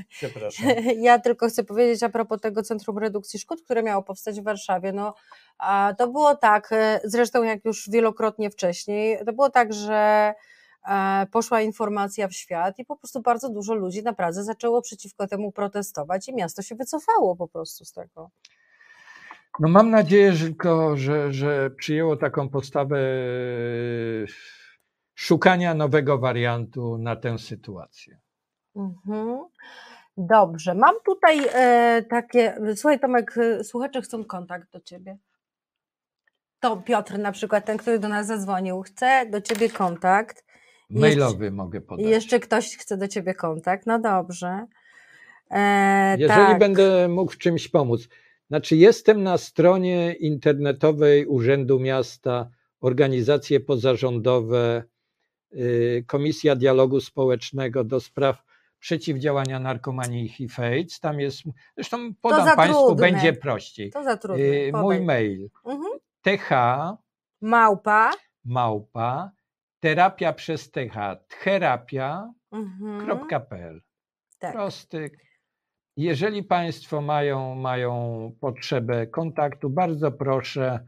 Przepraszam. 0.09 0.66
Ja 1.01 1.18
tylko 1.18 1.48
chcę 1.48 1.64
powiedzieć 1.64 2.02
a 2.02 2.09
propos 2.09 2.40
tego 2.40 2.62
Centrum 2.62 2.98
Redukcji 2.98 3.39
Szkód, 3.40 3.62
które 3.64 3.82
miało 3.82 4.02
powstać 4.02 4.40
w 4.40 4.44
Warszawie. 4.44 4.93
No, 4.93 5.14
a 5.59 5.94
to 5.98 6.09
było 6.09 6.35
tak, 6.36 6.68
e, 6.72 7.01
zresztą 7.05 7.43
jak 7.43 7.64
już 7.64 7.90
wielokrotnie 7.90 8.51
wcześniej, 8.51 9.18
to 9.27 9.32
było 9.32 9.51
tak, 9.51 9.72
że 9.72 10.35
poszła 11.31 11.61
informacja 11.61 12.28
w 12.28 12.32
świat 12.32 12.78
i 12.78 12.85
po 12.85 12.97
prostu 12.97 13.23
bardzo 13.23 13.48
dużo 13.48 13.74
ludzi 13.74 14.02
na 14.02 14.12
Pradze 14.12 14.44
zaczęło 14.44 14.82
przeciwko 14.82 15.27
temu 15.27 15.52
protestować 15.52 16.28
i 16.28 16.35
miasto 16.35 16.62
się 16.62 16.74
wycofało 16.74 17.36
po 17.36 17.48
prostu 17.48 17.85
z 17.85 17.93
tego. 17.93 18.31
No 19.61 19.69
mam 19.69 19.90
nadzieję, 19.90 20.32
że, 20.32 20.47
tylko, 20.47 20.97
że, 20.97 21.32
że 21.32 21.70
przyjęło 21.70 22.16
taką 22.16 22.48
postawę 22.48 22.98
e, 22.98 24.27
szukania 25.15 25.74
nowego 25.74 26.19
wariantu 26.19 26.98
na 26.98 27.16
tę 27.16 27.39
sytuację. 27.39 28.19
Mhm. 28.77 29.44
Dobrze, 30.16 30.74
mam 30.74 30.94
tutaj 31.05 31.40
e, 31.52 32.02
takie. 32.02 32.57
Słuchaj, 32.77 33.01
Tomek, 33.01 33.39
e, 33.39 33.65
słuchacze 33.65 34.02
chcą 34.02 34.24
kontakt 34.24 34.73
do 34.73 34.81
ciebie. 34.81 35.19
To 36.61 36.77
Piotr, 36.77 37.19
na 37.19 37.32
przykład, 37.32 37.65
ten, 37.65 37.78
który 37.78 37.98
do 37.98 38.09
nas 38.09 38.27
zadzwonił, 38.27 38.82
chce 38.82 39.27
do 39.27 39.40
ciebie 39.40 39.70
kontakt. 39.70 40.44
Mailowy 40.90 41.50
mogę 41.50 41.78
Jeszcze, 41.78 41.88
podać. 41.88 42.06
i 42.06 42.08
jeszcze 42.10 42.40
ktoś 42.40 42.76
chce 42.76 42.96
do 42.96 43.08
ciebie 43.08 43.34
kontakt. 43.34 43.86
No 43.86 43.98
dobrze. 43.98 44.66
E, 45.50 46.16
Jeżeli 46.18 46.40
tak. 46.46 46.58
będę 46.58 47.08
mógł 47.08 47.32
w 47.32 47.38
czymś 47.38 47.68
pomóc. 47.68 48.08
Znaczy, 48.48 48.76
jestem 48.76 49.22
na 49.22 49.38
stronie 49.38 50.12
internetowej 50.12 51.26
Urzędu 51.26 51.80
Miasta, 51.80 52.50
organizacje 52.80 53.60
pozarządowe, 53.60 54.84
y, 55.54 56.04
Komisja 56.06 56.56
Dialogu 56.56 57.00
Społecznego 57.00 57.84
do 57.84 58.00
spraw 58.00 58.42
przeciwdziałania 58.78 59.58
narkomanii 59.60 60.24
i 60.24 60.28
HIV-AIDS. 60.28 61.00
Tam 61.00 61.20
jest, 61.20 61.42
zresztą 61.76 62.14
podam 62.20 62.56
Państwu, 62.56 62.86
trudne. 62.86 63.10
będzie 63.12 63.32
prościej. 63.32 63.90
To 63.90 64.04
za 64.04 64.16
trudne. 64.16 64.44
Y, 64.44 64.72
Mój 64.74 65.00
mail 65.00 65.48
Mhm. 65.64 65.92
th 66.22 66.48
Małpa. 67.40 68.10
małpa 68.44 69.30
terapia 69.81 70.32
przez 70.32 70.70
th 70.70 70.94
therapia.pl 71.28 72.31
Mhm. 72.52 73.81
Tak. 74.39 74.52
prosty. 74.52 75.11
Jeżeli 75.97 76.43
Państwo 76.43 77.01
mają, 77.01 77.55
mają 77.55 78.32
potrzebę 78.40 79.07
kontaktu, 79.07 79.70
bardzo 79.70 80.12
proszę. 80.12 80.86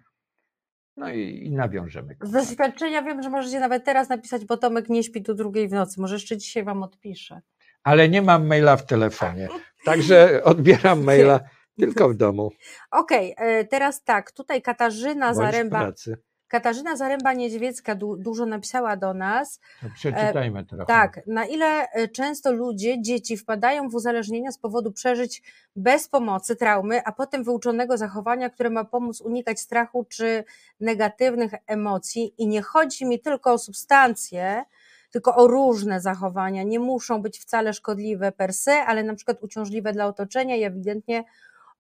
No 0.97 1.11
i, 1.11 1.47
i 1.47 1.53
nawiążemy 1.53 2.17
Z 2.23 2.31
doświadczenia 2.31 3.03
wiem, 3.03 3.23
że 3.23 3.31
możecie 3.31 3.61
nawet 3.61 3.85
teraz 3.85 4.09
napisać, 4.09 4.45
bo 4.45 4.57
Tomek 4.57 4.89
nie 4.89 5.03
śpi 5.03 5.23
tu 5.23 5.35
drugiej 5.35 5.69
w 5.69 5.73
nocy. 5.73 6.01
Może 6.01 6.15
jeszcze 6.15 6.37
dzisiaj 6.37 6.65
Wam 6.65 6.83
odpiszę. 6.83 7.41
Ale 7.83 8.09
nie 8.09 8.23
mam 8.23 8.47
maila 8.47 8.77
w 8.77 8.87
telefonie, 8.87 9.49
także 9.85 10.29
odbieram 10.45 11.05
maila 11.05 11.41
tylko 11.81 12.09
w 12.09 12.15
domu 12.15 12.51
Okej, 12.91 13.35
e, 13.37 13.65
teraz 13.65 14.05
tak, 14.05 14.33
tutaj 14.33 14.63
Katarzyna 14.63 15.27
bądź 15.27 15.37
Zaręba, 15.37 15.81
pracy. 15.81 16.17
Katarzyna 16.53 16.97
Zaręba-Niedźwiecka 16.97 17.95
du, 17.95 18.17
dużo 18.17 18.47
napisała 18.47 18.97
do 18.97 19.15
nas. 19.15 19.61
No, 19.83 19.89
przeczytajmy 19.95 20.65
trochę. 20.65 20.87
Tak, 20.87 21.21
na 21.27 21.47
ile 21.47 21.91
e, 21.91 22.09
często 22.09 22.53
ludzie, 22.53 23.03
dzieci 23.03 23.37
wpadają 23.37 23.89
w 23.89 23.95
uzależnienia 23.95 24.53
z 24.53 24.59
powodu 24.59 24.93
przeżyć 24.93 25.43
bez 25.77 26.09
pomocy, 26.09 26.57
traumy, 26.57 27.05
a 27.05 27.13
potem 27.13 27.45
wyuczonego 27.45 27.97
zachowania, 27.97 28.51
które 28.51 28.71
ma 28.71 28.85
pomóc 28.85 29.21
unikać 29.21 29.61
strachu 29.61 30.07
czy 30.09 30.45
negatywnych 30.81 31.53
emocji. 31.67 32.35
I 32.39 32.47
nie 32.47 32.63
chodzi 32.63 33.07
mi 33.07 33.21
tylko 33.21 33.53
o 33.53 33.59
substancje, 33.59 34.65
tylko 35.11 35.37
o 35.37 35.47
różne 35.47 36.01
zachowania. 36.01 36.63
Nie 36.63 36.81
muszą 36.81 37.23
być 37.23 37.39
wcale 37.39 37.73
szkodliwe 37.73 38.33
per 38.33 38.53
se, 38.53 38.85
ale 38.85 39.03
na 39.03 39.15
przykład 39.15 39.43
uciążliwe 39.43 39.93
dla 39.93 40.07
otoczenia 40.07 40.57
i 40.57 40.63
ewidentnie 40.63 41.25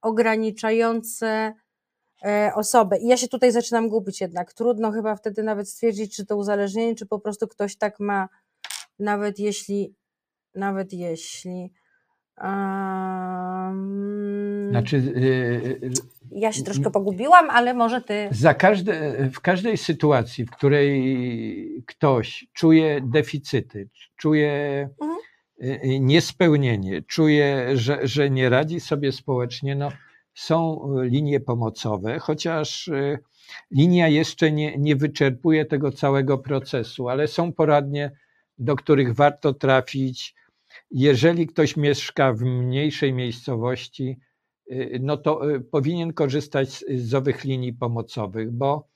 ograniczające 0.02 1.26
e, 1.26 1.54
osobę. 2.54 2.98
I 2.98 3.06
ja 3.06 3.16
się 3.16 3.28
tutaj 3.28 3.52
zaczynam 3.52 3.88
gubić 3.88 4.20
jednak. 4.20 4.52
Trudno 4.52 4.92
chyba 4.92 5.16
wtedy 5.16 5.42
nawet 5.42 5.68
stwierdzić, 5.68 6.16
czy 6.16 6.26
to 6.26 6.36
uzależnienie, 6.36 6.94
czy 6.94 7.06
po 7.06 7.18
prostu 7.18 7.48
ktoś 7.48 7.76
tak 7.76 8.00
ma, 8.00 8.28
nawet 8.98 9.38
jeśli, 9.38 9.94
nawet 10.54 10.92
jeśli. 10.92 11.72
Um, 13.62 14.68
Znaczy, 14.70 14.96
y, 14.96 15.00
y, 15.84 15.90
ja 16.30 16.52
się 16.52 16.62
troszkę 16.62 16.90
pogubiłam, 16.90 17.50
ale 17.50 17.74
może 17.74 18.00
ty. 18.02 18.28
za 18.30 18.54
każde, 18.54 19.16
w 19.30 19.40
każdej 19.40 19.76
sytuacji, 19.76 20.44
w 20.44 20.50
której 20.50 21.84
ktoś 21.86 22.46
czuje 22.52 23.00
deficyty, 23.00 23.88
czuje 24.16 24.88
Mhm. 25.00 25.18
y, 25.62 25.80
y, 25.84 26.00
niespełnienie, 26.00 27.02
czuje, 27.02 27.68
że, 27.76 27.98
że 28.02 28.30
nie 28.30 28.48
radzi 28.48 28.80
sobie 28.80 29.12
społecznie, 29.12 29.74
no, 29.76 29.88
są 30.34 30.88
linie 31.02 31.40
pomocowe, 31.40 32.18
chociaż 32.18 32.88
y, 32.88 33.18
linia 33.70 34.09
jeszcze 34.09 34.52
nie, 34.52 34.78
nie 34.78 34.96
wyczerpuje 34.96 35.64
tego 35.64 35.92
całego 35.92 36.38
procesu, 36.38 37.09
ale 37.09 37.28
są 37.28 37.52
poradnie, 37.52 38.10
do 38.59 38.76
których 38.76 39.14
warto 39.14 39.54
trafić. 39.54 40.34
Jeżeli 40.90 41.46
ktoś 41.46 41.76
mieszka 41.76 42.32
w 42.32 42.40
mniejszej 42.40 43.12
miejscowości, 43.12 44.18
y, 44.70 44.98
no 45.02 45.16
to 45.16 45.40
powinien 45.70 46.12
korzystać 46.12 46.84
z, 46.88 47.14
owych 47.14 47.44
linii 47.44 47.72
pomocowych, 47.72 48.50
bo 48.50 48.88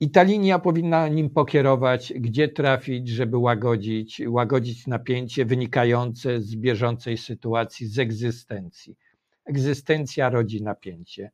i 0.00 0.10
ta 0.10 0.22
linia 0.22 0.58
powinna 0.58 1.08
nim 1.08 1.30
pokierować, 1.30 2.12
gdzie 2.16 2.48
trafić, 2.48 3.08
żeby 3.08 3.38
łagodzić, 3.38 4.22
łagodzić 4.26 4.86
napięcie 4.86 5.44
wynikające 5.44 6.40
z 6.40 6.56
bieżącej 6.56 7.18
sytuacji, 7.18 7.86
z 7.86 7.98
egzystencji. 7.98 8.96
Egzystencja 9.44 10.30
rodzi 10.30 10.62
napięcie. 10.62 11.30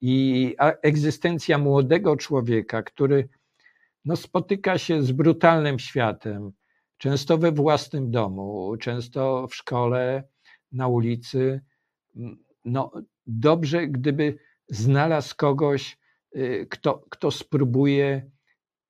I 0.00 0.56
egzystencja 0.82 1.58
młodego 1.58 2.16
człowieka, 2.16 2.82
który 2.82 3.28
no, 4.04 4.16
spotyka 4.16 4.78
się 4.78 5.02
z 5.02 5.12
brutalnym 5.12 5.78
światem, 5.78 6.52
często 6.98 7.38
we 7.38 7.52
własnym 7.52 8.10
domu, 8.10 8.76
często 8.76 9.46
w 9.46 9.54
szkole, 9.54 10.24
na 10.72 10.88
ulicy. 10.88 11.60
No, 12.64 12.92
dobrze, 13.26 13.86
gdyby 13.86 14.38
znalazł 14.68 15.34
kogoś, 15.36 15.98
y, 16.36 16.66
kto, 16.70 17.04
kto 17.10 17.30
spróbuje 17.30 18.30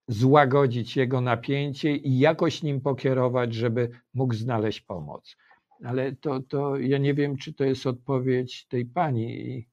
złagodzić 0.09 0.97
jego 0.97 1.21
napięcie 1.21 1.97
i 1.97 2.19
jakoś 2.19 2.63
nim 2.63 2.81
pokierować, 2.81 3.55
żeby 3.55 3.91
mógł 4.15 4.35
znaleźć 4.35 4.81
pomoc. 4.81 5.37
Ale 5.85 6.17
to, 6.17 6.41
to 6.41 6.77
ja 6.79 6.99
nie 6.99 7.15
wiem, 7.15 7.37
czy 7.37 7.53
to 7.55 7.65
jest 7.65 7.87
odpowiedź 7.87 8.67
tej 8.67 8.87
pani. 8.87 9.69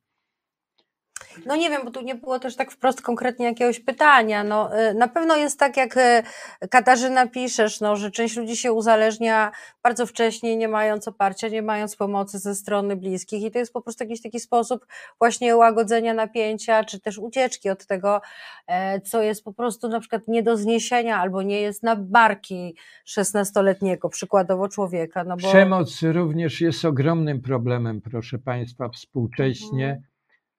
No 1.45 1.55
nie 1.55 1.69
wiem, 1.69 1.81
bo 1.85 1.91
tu 1.91 2.01
nie 2.01 2.15
było 2.15 2.39
też 2.39 2.55
tak 2.55 2.71
wprost 2.71 3.01
konkretnie 3.01 3.45
jakiegoś 3.45 3.79
pytania. 3.79 4.43
No, 4.43 4.79
y, 4.89 4.93
na 4.93 5.07
pewno 5.07 5.35
jest 5.35 5.59
tak, 5.59 5.77
jak 5.77 5.97
y, 5.97 6.23
Katarzyna 6.69 7.27
piszesz, 7.27 7.81
no, 7.81 7.95
że 7.95 8.11
część 8.11 8.37
ludzi 8.37 8.57
się 8.57 8.73
uzależnia 8.73 9.51
bardzo 9.83 10.05
wcześnie, 10.05 10.57
nie 10.57 10.67
mając 10.67 11.07
oparcia, 11.07 11.47
nie 11.47 11.61
mając 11.61 11.95
pomocy 11.95 12.39
ze 12.39 12.55
strony 12.55 12.95
bliskich 12.95 13.43
i 13.43 13.51
to 13.51 13.59
jest 13.59 13.73
po 13.73 13.81
prostu 13.81 14.03
jakiś 14.03 14.21
taki 14.21 14.39
sposób 14.39 14.85
właśnie 15.19 15.55
łagodzenia 15.55 16.13
napięcia, 16.13 16.83
czy 16.83 16.99
też 16.99 17.17
ucieczki 17.17 17.69
od 17.69 17.85
tego, 17.85 18.21
e, 18.67 19.01
co 19.01 19.21
jest 19.21 19.43
po 19.43 19.53
prostu 19.53 19.89
na 19.89 19.99
przykład 19.99 20.27
nie 20.27 20.43
do 20.43 20.57
zniesienia 20.57 21.17
albo 21.17 21.41
nie 21.41 21.61
jest 21.61 21.83
na 21.83 21.95
barki 21.95 22.75
16-letniego 23.07 24.09
przykładowo 24.09 24.69
człowieka. 24.69 25.23
No 25.23 25.37
bo... 25.37 25.49
Przemoc 25.49 26.01
również 26.01 26.61
jest 26.61 26.85
ogromnym 26.85 27.41
problemem, 27.41 28.01
proszę 28.01 28.37
Państwa, 28.37 28.89
współcześnie. 28.89 30.01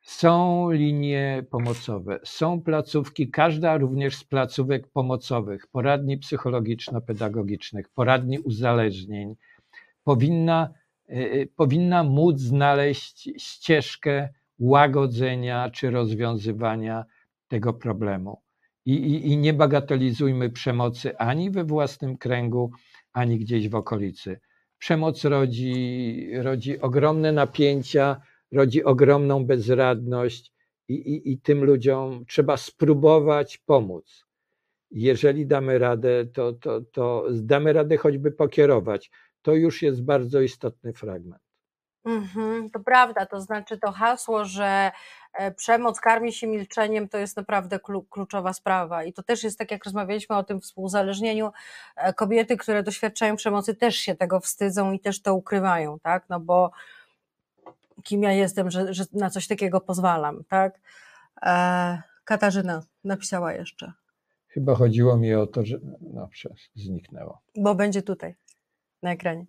Są 0.02 0.70
linie 0.70 1.44
pomocowe, 1.50 2.20
są 2.24 2.62
placówki, 2.62 3.30
każda 3.30 3.76
również 3.76 4.16
z 4.16 4.24
placówek 4.24 4.86
pomocowych, 4.86 5.66
poradni 5.66 6.18
psychologiczno-pedagogicznych, 6.18 7.88
poradni 7.94 8.38
uzależnień, 8.38 9.34
powinna, 10.04 10.74
y, 11.10 11.14
y, 11.14 11.48
powinna 11.56 12.04
móc 12.04 12.38
znaleźć 12.38 13.30
ścieżkę 13.38 14.28
łagodzenia 14.58 15.70
czy 15.70 15.90
rozwiązywania 15.90 17.04
tego 17.48 17.72
problemu. 17.72 18.40
I, 18.86 18.92
i, 18.94 19.26
I 19.32 19.36
nie 19.36 19.52
bagatelizujmy 19.52 20.50
przemocy 20.50 21.18
ani 21.18 21.50
we 21.50 21.64
własnym 21.64 22.18
kręgu, 22.18 22.70
ani 23.12 23.38
gdzieś 23.38 23.68
w 23.68 23.74
okolicy. 23.74 24.40
Przemoc 24.78 25.24
rodzi, 25.24 26.30
rodzi 26.42 26.80
ogromne 26.80 27.32
napięcia, 27.32 28.20
rodzi 28.52 28.84
ogromną 28.84 29.46
bezradność 29.46 30.52
i, 30.88 30.94
i, 30.94 31.32
i 31.32 31.38
tym 31.38 31.64
ludziom 31.64 32.24
trzeba 32.26 32.56
spróbować 32.56 33.58
pomóc. 33.58 34.26
Jeżeli 34.90 35.46
damy 35.46 35.78
radę, 35.78 36.26
to, 36.26 36.52
to, 36.52 36.80
to 36.80 37.26
damy 37.32 37.72
radę 37.72 37.96
choćby 37.96 38.32
pokierować. 38.32 39.10
To 39.42 39.54
już 39.54 39.82
jest 39.82 40.02
bardzo 40.04 40.40
istotny 40.40 40.92
fragment. 40.92 41.42
Mhm, 42.04 42.70
to 42.70 42.80
prawda, 42.80 43.26
to 43.26 43.40
znaczy 43.40 43.78
to 43.78 43.92
hasło, 43.92 44.44
że 44.44 44.90
e, 45.34 45.52
przemoc 45.52 46.00
karmi 46.00 46.32
się 46.32 46.46
milczeniem, 46.46 47.08
to 47.08 47.18
jest 47.18 47.36
naprawdę 47.36 47.76
klu- 47.78 48.04
kluczowa 48.10 48.52
sprawa. 48.52 49.04
I 49.04 49.12
to 49.12 49.22
też 49.22 49.44
jest 49.44 49.58
tak, 49.58 49.70
jak 49.70 49.84
rozmawialiśmy 49.84 50.36
o 50.36 50.42
tym 50.42 50.60
współzależnieniu, 50.60 51.50
e, 51.96 52.14
kobiety, 52.14 52.56
które 52.56 52.82
doświadczają 52.82 53.36
przemocy, 53.36 53.74
też 53.74 53.96
się 53.96 54.14
tego 54.14 54.40
wstydzą 54.40 54.92
i 54.92 55.00
też 55.00 55.22
to 55.22 55.34
ukrywają, 55.34 55.98
tak? 55.98 56.24
No 56.28 56.40
bo 56.40 56.70
kim 58.04 58.22
ja 58.22 58.32
jestem, 58.32 58.70
że, 58.70 58.94
że 58.94 59.04
na 59.12 59.30
coś 59.30 59.46
takiego 59.46 59.80
pozwalam, 59.80 60.44
tak? 60.48 60.80
E, 61.42 62.02
Katarzyna 62.24 62.82
napisała 63.04 63.52
jeszcze, 63.52 63.92
Chyba 64.48 64.74
chodziło 64.74 65.16
mi 65.16 65.34
o 65.34 65.46
to, 65.46 65.64
że. 65.64 65.78
No, 66.00 66.28
zniknęło. 66.74 67.42
bo 67.56 67.74
będzie 67.74 68.02
tutaj 68.02 68.34
na 69.02 69.12
ekranie. 69.12 69.46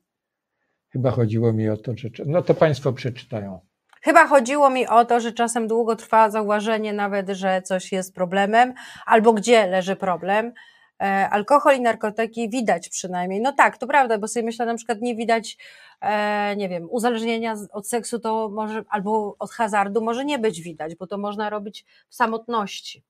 Chyba 0.89 1.11
chodziło 1.11 1.53
mi 1.53 1.69
o 1.69 1.77
to, 1.77 1.91
że. 1.97 2.09
No 2.25 2.41
to 2.41 2.53
Państwo 2.53 2.93
przeczytają. 2.93 3.59
Chyba 4.01 4.27
chodziło 4.27 4.69
mi 4.69 4.87
o 4.87 5.05
to, 5.05 5.19
że 5.19 5.31
czasem 5.31 5.67
długo 5.67 5.95
trwa 5.95 6.29
zauważenie 6.29 6.93
nawet, 6.93 7.29
że 7.29 7.61
coś 7.61 7.91
jest 7.91 8.15
problemem, 8.15 8.73
albo 9.05 9.33
gdzie 9.33 9.67
leży 9.67 9.95
problem. 9.95 10.53
E, 11.01 11.29
Alkohol 11.29 11.75
i 11.75 11.81
narkotyki 11.81 12.49
widać 12.49 12.89
przynajmniej. 12.89 13.41
No 13.41 13.53
tak, 13.53 13.77
to 13.77 13.87
prawda, 13.87 14.17
bo 14.17 14.27
sobie 14.27 14.45
myślę, 14.45 14.65
na 14.65 14.75
przykład 14.75 15.01
nie 15.01 15.15
widać, 15.15 15.57
e, 16.01 16.55
nie 16.55 16.69
wiem, 16.69 16.87
uzależnienia 16.89 17.55
od 17.71 17.87
seksu 17.87 18.19
to 18.19 18.49
może, 18.49 18.83
albo 18.89 19.35
od 19.39 19.51
hazardu 19.51 20.01
może 20.01 20.25
nie 20.25 20.39
być 20.39 20.61
widać, 20.61 20.95
bo 20.95 21.07
to 21.07 21.17
można 21.17 21.49
robić 21.49 21.85
w 22.09 22.15
samotności. 22.15 23.03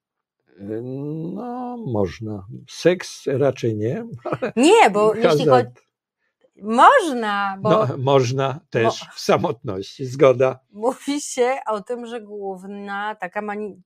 No, 1.34 1.78
można. 1.78 2.46
Seks 2.70 3.28
raczej 3.28 3.76
nie. 3.76 4.06
Nie, 4.56 4.90
bo 4.90 5.16
jeśli 5.16 5.46
chodzi. 5.46 5.70
Można, 6.62 7.58
bo 7.62 7.70
No, 7.70 7.88
można 7.98 8.60
też 8.70 9.06
w 9.16 9.20
samotności, 9.20 10.06
zgoda. 10.06 10.60
mówi 10.72 11.22
się 11.22 11.56
o 11.68 11.82
tym, 11.82 12.06
że 12.06 12.22
główna 12.22 13.16
taka 13.16 13.42
mani- 13.42 13.82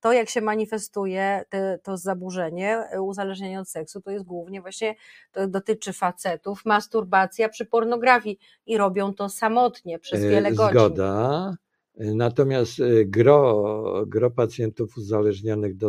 to, 0.00 0.12
jak 0.12 0.28
się 0.28 0.40
manifestuje 0.40 1.44
te, 1.48 1.78
to 1.82 1.96
zaburzenie, 1.96 2.84
uzależnienie 3.00 3.60
od 3.60 3.68
seksu, 3.68 4.00
to 4.00 4.10
jest 4.10 4.24
głównie 4.24 4.60
właśnie, 4.60 4.94
to 5.32 5.48
dotyczy 5.48 5.92
facetów, 5.92 6.64
masturbacja 6.64 7.48
przy 7.48 7.66
pornografii 7.66 8.38
i 8.66 8.76
robią 8.78 9.14
to 9.14 9.28
samotnie 9.28 9.98
przez 9.98 10.24
E, 10.24 10.28
wiele 10.28 10.52
godzin. 10.52 10.78
Zgoda. 10.78 11.54
E, 11.98 12.14
Natomiast 12.14 12.80
e, 12.80 13.04
gro, 13.04 13.64
gro 14.06 14.30
pacjentów 14.30 14.96
uzależnionych 14.96 15.76
do 15.76 15.88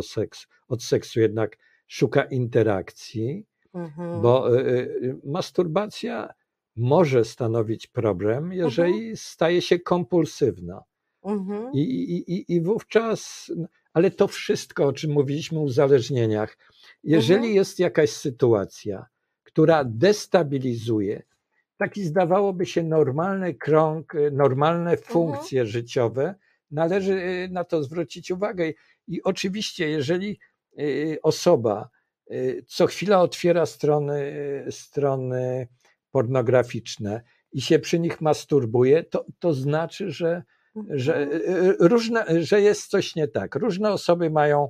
od 0.68 0.82
seksu 0.82 1.20
jednak 1.20 1.56
szuka 1.86 2.22
interakcji, 2.24 3.46
Mhm. 3.76 4.22
bo 4.22 4.60
e, 4.60 4.62
e, 4.62 4.88
masturbacja 5.24 6.34
może 6.76 7.24
stanowić 7.24 7.86
problem, 7.86 8.52
jeżeli 8.52 9.16
staje 9.16 9.62
się 9.62 9.78
kompulsywna. 9.78 10.82
Mhm. 11.24 11.72
I, 11.74 11.80
i, 11.80 12.54
i, 12.54 12.60
wówczas, 12.60 13.52
ale 13.92 14.10
to 14.10 14.28
wszystko, 14.28 14.86
o 14.86 14.92
czym 14.92 15.12
mówiliśmy 15.12 15.58
o 15.58 15.62
uzależnieniach, 15.62 16.58
jeżeli 17.04 17.36
Mhm. 17.36 17.54
jest 17.54 17.78
jakaś 17.78 18.10
sytuacja, 18.10 19.06
która 19.42 19.84
destabilizuje 19.84 21.22
taki 21.76 22.04
zdawałoby 22.04 22.66
się 22.66 22.82
normalny 22.82 23.54
krąg, 23.54 24.14
y, 24.14 24.30
normalne 24.30 24.96
funkcje 24.96 25.66
życiowe, 25.66 26.34
należy 26.70 27.12
y, 27.12 27.48
na 27.52 27.64
to 27.64 27.82
zwrócić 27.82 28.30
uwagę. 28.30 28.72
I 29.08 29.22
oczywiście, 29.22 29.88
jeżeli 29.88 30.38
y, 30.78 31.18
osoba 31.22 31.88
y, 31.92 31.95
co 32.66 32.86
chwila 32.86 33.20
otwiera 33.20 33.66
strony, 33.66 34.20
y, 34.68 34.72
strony 34.72 35.68
pornograficzne 36.10 37.22
i 37.52 37.60
się 37.60 37.78
przy 37.78 38.00
nich 38.00 38.20
masturbuje, 38.20 39.04
to, 39.04 39.26
to 39.38 39.54
znaczy, 39.54 40.10
że, 40.10 40.42
że, 40.90 41.16
Mhm. 41.16 41.42
y, 41.42 41.76
różne, 41.80 42.24
że 42.42 42.60
jest 42.60 42.90
coś 42.90 43.16
nie 43.16 43.28
tak. 43.28 43.54
Różne 43.54 43.92
osoby 43.92 44.30
mają 44.30 44.68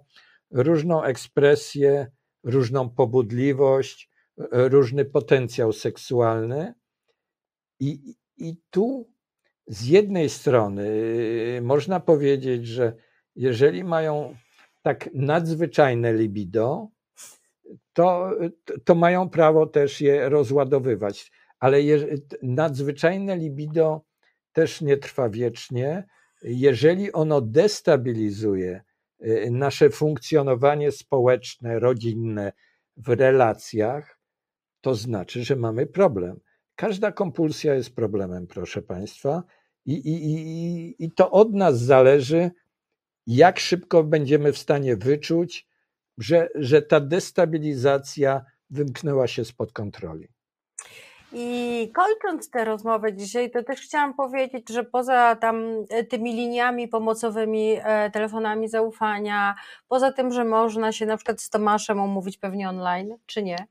różną 0.51 1.03
ekspresję, 1.03 2.07
różną 2.45 2.91
pobudliwość, 2.91 4.11
y, 4.41 4.45
różny 4.51 5.05
potencjał 5.05 5.73
seksualny. 5.73 6.75
I, 7.81 8.15
I 8.37 8.57
tu 8.71 9.11
z 9.67 9.87
jednej 9.87 10.29
strony 10.29 10.83
y, 11.59 11.61
można 11.63 12.01
powiedzieć, 12.01 12.67
że 12.67 12.97
jeżeli 13.37 13.85
mają 13.85 14.37
tak 14.83 15.09
nadzwyczajne 15.15 16.13
libido, 16.13 16.89
to, 17.93 18.31
to 18.85 18.95
mają 18.95 19.29
prawo 19.29 19.67
też 19.67 20.01
je 20.01 20.29
rozładowywać. 20.29 21.33
Ale 21.59 21.83
je, 21.83 22.07
nadzwyczajne 22.43 23.37
libido 23.37 24.05
też 24.53 24.81
nie 24.81 24.97
trwa 24.97 25.29
wiecznie. 25.29 26.07
Jeżeli 26.43 27.13
ono 27.13 27.41
destabilizuje 27.41 28.83
y, 29.25 29.49
nasze 29.51 29.91
funkcjonowanie 29.91 30.93
społeczne, 30.93 31.79
rodzinne 31.79 32.53
w 32.97 33.09
relacjach, 33.09 34.21
to 34.81 34.95
znaczy, 34.95 35.45
że 35.45 35.57
mamy 35.57 35.87
problem. 35.87 36.41
Każda 36.75 37.13
kompulsja 37.13 37.75
jest 37.75 37.95
problemem, 37.95 38.47
proszę 38.47 38.83
Państwa, 38.83 39.43
i, 39.87 39.93
i, 39.93 40.25
i, 40.25 41.05
i 41.05 41.13
to 41.13 41.31
od 41.31 41.53
nas 41.53 41.81
zależy, 41.81 42.51
jak 43.27 43.59
szybko 43.59 44.05
będziemy 44.05 44.53
w 44.53 44.59
stanie 44.59 44.97
wyczuć, 44.97 45.69
że, 46.19 46.49
że 46.55 46.83
ta 46.83 47.01
destabilizacja 47.01 48.45
wymknęła 48.71 49.27
się 49.27 49.45
spod 49.45 49.73
kontroli. 49.73 50.29
I 51.33 51.91
kończąc 51.95 52.51
tę 52.51 52.65
rozmowę 52.65 53.13
dzisiaj, 53.13 53.51
to 53.51 53.63
też 53.63 53.81
chciałam 53.81 54.15
powiedzieć, 54.15 54.71
że 54.71 54.85
poza 54.85 55.37
tam 55.37 55.85
e, 55.89 56.05
tymi 56.05 56.33
liniami 56.35 56.89
pomocowymi, 56.89 57.77
e, 57.83 58.11
telefonami 58.11 58.69
zaufania, 58.69 59.55
poza 59.89 60.13
tym, 60.13 60.33
że 60.33 60.45
można 60.45 60.93
się 60.93 61.07
na 61.07 61.17
przykład 61.17 61.41
z 61.41 61.51
Tomaszem 61.51 62.01
umówić 62.01 62.39
pewnie 62.39 62.69
online, 62.69 63.17
czy 63.27 63.43
nie? 63.43 63.67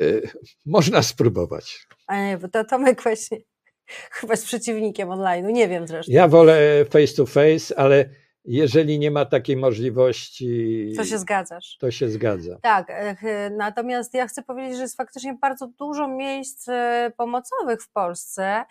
Y, 0.00 0.28
Można 0.66 1.02
spróbować. 1.02 1.86
A 2.06 2.16
nie, 2.16 2.38
bo 2.38 2.48
to 2.48 2.64
Tomek 2.64 3.02
właśnie 3.02 3.38
chyba 4.16 4.32
jest 4.32 4.46
przeciwnikiem 4.46 5.08
online'u, 5.08 5.52
nie 5.52 5.68
wiem 5.68 5.86
zresztą. 5.86 6.12
Ja 6.12 6.28
wolę 6.28 6.84
face 6.84 7.14
to 7.14 7.26
face, 7.26 7.78
ale 7.78 8.08
jeżeli 8.44 8.98
nie 8.98 9.10
ma 9.10 9.24
takiej 9.24 9.56
możliwości, 9.56 10.92
Co 10.96 11.04
się 11.04 11.18
zgadzasz? 11.18 11.76
to 11.80 11.90
się 11.90 12.08
zgadza. 12.08 12.58
Tak, 12.62 12.86
e, 12.90 13.50
natomiast 13.50 14.14
ja 14.14 14.26
chcę 14.26 14.42
powiedzieć, 14.42 14.76
że 14.76 14.82
jest 14.82 14.96
faktycznie 14.96 15.34
bardzo 15.34 15.66
dużo 15.66 16.08
miejsc 16.08 16.68
e, 16.68 17.12
pomocowych 17.16 17.82
w 17.82 17.90
Polsce. 17.92 18.64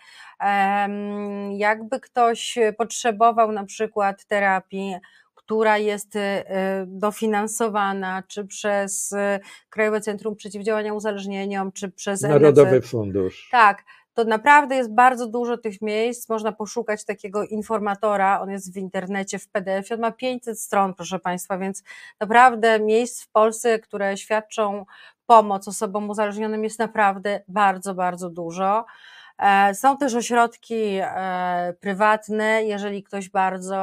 Jakby 1.56 2.00
ktoś 2.00 2.58
potrzebował 2.78 3.52
na 3.52 3.64
przykład 3.64 4.24
terapii, 4.24 4.94
która 5.34 5.78
jest 5.78 6.16
e, 6.16 6.44
dofinansowana, 6.86 8.22
czy 8.28 8.44
przez 8.46 9.14
Krajowe 9.70 10.00
Centrum 10.00 10.36
Przeciwdziałania 10.36 10.94
Uzależnieniom, 10.94 11.72
czy 11.72 11.90
przez 11.90 12.22
Narodowy 12.22 12.82
Fundusz. 12.82 13.48
tak, 13.50 13.84
to 14.14 14.24
naprawdę 14.24 14.76
jest 14.76 14.94
bardzo 14.94 15.26
dużo 15.26 15.58
tych 15.58 15.82
miejsc. 15.82 16.28
Można 16.28 16.52
poszukać 16.52 17.04
takiego 17.04 17.44
informatora. 17.44 18.40
On 18.40 18.50
jest 18.50 18.74
w 18.74 18.76
internecie, 18.76 19.38
w 19.38 19.48
PDF. 19.48 19.92
On 19.92 20.00
ma 20.00 20.12
500 20.12 20.60
stron, 20.60 20.94
proszę 20.94 21.18
Państwa, 21.18 21.58
więc 21.58 21.82
naprawdę 22.20 22.80
miejsc 22.80 23.24
w 23.24 23.30
Polsce, 23.30 23.78
które 23.78 24.16
świadczą 24.16 24.84
pomoc 25.26 25.68
osobom 25.68 26.10
uzależnionym 26.10 26.64
jest 26.64 26.78
naprawdę 26.78 27.42
bardzo, 27.48 27.94
bardzo 27.94 28.30
dużo. 28.30 28.84
E, 29.42 29.74
są 29.74 29.96
też 29.96 30.14
ośrodki 30.14 30.98
e, 31.00 31.74
prywatne, 31.80 32.64
jeżeli 32.64 33.02
ktoś 33.02 33.28
bardzo 33.28 33.76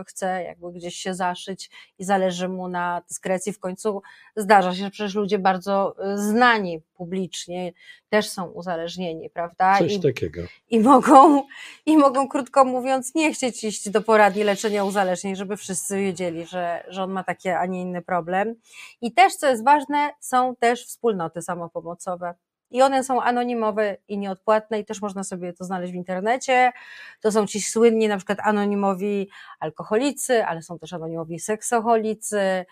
e, 0.00 0.04
chce 0.04 0.42
jakby 0.42 0.72
gdzieś 0.72 0.94
się 0.96 1.14
zaszyć 1.14 1.70
i 1.98 2.04
zależy 2.04 2.48
mu 2.48 2.68
na 2.68 3.02
dyskrecji. 3.08 3.52
W 3.52 3.58
końcu 3.58 4.02
zdarza 4.36 4.74
się, 4.74 4.84
że 4.84 4.90
przecież 4.90 5.14
ludzie 5.14 5.38
bardzo 5.38 5.96
znani 6.14 6.80
publicznie 6.94 7.72
też 8.08 8.28
są 8.28 8.44
uzależnieni, 8.44 9.30
prawda? 9.30 9.78
Coś 9.78 9.92
I, 9.92 10.00
takiego. 10.00 10.42
I 10.70 10.80
mogą, 10.80 11.42
I 11.86 11.96
mogą, 11.96 12.28
krótko 12.28 12.64
mówiąc, 12.64 13.14
nie 13.14 13.32
chcieć 13.32 13.64
iść 13.64 13.90
do 13.90 14.02
poradni 14.02 14.44
leczenia 14.44 14.84
uzależnień, 14.84 15.36
żeby 15.36 15.56
wszyscy 15.56 15.98
wiedzieli, 15.98 16.46
że, 16.46 16.84
że 16.88 17.02
on 17.02 17.10
ma 17.10 17.24
taki, 17.24 17.48
a 17.48 17.66
nie 17.66 17.80
inny 17.80 18.02
problem. 18.02 18.54
I 19.00 19.12
też, 19.12 19.34
co 19.34 19.48
jest 19.48 19.64
ważne, 19.64 20.10
są 20.20 20.56
też 20.56 20.86
wspólnoty 20.86 21.42
samopomocowe 21.42 22.34
i 22.72 22.82
one 22.82 23.04
są 23.04 23.22
anonimowe 23.22 23.96
i 24.08 24.18
nieodpłatne 24.18 24.80
i 24.80 24.84
też 24.84 25.02
można 25.02 25.24
sobie 25.24 25.52
to 25.52 25.64
znaleźć 25.64 25.92
w 25.92 25.96
internecie. 25.96 26.72
To 27.20 27.32
są 27.32 27.46
ci 27.46 27.60
słynni 27.60 28.08
na 28.08 28.16
przykład 28.16 28.38
anonimowi 28.42 29.28
alkoholicy, 29.60 30.44
ale 30.44 30.62
są 30.62 30.78
też 30.78 30.92
anonimowi 30.92 31.38
seksoholicy, 31.38 32.38
e, 32.38 32.64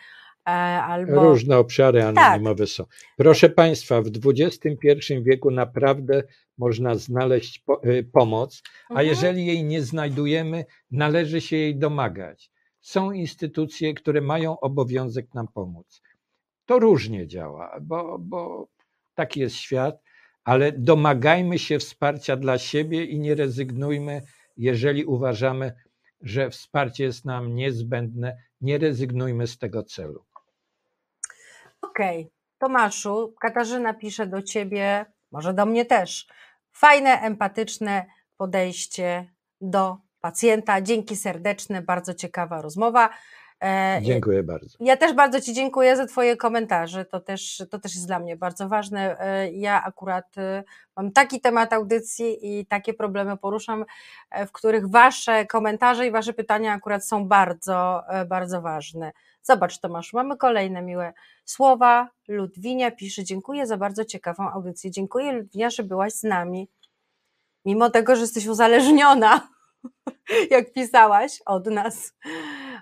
Albo... 0.83 1.23
Różne 1.23 1.59
obszary 1.59 2.01
tak. 2.01 2.19
anonimowe 2.19 2.65
tak. 2.65 2.69
są. 2.69 2.85
Proszę 3.17 3.49
Państwa, 3.49 4.03
w 4.03 4.07
XXI 4.27 4.77
wieku 5.23 5.51
naprawdę 5.51 6.23
można 6.59 6.95
znaleźć 6.95 7.59
po, 7.59 7.85
y, 7.85 8.05
pomoc, 8.13 8.63
a 8.89 8.93
mhm. 8.93 9.09
jeżeli 9.09 9.47
jej 9.47 9.65
nie 9.65 9.83
znajdujemy, 9.83 10.65
należy 10.91 11.41
się 11.41 11.57
jej 11.57 11.79
domagać. 11.79 12.51
Są 12.81 13.13
instytucje, 13.13 13.95
które 13.95 14.21
mają 14.21 14.61
obowiązek 14.61 15.35
nam 15.35 15.49
pomóc. 15.49 16.03
To 16.67 16.79
różnie 16.79 17.27
działa, 17.27 17.79
bo, 17.81 18.19
bo 18.19 18.69
taki 19.15 19.41
jest 19.41 19.57
świat, 19.57 20.03
ale 20.45 20.73
domagajmy 20.73 21.59
się 21.59 21.78
wsparcia 21.78 22.37
dla 22.37 22.59
siebie 22.59 23.05
i 23.05 23.20
nie 23.20 23.35
rezygnujmy, 23.35 24.23
jeżeli 24.57 25.05
uważamy, 25.05 25.73
że 26.20 26.51
wsparcie 26.51 27.05
jest 27.05 27.24
nam 27.24 27.55
niezbędne, 27.55 28.37
nie 28.61 28.78
rezygnujmy 28.78 29.47
z 29.47 29.59
tego 29.59 29.82
celu. 29.82 30.24
Okej, 31.82 32.20
okay. 32.20 32.31
Tomaszu, 32.59 33.35
Katarzyna 33.41 33.95
pisze 33.95 34.27
do 34.27 34.43
ciebie, 34.43 35.07
może 35.31 35.55
do 35.55 35.66
mnie 35.66 35.85
też. 35.85 36.27
Fajne, 36.73 37.20
empatyczne 37.20 38.07
podejście 38.37 39.32
do 39.61 39.97
pacjenta. 40.20 40.81
Dzięki 40.81 41.16
serdeczne, 41.16 41.82
bardzo 41.82 42.15
ciekawa 42.15 42.62
rozmowa. 42.62 43.11
E, 43.62 44.01
dziękuję 44.03 44.43
bardzo. 44.43 44.77
Ja 44.81 44.97
też 44.97 45.12
bardzo 45.12 45.41
Ci 45.41 45.55
dziękuję 45.55 45.97
za 45.97 46.07
Twoje 46.07 46.37
komentarze. 46.37 47.05
To 47.05 47.20
też, 47.20 47.62
to 47.70 47.78
też 47.78 47.95
jest 47.95 48.07
dla 48.07 48.19
mnie 48.19 48.37
bardzo 48.37 48.69
ważne. 48.69 49.20
E, 49.20 49.53
ja 49.53 49.85
akurat 49.85 50.39
e, 50.39 50.65
mam 50.97 51.12
taki 51.12 51.41
temat 51.41 51.73
audycji 51.73 52.61
i 52.61 52.66
takie 52.66 52.95
problemy 52.95 53.37
poruszam, 53.37 53.85
w 54.47 54.53
których 54.53 54.91
Wasze 54.91 55.47
komentarze 55.47 56.07
i 56.07 56.11
Wasze 56.11 56.32
pytania 56.32 56.73
akurat 56.73 57.07
są 57.07 57.28
bardzo, 57.28 58.03
bardzo 58.28 58.62
ważne. 58.62 59.12
Zobacz, 59.43 59.78
Tomasz, 59.78 60.12
mamy 60.12 60.37
kolejne 60.37 60.82
miłe 60.82 61.12
słowa. 61.45 62.09
Ludwinia 62.28 62.91
pisze: 62.91 63.24
Dziękuję 63.24 63.66
za 63.66 63.77
bardzo 63.77 64.05
ciekawą 64.05 64.51
audycję. 64.51 64.91
Dziękuję, 64.91 65.32
Ludwinia, 65.32 65.70
że 65.70 65.82
byłaś 65.82 66.12
z 66.12 66.23
nami. 66.23 66.69
Mimo 67.65 67.91
tego, 67.91 68.16
że 68.16 68.23
jesteś 68.23 68.47
uzależniona, 68.47 69.49
jak 70.51 70.73
pisałaś 70.73 71.43
od 71.47 71.66
nas. 71.66 72.12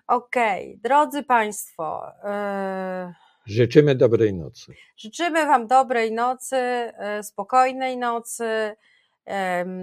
Okej, 0.08 0.68
okay. 0.68 0.80
drodzy 0.82 1.22
Państwo. 1.22 2.12
Yy... 2.24 3.14
Życzymy 3.46 3.94
dobrej 3.94 4.34
nocy. 4.34 4.74
Życzymy 4.96 5.46
Wam 5.46 5.66
dobrej 5.66 6.12
nocy, 6.12 6.56
yy, 7.16 7.22
spokojnej 7.22 7.96
nocy. 7.96 8.76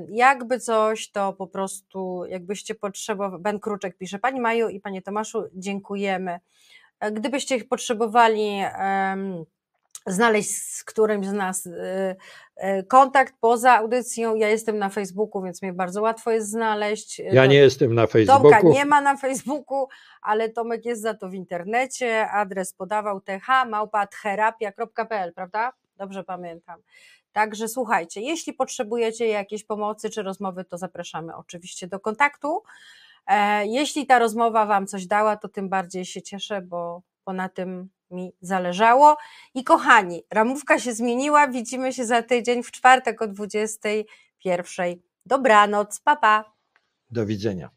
Jakby 0.09 0.59
coś, 0.59 1.11
to 1.11 1.33
po 1.33 1.47
prostu, 1.47 2.25
jakbyście 2.25 2.75
potrzebowali, 2.75 3.43
Ben 3.43 3.59
Kruczek 3.59 3.97
pisze, 3.97 4.19
Pani 4.19 4.39
Maju 4.39 4.69
i 4.69 4.79
Panie 4.79 5.01
Tomaszu, 5.01 5.43
dziękujemy. 5.53 6.39
E, 6.99 7.11
gdybyście 7.11 7.63
potrzebowali 7.63 8.61
znaleźć 10.05 10.49
z 10.49 10.83
którymś 10.83 11.27
z 11.27 11.33
nas 11.33 11.65
y, 11.65 12.15
y, 12.63 12.83
kontakt 12.83 13.33
poza 13.39 13.73
audycją. 13.73 14.35
Ja 14.35 14.49
jestem 14.49 14.77
na 14.77 14.89
Facebooku, 14.89 15.41
więc 15.41 15.61
mnie 15.61 15.73
bardzo 15.73 16.01
łatwo 16.01 16.31
jest 16.31 16.49
znaleźć. 16.49 17.19
Ja 17.19 17.45
nie 17.45 17.57
jestem 17.57 17.95
na 17.95 18.07
Facebooku. 18.07 18.51
Tomka 18.51 18.61
nie 18.61 18.85
ma 18.85 19.01
na 19.01 19.17
Facebooku, 19.17 19.87
ale 20.21 20.49
Tomek 20.49 20.85
jest 20.85 21.01
za 21.01 21.13
to 21.13 21.29
w 21.29 21.33
internecie. 21.33 22.29
Adres 22.29 22.73
podawał 22.73 23.21
thmałpatherapia.pl, 23.21 25.33
prawda? 25.33 25.73
Dobrze 25.97 26.23
pamiętam. 26.23 26.81
Także 27.31 27.67
słuchajcie, 27.67 28.21
jeśli 28.21 28.53
potrzebujecie 28.53 29.27
jakiejś 29.27 29.63
pomocy 29.63 30.09
czy 30.09 30.23
rozmowy, 30.23 30.65
to 30.65 30.77
zapraszamy 30.77 31.35
oczywiście 31.35 31.87
do 31.87 31.99
kontaktu. 31.99 32.63
E, 33.27 33.67
jeśli 33.67 34.05
ta 34.05 34.19
rozmowa 34.19 34.65
Wam 34.65 34.87
coś 34.87 35.05
dała, 35.05 35.37
to 35.37 35.49
tym 35.49 35.69
bardziej 35.69 36.05
się 36.05 36.21
cieszę, 36.21 36.61
bo, 36.61 37.01
bo 37.25 37.33
na 37.33 37.49
tym 37.49 37.89
mi 38.11 38.33
zależało. 38.41 39.17
I 39.53 39.63
kochani, 39.63 40.23
ramówka 40.31 40.79
się 40.79 40.93
zmieniła. 40.93 41.47
Widzimy 41.47 41.93
się 41.93 42.05
za 42.05 42.21
tydzień 42.21 42.63
w 42.63 42.71
czwartek 42.71 43.21
o 43.21 43.27
21. 43.27 44.95
Dobranoc, 45.25 45.99
papa. 45.99 46.53
Do 47.11 47.25
widzenia. 47.25 47.69